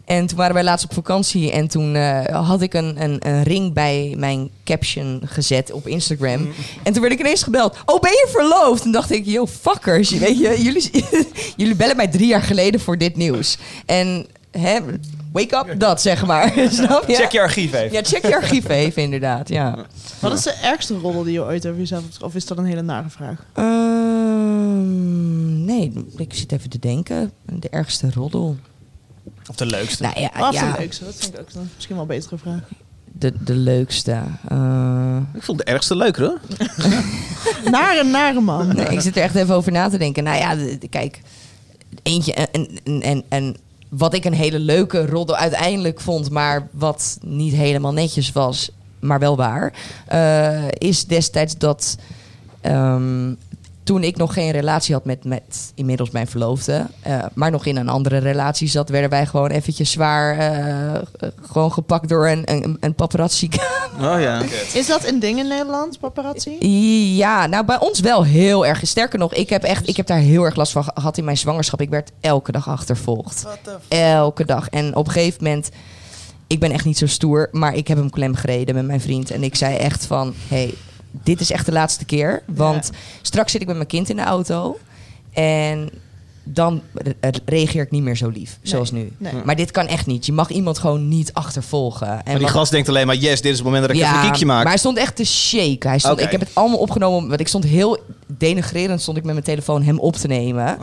En 0.06 0.28
toen 0.28 0.38
waren 0.38 0.54
wij 0.54 0.64
laatst 0.64 0.86
op 0.86 0.94
vakantie 0.94 1.52
en 1.52 1.68
toen 1.68 1.96
eh, 1.96 2.48
had 2.48 2.62
ik 2.62 2.74
een, 2.74 3.04
een, 3.04 3.28
een 3.28 3.44
ring 3.44 3.74
bij 3.74 4.14
mijn 4.18 4.50
caption 4.64 5.22
gezet 5.26 5.72
op 5.72 5.88
Instagram. 5.88 6.50
En 6.84 6.94
toen 6.94 7.02
werd 7.02 7.14
ik 7.14 7.20
ineens 7.20 7.44
gebeld. 7.44 7.78
Oh, 7.86 8.00
ben 8.00 8.12
je 8.12 8.28
verloofd? 8.30 8.84
En 8.84 8.92
dacht 8.92 9.12
ik, 9.12 9.26
yo, 9.26 9.48
fuckers. 9.48 10.10
Weet 10.10 10.40
je, 10.40 10.64
jullie, 10.64 11.06
jullie 11.58 11.76
bellen 11.76 11.96
mij 11.96 12.08
drie 12.08 12.28
jaar 12.28 12.42
geleden 12.42 12.80
voor 12.80 12.98
dit 12.98 13.16
nieuws. 13.16 13.58
En 13.86 14.28
hè, 14.52 14.80
wake 15.32 15.56
up 15.56 15.80
dat, 15.80 16.02
zeg 16.02 16.26
maar. 16.26 16.54
Snap 16.70 17.04
je? 17.08 17.16
Check 17.16 17.32
je 17.32 17.42
archief 17.42 17.74
even. 17.74 17.92
Ja, 17.92 18.02
check 18.04 18.28
je 18.28 18.36
archief 18.36 18.70
even, 18.70 19.02
inderdaad. 19.04 19.50
Ja. 19.50 19.78
Wat 20.20 20.34
is 20.34 20.44
de 20.44 20.54
ergste 20.64 20.98
roddel 20.98 21.24
die 21.24 21.34
je 21.34 21.42
ooit 21.44 21.66
over 21.68 21.80
jezelf 21.80 22.02
hebt? 22.04 22.24
Of 22.24 22.36
is 22.36 22.46
dat 22.46 22.58
een 22.58 22.66
hele 22.66 22.82
nare 22.82 23.10
vraag? 23.10 23.46
Ehm, 23.54 25.66
nee, 25.66 25.94
ik 26.18 26.34
zit 26.34 26.52
even 26.52 26.70
te 26.70 26.80
denken. 26.80 27.32
De 27.46 27.70
ergste 27.70 28.10
roddel. 28.14 28.58
Of 29.50 29.56
de 29.56 29.66
leukste. 29.66 30.04
Nou 30.04 30.20
ja, 30.20 30.30
Wat 30.38 30.54
is 30.54 30.60
ja 30.60 30.72
de 30.72 30.80
leukste? 30.80 31.04
Dat 31.06 31.16
vind 31.16 31.34
ik 31.34 31.40
ook 31.40 31.48
een- 31.54 31.70
misschien 31.76 31.96
wel 31.96 32.04
een 32.04 32.10
betere 32.18 32.38
vraag. 32.38 32.60
de, 33.12 33.34
de 33.44 33.54
leukste. 33.56 34.12
Eh, 34.48 35.18
Ik 35.34 35.44
vond 35.44 35.58
de 35.58 35.64
ergste 35.64 35.96
leuker 35.96 36.26
hoor. 36.26 36.40
Nare, 37.72 38.04
nare 38.04 38.40
man. 38.42 38.76
nee, 38.76 38.86
ik 38.86 39.02
zit 39.02 39.16
er 39.18 39.24
echt 39.24 39.36
even 39.36 39.56
over 39.56 39.72
na 39.72 39.90
te 39.90 39.98
denken. 39.98 40.24
Nou 40.24 40.38
ja, 40.38 40.56
de- 40.56 40.78
de- 40.78 40.88
kijk. 40.88 41.22
Eentje. 42.04 42.34
En, 42.34 42.48
en, 42.84 43.02
en, 43.02 43.24
en 43.30 43.56
wat 43.90 44.14
ik 44.14 44.26
een 44.26 44.34
hele 44.34 44.60
leuke 44.60 45.06
roddel 45.06 45.36
uiteindelijk 45.36 46.00
vond, 46.00 46.30
maar 46.30 46.68
wat 46.72 47.18
niet 47.22 47.54
helemaal 47.54 47.94
netjes 47.94 48.32
was, 48.32 48.72
maar 49.00 49.20
wel 49.20 49.36
waar, 49.36 49.74
eh, 50.06 50.68
is 50.78 51.06
destijds 51.06 51.58
dat. 51.58 51.98
ehm, 52.62 53.34
toen 53.88 54.04
ik 54.04 54.18
nog 54.18 54.34
geen 54.34 54.52
relatie 54.52 54.94
had 54.94 55.06
met, 55.06 55.24
met 55.24 55.72
inmiddels 55.76 56.10
mijn 56.10 56.28
verloofde, 56.28 56.88
eh, 57.02 57.24
maar 57.34 57.52
nog 57.52 57.66
in 57.66 57.78
een 57.78 57.90
andere 57.90 58.18
relatie 58.18 58.68
zat, 58.68 58.90
werden 58.90 59.10
wij 59.10 59.26
gewoon 59.26 59.50
eventjes 59.50 59.92
zwaar 59.92 60.38
eh, 60.38 61.32
gewoon 61.42 61.74
gepakt 61.74 62.10
door 62.10 62.28
een, 62.28 62.42
een, 62.52 62.78
een 62.80 62.96
paparazzi. 62.96 63.50
Oh 63.98 64.22
ja. 64.22 64.42
Is 64.74 64.88
dat 64.88 65.08
een 65.08 65.20
ding 65.20 65.40
in 65.40 65.48
Nederland, 65.48 66.00
paparazzi? 66.00 66.58
Ja, 67.16 67.48
nou 67.48 67.66
bij 67.66 67.80
ons 67.80 68.00
wel 68.00 68.24
heel 68.24 68.66
erg. 68.66 68.88
Sterker 68.88 69.20
nog, 69.20 69.34
ik 69.34 69.50
heb, 69.50 69.64
echt, 69.64 69.88
ik 69.88 69.98
heb 69.98 70.08
daar 70.08 70.18
heel 70.18 70.44
erg 70.44 70.56
last 70.56 70.72
van 70.72 70.84
gehad 70.84 71.18
in 71.18 71.24
mijn 71.24 71.38
zwangerschap. 71.38 71.82
Ik 71.82 71.90
werd 71.90 72.12
elke 72.22 72.52
dag 72.52 72.70
achtervolgd. 72.70 73.46
Elke 73.88 74.46
dag. 74.46 74.70
En 74.70 74.96
op 74.96 75.08
een 75.08 75.12
gegeven 75.12 75.44
moment, 75.44 75.70
ik 76.48 76.60
ben 76.60 76.72
echt 76.72 76.86
niet 76.86 76.98
zo 76.98 77.08
stoer, 77.08 77.50
maar 77.52 77.76
ik 77.76 77.88
heb 77.88 77.98
hem 77.98 78.10
klem 78.10 78.36
gereden 78.36 78.76
met 78.76 78.86
mijn 78.86 79.02
vriend. 79.02 79.32
En 79.32 79.44
ik 79.44 79.56
zei 79.56 79.76
echt 79.76 80.06
van, 80.06 80.34
hey, 80.48 80.74
dit 81.12 81.40
is 81.40 81.52
echt 81.52 81.66
de 81.66 81.72
laatste 81.72 82.06
keer. 82.06 82.44
Want 82.46 82.90
straks 83.22 83.52
zit 83.52 83.62
ik 83.62 83.68
met 83.68 83.76
mijn 83.76 83.88
kind 83.88 84.10
in 84.10 84.16
de 84.16 84.22
auto. 84.22 84.78
En 85.34 85.90
dan 86.44 86.82
re- 86.94 87.32
reageer 87.46 87.82
ik 87.84 87.92
niet 87.92 88.04
meer 88.04 88.16
zo 88.18 88.30
lief, 88.30 88.60
zoals 88.62 88.92
nu. 88.92 89.12
nee. 89.18 89.34
Maar 89.46 89.56
dit 89.56 89.72
kan 89.72 89.88
echt 89.88 90.06
niet. 90.06 90.26
Je 90.26 90.32
mag 90.34 90.50
iemand 90.50 90.80
gewoon 90.80 91.08
niet 91.08 91.34
achtervolgen. 91.34 92.08
En 92.08 92.14
Maar 92.26 92.34
die 92.36 92.44
wat- 92.44 92.50
gast 92.50 92.72
denkt 92.72 92.90
alleen 92.90 93.06
maar, 93.08 93.16
yes, 93.16 93.42
dit 93.42 93.52
is 93.52 93.58
het 93.58 93.64
moment 93.66 93.88
dat 93.88 93.96
ik 93.96 94.02
even 94.02 94.16
een 94.16 94.22
kiekje 94.22 94.46
maak. 94.46 94.58
maar 94.64 94.68
hij 94.72 94.78
stond 94.78 94.98
echt 94.98 95.16
te 95.16 95.24
shaken. 95.26 95.90
Hij 95.90 96.00
stond. 96.00 96.20
Ik 96.22 96.32
heb 96.32 96.40
het 96.40 96.50
allemaal 96.54 96.78
opgenomen, 96.78 97.28
want 97.30 97.40
ik 97.40 97.48
stond 97.48 97.64
heel 97.64 98.00
denigrerend 98.28 99.02
stond 99.02 99.18
ik 99.18 99.24
met 99.24 99.34
mijn 99.34 99.46
telefoon 99.46 99.84
hem 99.84 100.00
op 100.00 100.16
te 100.16 100.28
nemen. 100.28 100.78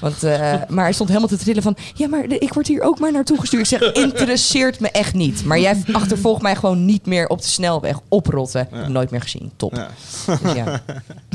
Want, 0.00 0.22
eh, 0.22 0.54
maar 0.68 0.84
hij 0.84 0.92
stond 0.92 1.08
helemaal 1.08 1.28
te 1.30 1.36
trillen 1.38 1.62
van, 1.62 1.76
ja, 1.94 2.08
maar 2.08 2.28
de- 2.28 2.38
ik 2.38 2.52
word 2.52 2.66
hier 2.66 2.82
ook 2.82 2.98
maar 2.98 3.12
naartoe 3.12 3.40
gestuurd. 3.40 3.72
Ik 3.72 3.78
zeg, 3.78 3.92
interesseert 4.04 4.80
me 4.80 4.90
echt 4.90 5.14
niet. 5.14 5.44
Maar 5.44 5.60
jij 5.60 5.82
achtervolgt 5.92 6.42
mij 6.42 6.56
gewoon 6.56 6.84
niet 6.84 7.06
meer 7.06 7.26
op 7.28 7.38
de 7.42 7.46
snelweg. 7.48 7.96
Oprotten. 8.08 8.68
Hem 8.70 8.92
nooit 8.92 9.10
meer 9.10 9.20
gezien. 9.20 9.50
Top. 9.56 9.74
Ja. 9.74 9.88
Dus 10.26 10.52
ja. 10.54 10.64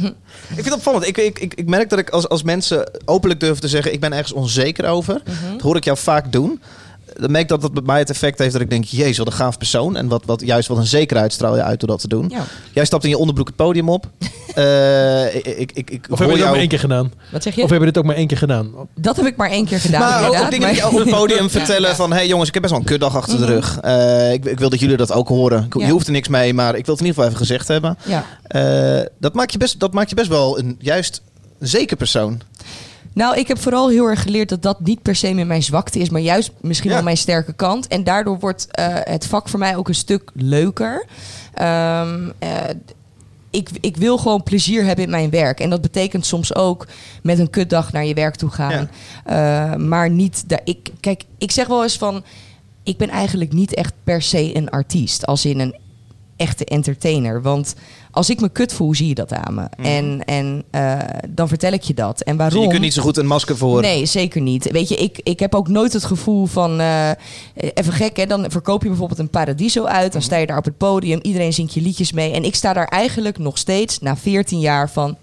Ik 0.49 0.53
vind 0.57 0.66
het 0.66 0.74
opvallend. 0.74 1.07
Ik, 1.07 1.18
ik, 1.18 1.39
ik, 1.39 1.53
ik 1.53 1.68
merk 1.70 1.89
dat 1.89 1.99
ik 1.99 2.09
als, 2.09 2.30
als 2.30 2.43
mensen 2.43 2.91
openlijk 3.05 3.39
durven 3.39 3.62
te 3.62 3.68
zeggen... 3.68 3.93
ik 3.93 3.99
ben 3.99 4.12
ergens 4.14 4.32
onzeker 4.34 4.86
over. 4.88 5.22
Mhm. 5.26 5.51
Dat 5.51 5.62
hoor 5.62 5.76
ik 5.76 5.84
jou 5.84 5.97
vaak 5.97 6.32
doen. 6.32 6.62
Dan 7.20 7.32
merk 7.32 7.43
ik 7.43 7.49
dat 7.49 7.62
dat 7.62 7.74
bij 7.74 7.84
mij 7.86 7.99
het 7.99 8.09
effect 8.09 8.39
heeft 8.39 8.53
dat 8.53 8.62
ik 8.62 8.70
denk... 8.70 8.84
jezus, 8.84 9.18
wat 9.18 9.28
een 9.28 9.34
gaaf 9.34 9.57
persoon. 9.57 9.95
En 9.95 10.07
wat, 10.07 10.24
wat, 10.26 10.41
juist 10.45 10.68
wat 10.68 10.78
een 10.78 10.86
zekerheid 10.88 11.34
straal 11.34 11.55
je 11.55 11.64
uit 11.64 11.80
door 11.80 11.89
dat 11.89 11.99
te 12.01 12.07
doen. 12.07 12.30
Ja. 12.30 12.43
Jij 12.74 12.86
stapt 12.86 13.03
in 13.03 13.09
je 13.09 13.18
onderbroek 13.18 13.47
het 13.47 13.55
podium 13.55 13.89
op. 13.89 14.05
Eh, 14.55 15.36
ik, 15.36 15.45
ik, 15.45 15.72
ik, 15.72 15.89
ik 15.89 16.05
Of 16.09 16.20
hoor 16.20 16.28
hebben 16.28 16.28
we 16.28 16.28
dit 16.28 16.32
ook 16.32 16.38
jou... 16.38 16.49
maar 16.49 16.59
één 16.59 16.68
keer 16.68 16.80
gedaan? 16.80 17.12
Wat 17.32 17.43
zeg 17.43 17.55
je? 17.55 17.64
Of 17.64 17.70
hebben 17.70 17.88
we 17.88 17.93
dit 17.93 17.97
ook 18.03 18.07
maar 18.09 18.16
één 18.16 18.28
keer 18.28 18.38
gedaan? 18.38 18.72
Dat 18.95 19.16
heb 19.16 19.26
ik 19.26 19.36
maar 19.36 19.49
één 19.49 19.66
keer 19.66 19.80
gedaan. 19.80 19.99
Maar 19.99 20.09
ook, 20.20 20.24
inderdaad. 20.26 20.43
ook 20.45 20.51
dingen 20.51 20.74
die 20.74 20.88
op 20.88 20.97
het 20.97 21.09
podium 21.09 21.49
vertellen 21.59 21.95
van... 21.95 22.09
hé 22.12 22.16
hey 22.18 22.28
jongens, 22.28 22.47
ik 22.47 22.53
heb 22.53 22.62
best 22.64 22.74
wel 22.76 22.84
een 22.84 22.89
kutdag 22.89 23.16
achter 23.16 23.38
de 23.38 23.43
Mhm. 23.43 23.51
rug. 23.51 23.80
Eh, 23.80 24.34
ik, 24.34 24.45
ik 24.45 24.59
wil 24.59 24.70
dat 24.70 24.80
jullie 24.80 24.97
dat 24.97 25.12
ook 25.12 25.28
horen. 25.28 25.64
Ik- 25.66 25.80
Ja. 25.80 25.86
Je 25.86 25.91
hoeft 25.91 26.05
er 26.05 26.12
niks 26.12 26.28
mee, 26.28 26.53
maar 26.53 26.76
ik 26.76 26.86
wil 26.86 26.95
het 26.95 27.03
in 27.03 27.09
ieder 27.09 27.24
geval 27.24 27.26
even 27.26 27.38
gezegd 27.38 27.68
hebben. 27.68 27.97
Ja. 28.05 28.26
Eh, 28.43 29.05
dat, 29.20 29.34
maakt 29.34 29.51
je 29.51 29.57
best, 29.57 29.80
dat 29.80 29.93
maakt 29.93 30.09
je 30.09 30.16
best 30.16 30.30
wel 30.30 30.59
een 30.59 30.76
juist 30.80 31.22
een 31.59 31.68
zeker 31.68 31.97
persoon. 31.97 32.41
Nou, 33.14 33.38
ik 33.38 33.47
heb 33.47 33.59
vooral 33.59 33.89
heel 33.89 34.05
erg 34.05 34.22
geleerd 34.22 34.49
dat 34.49 34.62
dat 34.62 34.80
niet 34.80 35.01
per 35.01 35.16
se 35.16 35.34
meer 35.34 35.47
mijn 35.47 35.64
zwakte 35.64 35.99
is, 35.99 36.09
maar 36.09 36.22
juist 36.22 36.51
misschien 36.62 36.89
Ja. 36.89 36.95
wel 36.95 37.03
mijn 37.05 37.18
sterke 37.18 37.53
kant. 37.53 37.88
En 37.88 38.03
daardoor 38.03 38.39
wordt 38.39 38.68
eh, 38.72 38.86
het 38.89 39.26
vak 39.26 39.49
voor 39.49 39.59
mij 39.59 39.76
ook 39.78 39.88
een 39.88 39.95
stuk 39.95 40.30
leuker. 40.34 41.05
Ehm, 41.53 42.30
eh, 42.39 42.49
ik, 43.49 43.70
ik 43.82 43.97
wil 43.97 44.18
gewoon 44.18 44.43
plezier 44.43 44.84
hebben 44.86 45.05
in 45.05 45.12
mijn 45.12 45.30
werk. 45.30 45.59
En 45.59 45.70
dat 45.70 45.82
betekent 45.82 46.26
soms 46.26 46.55
ook 46.55 46.88
met 47.24 47.39
een 47.39 47.49
kutdag 47.49 47.91
naar 47.91 48.05
je 48.05 48.14
werk 48.14 48.36
toe 48.36 48.49
gaan. 48.49 48.89
Eh, 49.26 49.76
maar 49.76 50.09
niet. 50.09 50.43
Daar, 50.49 50.62
ik, 50.64 50.89
kijk, 50.99 51.24
ik 51.38 51.51
zeg 51.51 51.68
wel 51.68 51.84
eens 51.84 51.97
van. 51.97 52.24
Ik 52.84 52.97
ben 52.97 53.09
eigenlijk 53.09 53.53
niet 53.53 53.74
echt 53.74 53.93
per 54.03 54.22
se 54.22 54.55
een 54.55 54.70
artiest. 54.70 55.26
Als 55.26 55.45
in 55.45 55.59
een 55.59 55.76
echte 56.36 56.66
entertainer. 56.66 57.41
Want 57.41 57.76
als 58.12 58.30
ik 58.30 58.41
me 58.41 58.49
kut 58.49 58.74
voel, 58.74 58.95
zie 58.95 59.07
je 59.07 59.16
dat 59.16 59.34
aan 59.34 59.53
me. 59.53 59.68
En, 59.84 60.24
en 60.26 60.64
eh, 60.72 60.99
dan 61.30 61.47
vertel 61.47 61.72
ik 61.72 61.82
je 61.84 61.93
dat. 61.93 62.22
En 62.22 62.38
waarom? 62.38 62.55
Dus 62.55 62.64
je 62.64 62.70
kunt 62.70 62.82
niet 62.84 62.93
zo 62.93 63.01
goed 63.01 63.18
een 63.18 63.26
masker 63.26 63.57
voor. 63.57 63.82
Nee, 63.82 64.05
zeker 64.05 64.41
niet. 64.41 64.72
Weet 64.72 64.89
je, 64.89 64.95
ik, 64.95 65.20
ik 65.24 65.39
heb 65.39 65.55
ook 65.55 65.68
nooit 65.68 65.93
het 65.93 66.03
gevoel 66.05 66.45
van... 66.45 66.80
eh, 66.80 67.09
even 67.53 67.93
gek, 67.93 68.18
hè? 68.18 68.26
Dan 68.26 68.51
verkoop 68.51 68.82
je 68.82 68.88
bijvoorbeeld 68.88 69.20
een 69.20 69.30
Paradiso 69.30 69.84
uit. 69.84 70.14
Dan 70.14 70.22
sta 70.22 70.38
je 70.38 70.45
daar 70.45 70.57
op 70.57 70.66
het 70.66 70.78
podium. 70.78 71.20
Iedereen 71.22 71.53
zingt 71.53 71.74
je 71.74 71.82
liedjes 71.82 72.12
mee. 72.12 72.32
En 72.32 72.43
ik 72.43 72.55
sta 72.55 72.74
daar 72.74 72.88
eigenlijk 72.88 73.38
nog 73.38 73.57
steeds, 73.57 73.99
na 73.99 74.18
14 74.18 74.59
jaar, 74.59 74.89
van... 74.89 75.18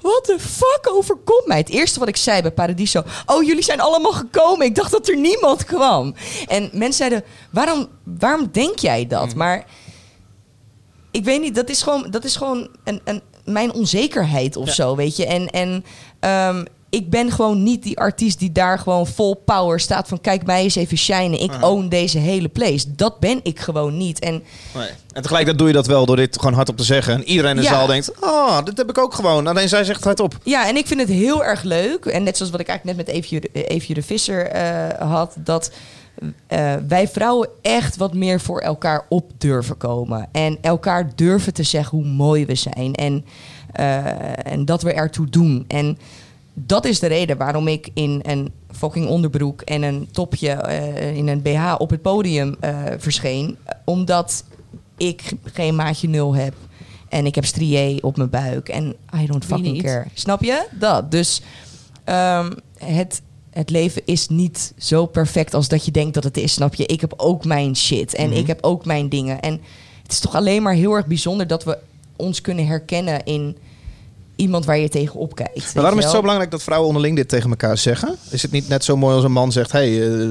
Wat 0.00 0.26
de 0.26 0.36
fuck 0.38 0.88
overkomt 0.92 1.46
mij? 1.46 1.56
Het 1.58 1.68
eerste 1.68 1.98
wat 1.98 2.08
ik 2.08 2.16
zei 2.16 2.42
bij 2.42 2.50
Paradiso... 2.50 3.02
Oh, 3.26 3.42
jullie 3.42 3.62
zijn 3.62 3.80
allemaal 3.80 4.12
gekomen. 4.12 4.66
Ik 4.66 4.74
dacht 4.74 4.90
dat 4.90 5.08
er 5.08 5.16
niemand 5.18 5.64
kwam. 5.64 6.14
En 6.46 6.70
mensen 6.72 6.92
zeiden... 6.92 7.24
Waarom, 7.50 7.86
waarom 8.18 8.48
denk 8.52 8.78
jij 8.78 9.06
dat? 9.06 9.34
Maar 9.34 9.64
ik 11.16 11.24
weet 11.24 11.40
niet, 11.40 11.54
dat 11.54 11.68
is 11.70 11.82
gewoon, 11.82 12.06
dat 12.10 12.24
is 12.24 12.36
gewoon 12.36 12.68
een, 12.84 13.00
een, 13.04 13.20
mijn 13.44 13.72
onzekerheid 13.72 14.56
of 14.56 14.70
zo, 14.70 14.96
weet 14.96 15.16
je. 15.16 15.26
En, 15.26 15.50
en 15.50 15.84
ehm, 16.20 16.64
ik 16.90 17.10
ben 17.10 17.30
gewoon 17.32 17.62
niet 17.62 17.82
die 17.82 17.98
artiest 17.98 18.38
die 18.38 18.52
daar 18.52 18.78
gewoon 18.78 19.06
vol 19.06 19.34
power 19.34 19.80
staat 19.80 20.08
van... 20.08 20.20
kijk 20.20 20.46
mij 20.46 20.62
eens 20.62 20.74
even 20.74 20.96
shinen, 20.98 21.40
ik 21.40 21.52
own 21.60 21.88
deze 21.88 22.18
hele 22.18 22.48
place. 22.48 22.94
Dat 22.94 23.20
ben 23.20 23.40
ik 23.42 23.60
gewoon 23.60 23.96
niet. 23.96 24.18
En 24.18 24.42
Nee. 24.74 24.88
En 25.12 25.22
tegelijkertijd 25.22 25.58
doe 25.58 25.66
je 25.68 25.72
dat 25.74 25.86
wel 25.86 26.06
door 26.06 26.16
dit 26.16 26.38
gewoon 26.38 26.54
hardop 26.54 26.76
te 26.76 26.84
zeggen. 26.84 27.14
En 27.14 27.24
iedereen 27.24 27.50
in 27.50 27.56
de 27.56 27.62
Ja. 27.62 27.68
zaal 27.68 27.86
denkt, 27.86 28.12
oh, 28.20 28.64
dit 28.64 28.76
heb 28.76 28.88
ik 28.90 28.98
ook 28.98 29.14
gewoon. 29.14 29.46
Alleen 29.46 29.68
zij 29.68 29.84
zegt 29.84 29.96
het 29.96 30.04
hardop. 30.04 30.38
Ja, 30.42 30.68
en 30.68 30.76
ik 30.76 30.86
vind 30.86 31.00
het 31.00 31.08
heel 31.08 31.44
erg 31.44 31.62
leuk. 31.62 32.04
En 32.04 32.22
net 32.22 32.36
zoals 32.36 32.52
wat 32.52 32.60
ik 32.60 32.68
eigenlijk 32.68 32.98
net 32.98 33.06
met 33.06 33.16
Eefje, 33.16 33.40
de- 33.40 33.64
Eefje 33.66 33.94
de 33.94 34.02
Visser 34.02 34.46
eh, 34.46 35.10
had, 35.10 35.34
dat 35.38 35.70
eh, 36.46 36.74
wij 36.88 37.08
vrouwen 37.08 37.48
echt 37.62 37.96
wat 37.96 38.14
meer 38.14 38.40
voor 38.40 38.60
elkaar 38.60 39.06
op 39.08 39.30
durven 39.38 39.76
komen. 39.76 40.28
En 40.32 40.58
elkaar 40.60 41.10
durven 41.14 41.54
te 41.54 41.62
zeggen 41.62 41.98
hoe 41.98 42.06
mooi 42.06 42.46
we 42.46 42.54
zijn. 42.54 42.94
En, 42.94 43.24
eh, 43.72 44.52
en 44.52 44.64
dat 44.64 44.82
we 44.82 44.92
ertoe 44.92 45.26
doen. 45.30 45.64
En 45.68 45.98
dat 46.54 46.84
is 46.84 47.00
de 47.00 47.06
reden 47.06 47.36
waarom 47.36 47.68
ik 47.68 47.90
in 47.94 48.20
een 48.22 48.52
fucking 48.70 49.08
onderbroek 49.08 49.60
en 49.60 49.82
een 49.82 50.08
topje 50.10 50.50
eh, 50.50 51.16
in 51.16 51.28
een 51.28 51.42
BH 51.42 51.74
op 51.78 51.90
het 51.90 52.02
podium 52.02 52.56
verscheen. 52.98 53.56
Omdat 53.84 54.44
ik 54.96 55.32
geen 55.42 55.74
maatje 55.74 56.08
nul 56.08 56.34
heb. 56.34 56.54
En 57.08 57.26
ik 57.26 57.34
heb 57.34 57.44
strié 57.44 57.98
op 58.00 58.16
mijn 58.16 58.30
buik. 58.30 58.68
En 58.68 58.96
I 59.20 59.26
don't 59.26 59.44
fucking 59.44 59.82
care. 59.82 60.04
Snap 60.14 60.42
je? 60.42 60.66
Dat. 60.70 61.10
Dus 61.10 61.42
ehm, 62.04 62.52
het, 62.78 63.22
het 63.54 63.70
leven 63.70 64.02
is 64.04 64.28
niet 64.28 64.72
zo 64.78 65.06
perfect 65.06 65.54
als 65.54 65.68
dat 65.68 65.84
je 65.84 65.90
denkt 65.90 66.14
dat 66.14 66.24
het 66.24 66.36
is. 66.36 66.52
Snap 66.52 66.74
je? 66.74 66.86
Ik 66.86 67.00
heb 67.00 67.14
ook 67.16 67.44
mijn 67.44 67.76
shit. 67.76 68.14
En 68.14 68.28
Mhm. 68.28 68.38
ik 68.38 68.46
heb 68.46 68.58
ook 68.64 68.84
mijn 68.84 69.08
dingen. 69.08 69.40
En 69.40 69.60
het 70.02 70.12
is 70.12 70.18
toch 70.18 70.34
alleen 70.34 70.62
maar 70.62 70.74
heel 70.74 70.92
erg 70.92 71.06
bijzonder 71.06 71.46
dat 71.46 71.64
we 71.64 71.78
ons 72.16 72.40
kunnen 72.40 72.66
herkennen 72.66 73.24
in 73.24 73.56
iemand 74.36 74.64
waar 74.64 74.78
je 74.78 74.88
tegenop 74.88 75.34
kijkt. 75.34 75.54
weet 75.54 75.64
Maar 75.74 75.82
waarom 75.82 75.98
is 75.98 76.04
het 76.04 76.14
zo 76.14 76.20
belangrijk 76.20 76.50
dat 76.50 76.62
vrouwen 76.62 76.88
onderling 76.88 77.16
dit 77.16 77.28
tegen 77.28 77.50
elkaar 77.50 77.78
zeggen? 77.78 78.16
Is 78.30 78.42
het 78.42 78.50
niet 78.50 78.68
net 78.68 78.84
zo 78.84 78.96
mooi 78.96 79.14
als 79.14 79.24
een 79.24 79.32
man 79.32 79.52
zegt, 79.52 79.72
hey, 79.72 80.10
eh, 80.20 80.28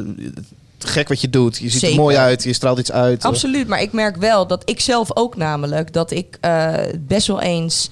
gek 0.79 1.07
wat 1.07 1.21
je 1.21 1.29
doet. 1.29 1.57
Je 1.57 1.69
ziet 1.69 1.79
Zeker. 1.79 1.95
er 1.95 2.01
mooi 2.01 2.15
uit, 2.15 2.43
je 2.43 2.53
straalt 2.53 2.79
iets 2.79 2.91
uit. 2.91 3.23
Absoluut, 3.23 3.67
maar 3.67 3.81
ik 3.81 3.91
merk 3.91 4.17
wel 4.17 4.47
dat 4.47 4.69
ik 4.69 4.79
zelf 4.79 5.15
ook 5.15 5.35
namelijk 5.35 5.93
dat 5.93 6.11
ik 6.11 6.37
eh, 6.41 6.73
best 6.99 7.27
wel 7.27 7.41
eens 7.41 7.89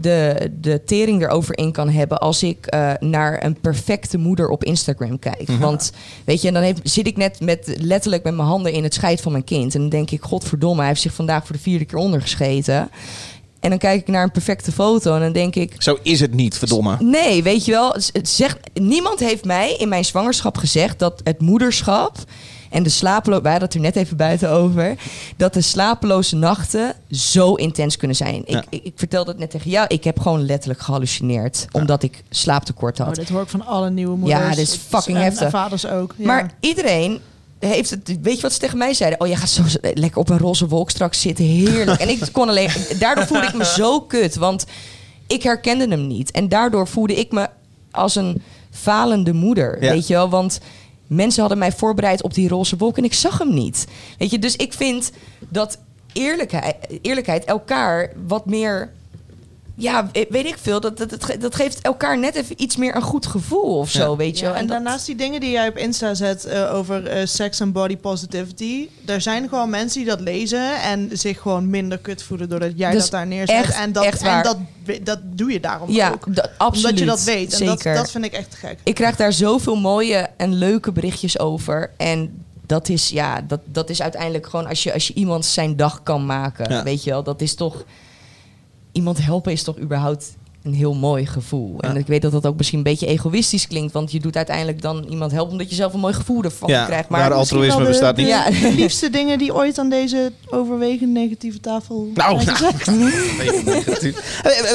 de, 0.00 0.50
de 0.60 0.82
tering 0.84 1.22
erover 1.22 1.58
in 1.58 1.72
kan 1.72 1.88
hebben 1.88 2.18
als 2.18 2.42
ik 2.42 2.66
eh, 2.66 2.92
naar 3.00 3.44
een 3.44 3.60
perfecte 3.60 4.18
moeder 4.18 4.48
op 4.48 4.64
Instagram 4.64 5.18
kijk. 5.18 5.48
Mhm. 5.48 5.58
Want 5.58 5.92
weet 6.24 6.42
je, 6.42 6.52
dan 6.52 6.62
heeft, 6.62 6.80
zit 6.82 7.06
ik 7.06 7.16
net 7.16 7.40
met 7.40 7.76
letterlijk 7.80 8.22
met 8.24 8.34
mijn 8.34 8.48
handen 8.48 8.72
in 8.72 8.82
het 8.82 8.94
scheid 8.94 9.20
van 9.20 9.32
mijn 9.32 9.44
kind. 9.44 9.74
En 9.74 9.80
dan 9.80 9.88
denk 9.90 10.10
ik, 10.10 10.22
godverdomme, 10.22 10.78
hij 10.78 10.88
heeft 10.88 11.00
zich 11.00 11.14
vandaag 11.14 11.46
voor 11.46 11.56
de 11.56 11.62
vierde 11.62 11.84
keer 11.84 11.98
ondergescheten. 11.98 12.90
En 13.60 13.70
dan 13.70 13.78
kijk 13.78 14.00
ik 14.00 14.08
naar 14.08 14.22
een 14.22 14.30
perfecte 14.30 14.72
foto 14.72 15.14
en 15.14 15.20
dan 15.20 15.32
denk 15.32 15.54
ik, 15.54 15.74
Zo 15.78 15.98
is 16.02 16.20
het 16.20 16.34
niet, 16.34 16.58
verdomme. 16.58 16.96
Nee, 17.00 17.42
weet 17.42 17.64
je 17.64 17.70
wel. 17.72 17.94
z- 18.00 18.10
het 18.12 18.28
Zegt, 18.28 18.58
niemand 18.74 19.20
heeft 19.20 19.44
mij 19.44 19.74
in 19.78 19.88
mijn 19.88 20.04
zwangerschap 20.04 20.56
gezegd 20.56 20.98
dat 20.98 21.20
het 21.24 21.40
moederschap 21.40 22.16
en 22.74 22.82
de 22.82 22.88
slapeloze... 22.88 23.42
Wij 23.42 23.50
hadden 23.50 23.68
het 23.68 23.76
er 23.76 23.84
net 23.84 23.96
even 23.96 24.16
buiten 24.16 24.50
over. 24.50 24.96
Dat 25.36 25.54
de 25.54 25.60
slapeloze 25.60 26.36
nachten 26.36 26.94
zo 27.10 27.54
intens 27.54 27.96
kunnen 27.96 28.16
zijn. 28.16 28.42
Ja. 28.46 28.58
Ik, 28.58 28.66
ik, 28.68 28.84
ik 28.84 28.92
vertelde 28.96 29.30
het 29.30 29.40
net 29.40 29.50
tegen 29.50 29.70
jou. 29.70 29.86
Ik 29.88 30.04
heb 30.04 30.20
gewoon 30.20 30.46
letterlijk 30.46 30.80
gehallucineerd. 30.80 31.66
Omdat 31.72 32.02
ik 32.02 32.22
slaaptekort 32.30 32.98
had. 32.98 33.08
Oh, 33.08 33.14
dit 33.14 33.28
hoor 33.28 33.42
ik 33.42 33.48
van 33.48 33.66
alle 33.66 33.90
nieuwe 33.90 34.16
moeders. 34.16 34.40
Ja, 34.40 34.48
dit 34.48 34.58
is 34.58 34.78
fucking 34.88 35.16
en, 35.16 35.22
heftig. 35.22 35.44
En 35.44 35.50
vaders 35.50 35.86
ook. 35.86 36.14
Ja. 36.16 36.26
Maar 36.26 36.50
iedereen 36.60 37.20
heeft 37.58 37.90
het. 37.90 38.18
Weet 38.22 38.36
je 38.36 38.42
wat 38.42 38.52
ze 38.52 38.58
tegen 38.58 38.78
mij 38.78 38.94
zeiden? 38.94 39.20
Oh, 39.20 39.26
je 39.26 39.36
gaat 39.36 39.48
zo 39.48 39.62
lekker 39.80 40.20
op 40.20 40.28
een 40.28 40.38
roze 40.38 40.68
wolk 40.68 40.90
straks 40.90 41.20
zitten. 41.20 41.44
Heerlijk. 41.44 42.00
en 42.00 42.08
ik 42.08 42.28
kon 42.32 42.48
alleen. 42.48 42.70
Daardoor 42.98 43.26
voelde 43.26 43.46
ik 43.46 43.54
me 43.54 43.64
zo 43.64 44.00
kut. 44.00 44.34
Want 44.34 44.66
ik 45.26 45.42
herkende 45.42 45.88
hem 45.88 46.06
niet. 46.06 46.30
En 46.30 46.48
daardoor 46.48 46.88
voelde 46.88 47.14
ik 47.14 47.32
me 47.32 47.48
als 47.90 48.14
een 48.14 48.42
falende 48.70 49.32
moeder. 49.32 49.82
Ja. 49.82 49.90
Weet 49.90 50.06
je 50.06 50.14
wel? 50.14 50.28
Want 50.28 50.60
mensen 51.06 51.40
hadden 51.40 51.58
mij 51.58 51.72
voorbereid 51.72 52.22
op 52.22 52.34
die 52.34 52.48
roze 52.48 52.76
wolk 52.76 52.98
en 52.98 53.04
ik 53.04 53.14
zag 53.14 53.38
hem 53.38 53.54
niet. 53.54 53.86
Weet 54.18 54.30
je, 54.30 54.38
dus 54.38 54.56
ik 54.56 54.72
vind 54.72 55.12
dat 55.48 55.78
eerlijkheid, 56.12 56.76
eerlijkheid 57.02 57.44
elkaar 57.44 58.12
wat 58.26 58.46
meer. 58.46 58.92
Ja, 59.76 60.10
weet 60.28 60.46
ik 60.46 60.56
veel. 60.60 60.80
Dat, 60.80 60.96
dat, 60.98 61.10
dat, 61.10 61.24
ge- 61.24 61.38
dat 61.38 61.54
geeft 61.54 61.80
elkaar 61.80 62.18
net 62.18 62.34
even 62.34 62.62
iets 62.62 62.76
meer 62.76 62.96
een 62.96 63.02
goed 63.02 63.26
gevoel 63.26 63.78
of 63.78 63.90
zo, 63.90 64.16
weet 64.16 64.38
je 64.38 64.44
Ja, 64.44 64.50
wel. 64.50 64.60
en 64.60 64.66
dat- 64.66 64.76
daarnaast 64.76 65.06
die 65.06 65.14
dingen 65.14 65.40
die 65.40 65.50
jij 65.50 65.68
op 65.68 65.76
Insta 65.76 66.14
zet 66.14 66.44
eh, 66.44 66.74
over 66.74 67.06
eh, 67.06 67.26
sex 67.26 67.60
en 67.60 67.72
body 67.72 67.96
positivity. 67.96 68.88
Er 69.06 69.20
zijn 69.20 69.48
gewoon 69.48 69.70
mensen 69.70 70.00
die 70.00 70.08
dat 70.08 70.20
lezen 70.20 70.82
en 70.82 71.08
zich 71.12 71.40
gewoon 71.40 71.70
minder 71.70 71.98
kut 71.98 72.22
voelen 72.22 72.48
doordat 72.48 72.72
jij 72.76 72.90
Dus 72.90 73.02
dat 73.02 73.10
daar 73.10 73.26
neerzet. 73.26 73.56
echt- 73.64 73.76
en 73.78 73.92
dat, 73.92 74.04
echt 74.04 74.22
en 74.22 74.42
dat, 74.42 74.56
dat 75.02 75.18
doe 75.24 75.52
je 75.52 75.60
daarom 75.60 75.90
Ja, 75.90 76.10
ook. 76.10 76.34
dat- 76.34 76.50
absoluut. 76.56 76.84
Omdat 76.84 76.98
je 76.98 77.04
dat 77.04 77.22
weet. 77.36 77.60
En 77.60 77.66
dat, 77.66 77.80
Zeker. 77.80 77.94
dat 77.96 78.10
vind 78.10 78.24
ik 78.24 78.32
echt 78.32 78.54
gek. 78.54 78.78
Ik 78.84 78.94
krijg 78.94 79.16
daar 79.16 79.32
zoveel 79.32 79.76
mooie 79.76 80.28
en 80.36 80.54
leuke 80.54 80.92
berichtjes 80.92 81.38
over. 81.38 81.90
En 81.96 82.44
dat 82.66 82.88
is, 82.88 83.08
ja, 83.08 83.40
dat, 83.40 83.60
dat 83.64 83.90
is 83.90 84.02
uiteindelijk 84.02 84.46
gewoon 84.46 84.66
als 84.66 84.82
je, 84.82 84.92
als 84.92 85.06
je 85.06 85.14
iemand 85.14 85.44
zijn 85.44 85.76
dag 85.76 86.02
kan 86.02 86.26
maken. 86.26 86.70
Ja. 86.72 86.82
Weet 86.82 87.04
je 87.04 87.10
wel, 87.10 87.22
dat 87.22 87.40
is 87.40 87.54
toch. 87.54 87.84
Iemand 88.94 89.24
helpen 89.24 89.52
is 89.52 89.62
toch 89.62 89.78
überhaupt 89.78 90.34
een 90.62 90.74
heel 90.74 90.94
mooi 90.94 91.26
gevoel. 91.26 91.80
En 91.80 91.96
ik 91.96 92.06
weet 92.06 92.22
dat 92.22 92.32
dat 92.32 92.46
ook 92.46 92.56
misschien 92.56 92.78
een 92.78 92.84
beetje 92.84 93.06
egoïstisch 93.06 93.66
klinkt, 93.66 93.92
want 93.92 94.12
je 94.12 94.20
doet 94.20 94.36
uiteindelijk 94.36 94.82
dan 94.82 95.04
iemand 95.10 95.32
helpen 95.32 95.52
omdat 95.52 95.68
je 95.70 95.74
zelf 95.74 95.92
een 95.94 96.00
mooi 96.00 96.14
gevoel 96.14 96.42
ervan 96.44 96.68
Ja, 96.68 96.84
krijgt. 96.84 97.08
maar 97.08 97.20
Maar 97.20 97.32
altruïsme 97.32 97.80
de- 97.82 97.86
bestaat 97.88 98.16
niet. 98.16 98.26
de- 98.26 98.32
Ja. 98.32 98.50
de 98.50 98.72
liefste 98.74 99.10
dingen 99.10 99.38
die 99.38 99.54
ooit 99.54 99.78
aan 99.78 99.88
deze 99.88 100.32
overwegend 100.50 101.10
negatieve 101.10 101.60
tafel 101.60 102.08
Nou, 102.14 102.44
nou. 102.44 103.12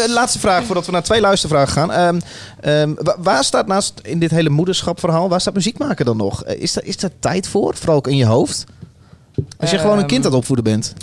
Laatste 0.09 0.39
vraag 0.39 0.63
voordat 0.63 0.85
we 0.85 0.91
naar 0.91 1.03
twee 1.03 1.21
luistervragen 1.21 1.73
gaan. 1.73 1.91
Ehm, 1.91 2.19
ehm, 2.61 2.93
wa- 3.03 3.15
waar 3.19 3.43
staat 3.43 3.67
naast 3.67 3.93
in 4.03 4.19
dit 4.19 4.31
hele 4.31 4.49
moederschapverhaal, 4.49 5.29
waar 5.29 5.41
staat 5.41 5.53
muziek 5.53 5.77
maken 5.77 6.05
dan 6.05 6.17
nog? 6.17 6.45
Is 6.45 6.75
er, 6.75 6.85
is 6.85 7.03
er 7.03 7.11
tijd 7.19 7.47
voor? 7.47 7.75
Vooral 7.75 7.95
ook 7.95 8.07
in 8.07 8.15
je 8.15 8.25
hoofd? 8.25 8.65
Als 9.59 9.71
je 9.71 9.77
gewoon 9.77 9.97
een 9.99 10.05
kind 10.05 10.25
aan 10.25 10.31
het 10.31 10.39
opvoeden 10.39 10.65
bent. 10.65 10.93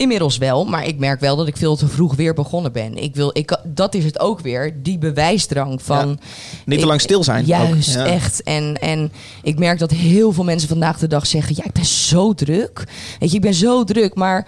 Inmiddels 0.00 0.38
wel, 0.38 0.64
maar 0.64 0.86
ik 0.86 0.98
merk 0.98 1.20
wel 1.20 1.36
dat 1.36 1.46
ik 1.46 1.56
veel 1.56 1.76
te 1.76 1.88
vroeg 1.88 2.14
weer 2.14 2.34
begonnen 2.34 2.72
ben. 2.72 2.96
Ik 2.96 3.14
wil, 3.14 3.30
ik, 3.32 3.58
dat 3.64 3.94
is 3.94 4.04
het 4.04 4.20
ook 4.20 4.40
weer, 4.40 4.82
die 4.82 4.98
bewijsdrang 4.98 5.82
van... 5.82 6.08
Ja. 6.08 6.14
Niet 6.14 6.18
te 6.66 6.74
ik- 6.74 6.84
lang 6.84 7.00
stil 7.00 7.24
zijn. 7.24 7.44
Juist, 7.44 7.94
Ja. 7.94 8.04
echt. 8.06 8.42
En, 8.42 8.74
en 8.80 9.12
ik 9.42 9.58
merk 9.58 9.78
dat 9.78 9.90
heel 9.90 10.32
veel 10.32 10.44
mensen 10.44 10.68
vandaag 10.68 10.98
de 10.98 11.06
dag 11.06 11.26
zeggen... 11.26 11.54
ja, 11.56 11.64
ik 11.64 11.72
ben 11.72 11.84
zo 11.84 12.34
druk. 12.34 12.84
Weet 13.18 13.30
je, 13.30 13.36
ik 13.36 13.42
ben 13.42 13.54
zo 13.54 13.84
druk, 13.84 14.14
maar... 14.14 14.46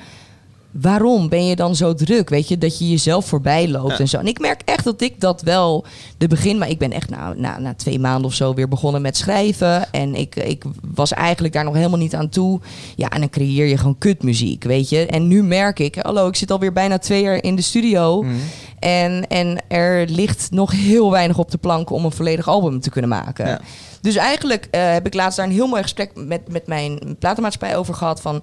Waarom 0.73 1.29
ben 1.29 1.47
je 1.47 1.57
dan 1.57 1.77
zo 1.77 1.95
druk? 1.95 2.29
Weet 2.29 2.49
je, 2.49 2.59
dat 2.59 2.79
je 2.79 2.91
jezelf 2.91 3.27
voorbij 3.27 3.69
loopt 3.69 3.93
Ja. 3.93 3.99
en 3.99 4.09
zo. 4.09 4.19
En 4.19 4.27
ik 4.27 4.39
merk 4.39 4.63
echt 4.65 4.85
dat 4.85 5.01
ik 5.01 5.21
dat 5.21 5.43
wel 5.43 5.85
de 6.19 6.27
begin... 6.29 6.59
Maar 6.59 6.69
ik 6.69 6.79
ben 6.79 6.93
echt 6.93 7.11
na, 7.11 7.33
na, 7.37 7.59
na 7.59 7.75
twee 7.75 7.99
maanden 7.99 8.25
of 8.25 8.35
zo 8.35 8.55
weer 8.55 8.69
begonnen 8.69 9.03
met 9.03 9.17
schrijven. 9.17 9.93
En 9.93 10.15
ik, 10.15 10.37
ik 10.37 10.65
was 10.95 11.13
eigenlijk 11.13 11.55
daar 11.55 11.65
nog 11.65 11.75
helemaal 11.75 11.99
niet 11.99 12.15
aan 12.15 12.29
toe. 12.29 12.61
Ja, 12.97 13.09
en 13.09 13.21
dan 13.21 13.31
creëer 13.31 13.67
je 13.67 13.77
gewoon 13.77 13.99
kutmuziek, 13.99 14.65
weet 14.65 14.89
je. 14.89 15.07
En 15.07 15.29
nu 15.29 15.43
merk 15.43 15.79
ik, 15.79 15.95
hallo, 15.95 16.29
ik 16.29 16.37
zit 16.37 16.51
alweer 16.51 16.73
bijna 16.73 16.99
twee 16.99 17.23
jaar 17.23 17.43
in 17.43 17.57
de 17.57 17.63
studio. 17.63 18.23
Mhm. 18.23 18.35
En, 18.79 19.27
en 19.29 19.59
er 19.69 20.07
ligt 20.09 20.51
nog 20.51 20.73
heel 20.73 21.11
weinig 21.11 21.39
op 21.39 21.51
de 21.51 21.59
plank 21.59 21.91
om 21.91 22.05
een 22.05 22.13
volledig 22.13 22.49
album 22.49 22.81
te 22.81 22.91
kunnen 22.91 23.11
maken. 23.11 23.47
Ja. 23.47 23.61
Dus 24.01 24.17
eigenlijk 24.17 24.69
eh, 24.71 24.93
heb 24.93 25.07
ik 25.07 25.15
laatst 25.15 25.37
daar 25.37 25.47
een 25.47 25.53
heel 25.53 25.67
mooi 25.67 25.83
gesprek 25.83 26.11
met, 26.15 26.41
met 26.49 26.67
mijn 26.67 27.17
platenmaatschappij 27.19 27.77
over 27.77 27.95
gehad. 27.95 28.21
Van, 28.21 28.43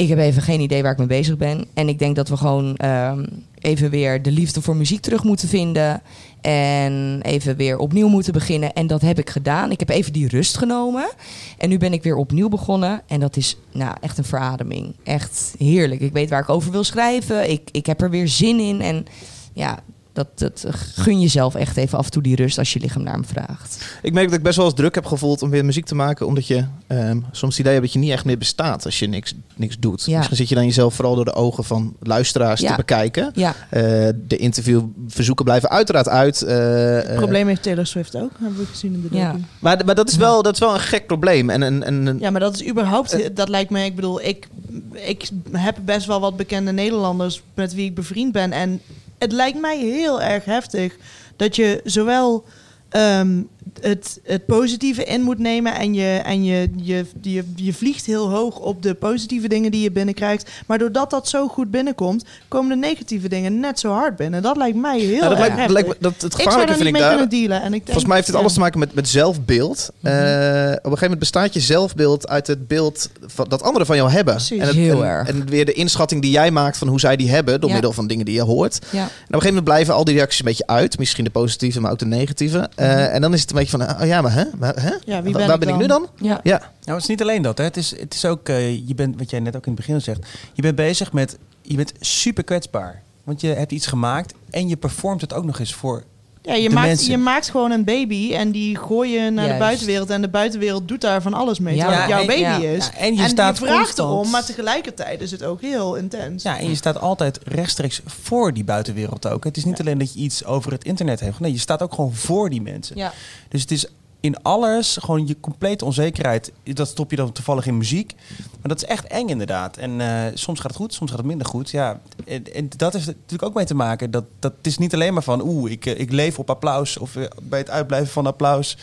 ik 0.00 0.08
heb 0.08 0.18
even 0.18 0.42
geen 0.42 0.60
idee 0.60 0.82
waar 0.82 0.92
ik 0.92 0.98
mee 0.98 1.06
bezig 1.06 1.36
ben. 1.36 1.64
En 1.74 1.88
ik 1.88 1.98
denk 1.98 2.16
dat 2.16 2.28
we 2.28 2.36
gewoon 2.36 2.76
ehm, 2.76 3.26
even 3.58 3.90
weer 3.90 4.22
de 4.22 4.30
liefde 4.30 4.62
voor 4.62 4.76
muziek 4.76 5.00
terug 5.00 5.24
moeten 5.24 5.48
vinden. 5.48 6.02
En 6.40 7.20
even 7.22 7.56
weer 7.56 7.78
opnieuw 7.78 8.08
moeten 8.08 8.32
beginnen. 8.32 8.72
En 8.72 8.86
dat 8.86 9.00
heb 9.00 9.18
ik 9.18 9.30
gedaan. 9.30 9.70
Ik 9.70 9.80
heb 9.80 9.88
even 9.88 10.12
die 10.12 10.28
rust 10.28 10.56
genomen. 10.56 11.10
En 11.58 11.68
nu 11.68 11.78
ben 11.78 11.92
ik 11.92 12.02
weer 12.02 12.16
opnieuw 12.16 12.48
begonnen. 12.48 13.02
En 13.06 13.20
dat 13.20 13.36
is 13.36 13.56
nou, 13.72 13.96
echt 14.00 14.18
een 14.18 14.24
verademing. 14.24 14.94
Echt 15.04 15.54
heerlijk. 15.58 16.00
Ik 16.00 16.12
weet 16.12 16.30
waar 16.30 16.42
ik 16.42 16.48
over 16.48 16.70
wil 16.70 16.84
schrijven. 16.84 17.50
Ik, 17.50 17.68
ik 17.72 17.86
heb 17.86 18.00
er 18.00 18.10
weer 18.10 18.28
zin 18.28 18.60
in. 18.60 18.80
En 18.80 19.04
ja, 19.52 19.78
dat, 20.12 20.26
dat 20.38 20.64
gun 20.70 21.20
jezelf 21.20 21.54
echt 21.54 21.76
even 21.76 21.98
af 21.98 22.04
en 22.04 22.10
toe 22.10 22.22
die 22.22 22.36
rust 22.36 22.58
als 22.58 22.72
je 22.72 22.80
lichaam 22.80 23.02
naar 23.02 23.14
hem 23.14 23.24
vraagt. 23.24 23.84
Ik 24.02 24.12
merk 24.12 24.28
dat 24.28 24.36
ik 24.38 24.42
best 24.44 24.56
wel 24.56 24.66
eens 24.66 24.74
druk 24.74 24.94
heb 24.94 25.04
gevoeld 25.06 25.42
om 25.42 25.50
weer 25.50 25.64
muziek 25.64 25.84
te 25.84 25.94
maken. 25.94 26.26
Omdat 26.26 26.46
je 26.46 26.64
ehm, 26.86 27.20
soms 27.32 27.50
het 27.56 27.60
idee 27.60 27.72
hebt 27.72 27.84
dat 27.84 27.92
je 27.92 27.98
niet 27.98 28.10
echt 28.10 28.24
meer 28.24 28.38
bestaat 28.38 28.84
als 28.84 28.98
je 28.98 29.06
niks, 29.06 29.34
niks 29.56 29.78
doet. 29.78 30.04
Ja. 30.04 30.16
Misschien 30.16 30.36
zit 30.36 30.48
je 30.48 30.54
dan 30.54 30.64
jezelf 30.64 30.94
vooral 30.94 31.14
door 31.14 31.24
de 31.24 31.34
ogen 31.34 31.64
van 31.64 31.96
luisteraars 32.00 32.60
Ja. 32.60 32.70
te 32.70 32.76
bekijken. 32.76 33.30
Ja. 33.34 33.54
Eh, 33.70 33.82
de 34.26 34.36
interviewverzoeken 34.36 35.44
blijven 35.44 35.70
uiteraard 35.70 36.08
uit. 36.08 36.42
eh, 36.42 36.98
eh, 36.98 37.06
Het 37.08 37.16
probleem 37.16 37.46
heeft 37.46 37.62
Taylor 37.62 37.86
Swift 37.86 38.16
ook, 38.16 38.30
hebben 38.40 38.58
we 38.58 38.66
gezien 38.66 38.94
in 38.94 39.00
de 39.02 39.08
docu. 39.08 39.16
Ja. 39.22 39.36
maar, 39.58 39.82
maar 39.84 39.94
dat, 39.94 40.08
is 40.08 40.16
wel, 40.16 40.42
dat 40.42 40.52
is 40.54 40.60
wel 40.60 40.74
een 40.74 40.80
gek 40.80 41.06
probleem. 41.06 41.50
En, 41.50 41.62
en, 41.62 41.82
en, 41.82 42.16
Ja, 42.20 42.30
maar 42.30 42.40
dat 42.40 42.54
is 42.54 42.68
überhaupt, 42.68 43.36
dat 43.36 43.48
lijkt 43.48 43.70
me, 43.70 43.84
ik 43.84 43.94
bedoel, 43.94 44.22
ik, 44.22 44.48
ik 44.92 45.28
heb 45.52 45.76
best 45.84 46.06
wel 46.06 46.20
wat 46.20 46.36
bekende 46.36 46.72
Nederlanders 46.72 47.42
met 47.54 47.74
wie 47.74 47.84
ik 47.84 47.94
bevriend 47.94 48.32
ben. 48.32 48.52
En 48.52 48.80
het 49.20 49.32
lijkt 49.32 49.60
mij 49.60 49.78
heel 49.78 50.22
erg 50.22 50.44
heftig 50.44 50.96
dat 51.36 51.56
je 51.56 51.80
zowel 51.84 52.44
ehm, 52.88 53.42
het, 53.80 54.20
het 54.24 54.46
positieve 54.46 55.04
in 55.04 55.22
moet 55.22 55.38
nemen 55.38 55.74
en, 55.74 55.94
je, 55.94 56.16
en 56.24 56.44
je, 56.44 56.70
je, 56.76 57.04
je, 57.20 57.44
je 57.56 57.72
vliegt 57.72 58.06
heel 58.06 58.30
hoog 58.30 58.58
op 58.58 58.82
de 58.82 58.94
positieve 58.94 59.48
dingen 59.48 59.70
die 59.70 59.82
je 59.82 59.90
binnenkrijgt. 59.90 60.50
Maar 60.66 60.78
doordat 60.78 61.10
dat 61.10 61.28
zo 61.28 61.48
goed 61.48 61.70
binnenkomt, 61.70 62.24
komen 62.48 62.68
de 62.80 62.86
negatieve 62.86 63.28
dingen 63.28 63.60
net 63.60 63.80
zo 63.80 63.90
hard 63.92 64.16
binnen. 64.16 64.42
Dat 64.42 64.56
lijkt 64.56 64.76
mij 64.76 64.98
heel 65.00 65.10
Ja, 65.14 65.20
dat 65.20 65.30
erg 65.30 65.38
lijkt, 65.38 65.54
heftig. 65.56 65.72
lijkt 65.72 65.88
me, 65.88 65.94
dat, 66.00 66.22
het 66.22 66.34
gevaarlijke 66.34 66.74
vind 66.74 66.86
ik 66.88 66.94
daar. 66.98 67.18
En 67.18 67.64
ik 67.64 67.70
denk, 67.70 67.84
Volgens 67.84 68.04
mij 68.04 68.14
heeft 68.14 68.26
het 68.26 68.36
ja. 68.36 68.40
alles 68.42 68.52
te 68.54 68.60
maken 68.60 68.78
met, 68.78 68.94
met 68.94 69.08
zelfbeeld. 69.08 69.90
Eh, 70.02 70.12
op 70.12 70.16
een 70.16 70.80
gegeven 70.82 71.00
moment 71.00 71.18
bestaat 71.18 71.54
je 71.54 71.60
zelfbeeld 71.60 72.28
uit 72.28 72.46
het 72.46 72.68
beeld 72.68 73.10
van, 73.26 73.48
dat 73.48 73.62
anderen 73.62 73.86
van 73.86 73.96
jou 73.96 74.10
hebben. 74.10 74.34
Precies. 74.34 74.60
En, 74.60 74.66
het, 74.66 74.76
Heel 74.76 75.02
en, 75.04 75.08
erg. 75.10 75.28
en 75.28 75.46
weer 75.48 75.64
de 75.64 75.72
inschatting 75.72 76.22
die 76.22 76.30
jij 76.30 76.50
maakt 76.50 76.76
van 76.78 76.88
hoe 76.88 77.00
zij 77.00 77.16
die 77.16 77.30
hebben, 77.30 77.60
door 77.60 77.68
Ja. 77.68 77.74
middel 77.74 77.92
van 77.92 78.06
dingen 78.06 78.24
die 78.24 78.34
je 78.34 78.42
hoort. 78.42 78.78
En 78.90 78.98
Ja. 78.98 79.04
op 79.04 79.10
een 79.10 79.24
gegeven 79.24 79.46
moment 79.46 79.64
blijven 79.64 79.94
al 79.94 80.04
die 80.04 80.14
reacties 80.14 80.38
een 80.38 80.44
beetje 80.44 80.66
uit. 80.66 80.98
Misschien 80.98 81.24
de 81.24 81.30
positieve, 81.30 81.80
maar 81.80 81.90
ook 81.92 81.98
de 81.98 82.06
negatieve. 82.06 82.68
Eh, 82.76 82.88
Mhm. 82.90 82.98
En 82.98 83.20
dan 83.20 83.32
is 83.34 83.40
het 83.40 83.52
beetje 83.60 83.78
van, 83.78 84.00
oh 84.00 84.06
ja, 84.06 84.22
maar 84.22 84.32
hè? 84.32 84.44
Maar, 84.58 84.82
hè? 84.82 84.94
Ja, 85.04 85.22
wie 85.22 85.32
ben 85.32 85.46
Waar 85.46 85.54
ik 85.54 85.60
ben 85.60 85.68
ik 85.68 85.76
nu 85.76 85.86
dan? 85.86 86.08
Ja. 86.16 86.40
Ja. 86.42 86.58
Nou, 86.58 86.70
het 86.84 87.02
is 87.02 87.06
niet 87.06 87.22
alleen 87.22 87.42
dat. 87.42 87.58
Hè. 87.58 87.64
Het, 87.64 87.76
is, 87.76 88.00
het 88.00 88.14
is 88.14 88.24
ook, 88.24 88.48
eh, 88.48 88.88
je 88.88 88.94
bent, 88.94 89.18
wat 89.18 89.30
jij 89.30 89.40
net 89.40 89.56
ook 89.56 89.66
in 89.66 89.72
het 89.72 89.86
begin 89.86 90.00
zegt, 90.00 90.26
je 90.52 90.62
bent 90.62 90.76
bezig 90.76 91.12
met, 91.12 91.38
je 91.62 91.76
bent 91.76 91.92
super 92.00 92.44
kwetsbaar. 92.44 93.02
Want 93.24 93.40
je 93.40 93.48
hebt 93.48 93.72
iets 93.72 93.86
gemaakt 93.86 94.34
en 94.50 94.68
je 94.68 94.76
performt 94.76 95.20
het 95.20 95.32
ook 95.32 95.44
nog 95.44 95.58
eens 95.58 95.74
voor 95.74 96.04
Ja, 96.42 96.54
je 96.54 96.70
maakt, 96.70 96.86
mensen. 96.86 97.10
je 97.10 97.16
maakt 97.18 97.50
gewoon 97.50 97.70
een 97.70 97.84
baby 97.84 98.34
en 98.34 98.50
die 98.50 98.76
gooi 98.78 99.10
je 99.10 99.30
naar 99.30 99.48
de 99.48 99.58
buitenwereld. 99.58 100.10
En 100.10 100.20
de 100.20 100.28
buitenwereld 100.28 100.88
doet 100.88 101.00
daar 101.00 101.22
van 101.22 101.34
alles 101.34 101.58
mee. 101.58 101.74
Ja, 101.74 101.80
terwijl 101.80 102.00
het 102.00 102.10
jouw 102.10 102.20
en- 102.20 102.26
baby 102.26 102.40
ja. 102.64 102.70
is. 102.76 102.86
Ja, 102.86 102.94
en 102.98 103.14
je 103.14 103.28
staat 103.28 103.58
vraagt 103.58 103.76
constant- 103.76 104.08
erom, 104.08 104.30
maar 104.30 104.44
tegelijkertijd 104.44 105.20
is 105.20 105.30
het 105.30 105.42
ook 105.44 105.60
heel 105.60 105.94
intens. 105.94 106.42
Ja, 106.42 106.58
en 106.58 106.68
je 106.68 106.74
staat 106.74 107.00
altijd 107.00 107.38
rechtstreeks 107.44 108.00
voor 108.06 108.52
die 108.54 108.64
buitenwereld 108.64 109.26
ook. 109.28 109.44
Het 109.44 109.56
is 109.56 109.64
niet 109.64 109.80
alleen 109.80 109.98
dat 109.98 110.12
je 110.14 110.20
iets 110.20 110.44
over 110.44 110.72
het 110.72 110.84
internet 110.84 111.20
heeft. 111.20 111.40
Nee, 111.40 111.52
je 111.52 111.58
staat 111.58 111.82
ook 111.82 111.94
gewoon 111.94 112.14
voor 112.14 112.50
die 112.50 112.62
mensen. 112.62 112.96
Ja. 112.96 113.12
Dus 113.48 113.60
het 113.60 113.70
is 113.70 113.86
in 114.20 114.42
alles 114.42 114.96
gewoon 115.00 115.26
je 115.26 115.40
complete 115.40 115.84
onzekerheid. 115.84 116.52
Dat 116.62 116.88
stop 116.88 117.10
je 117.10 117.16
dan 117.16 117.32
toevallig 117.32 117.66
in 117.66 117.76
muziek. 117.76 118.14
Maar 118.38 118.68
dat 118.68 118.76
is 118.76 118.84
echt 118.84 119.06
eng 119.06 119.28
inderdaad. 119.28 119.76
En 119.76 120.00
eh, 120.00 120.32
soms 120.34 120.60
gaat 120.60 120.70
het 120.70 120.80
goed, 120.80 120.94
soms 120.94 121.10
gaat 121.10 121.18
het 121.18 121.28
minder 121.28 121.46
goed. 121.46 121.70
Ja, 121.70 122.00
en, 122.26 122.54
en 122.54 122.68
dat 122.76 122.92
heeft 122.92 123.06
natuurlijk 123.06 123.42
ook 123.42 123.54
mee 123.54 123.64
te 123.64 123.74
maken. 123.74 124.10
Dat, 124.10 124.24
dat 124.38 124.52
het 124.56 124.66
is 124.66 124.78
niet 124.78 124.94
alleen 124.94 125.14
maar 125.14 125.22
van... 125.22 125.42
oeh, 125.42 125.70
ik, 125.70 125.86
eh, 125.86 126.00
ik 126.00 126.10
leef 126.10 126.38
op 126.38 126.50
applaus. 126.50 126.98
Of 126.98 127.16
eh, 127.16 127.24
bij 127.42 127.58
het 127.58 127.70
uitblijven 127.70 128.12
van 128.12 128.26
applaus 128.26 128.76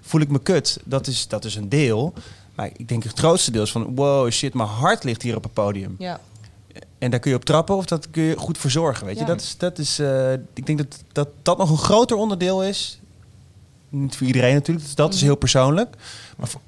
voel 0.00 0.20
ik 0.20 0.28
me 0.28 0.38
kut. 0.38 0.80
Dat 0.84 1.06
is, 1.06 1.28
dat 1.28 1.44
is 1.44 1.54
een 1.54 1.68
deel. 1.68 2.12
Maar 2.54 2.70
ik 2.76 2.88
denk 2.88 3.02
het 3.02 3.18
grootste 3.18 3.50
deel 3.50 3.62
is 3.62 3.72
van... 3.72 3.94
wow, 3.94 4.30
shit, 4.30 4.54
mijn 4.54 4.68
hart 4.68 5.04
ligt 5.04 5.22
hier 5.22 5.36
op 5.36 5.42
het 5.42 5.52
podium. 5.52 5.94
Ja. 5.98 6.20
En 6.98 7.10
daar 7.10 7.20
kun 7.20 7.30
je 7.30 7.36
op 7.36 7.44
trappen 7.44 7.76
of 7.76 7.84
dat 7.84 8.10
kun 8.10 8.22
je 8.22 8.36
goed 8.36 8.58
voor 8.58 8.70
zorgen. 8.70 9.06
Weet 9.06 9.14
je? 9.14 9.20
Ja. 9.20 9.26
Dat 9.26 9.40
is, 9.40 9.56
dat 9.58 9.78
is, 9.78 9.98
ik 10.54 10.66
denk 10.66 10.78
dat, 10.78 11.04
dat 11.12 11.28
dat 11.42 11.58
nog 11.58 11.70
een 11.70 11.78
groter 11.78 12.16
onderdeel 12.16 12.64
is. 12.64 13.00
Niet 13.90 14.16
voor 14.16 14.26
iedereen 14.26 14.54
natuurlijk, 14.54 14.86
dus 14.86 14.94
dat 14.94 15.14
is 15.14 15.20
heel 15.20 15.34
persoonlijk. 15.34 15.96
Maar 16.36 16.48
voor, 16.48 16.60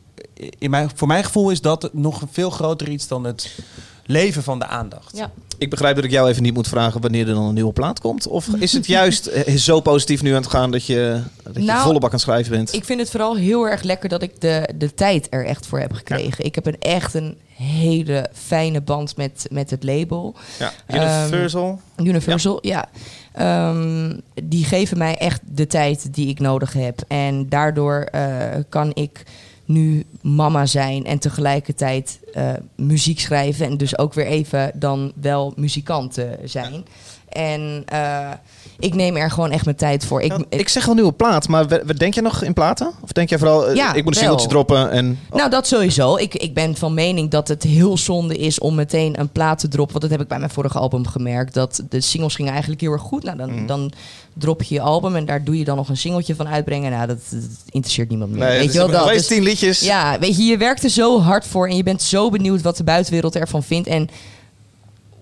in 0.58 0.70
mijn, 0.70 0.90
voor 0.94 1.08
mijn 1.08 1.24
gevoel 1.24 1.50
is 1.50 1.60
dat 1.60 1.90
nog 1.92 2.22
een 2.22 2.28
veel 2.30 2.50
groter 2.50 2.88
iets 2.88 3.08
dan 3.08 3.24
het 3.24 3.58
leven 4.06 4.42
van 4.42 4.58
de 4.58 4.66
aandacht. 4.66 5.16
Ja. 5.16 5.30
Ik 5.58 5.70
begrijp 5.70 5.94
dat 5.94 6.04
ik 6.04 6.10
jou 6.10 6.28
even 6.28 6.42
niet 6.42 6.54
moet 6.54 6.68
vragen 6.68 7.00
wanneer 7.00 7.28
er 7.28 7.34
dan 7.34 7.44
een 7.44 7.54
nieuwe 7.54 7.72
plaat 7.72 8.00
komt. 8.00 8.26
Of 8.26 8.48
is 8.48 8.72
het 8.72 8.86
juist 8.98 9.26
eh, 9.26 9.56
zo 9.56 9.80
positief 9.80 10.22
nu 10.22 10.30
aan 10.30 10.42
het 10.42 10.50
gaan 10.50 10.70
dat 10.70 10.86
je, 10.86 11.22
dat 11.42 11.54
je 11.54 11.62
Nou, 11.62 11.82
volle 11.82 11.98
bak 11.98 12.04
aan 12.04 12.10
het 12.10 12.20
schrijven 12.20 12.52
bent? 12.52 12.72
Ik 12.72 12.84
vind 12.84 13.00
het 13.00 13.10
vooral 13.10 13.36
heel 13.36 13.68
erg 13.68 13.82
lekker 13.82 14.08
dat 14.08 14.22
ik 14.22 14.40
de, 14.40 14.68
de 14.74 14.94
tijd 14.94 15.26
er 15.30 15.46
echt 15.46 15.66
voor 15.66 15.78
heb 15.78 15.92
gekregen. 15.92 16.44
Ik 16.44 16.54
heb 16.54 16.66
een 16.66 16.78
echt 16.78 17.14
een 17.14 17.38
hele 17.54 18.30
fijne 18.32 18.80
band 18.80 19.16
met, 19.16 19.46
met 19.50 19.70
het 19.70 19.84
label. 19.84 20.34
ja. 20.58 20.72
Ehm, 20.86 21.26
Universal. 21.26 21.80
Universal, 21.96 22.58
ja. 22.66 22.88
Ehm, 23.32 24.18
die 24.44 24.64
geven 24.64 24.98
mij 24.98 25.16
echt 25.16 25.40
de 25.44 25.66
tijd 25.66 26.14
die 26.14 26.28
ik 26.28 26.40
nodig 26.40 26.72
heb. 26.72 27.00
En 27.08 27.48
daardoor 27.48 28.00
eh, 28.00 28.24
kan 28.68 28.90
ik 28.94 29.22
nu 29.64 30.04
mama 30.20 30.66
zijn 30.66 31.04
en 31.04 31.18
tegelijkertijd 31.18 32.20
eh, 32.32 32.52
muziek 32.74 33.20
schrijven. 33.20 33.66
En 33.66 33.76
dus 33.76 33.98
ook 33.98 34.14
weer 34.14 34.26
even 34.26 34.70
dan 34.74 35.12
wel 35.20 35.52
muzikant 35.56 36.18
eh, 36.18 36.26
zijn. 36.44 36.84
En 37.32 37.82
eh, 37.86 38.30
ik 38.78 38.94
neem 38.94 39.16
er 39.16 39.30
gewoon 39.30 39.50
echt 39.50 39.64
mijn 39.64 39.76
tijd 39.76 40.04
voor. 40.04 40.20
Ik, 40.22 40.32
ik 40.48 40.68
zeg 40.68 40.88
al 40.88 40.94
nieuwe 40.94 41.12
plaat, 41.12 41.48
maar 41.48 41.96
denk 41.96 42.14
jij 42.14 42.22
nog 42.22 42.42
in 42.42 42.52
platen? 42.52 42.92
Of 43.02 43.12
denk 43.12 43.28
jij 43.28 43.38
vooral, 43.38 43.66
eh, 43.68 43.74
Ja, 43.74 43.88
ik 43.94 43.94
moet 43.94 43.96
een 44.04 44.04
wel. 44.12 44.20
singeltje 44.22 44.48
droppen 44.48 44.90
en... 44.90 45.18
Nou, 45.32 45.50
dat 45.50 45.66
sowieso. 45.66 46.16
Ik, 46.16 46.34
ik 46.34 46.54
ben 46.54 46.76
van 46.76 46.94
mening 46.94 47.30
dat 47.30 47.48
het 47.48 47.62
heel 47.62 47.98
zonde 47.98 48.36
is 48.36 48.58
om 48.58 48.74
meteen 48.74 49.20
een 49.20 49.28
plaat 49.28 49.58
te 49.58 49.68
droppen. 49.68 49.90
Want 49.98 50.02
dat 50.02 50.10
heb 50.12 50.20
ik 50.20 50.28
bij 50.28 50.38
mijn 50.38 50.50
vorige 50.50 50.78
album 50.78 51.06
gemerkt. 51.06 51.54
Dat 51.54 51.82
de 51.88 52.00
singles 52.00 52.34
gingen 52.34 52.50
eigenlijk 52.52 52.80
heel 52.80 52.92
erg 52.92 53.02
goed. 53.02 53.22
Nou, 53.24 53.36
dan, 53.36 53.54
Mhm. 53.54 53.66
dan 53.66 53.92
drop 54.34 54.62
je 54.62 54.74
je 54.74 54.80
album 54.80 55.16
en 55.16 55.24
daar 55.26 55.44
doe 55.44 55.58
je 55.58 55.64
dan 55.64 55.76
nog 55.76 55.88
een 55.88 55.96
singeltje 55.96 56.34
van 56.34 56.48
uitbrengen. 56.48 56.90
Nou, 56.90 57.06
dat, 57.06 57.18
dat 57.30 57.40
interesseert 57.70 58.08
niemand 58.08 58.30
meer. 58.30 58.40
Nee, 58.40 58.50
weet 58.58 58.62
dus 58.62 58.72
je 58.72 58.78
wel 58.78 58.88
dat? 58.90 59.08
Dus- 59.08 59.26
tien 59.26 59.42
liedjes. 59.42 59.80
ja, 59.80 60.18
weet 60.18 60.36
je, 60.36 60.42
je 60.42 60.56
werkt 60.56 60.84
er 60.84 60.90
zo 60.90 61.20
hard 61.20 61.46
voor 61.46 61.68
en 61.68 61.76
je 61.76 61.82
bent 61.82 62.02
zo 62.02 62.30
benieuwd 62.30 62.62
wat 62.62 62.76
de 62.76 62.84
buitenwereld 62.84 63.36
ervan 63.36 63.62
vindt. 63.62 63.88
En 63.88 64.08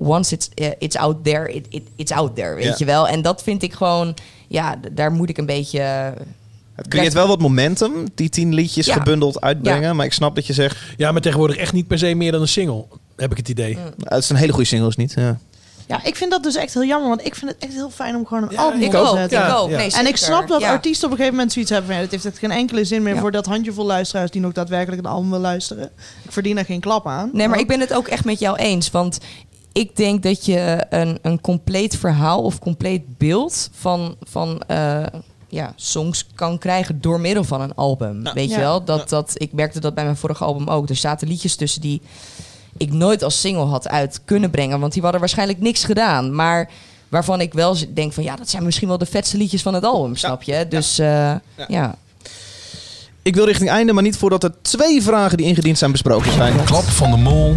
once 0.02 0.34
it's, 0.34 0.48
eh, 0.54 0.68
it's 0.78 0.96
out 0.96 1.24
there, 1.24 1.52
it, 1.52 1.66
it- 1.68 1.88
it's 1.96 2.12
out 2.12 2.34
there, 2.34 2.54
weet 2.54 2.64
Ja. 2.64 2.74
je 2.78 2.84
wel. 2.84 3.08
En 3.08 3.22
dat 3.22 3.42
vind 3.42 3.62
ik 3.62 3.72
gewoon, 3.72 4.14
ja, 4.48 4.76
daar 4.92 5.12
moet 5.12 5.28
ik 5.28 5.38
een 5.38 5.46
beetje... 5.46 5.80
Het 6.74 6.88
creëert 6.88 7.12
wel 7.12 7.26
wat 7.28 7.40
momentum, 7.40 7.92
die 8.14 8.28
tien 8.28 8.54
liedjes 8.54 8.86
Ja. 8.86 8.92
gebundeld 8.94 9.40
uitbrengen. 9.40 9.82
Ja. 9.82 9.92
Maar 9.92 10.06
ik 10.06 10.12
snap 10.12 10.34
dat 10.34 10.46
je 10.46 10.52
zegt, 10.52 10.76
Ja, 10.96 11.12
maar 11.12 11.20
tegenwoordig 11.20 11.56
echt 11.56 11.72
niet 11.72 11.86
per 11.86 11.98
se 11.98 12.14
meer 12.14 12.32
dan 12.32 12.40
een 12.40 12.48
single, 12.48 12.84
heb 13.16 13.30
ik 13.30 13.36
het 13.36 13.48
idee. 13.48 13.76
Mm. 13.76 13.82
het 13.98 14.22
is 14.22 14.28
een 14.30 14.36
hele 14.36 14.52
goede 14.52 14.66
single, 14.68 14.88
is 14.88 14.96
niet? 14.96 15.12
Ja. 15.16 15.38
Ja, 15.86 16.04
ik 16.04 16.16
vind 16.16 16.30
dat 16.30 16.42
dus 16.42 16.54
echt 16.56 16.74
heel 16.74 16.84
jammer, 16.84 17.08
want 17.08 17.24
ik 17.24 17.34
vind 17.34 17.50
het 17.50 17.60
echt 17.62 17.72
heel 17.72 17.90
fijn 17.90 18.16
om 18.16 18.26
gewoon 18.26 18.42
een 18.42 18.50
Ja, 18.50 18.62
album 18.62 18.80
ik 18.80 18.86
op 18.86 18.92
te 18.92 18.98
ook. 18.98 19.16
zetten. 19.16 19.38
Ja, 19.38 19.46
ja. 19.68 19.76
Nee, 19.76 19.90
En 19.92 20.06
ik 20.06 20.16
snap 20.16 20.48
dat 20.48 20.60
Ja. 20.60 20.70
artiesten 20.70 21.04
op 21.04 21.10
een 21.10 21.16
gegeven 21.16 21.34
moment 21.36 21.52
zoiets 21.52 21.70
hebben 21.70 21.88
van... 21.90 21.98
Ja, 21.98 22.02
het 22.04 22.12
heeft 22.12 22.24
echt 22.26 22.38
geen 22.38 22.50
enkele 22.50 22.84
zin 22.84 23.02
meer 23.02 23.14
Ja. 23.14 23.20
voor 23.20 23.30
dat 23.30 23.46
handjevol 23.46 23.84
luisteraars... 23.86 24.30
die 24.30 24.40
nog 24.40 24.52
daadwerkelijk 24.52 25.02
een 25.04 25.10
album 25.10 25.30
wil 25.30 25.38
luisteren. 25.38 25.90
Ik 26.24 26.32
verdien 26.32 26.58
er 26.58 26.64
geen 26.64 26.80
klap 26.80 27.06
aan. 27.06 27.30
Nee, 27.32 27.48
maar 27.48 27.58
ik 27.58 27.66
ben 27.66 27.80
het 27.80 27.92
ook 27.94 28.08
echt 28.08 28.24
met 28.24 28.38
jou 28.38 28.56
eens. 28.56 28.90
Want 28.90 29.18
ik 29.72 29.96
denk 29.96 30.22
dat 30.22 30.44
je 30.44 30.86
een, 30.90 31.18
een 31.22 31.40
compleet 31.40 31.96
verhaal 31.96 32.42
of 32.42 32.58
compleet 32.58 33.18
beeld 33.18 33.70
van, 33.72 34.16
van 34.22 34.62
eh, 34.66 35.02
ja, 35.48 35.72
songs 35.76 36.26
kan 36.34 36.58
krijgen 36.58 37.00
door 37.00 37.20
middel 37.20 37.44
van 37.44 37.60
een 37.60 37.74
album. 37.74 38.22
Weet 38.22 38.48
je 38.48 38.54
Ja. 38.54 38.60
wel? 38.60 38.84
Dat, 38.84 39.08
dat, 39.08 39.32
ik 39.34 39.52
merkte 39.52 39.80
dat 39.80 39.94
bij 39.94 40.04
mijn 40.04 40.16
vorige 40.16 40.44
album 40.44 40.68
ook. 40.68 40.88
Er 40.88 40.96
zaten 40.96 41.28
liedjes 41.28 41.56
tussen 41.56 41.80
die 41.80 42.00
ik 42.76 42.92
nooit 42.92 43.22
als 43.22 43.40
single 43.40 43.64
had 43.64 43.88
uit 43.88 44.20
kunnen 44.24 44.50
brengen. 44.50 44.80
Want 44.80 44.92
die 44.92 45.02
hadden 45.02 45.20
waarschijnlijk 45.20 45.60
niks 45.60 45.84
gedaan. 45.84 46.34
Maar 46.34 46.70
waarvan 47.08 47.40
ik 47.40 47.52
wel 47.52 47.76
denk 47.94 48.12
van 48.12 48.22
ja, 48.22 48.36
dat 48.36 48.50
zijn 48.50 48.64
misschien 48.64 48.88
wel 48.88 48.98
de 48.98 49.06
vetste 49.06 49.36
liedjes 49.36 49.62
van 49.62 49.74
het 49.74 49.84
album, 49.84 50.16
snap 50.16 50.42
je? 50.42 50.66
Dus 50.68 50.98
eh, 50.98 51.34
ja. 51.68 51.94
Ik 53.22 53.34
wil 53.34 53.44
richting 53.46 53.70
einde, 53.70 53.92
maar 53.92 54.02
niet 54.02 54.16
voordat 54.16 54.44
er 54.44 54.54
twee 54.62 55.02
vragen 55.02 55.36
die 55.36 55.46
ingediend 55.46 55.78
zijn 55.78 55.92
besproken 55.92 56.32
zijn. 56.32 56.64
Klap 56.64 56.82
van 56.84 57.10
de 57.10 57.16
mol. 57.16 57.56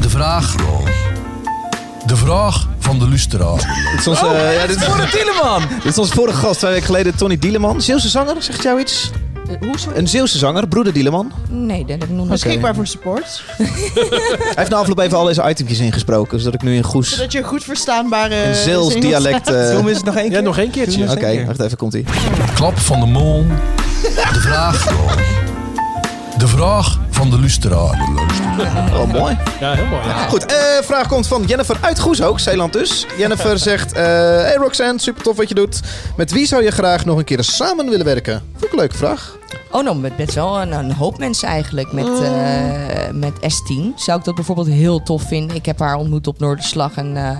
De 0.00 0.10
vraag. 0.10 0.54
De 2.08 2.16
vraag 2.16 2.68
van 2.78 2.98
de 2.98 3.08
luisteraar. 3.08 3.56
Dit 3.90 4.00
is 4.00 4.06
onze, 4.06 4.26
eh, 4.26 4.54
ja, 4.54 4.66
dit, 4.66 4.84
Voor 4.84 4.96
de 4.96 5.08
Dieleman! 5.16 5.62
dit 5.82 5.92
is 5.92 5.98
onze 5.98 6.12
vorige 6.14 6.36
gast 6.38 6.58
twee 6.58 6.70
weken 6.70 6.86
geleden, 6.86 7.16
Tony 7.16 7.38
Dieleman. 7.38 7.80
Zeeuwse 7.82 8.08
zanger, 8.08 8.34
zegt 8.38 8.62
jou 8.62 8.80
iets? 8.80 9.10
hoe 9.60 9.78
zo? 9.78 9.90
Een 9.94 10.08
Zeeuwse 10.08 10.38
zanger, 10.38 10.68
broeder 10.68 10.92
Dieleman. 10.92 11.32
Nee, 11.48 11.80
dat 11.80 11.88
heb 11.90 12.02
ik 12.02 12.08
nog 12.10 12.18
niet. 12.20 12.28
Beschikbaar 12.28 12.74
voor 12.74 12.86
support. 12.86 13.42
Hij 13.58 14.52
heeft 14.54 14.70
na 14.70 14.76
afloop 14.76 14.98
even 14.98 15.18
al 15.18 15.24
deze 15.24 15.48
itempjes 15.48 15.78
ingesproken, 15.78 16.38
zodat 16.38 16.54
ik 16.54 16.62
nu 16.62 16.74
in 16.76 16.82
Goes 16.82 17.10
Zodat 17.10 17.32
je 17.32 17.42
goed 17.42 17.64
verstaanbare 17.64 18.34
een 18.44 18.54
Zeeuws 18.54 18.94
dialect... 18.94 19.46
eh, 19.48 19.52
Doe 19.54 19.76
hem 19.76 19.88
eens 19.88 20.02
nog 20.02 20.14
één 20.16 20.28
keer. 20.28 20.36
Ja, 20.36 20.40
nog 20.40 20.58
één 20.58 20.70
keertje. 20.70 21.10
Oké, 21.10 21.44
wacht 21.46 21.60
even, 21.60 21.76
komt 21.76 21.94
ie. 21.94 22.04
Klap 22.54 22.78
van 22.78 23.00
de 23.00 23.06
mol. 23.06 23.46
De 24.32 24.40
vraag. 24.40 24.86
De 26.38 26.48
vraag 26.48 26.98
van 27.18 27.30
de 27.30 27.38
luisteraar. 27.38 28.08
Oh, 28.92 29.12
mooi. 29.12 29.38
Ja, 29.60 29.72
heel 29.74 29.86
mooi. 29.86 30.02
Ja. 30.04 30.28
Goed, 30.28 30.46
eh, 30.46 30.56
vraag 30.82 31.08
komt 31.08 31.26
van 31.26 31.44
Jennifer 31.44 31.76
uit 31.80 31.98
Goes 31.98 32.22
ook, 32.22 32.40
Zeeland 32.40 32.72
dus. 32.72 33.06
Jennifer 33.16 33.58
zegt, 33.68 33.92
eh, 33.92 34.02
hey 34.42 34.54
Roxanne, 34.54 35.00
super 35.00 35.22
tof 35.22 35.36
wat 35.36 35.48
je 35.48 35.54
doet. 35.54 35.80
Met 36.16 36.32
wie 36.32 36.46
zou 36.46 36.62
je 36.62 36.70
graag 36.70 37.04
nog 37.04 37.18
een 37.18 37.24
keer 37.24 37.44
samen 37.44 37.88
willen 37.90 38.04
werken? 38.04 38.42
Vond 38.52 38.64
ik 38.64 38.72
een 38.72 38.78
leuke 38.78 38.96
vraag. 38.96 39.36
Oh, 39.70 39.84
nou, 39.84 39.96
met 39.96 40.16
best 40.16 40.34
wel 40.34 40.60
een, 40.60 40.72
een 40.72 40.92
hoop 40.92 41.18
mensen 41.18 41.48
eigenlijk. 41.48 41.92
Met, 41.92 42.20
eh, 42.20 43.10
met 43.12 43.32
S10 43.34 43.94
zou 43.96 44.18
ik 44.18 44.24
dat 44.24 44.34
bijvoorbeeld 44.34 44.68
heel 44.68 45.02
tof 45.02 45.22
vinden. 45.22 45.56
Ik 45.56 45.66
heb 45.66 45.78
haar 45.78 45.96
ontmoet 45.96 46.26
op 46.26 46.38
Noorderslag 46.38 46.94
en... 46.96 47.16
eh, 47.16 47.38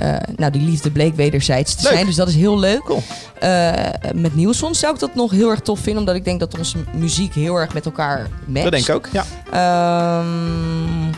eh, 0.00 0.16
nou, 0.36 0.52
die 0.52 0.62
liefde 0.62 0.90
bleek 0.90 1.14
wederzijds 1.16 1.74
te 1.74 1.82
Leuk. 1.82 1.92
zijn, 1.92 2.06
dus 2.06 2.14
dat 2.14 2.28
is 2.28 2.34
heel 2.34 2.58
leuk. 2.58 2.82
Cool. 2.84 3.02
Eh, 3.38 3.72
met 4.14 4.34
Nielsen 4.34 4.74
zou 4.74 4.94
ik 4.94 5.00
dat 5.00 5.14
nog 5.14 5.30
heel 5.30 5.50
erg 5.50 5.60
tof 5.60 5.78
vinden, 5.78 6.00
omdat 6.00 6.14
ik 6.14 6.24
denk 6.24 6.40
dat 6.40 6.58
onze 6.58 6.76
muziek 6.96 7.34
heel 7.34 7.56
erg 7.56 7.74
met 7.74 7.84
elkaar 7.84 8.28
matcht. 8.46 8.62
Dat 8.62 8.72
denk 8.72 8.88
ik 8.88 8.94
ook, 8.94 9.08
ja. 9.12 9.24
Ehm, 9.52 11.10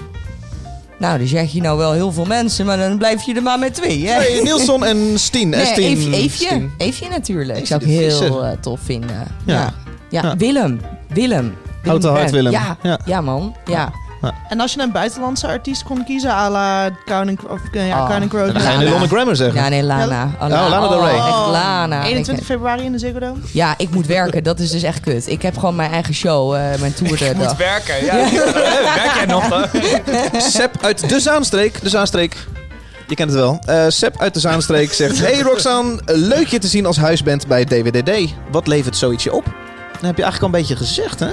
nou, 0.98 1.18
dan 1.18 1.26
zeg 1.26 1.52
je 1.52 1.60
nou 1.60 1.78
wel 1.78 1.92
heel 1.92 2.12
veel 2.12 2.24
mensen, 2.24 2.66
maar 2.66 2.76
dan 2.76 2.98
blijf 2.98 3.22
je 3.22 3.34
er 3.34 3.42
maar 3.42 3.58
met 3.58 3.74
twee, 3.74 4.06
hè? 4.08 4.42
Nielson 4.42 4.84
en 4.84 4.98
Stien. 5.18 5.48
Nee, 5.48 5.66
S10. 5.66 5.74
Eefje, 5.76 6.10
Eefje, 6.14 6.46
Stien. 6.46 6.72
Eefje 6.78 7.08
natuurlijk. 7.08 7.58
Eefje 7.58 7.66
zou 7.66 7.80
ik 7.82 7.86
heel 7.88 8.44
eh, 8.44 8.52
tof 8.60 8.80
vinden. 8.82 9.10
Ja. 9.10 9.26
Ja. 9.54 9.72
Ja. 10.08 10.22
Ja. 10.22 10.36
Willem. 10.36 10.80
Willem. 11.08 11.54
Houd 11.82 12.02
de 12.02 12.06
hart, 12.08 12.18
Brand. 12.18 12.30
Willem. 12.34 12.52
Ja. 12.52 12.76
Ja. 12.82 12.98
Ja. 13.04 13.20
man. 13.20 13.56
Ja. 13.64 13.92
En 14.48 14.60
als 14.60 14.72
je 14.74 14.80
een 14.80 14.92
buitenlandse 14.92 15.46
artiest 15.46 15.82
kon 15.82 16.04
kiezen, 16.04 16.30
à 16.30 16.50
la 16.50 16.90
Counting, 17.04 17.40
of, 17.48 17.60
eh, 17.72 17.88
ja, 17.88 18.02
Oh. 18.02 18.08
Counting. 18.08 18.30
Dan 18.32 18.60
ga 18.60 18.70
je 18.70 18.78
nu 18.78 18.84
Lana. 18.92 19.06
Grammer 19.06 19.36
zeggen. 19.36 19.62
Ja, 19.62 19.68
nee, 19.68 19.82
Lana. 19.82 20.24
Oh, 20.40 20.40
Lana. 20.48 20.64
Oh, 20.64 20.70
Lana 20.70 20.88
Del 20.88 21.04
Rey. 21.04 21.14
echt 21.14 21.46
Lana. 21.46 22.04
21 22.04 22.38
Ik- 22.38 22.44
februari 22.44 22.84
in 22.84 22.92
de 22.92 22.98
Ziggo 22.98 23.18
Dome. 23.18 23.38
ja, 23.52 23.74
ik 23.76 23.90
moet 23.90 24.06
werken. 24.06 24.42
Dat 24.44 24.58
is 24.60 24.70
dus 24.70 24.82
echt 24.82 25.00
kut. 25.00 25.28
Ik 25.28 25.42
heb 25.42 25.58
gewoon 25.58 25.76
mijn 25.76 25.90
eigen 25.90 26.14
show, 26.14 26.54
eh, 26.54 26.60
mijn 26.80 26.94
tour 26.94 27.18
de 27.18 27.34
dag. 27.38 27.56
werken, 27.56 28.04
ja. 28.04 28.14
Werk 28.94 29.14
jij 29.14 29.26
nog? 29.26 29.48
hè? 29.48 30.40
Sepp 30.50 30.74
uit 30.84 31.08
de 31.08 31.20
Zaanstreek. 31.20 31.80
De 31.82 31.88
Zaanstreek. 31.88 32.36
Je 33.06 33.14
kent 33.14 33.30
het 33.30 33.38
wel. 33.40 33.58
Eh 33.66 33.84
Sepp 33.88 34.20
uit 34.20 34.34
de 34.34 34.40
Zaanstreek 34.40 34.92
zegt... 34.92 35.18
Hey 35.20 35.40
Roxanne, 35.40 36.00
leuk 36.04 36.46
je 36.46 36.58
te 36.58 36.66
zien 36.66 36.86
als 36.86 36.96
huisband 36.96 37.46
bij 37.46 37.64
DWDD. 37.64 38.34
Wat 38.50 38.66
levert 38.66 38.96
zoiets 38.96 39.24
je 39.24 39.32
op? 39.32 39.44
Dat 39.44 40.00
heb 40.10 40.16
je 40.16 40.22
eigenlijk 40.22 40.40
al 40.54 40.60
een 40.60 40.66
beetje 40.66 40.76
gezegd, 40.76 41.20
hè? 41.20 41.28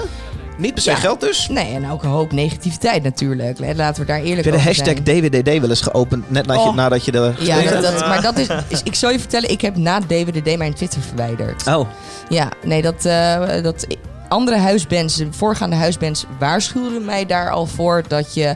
Niet 0.60 0.74
per 0.74 0.84
se 0.84 0.90
Ja. 0.90 0.96
geld 0.96 1.20
dus. 1.20 1.48
Nee, 1.48 1.74
en 1.76 1.92
ook 1.92 2.04
een 2.04 2.10
hoop 2.10 2.32
negativiteit 2.32 3.04
natuurlijk. 3.04 3.60
Laten 3.76 4.02
we 4.02 4.08
daar 4.08 4.18
eerlijk 4.22 4.36
Heb 4.36 4.46
je 4.46 4.52
de 4.52 4.58
over 4.58 4.68
hashtag 4.68 4.98
zijn. 5.06 5.22
DWDD 5.32 5.60
wel 5.60 5.70
eens 5.70 5.82
geopend? 5.82 6.32
Net 6.32 6.46
nadat 6.46 6.64
je, 6.64 6.70
Oh. 6.70 6.76
nadat 6.76 7.06
je 7.06 7.12
er 7.12 7.36
Ja, 7.44 7.82
dat, 7.82 8.00
maar 8.00 8.22
dat 8.22 8.38
is, 8.38 8.48
is- 8.68 8.84
Ik 8.84 8.96
zal 8.96 9.10
je 9.12 9.20
vertellen, 9.20 9.50
ik 9.50 9.62
heb 9.62 9.78
na 9.78 10.00
DWDD 10.00 10.58
mijn 10.58 10.74
Twitter 10.74 11.02
verwijderd. 11.02 11.68
Oh, 11.68 11.88
Ja, 12.30 12.50
nee, 12.66 12.82
dat, 12.82 13.06
eh, 13.06 13.64
dat 13.64 13.88
andere 14.28 14.58
huisbands, 14.58 15.16
de 15.16 15.28
voorgaande 15.32 15.76
huisbands 15.76 16.26
waarschuwden 16.40 17.06
mij 17.06 17.26
daar 17.26 17.52
al 17.52 17.66
voor 17.66 18.04
dat 18.08 18.34
je 18.34 18.56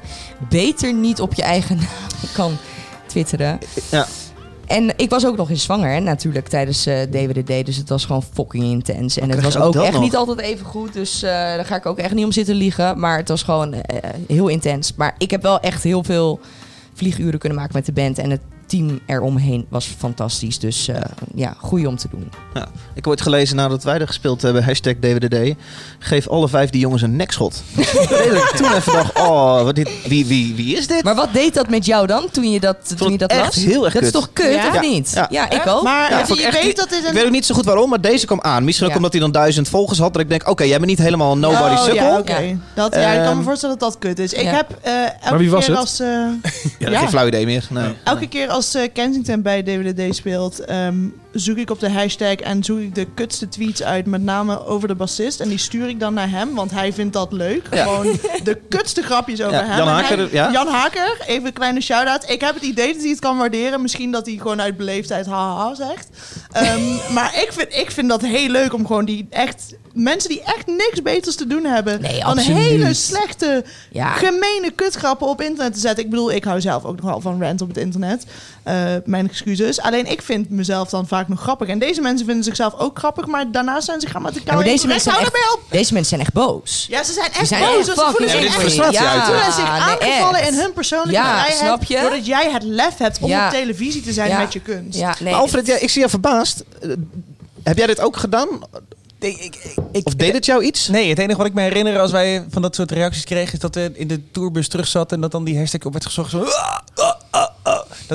beter 0.49 0.93
niet 0.93 1.22
op 1.22 1.34
je 1.34 1.43
eigen 1.43 1.76
naam 1.76 2.30
kan 2.34 2.58
twitteren. 3.08 3.60
ja. 3.91 4.08
En 4.74 4.93
ik 4.97 5.09
was 5.09 5.26
ook 5.26 5.38
nog 5.38 5.49
in 5.49 5.57
zwanger, 5.57 5.91
hè, 5.91 5.99
natuurlijk, 5.99 6.47
tijdens 6.47 6.86
eh 6.86 7.01
DWDD. 7.01 7.65
Dus 7.65 7.78
het 7.78 7.89
was 7.89 8.05
gewoon 8.05 8.24
fucking 8.34 8.63
intens. 8.63 9.17
En 9.17 9.30
het 9.30 9.41
was 9.41 9.57
ook 9.57 9.76
echt 9.76 9.91
nog? 9.91 10.01
niet 10.01 10.15
altijd 10.15 10.39
even 10.39 10.65
goed. 10.65 10.93
Dus 10.93 11.24
eh, 11.24 11.32
daar 11.32 11.65
ga 11.65 11.76
ik 11.76 11.86
ook 11.86 11.97
echt 11.97 12.13
niet 12.13 12.26
om 12.26 12.32
zitten 12.32 12.55
liegen. 12.55 12.99
Maar 12.99 13.17
het 13.17 13.28
was 13.28 13.43
gewoon 13.43 13.74
eh, 13.74 14.09
heel 14.28 14.47
intens. 14.47 14.93
Maar 14.95 15.15
ik 15.17 15.32
heb 15.32 15.41
wel 15.41 15.59
echt 15.59 15.84
heel 15.84 16.03
veel 16.03 16.39
vlieguren 16.93 17.39
kunnen 17.39 17.57
maken 17.57 17.76
met 17.76 17.86
de 17.86 17.91
band. 17.91 18.17
En 18.17 18.30
het 18.30 18.41
team 18.66 18.99
eromheen 19.05 19.66
was 19.70 19.86
fantastisch. 19.97 20.59
Dus 20.59 20.88
eh, 20.88 20.95
ja, 21.36 21.53
goeie 21.57 21.88
om 21.88 21.97
te 21.97 22.07
doen. 22.11 22.30
Ja. 22.53 22.61
Ik 22.61 22.95
heb 22.95 23.07
ooit 23.07 23.22
gelezen 23.22 23.55
nadat 23.55 23.84
wij 23.84 23.99
er 23.99 24.07
gespeeld 24.07 24.41
hebben, 24.41 24.64
hashtag 24.64 24.93
DWDD. 24.99 25.55
Geef 25.99 26.28
alle 26.28 26.49
vijf 26.49 26.70
die 26.70 26.82
jongens 26.82 27.01
een 27.01 27.16
nekschot. 27.16 27.64
Toen 28.55 28.74
even 28.74 28.93
dacht, 28.93 29.20
oh, 29.20 29.61
wat 29.64 29.76
dit, 29.76 29.89
wie, 30.07 30.26
wie, 30.26 30.55
wie 30.55 30.78
is 30.78 30.88
dit? 30.88 31.03
Maar 31.03 31.16
wat 31.16 31.34
deed 31.34 31.53
dat 31.53 31.70
met 31.70 31.86
jou 31.86 32.07
dan, 32.07 32.30
toen 32.32 32.51
je 32.51 32.59
dat, 32.59 32.97
toen 32.97 33.11
je 33.11 33.18
dat 33.18 33.32
echt 33.32 33.41
las? 33.55 33.55
heel 33.55 33.86
erg 33.86 33.93
dat 33.93 34.03
is 34.03 34.11
toch 34.11 34.30
kut, 34.34 34.53
Ja? 34.53 34.68
of 34.70 34.82
niet? 34.82 35.11
Ja. 35.16 35.28
Ja, 35.30 35.49
ik 35.49 35.68
ook. 35.68 35.84
Maar 35.84 36.09
Ja, 36.11 36.20
je 36.28 36.49
weet 36.51 36.64
niet- 36.64 36.78
dat 36.78 36.89
dit 36.89 36.99
Ik 36.99 37.07
een... 37.07 37.14
weet 37.14 37.26
ook 37.26 37.32
niet 37.32 37.45
zo 37.45 37.55
goed 37.55 37.66
waarom, 37.66 37.89
maar 37.89 38.01
deze 38.01 38.26
kwam 38.26 38.41
aan. 38.41 38.64
Misschien 38.64 38.86
ook 38.86 38.91
Ja. 38.91 38.97
omdat 38.97 39.11
hij 39.11 39.22
dan 39.22 39.32
duizend 39.32 39.70
volgers 39.70 39.99
had. 39.99 40.14
Dat 40.14 40.22
ik 40.22 40.30
denk, 40.30 40.49
oké, 40.49 40.64
jij 40.64 40.78
bent 40.78 40.89
niet 40.89 40.99
helemaal 40.99 41.38
nobody 41.38 41.74
oh, 41.74 41.84
sukkel. 41.84 42.03
Ja, 42.05 42.18
oké. 42.18 42.38
Ja. 42.38 42.55
Dat, 42.76 42.95
ja, 42.95 43.11
ik 43.11 43.18
kan 43.24 43.24
me 43.28 43.32
Ehm, 43.34 43.43
voorstellen 43.43 43.78
dat 43.80 43.89
dat 43.91 43.99
kut 43.99 44.20
is. 44.20 44.34
Ik 44.34 44.43
ja. 44.43 44.51
heb 44.51 44.78
eh, 44.82 44.93
elke 45.01 45.14
Maar 45.30 45.38
wie 45.38 45.49
was 45.51 45.66
keer 45.66 45.74
het? 45.74 45.80
als... 45.84 45.99
eh, 45.99 46.07
Ja, 46.80 46.89
Ja. 46.91 46.99
Geen 46.99 47.09
flauw 47.09 47.28
idee 47.28 47.45
meer. 47.45 47.68
Nee. 47.70 47.93
Elke 48.03 48.28
keer 48.28 48.49
als 48.54 48.74
eh, 48.76 48.89
Kensington 48.93 49.41
bij 49.41 49.64
DWDD 49.64 50.16
speelt, 50.16 50.60
ehm, 50.60 50.95
zoek 51.32 51.58
ik 51.58 51.70
op 51.70 51.80
de 51.80 51.89
hashtag 51.91 52.36
en 52.36 52.64
zoek 52.64 52.80
ik 52.80 52.95
de 52.95 53.08
kutste 53.14 53.47
tweets 53.49 53.84
uit, 53.84 54.06
met 54.06 54.22
name 54.22 54.66
over 54.66 54.88
de 54.88 54.95
bassist. 54.95 55.39
En 55.39 55.49
die 55.49 55.58
stuur 55.58 55.88
ik 55.88 55.99
dan 55.99 56.14
naar 56.14 56.30
hem, 56.30 56.54
want 56.56 56.72
hij 56.72 56.93
vindt 56.93 57.14
dat 57.14 57.32
leuk. 57.32 57.68
Ja. 57.72 57.84
Gewoon 57.84 58.20
de 58.43 58.58
kutste 58.70 59.01
grapjes 59.01 59.41
over 59.41 59.54
Ja, 59.58 59.66
hem. 59.66 59.78
Jan 59.78 59.88
Haker, 59.88 60.18
hij- 60.18 60.28
ja? 60.32 60.51
Jan 60.51 60.68
Haker, 60.68 61.18
even 61.28 61.45
een 61.45 61.54
kleine 61.54 61.82
shout-out. 61.82 62.30
Ik 62.30 62.41
heb 62.41 62.54
het 62.54 62.64
idee 62.64 62.93
dat 62.93 63.01
hij 63.01 63.10
het 63.10 63.20
kan 63.20 63.38
waarderen. 63.38 63.82
Misschien 63.82 64.12
dat 64.12 64.26
hij 64.26 64.36
gewoon 64.36 64.62
uit 64.62 64.78
beleefdheid 64.78 65.26
haha 65.26 65.76
zegt. 65.76 66.08
Ehm, 66.51 66.82
maar 67.16 67.36
ik 67.41 67.49
vind, 67.51 67.74
ik 67.76 67.91
vind 67.91 68.10
dat 68.10 68.22
heel 68.22 68.49
leuk 68.49 68.74
om 68.74 68.86
gewoon 68.88 69.06
die 69.06 69.28
echt... 69.30 69.74
Mensen 69.93 70.30
die 70.30 70.41
echt 70.43 70.68
niks 70.68 71.01
beters 71.04 71.36
te 71.36 71.47
doen 71.47 71.64
hebben... 71.66 72.01
Nee, 72.01 72.20
dan 72.20 72.30
absoluut. 72.30 72.58
hele 72.58 72.93
slechte, 72.93 73.64
gemene 73.93 74.72
kutgrappen 74.76 75.28
op 75.28 75.41
internet 75.41 75.74
te 75.74 75.80
zetten. 75.80 76.04
Ik 76.04 76.10
bedoel, 76.10 76.32
ik 76.32 76.43
hou 76.43 76.62
zelf 76.62 76.84
ook 76.86 76.95
nog 76.95 77.06
wel 77.06 77.22
van 77.22 77.41
rant 77.41 77.62
op 77.62 77.68
het 77.68 77.78
internet. 77.78 78.26
Eh, 78.64 78.84
mijn 79.06 79.30
excuses. 79.30 79.80
Alleen 79.82 80.12
ik 80.12 80.22
vind 80.22 80.50
mezelf 80.50 80.89
dan 80.89 81.08
vaak 81.08 81.28
nog 81.28 81.41
grappig. 81.41 81.68
En 81.68 81.80
deze 81.80 82.02
mensen 82.02 82.26
vinden 82.26 82.44
zichzelf 82.44 82.74
ook 82.78 82.98
grappig, 82.98 83.26
maar 83.26 83.52
daarnaast 83.52 83.86
zijn 83.86 84.00
ze 84.00 84.08
grammaticaal 84.08 84.46
Ja, 84.48 84.54
maar 84.56 84.64
deze 84.64 84.88
mensen, 84.88 85.12
zijn 85.12 85.24
echt, 85.26 85.54
op! 85.54 85.62
deze 85.70 85.94
mensen 85.94 86.10
zijn 86.10 86.22
echt 86.22 86.34
boos. 86.34 86.86
Ja, 86.89 87.04
ze 87.04 87.14
zijn 87.14 87.32
echt 87.32 87.48
zijn 87.48 87.62
boos. 87.62 87.76
echt 87.76 87.86
ze 87.86 87.94
voelen 88.12 88.30
zich 88.30 88.46
echt 88.46 88.56
voelen 88.56 88.72
zich 88.72 88.91
nee, 88.91 89.82
aangevallen 89.82 90.39
echt. 90.39 90.52
in 90.52 90.60
hun 90.60 90.74
persoonlijke 90.74 91.14
Ja, 91.22 91.32
vrijheid. 91.32 91.56
snap 91.58 91.84
je? 91.84 92.00
Doordat 92.02 92.26
jij 92.26 92.52
het 92.52 92.64
lef 92.64 92.98
hebt 92.98 93.18
om 93.22 93.30
Ja. 93.30 93.46
op 93.48 93.54
televisie 93.54 94.02
te 94.02 94.14
zijn 94.14 94.30
Ja. 94.30 94.39
met 94.39 94.54
je 94.54 94.60
kunst. 94.60 94.98
Ja, 95.00 95.16
nee. 95.20 95.32
Maar 95.34 95.41
Alfred, 95.41 95.66
ja, 95.66 95.76
ik 95.76 95.89
zie 95.89 96.02
je 96.02 96.10
verbaasd. 96.10 96.64
Eh, 96.82 96.89
heb 97.64 97.78
jij 97.78 97.88
dit 97.88 98.00
ook 98.00 98.18
gedaan? 98.18 98.48
Ik, 99.20 99.38
ik, 99.38 99.76
ik, 99.91 100.06
Of 100.08 100.16
deed 100.16 100.34
het 100.34 100.46
jou 100.46 100.64
iets? 100.64 100.88
Nee, 100.88 101.10
het 101.10 101.20
enige 101.20 101.38
wat 101.38 101.48
ik 101.48 101.54
me 101.54 101.62
herinner 101.62 102.00
als 102.00 102.12
wij 102.12 102.46
van 102.50 102.62
dat 102.62 102.76
soort 102.76 102.92
reacties 102.92 103.24
kregen... 103.24 103.54
is 103.54 103.59
dat 103.59 103.76
we 103.76 103.92
in 103.93 104.08
de 104.08 104.32
tourbus 104.32 104.67
terug 104.67 104.88
zaten 104.88 105.16
en 105.16 105.22
dat 105.22 105.32
dan 105.32 105.43
die 105.43 105.58
hashtag 105.58 105.82
op 105.84 105.92
werd 105.92 106.05
gezocht. 106.05 106.30
Zo, 106.32 106.39
"Ah, 106.43 106.78
ah, 106.96 107.05
ah, 107.05 107.16
ah." 107.30 107.50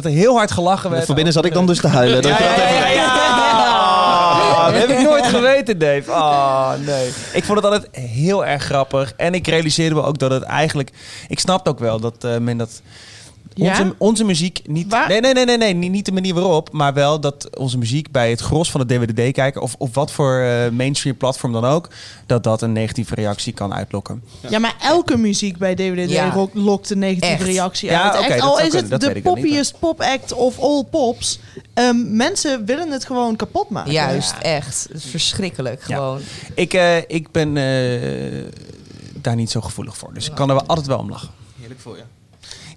Dat 0.03 0.13
er 0.13 0.19
heel 0.19 0.37
hard 0.37 0.51
gelachen 0.51 0.91
werd. 0.91 1.05
Van 1.07 1.15
binnen 1.15 1.33
zat 1.33 1.45
ik 1.45 1.53
dan 1.53 1.67
dus 1.67 1.81
te 1.81 1.89
huilen. 1.89 2.23
Dat- 2.23 2.39
Ja, 2.39 2.39
ja, 2.41 2.57
ja, 2.69 2.87
ja, 2.89 2.91
ja. 2.93 4.71
Dat 4.71 4.81
heb 4.81 4.89
ik 4.89 5.01
nooit 5.03 5.27
geweten, 5.27 5.79
Dave. 5.79 6.11
Oh, 6.11 6.71
nee. 6.87 7.09
Ik 7.33 7.45
vond 7.45 7.59
het 7.63 7.73
altijd 7.73 7.89
heel 7.97 8.47
erg 8.47 8.63
grappig. 8.65 9.13
En 9.17 9.35
ik 9.35 9.47
realiseerde 9.47 9.95
me 9.95 10.03
ook 10.03 10.19
dat 10.19 10.31
het 10.31 10.43
eigenlijk... 10.43 10.91
Ik 11.29 11.39
snapte 11.39 11.71
ook 11.71 11.79
wel 11.79 12.01
dat 12.01 12.25
eh, 12.25 12.37
men 12.37 12.57
dat 12.57 12.83
Ja? 13.65 13.71
Onze, 13.81 13.95
onze 13.99 14.25
muziek 14.25 14.61
niet. 14.67 14.91
Waar- 14.91 15.09
Nee, 15.09 15.21
nee, 15.21 15.33
nee, 15.35 15.45
nee, 15.45 15.57
nee, 15.57 15.75
niet, 15.75 15.91
niet 15.91 16.05
de 16.05 16.13
manier 16.13 16.35
waarop. 16.35 16.73
Maar 16.73 16.95
wel 16.95 17.21
dat 17.21 17.57
onze 17.57 17.79
muziek 17.79 18.11
bij 18.11 18.31
het 18.31 18.41
gros 18.41 18.71
van 18.71 18.87
de 18.87 18.95
DWDD-kijker. 18.99 19.61
Of, 19.63 19.75
of 19.79 19.95
wat 19.95 20.13
voor 20.13 20.41
eh, 20.41 20.71
mainstream 20.71 21.17
platform 21.17 21.53
dan 21.53 21.65
ook. 21.65 21.89
Dat 22.27 22.43
dat 22.43 22.63
een 22.63 22.73
negatieve 22.73 23.15
reactie 23.15 23.53
kan 23.53 23.75
uitlokken. 23.75 24.23
Ja, 24.49 24.59
maar 24.59 24.75
elke 24.81 25.17
muziek 25.17 25.57
bij 25.59 25.75
DWDD 25.75 26.11
Ja. 26.11 26.49
lokt 26.53 26.91
een 26.91 26.99
negatieve 26.99 27.35
Echt. 27.45 27.45
reactie 27.45 27.91
Ja, 27.91 28.03
uit. 28.03 28.13
oké, 28.19 28.27
Echt, 28.33 28.41
dat 28.41 28.49
al 28.49 28.61
is 28.61 28.69
kunnen, 28.69 28.91
het 28.91 29.01
de 29.01 29.21
poppiest 29.23 29.79
popact 29.79 30.33
of 30.33 30.59
all 30.61 30.85
pops. 30.91 31.39
ehm, 31.75 32.17
mensen 32.17 32.65
willen 32.65 32.91
het 32.91 33.05
gewoon 33.05 33.37
kapot 33.37 33.71
maken. 33.71 33.93
Juist, 33.93 34.35
echt. 34.43 34.87
Het 34.93 34.97
is 34.97 35.11
verschrikkelijk 35.11 35.83
Ja. 35.87 35.95
gewoon. 35.97 36.21
Ik, 36.55 36.75
eh, 36.75 36.97
ik 36.97 37.31
ben 37.31 37.57
eh, 37.57 38.45
daar 39.23 39.35
niet 39.37 39.51
zo 39.51 39.61
gevoelig 39.61 39.97
voor. 39.97 40.15
Dus 40.15 40.27
ik 40.29 40.35
kan 40.35 40.49
er 40.49 40.55
wel 40.55 40.67
altijd 40.67 40.87
wel 40.87 40.99
om 40.99 41.11
lachen. 41.11 41.29
Heerlijk 41.61 41.81
voor 41.81 41.97
je. 41.97 42.03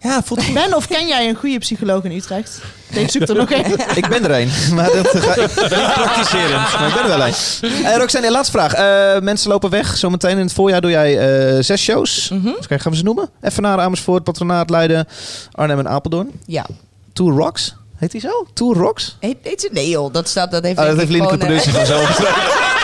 Ja, 0.02 0.24
voelt 0.24 0.44
goed. 0.44 0.54
Ben 0.54 0.76
of 0.76 0.88
ken 0.88 1.08
jij 1.08 1.30
een 1.30 1.36
goede 1.36 1.58
psycholoog 1.58 2.04
in 2.04 2.12
Utrecht? 2.12 2.62
Dave 2.94 3.12
zoekt 3.12 3.30
er 3.30 3.36
nog 3.36 3.52
één. 3.52 3.66
Ik 4.02 4.08
ben 4.10 4.24
er 4.24 4.42
een, 4.42 4.76
maar 4.76 4.92
dat 4.92 5.08
ga 5.08 5.36
ik 5.36 5.54
praktiserend. 5.94 6.74
Maar 6.74 6.88
ik 6.88 6.94
ben 6.94 7.04
er 7.04 7.18
wel 7.18 7.28
een. 7.28 7.34
Uh, 7.82 7.96
Roxanne, 7.98 8.32
laatste 8.32 8.52
vraag. 8.52 8.74
Eh, 8.74 9.22
mensen 9.22 9.50
lopen 9.50 9.70
weg. 9.70 9.98
Zometeen 9.98 10.38
in 10.38 10.44
het 10.44 10.54
voorjaar 10.54 10.82
doe 10.82 10.92
jij 10.92 11.18
eh, 11.18 11.64
zes 11.64 11.82
shows. 11.82 12.28
Kijken, 12.44 12.80
gaan 12.80 12.92
we 12.92 12.98
ze 12.98 13.04
noemen? 13.04 13.30
Even 13.42 13.64
naar 13.64 13.80
Amersfoort, 13.80 14.24
Patronaat, 14.24 14.70
Leiden, 14.70 15.08
Arnhem 15.52 15.80
en 15.80 15.88
Apeldoorn. 15.88 16.32
Ja. 16.46 16.66
Tour 17.14 17.36
Rocks. 17.36 17.76
Heet 17.98 18.12
die 18.12 18.22
zo? 18.22 18.48
Tour 18.54 18.78
Rocks? 18.78 19.18
Heet, 19.20 19.38
heet 19.44 19.62
ze? 19.62 19.70
Nee 19.72 19.90
joh, 19.90 20.14
dat, 20.14 20.30
staat, 20.30 20.52
dat 20.52 20.64
heeft 20.64 20.80
Oh, 20.80 20.86
dat 20.86 20.98
heeft 20.98 21.12
Lineke 21.12 21.38
Productie 21.38 21.72
opgeschreven. 21.72 22.26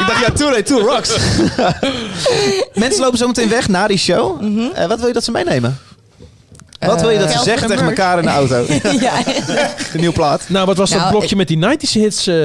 Ik 0.00 0.06
dacht, 0.06 0.26
ja, 0.26 0.32
Tour, 0.32 0.64
Tour 0.64 0.82
Rocks. 0.82 1.16
Mensen 2.84 3.00
lopen 3.00 3.18
zometeen 3.18 3.48
weg 3.48 3.68
na 3.68 3.86
die 3.86 3.98
show. 3.98 4.40
Mhm. 4.40 4.60
Eh, 4.74 4.86
wat 4.86 4.98
wil 4.98 5.06
je 5.06 5.12
dat 5.12 5.24
ze 5.24 5.30
meenemen? 5.30 5.78
Wat 6.86 7.00
wil 7.00 7.10
je 7.10 7.18
dat 7.18 7.30
ze 7.32 7.38
zeggen 7.38 7.62
en 7.62 7.68
tegen 7.68 7.86
elkaar 7.86 8.18
in 8.18 8.24
de 8.24 8.30
auto? 8.30 8.64
ja. 9.06 9.12
De 9.92 9.98
nieuwe 9.98 10.14
plaat. 10.14 10.42
Nou, 10.48 10.66
wat 10.66 10.76
was 10.76 10.90
dat 10.90 10.98
Nou, 10.98 11.10
blokje 11.10 11.36
met 11.36 11.48
die 11.48 11.58
90s 11.58 11.92
hits 11.92 12.26
eh, 12.26 12.36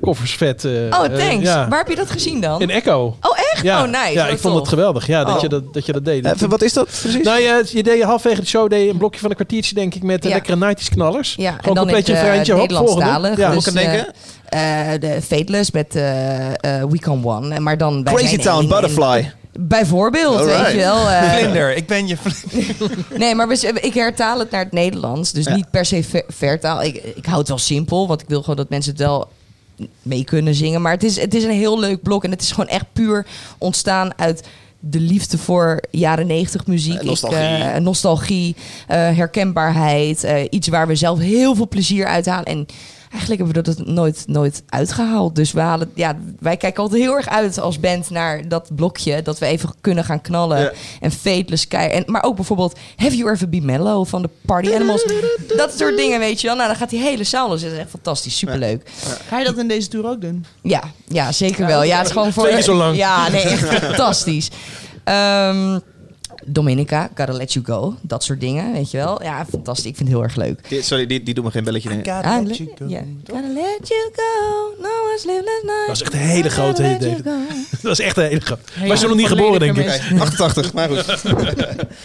koffers 0.00 0.34
vet? 0.34 0.64
eh, 0.64 0.70
Oh, 0.72 1.04
eh, 1.04 1.12
thanks. 1.28 1.44
ja. 1.48 1.68
Waar 1.68 1.78
heb 1.78 1.88
je 1.88 1.94
dat 1.96 2.10
gezien 2.10 2.40
dan? 2.40 2.60
In 2.60 2.70
Echo. 2.70 3.16
Oh, 3.20 3.38
echt? 3.52 3.62
Ja, 3.62 3.82
Oh, 3.82 3.88
nice. 3.90 4.12
ja 4.12 4.26
ik 4.26 4.38
vond 4.38 4.56
het 4.56 4.68
geweldig. 4.68 5.06
Ja, 5.06 5.24
dat, 5.24 5.34
Oh. 5.36 5.40
je 5.40 5.48
dat, 5.48 5.74
dat 5.74 5.86
je 5.86 5.92
dat 5.92 6.04
deed. 6.04 6.26
Even, 6.26 6.48
wat 6.48 6.62
is 6.62 6.72
dat 6.72 6.84
precies? 7.00 7.24
Nou 7.24 7.40
ja, 7.40 7.60
je 7.66 7.82
deed 7.82 7.98
je 7.98 8.04
halverwege 8.04 8.40
de 8.40 8.46
show 8.46 8.70
deed 8.70 8.84
je 8.84 8.90
een 8.90 8.96
blokje 8.96 9.20
van 9.20 9.30
een 9.30 9.36
kwartiertje, 9.36 9.74
denk 9.74 9.94
ik, 9.94 10.02
met 10.02 10.24
Ja. 10.24 10.30
lekkere 10.30 10.56
90s 10.56 10.88
knallers. 10.88 11.34
Ja, 11.36 11.56
Gewoon 11.62 11.88
een 11.88 11.94
uh, 11.96 12.04
vriendje, 12.04 12.52
hop, 12.52 12.72
volgende. 12.72 13.04
Nederlandstalig. 13.04 13.36
Ja, 13.38 13.50
dus, 13.50 13.68
aan 13.68 13.76
eh, 13.76 13.90
denken? 14.90 15.00
de 15.00 15.22
Fateless 15.22 15.70
met 15.70 15.96
eh 15.96 16.48
eh 16.48 16.54
We 16.88 16.98
Come 16.98 17.26
One. 17.26 17.54
En 17.54 17.62
Maar 17.62 17.76
dan 17.78 18.02
Crazy 18.04 18.36
Town 18.36 18.68
Butterfly. 18.68 19.32
Bijvoorbeeld, 19.60 20.36
Alright. 20.38 20.62
weet 20.62 20.72
je 20.72 20.78
wel. 20.78 21.10
eh, 21.10 21.32
Vlinder, 21.34 21.76
ik 21.76 21.86
ben 21.86 22.06
je 22.06 22.16
nee, 23.18 23.34
maar 23.34 23.48
we, 23.48 23.78
ik 23.80 23.94
hertaal 23.94 24.38
het 24.38 24.50
naar 24.50 24.62
het 24.64 24.72
Nederlands. 24.72 25.32
Dus 25.32 25.44
Ja. 25.44 25.54
niet 25.54 25.70
per 25.70 25.84
se 25.84 26.02
ver- 26.04 26.24
vertaal. 26.28 26.82
Ik, 26.82 26.94
ik 27.14 27.26
hou 27.26 27.38
het 27.38 27.48
wel 27.48 27.58
simpel, 27.58 28.08
want 28.08 28.20
ik 28.22 28.28
wil 28.28 28.40
gewoon 28.40 28.56
dat 28.56 28.68
mensen 28.68 28.92
het 28.92 29.00
wel 29.00 29.28
mee 30.02 30.24
kunnen 30.24 30.54
zingen. 30.54 30.82
Maar 30.82 30.92
het 30.92 31.02
is, 31.04 31.20
het 31.20 31.34
is 31.34 31.44
een 31.44 31.50
heel 31.50 31.78
leuk 31.78 32.02
blok. 32.02 32.24
En 32.24 32.30
het 32.30 32.42
is 32.42 32.50
gewoon 32.50 32.68
echt 32.70 32.84
puur 32.92 33.26
ontstaan 33.58 34.18
uit 34.18 34.46
de 34.80 35.00
liefde 35.00 35.38
voor 35.38 35.80
jaren 35.90 36.26
negentig 36.26 36.66
muziek. 36.66 36.98
Eh, 37.00 37.04
nostalgie. 37.06 37.56
Ik, 37.56 37.62
eh, 37.74 37.80
nostalgie, 37.80 38.56
eh, 38.86 38.96
herkenbaarheid. 38.96 40.24
eh, 40.24 40.44
iets 40.50 40.68
waar 40.68 40.86
we 40.86 40.94
zelf 40.94 41.18
heel 41.18 41.54
veel 41.54 41.68
plezier 41.68 42.06
uit 42.06 42.26
halen. 42.26 42.44
En 42.46 42.66
eigenlijk 43.14 43.42
hebben 43.44 43.64
we 43.64 43.84
dat 43.84 43.86
nooit, 43.86 44.24
nooit 44.26 44.62
uitgehaald. 44.68 45.36
Dus 45.36 45.52
we 45.52 45.60
halen, 45.60 45.90
ja, 45.94 46.16
wij 46.40 46.56
kijken 46.56 46.82
altijd 46.82 47.02
heel 47.02 47.16
erg 47.16 47.28
uit 47.28 47.58
als 47.58 47.80
band 47.80 48.10
naar 48.10 48.48
dat 48.48 48.70
blokje. 48.74 49.22
Dat 49.22 49.38
we 49.38 49.46
even 49.46 49.74
kunnen 49.80 50.04
gaan 50.04 50.20
knallen. 50.20 50.60
Ja. 50.60 50.72
En 51.00 51.10
Fateless 51.10 51.62
Sky. 51.62 51.88
En, 51.92 52.04
maar 52.06 52.22
ook 52.22 52.36
bijvoorbeeld 52.36 52.78
Have 52.96 53.16
You 53.16 53.30
Ever 53.30 53.48
Been 53.48 53.64
Mellow 53.64 54.06
van 54.06 54.22
de 54.22 54.30
Party 54.46 54.74
Animals. 54.74 55.06
Dat 55.56 55.78
soort 55.78 55.96
dingen, 55.96 56.18
weet 56.18 56.40
je 56.40 56.46
wel. 56.46 56.56
Nou, 56.56 56.68
dan 56.68 56.76
gaat 56.76 56.90
die 56.90 57.00
hele 57.00 57.24
zaal. 57.24 57.48
Dus 57.48 57.62
dat 57.62 57.72
is 57.72 57.78
echt 57.78 57.90
fantastisch. 57.90 58.38
Superleuk. 58.38 58.90
Ga 59.28 59.38
je 59.38 59.44
dat 59.44 59.58
in 59.58 59.68
deze 59.68 59.88
tour 59.88 60.06
ook 60.06 60.20
doen? 60.20 60.44
Ja, 60.62 60.82
ja 61.08 61.32
zeker 61.32 61.66
wel. 61.66 61.82
Ja, 61.82 61.96
het 61.96 62.06
is 62.06 62.12
gewoon 62.12 62.32
voor... 62.32 62.42
Twee 62.42 62.54
keer 62.54 62.64
zo 62.64 62.74
lang. 62.74 62.96
Ja, 62.96 63.28
nee, 63.28 63.42
echt 63.42 63.68
fantastisch. 63.68 64.50
Ehm, 65.04 65.78
Dominica, 66.46 67.10
Gotta 67.14 67.32
Let 67.32 67.52
You 67.52 67.64
Go. 67.64 67.94
Dat 68.00 68.24
soort 68.24 68.40
dingen, 68.40 68.72
weet 68.72 68.90
je 68.90 68.96
wel. 68.96 69.22
Ja, 69.22 69.46
fantastisch. 69.50 69.86
Ik 69.90 69.96
vind 69.96 70.08
het 70.08 70.16
heel 70.18 70.26
erg 70.26 70.36
leuk. 70.36 70.68
Die- 70.68 70.82
sorry, 70.82 71.06
die, 71.06 71.22
die 71.22 71.34
doen 71.34 71.44
me 71.44 71.50
geen 71.50 71.64
belletje 71.64 71.90
in. 71.90 72.10
Ah, 72.12 72.42
le- 72.44 72.86
ja. 72.86 73.02
Gotta 73.26 73.48
let 73.52 73.88
you 73.88 74.10
go. 74.12 74.82
No 74.82 74.88
one's 75.08 75.20
sleepless 75.20 75.62
night. 75.62 75.86
Dat 75.86 75.88
was 75.88 76.02
echt 76.06 76.12
een 76.12 76.18
hele 76.18 76.48
grote 76.50 76.82
Gotta 76.82 76.88
hit, 76.88 77.00
let 77.00 77.10
you 77.10 77.22
David. 77.22 77.70
Dat 77.70 77.82
was 77.82 77.98
echt 77.98 78.16
een 78.16 78.24
hele 78.24 78.40
grote. 78.40 78.62
Hey, 78.72 78.88
Was 78.88 79.00
je 79.00 79.06
nog 79.06 79.16
niet 79.16 79.26
geboren, 79.26 79.60
denk 79.60 79.76
ik. 79.76 79.84
Oké, 80.12 80.20
88, 80.20 80.72
maar 80.72 80.88
goed. 80.88 81.06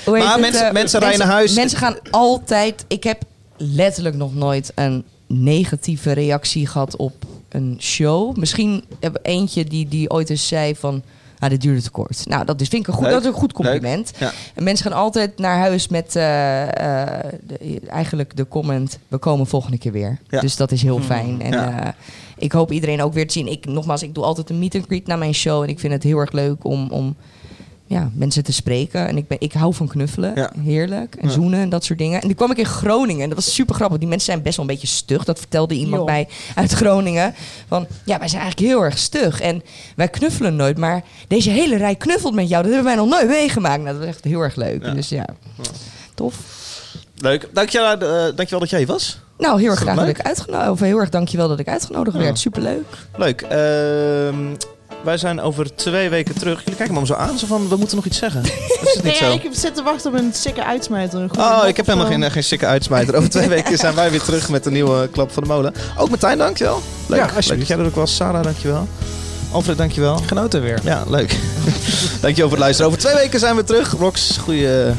Maar 0.06 0.32
het, 0.32 0.40
mensen- 0.42 0.66
eh, 0.68 0.74
mensen 0.74 1.00
rijden 1.00 1.20
naar 1.20 1.28
huis. 1.28 1.54
Mensen 1.56 1.78
gaan 1.78 1.96
altijd... 2.12 2.86
Ik 2.88 3.04
heb 3.04 3.22
letterlijk 3.58 4.16
nog 4.16 4.36
nooit 4.36 4.72
een 4.76 5.04
negatieve 5.28 6.12
reactie 6.12 6.68
gehad 6.68 6.96
op 6.96 7.14
een 7.50 7.78
show. 7.80 8.38
Misschien 8.38 8.84
heb 9.00 9.18
ik 9.18 9.26
eentje 9.26 9.64
die, 9.64 9.88
die 9.88 10.10
ooit 10.10 10.30
eens 10.30 10.48
zei 10.48 10.76
van... 10.76 11.04
Ah, 11.40 11.50
dit 11.50 11.62
duurde 11.62 11.82
te 11.82 11.90
kort. 11.90 12.26
Nou, 12.28 12.46
dat 12.46 12.62
is, 12.62 12.68
vind 12.68 12.82
ik 12.82 12.88
een 12.88 12.94
goed, 12.94 13.04
Leuk. 13.04 13.12
dat 13.14 13.22
is 13.22 13.28
een 13.28 13.34
goed 13.34 13.54
compliment. 13.54 14.12
Ja. 14.18 14.32
En 14.56 14.64
mensen 14.64 14.86
gaan 14.92 15.00
altijd 15.02 15.38
naar 15.38 15.58
huis 15.58 15.88
met 15.88 16.16
eh, 16.16 16.62
eh, 17.02 17.26
de- 17.48 17.80
eigenlijk 17.88 18.36
de 18.36 18.48
comment... 18.48 19.00
we 19.08 19.18
komen 19.18 19.48
volgende 19.48 19.78
keer 19.78 19.92
weer. 19.92 20.20
Ja. 20.30 20.40
Dus 20.40 20.56
dat 20.56 20.72
is 20.72 20.82
heel 20.82 21.00
fijn. 21.02 21.42
En 21.42 21.52
Ja. 21.52 21.84
eh, 21.86 21.92
ik 22.38 22.52
hoop 22.52 22.72
iedereen 22.72 23.02
ook 23.02 23.14
weer 23.14 23.28
te 23.28 23.34
zien. 23.34 23.48
Ik, 23.48 23.66
nogmaals, 23.66 24.04
ik 24.04 24.14
doe 24.16 24.24
altijd 24.24 24.50
een 24.50 24.60
meet 24.60 24.76
and 24.76 24.86
greet 24.86 25.08
na 25.08 25.16
mijn 25.16 25.34
show. 25.34 25.64
En 25.64 25.70
ik 25.70 25.80
vind 25.80 25.94
het 25.94 26.04
heel 26.04 26.18
erg 26.20 26.32
leuk 26.32 26.64
om... 26.66 26.90
om 26.92 27.16
ja, 27.90 28.10
mensen 28.14 28.44
te 28.44 28.54
spreken. 28.54 29.08
En 29.08 29.18
ik, 29.18 29.28
ben, 29.28 29.38
ik 29.42 29.54
hou 29.54 29.74
van 29.74 29.88
knuffelen. 29.88 30.32
Ja. 30.36 30.52
Heerlijk. 30.64 31.16
En 31.16 31.28
Ja. 31.28 31.34
zoenen 31.34 31.60
en 31.60 31.70
dat 31.70 31.84
soort 31.84 32.00
dingen. 32.00 32.22
En 32.22 32.28
die 32.28 32.36
kwam 32.36 32.52
ik 32.52 32.58
in 32.58 32.66
Groningen. 32.66 33.24
En 33.24 33.30
dat 33.30 33.38
was 33.38 33.54
super 33.54 33.76
grappig. 33.76 33.98
Die 33.98 34.08
mensen 34.08 34.32
zijn 34.32 34.42
best 34.44 34.58
wel 34.58 34.66
een 34.66 34.72
beetje 34.72 34.88
stug. 34.88 35.24
Dat 35.24 35.40
vertelde 35.40 35.74
iemand 35.76 36.06
mij 36.06 36.28
uit 36.56 36.72
Groningen. 36.72 37.34
Van, 37.68 37.88
ja, 38.04 38.20
wij 38.20 38.28
zijn 38.28 38.42
eigenlijk 38.42 38.72
heel 38.72 38.84
erg 38.84 38.98
stug. 38.98 39.42
En 39.42 39.62
wij 39.96 40.08
knuffelen 40.08 40.56
nooit. 40.56 40.78
Maar 40.78 41.04
deze 41.28 41.50
hele 41.50 41.78
rij 41.78 41.96
knuffelt 41.96 42.34
met 42.34 42.50
jou. 42.50 42.64
Dat 42.64 42.74
hebben 42.74 42.92
wij 42.92 43.02
nog 43.02 43.10
nooit 43.10 43.28
meegemaakt. 43.28 43.82
Nou, 43.84 43.88
dat 43.98 43.98
was 43.98 44.08
echt 44.16 44.24
heel 44.24 44.42
erg 44.42 44.56
leuk. 44.56 44.86
Ja. 44.86 44.92
Dus 44.94 45.10
ja, 45.10 45.26
tof. 46.16 46.36
Leuk. 47.18 47.50
Dankjewel, 47.54 47.92
eh, 47.92 48.24
dankjewel 48.36 48.60
dat 48.60 48.70
jij 48.70 48.80
hier 48.80 48.88
was. 48.88 49.20
Nou, 49.38 49.60
heel 49.60 49.70
erg 49.70 49.80
graag 49.80 49.96
dat 49.96 50.08
ik 50.08 50.22
uitgenodigd... 50.22 50.70
Of 50.72 50.80
heel 50.80 50.98
erg 51.00 51.10
dankjewel 51.10 51.48
dat 51.48 51.60
ik 51.60 51.68
uitgenodigd 51.68 52.16
Ja. 52.18 52.22
werd. 52.24 52.40
Superleuk. 52.40 52.86
Leuk. 53.18 53.42
Ehm, 53.42 54.36
wij 55.04 55.18
zijn 55.18 55.42
over 55.42 55.76
twee 55.76 56.10
weken 56.10 56.36
terug. 56.40 56.60
Jullie 56.60 56.76
kijken 56.76 56.96
me 56.96 57.06
zo 57.06 57.14
aan. 57.14 57.38
Zo 57.38 57.48
van, 57.48 57.70
we 57.70 57.76
moeten 57.76 57.96
nog 57.96 58.06
iets 58.06 58.18
zeggen. 58.18 58.42
Dat 58.44 58.52
is 58.88 58.94
het 58.94 59.04
niet 59.04 59.04
Nee, 59.22 59.30
zo. 59.32 59.48
ik 59.48 59.50
zit 59.52 59.76
te 59.76 59.84
wachten 59.84 60.12
op 60.12 60.18
een 60.18 60.34
sikke 60.34 60.64
uitsmijter. 60.66 61.20
Een 61.22 61.30
Oh, 61.40 61.68
ik 61.68 61.78
heb 61.78 61.86
helemaal 61.86 62.08
geen, 62.08 62.32
geen 62.32 62.44
sikke 62.44 62.66
uitsmijter. 62.66 63.16
Over 63.16 63.30
twee 63.30 63.48
weken 63.58 63.78
zijn 63.78 63.96
wij 63.96 64.12
weer 64.12 64.22
terug 64.22 64.50
met 64.50 64.64
de 64.64 64.72
nieuwe 64.72 65.08
Klap 65.08 65.32
van 65.32 65.44
de 65.44 65.50
Molen. 65.50 65.74
Ook 65.98 66.10
Martijn, 66.10 66.38
dankjewel. 66.38 66.82
Leuk. 67.08 67.20
Ja, 67.20 67.26
leuk 67.26 67.36
alsjeblieft. 67.36 67.68
dat 67.68 67.78
jij 67.78 67.86
er 67.86 67.92
ook 67.92 67.96
was. 67.96 68.16
Sarah, 68.16 68.44
dankjewel. 68.44 68.88
Alfred, 69.52 69.78
dankjewel. 69.78 70.18
Genoten 70.18 70.62
weer. 70.62 70.80
Ja, 70.84 71.04
leuk. 71.08 71.30
dankjewel 72.22 72.50
voor 72.50 72.58
het 72.58 72.60
luisteren. 72.60 72.88
Over 72.92 73.00
twee 73.04 73.16
weken 73.16 73.40
zijn 73.40 73.56
we 73.56 73.64
terug. 73.64 73.92
Rox, 73.92 74.38
goede 74.38 74.94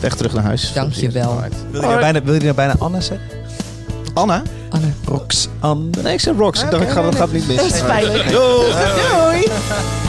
weg 0.00 0.14
terug 0.14 0.32
naar 0.32 0.44
huis. 0.44 0.72
Dankjewel. 0.72 1.40
Wil 1.70 1.80
je 1.80 1.86
nou 1.86 2.00
bijna, 2.00 2.22
wil 2.22 2.34
je 2.34 2.40
nou 2.40 2.54
bijna 2.54 2.74
Anna 2.78 3.00
zeggen? 3.00 3.26
Anna? 4.14 4.42
Anne. 4.76 4.92
Rox 5.04 5.48
Anne. 5.60 5.90
Nee, 6.02 6.12
ik 6.12 6.20
zeg 6.20 6.36
Rox. 6.36 6.62
Ik 6.62 6.70
dacht, 6.70 6.82
ik 6.82 6.88
ga, 6.88 7.02
dat 7.02 7.14
gaat 7.14 7.32
niet 7.32 7.48
mis. 7.48 7.56
Dat 7.56 7.66
is 7.66 7.80
veilig. 7.80 8.30
Doei. 8.30 8.72
Doei! 9.10 10.05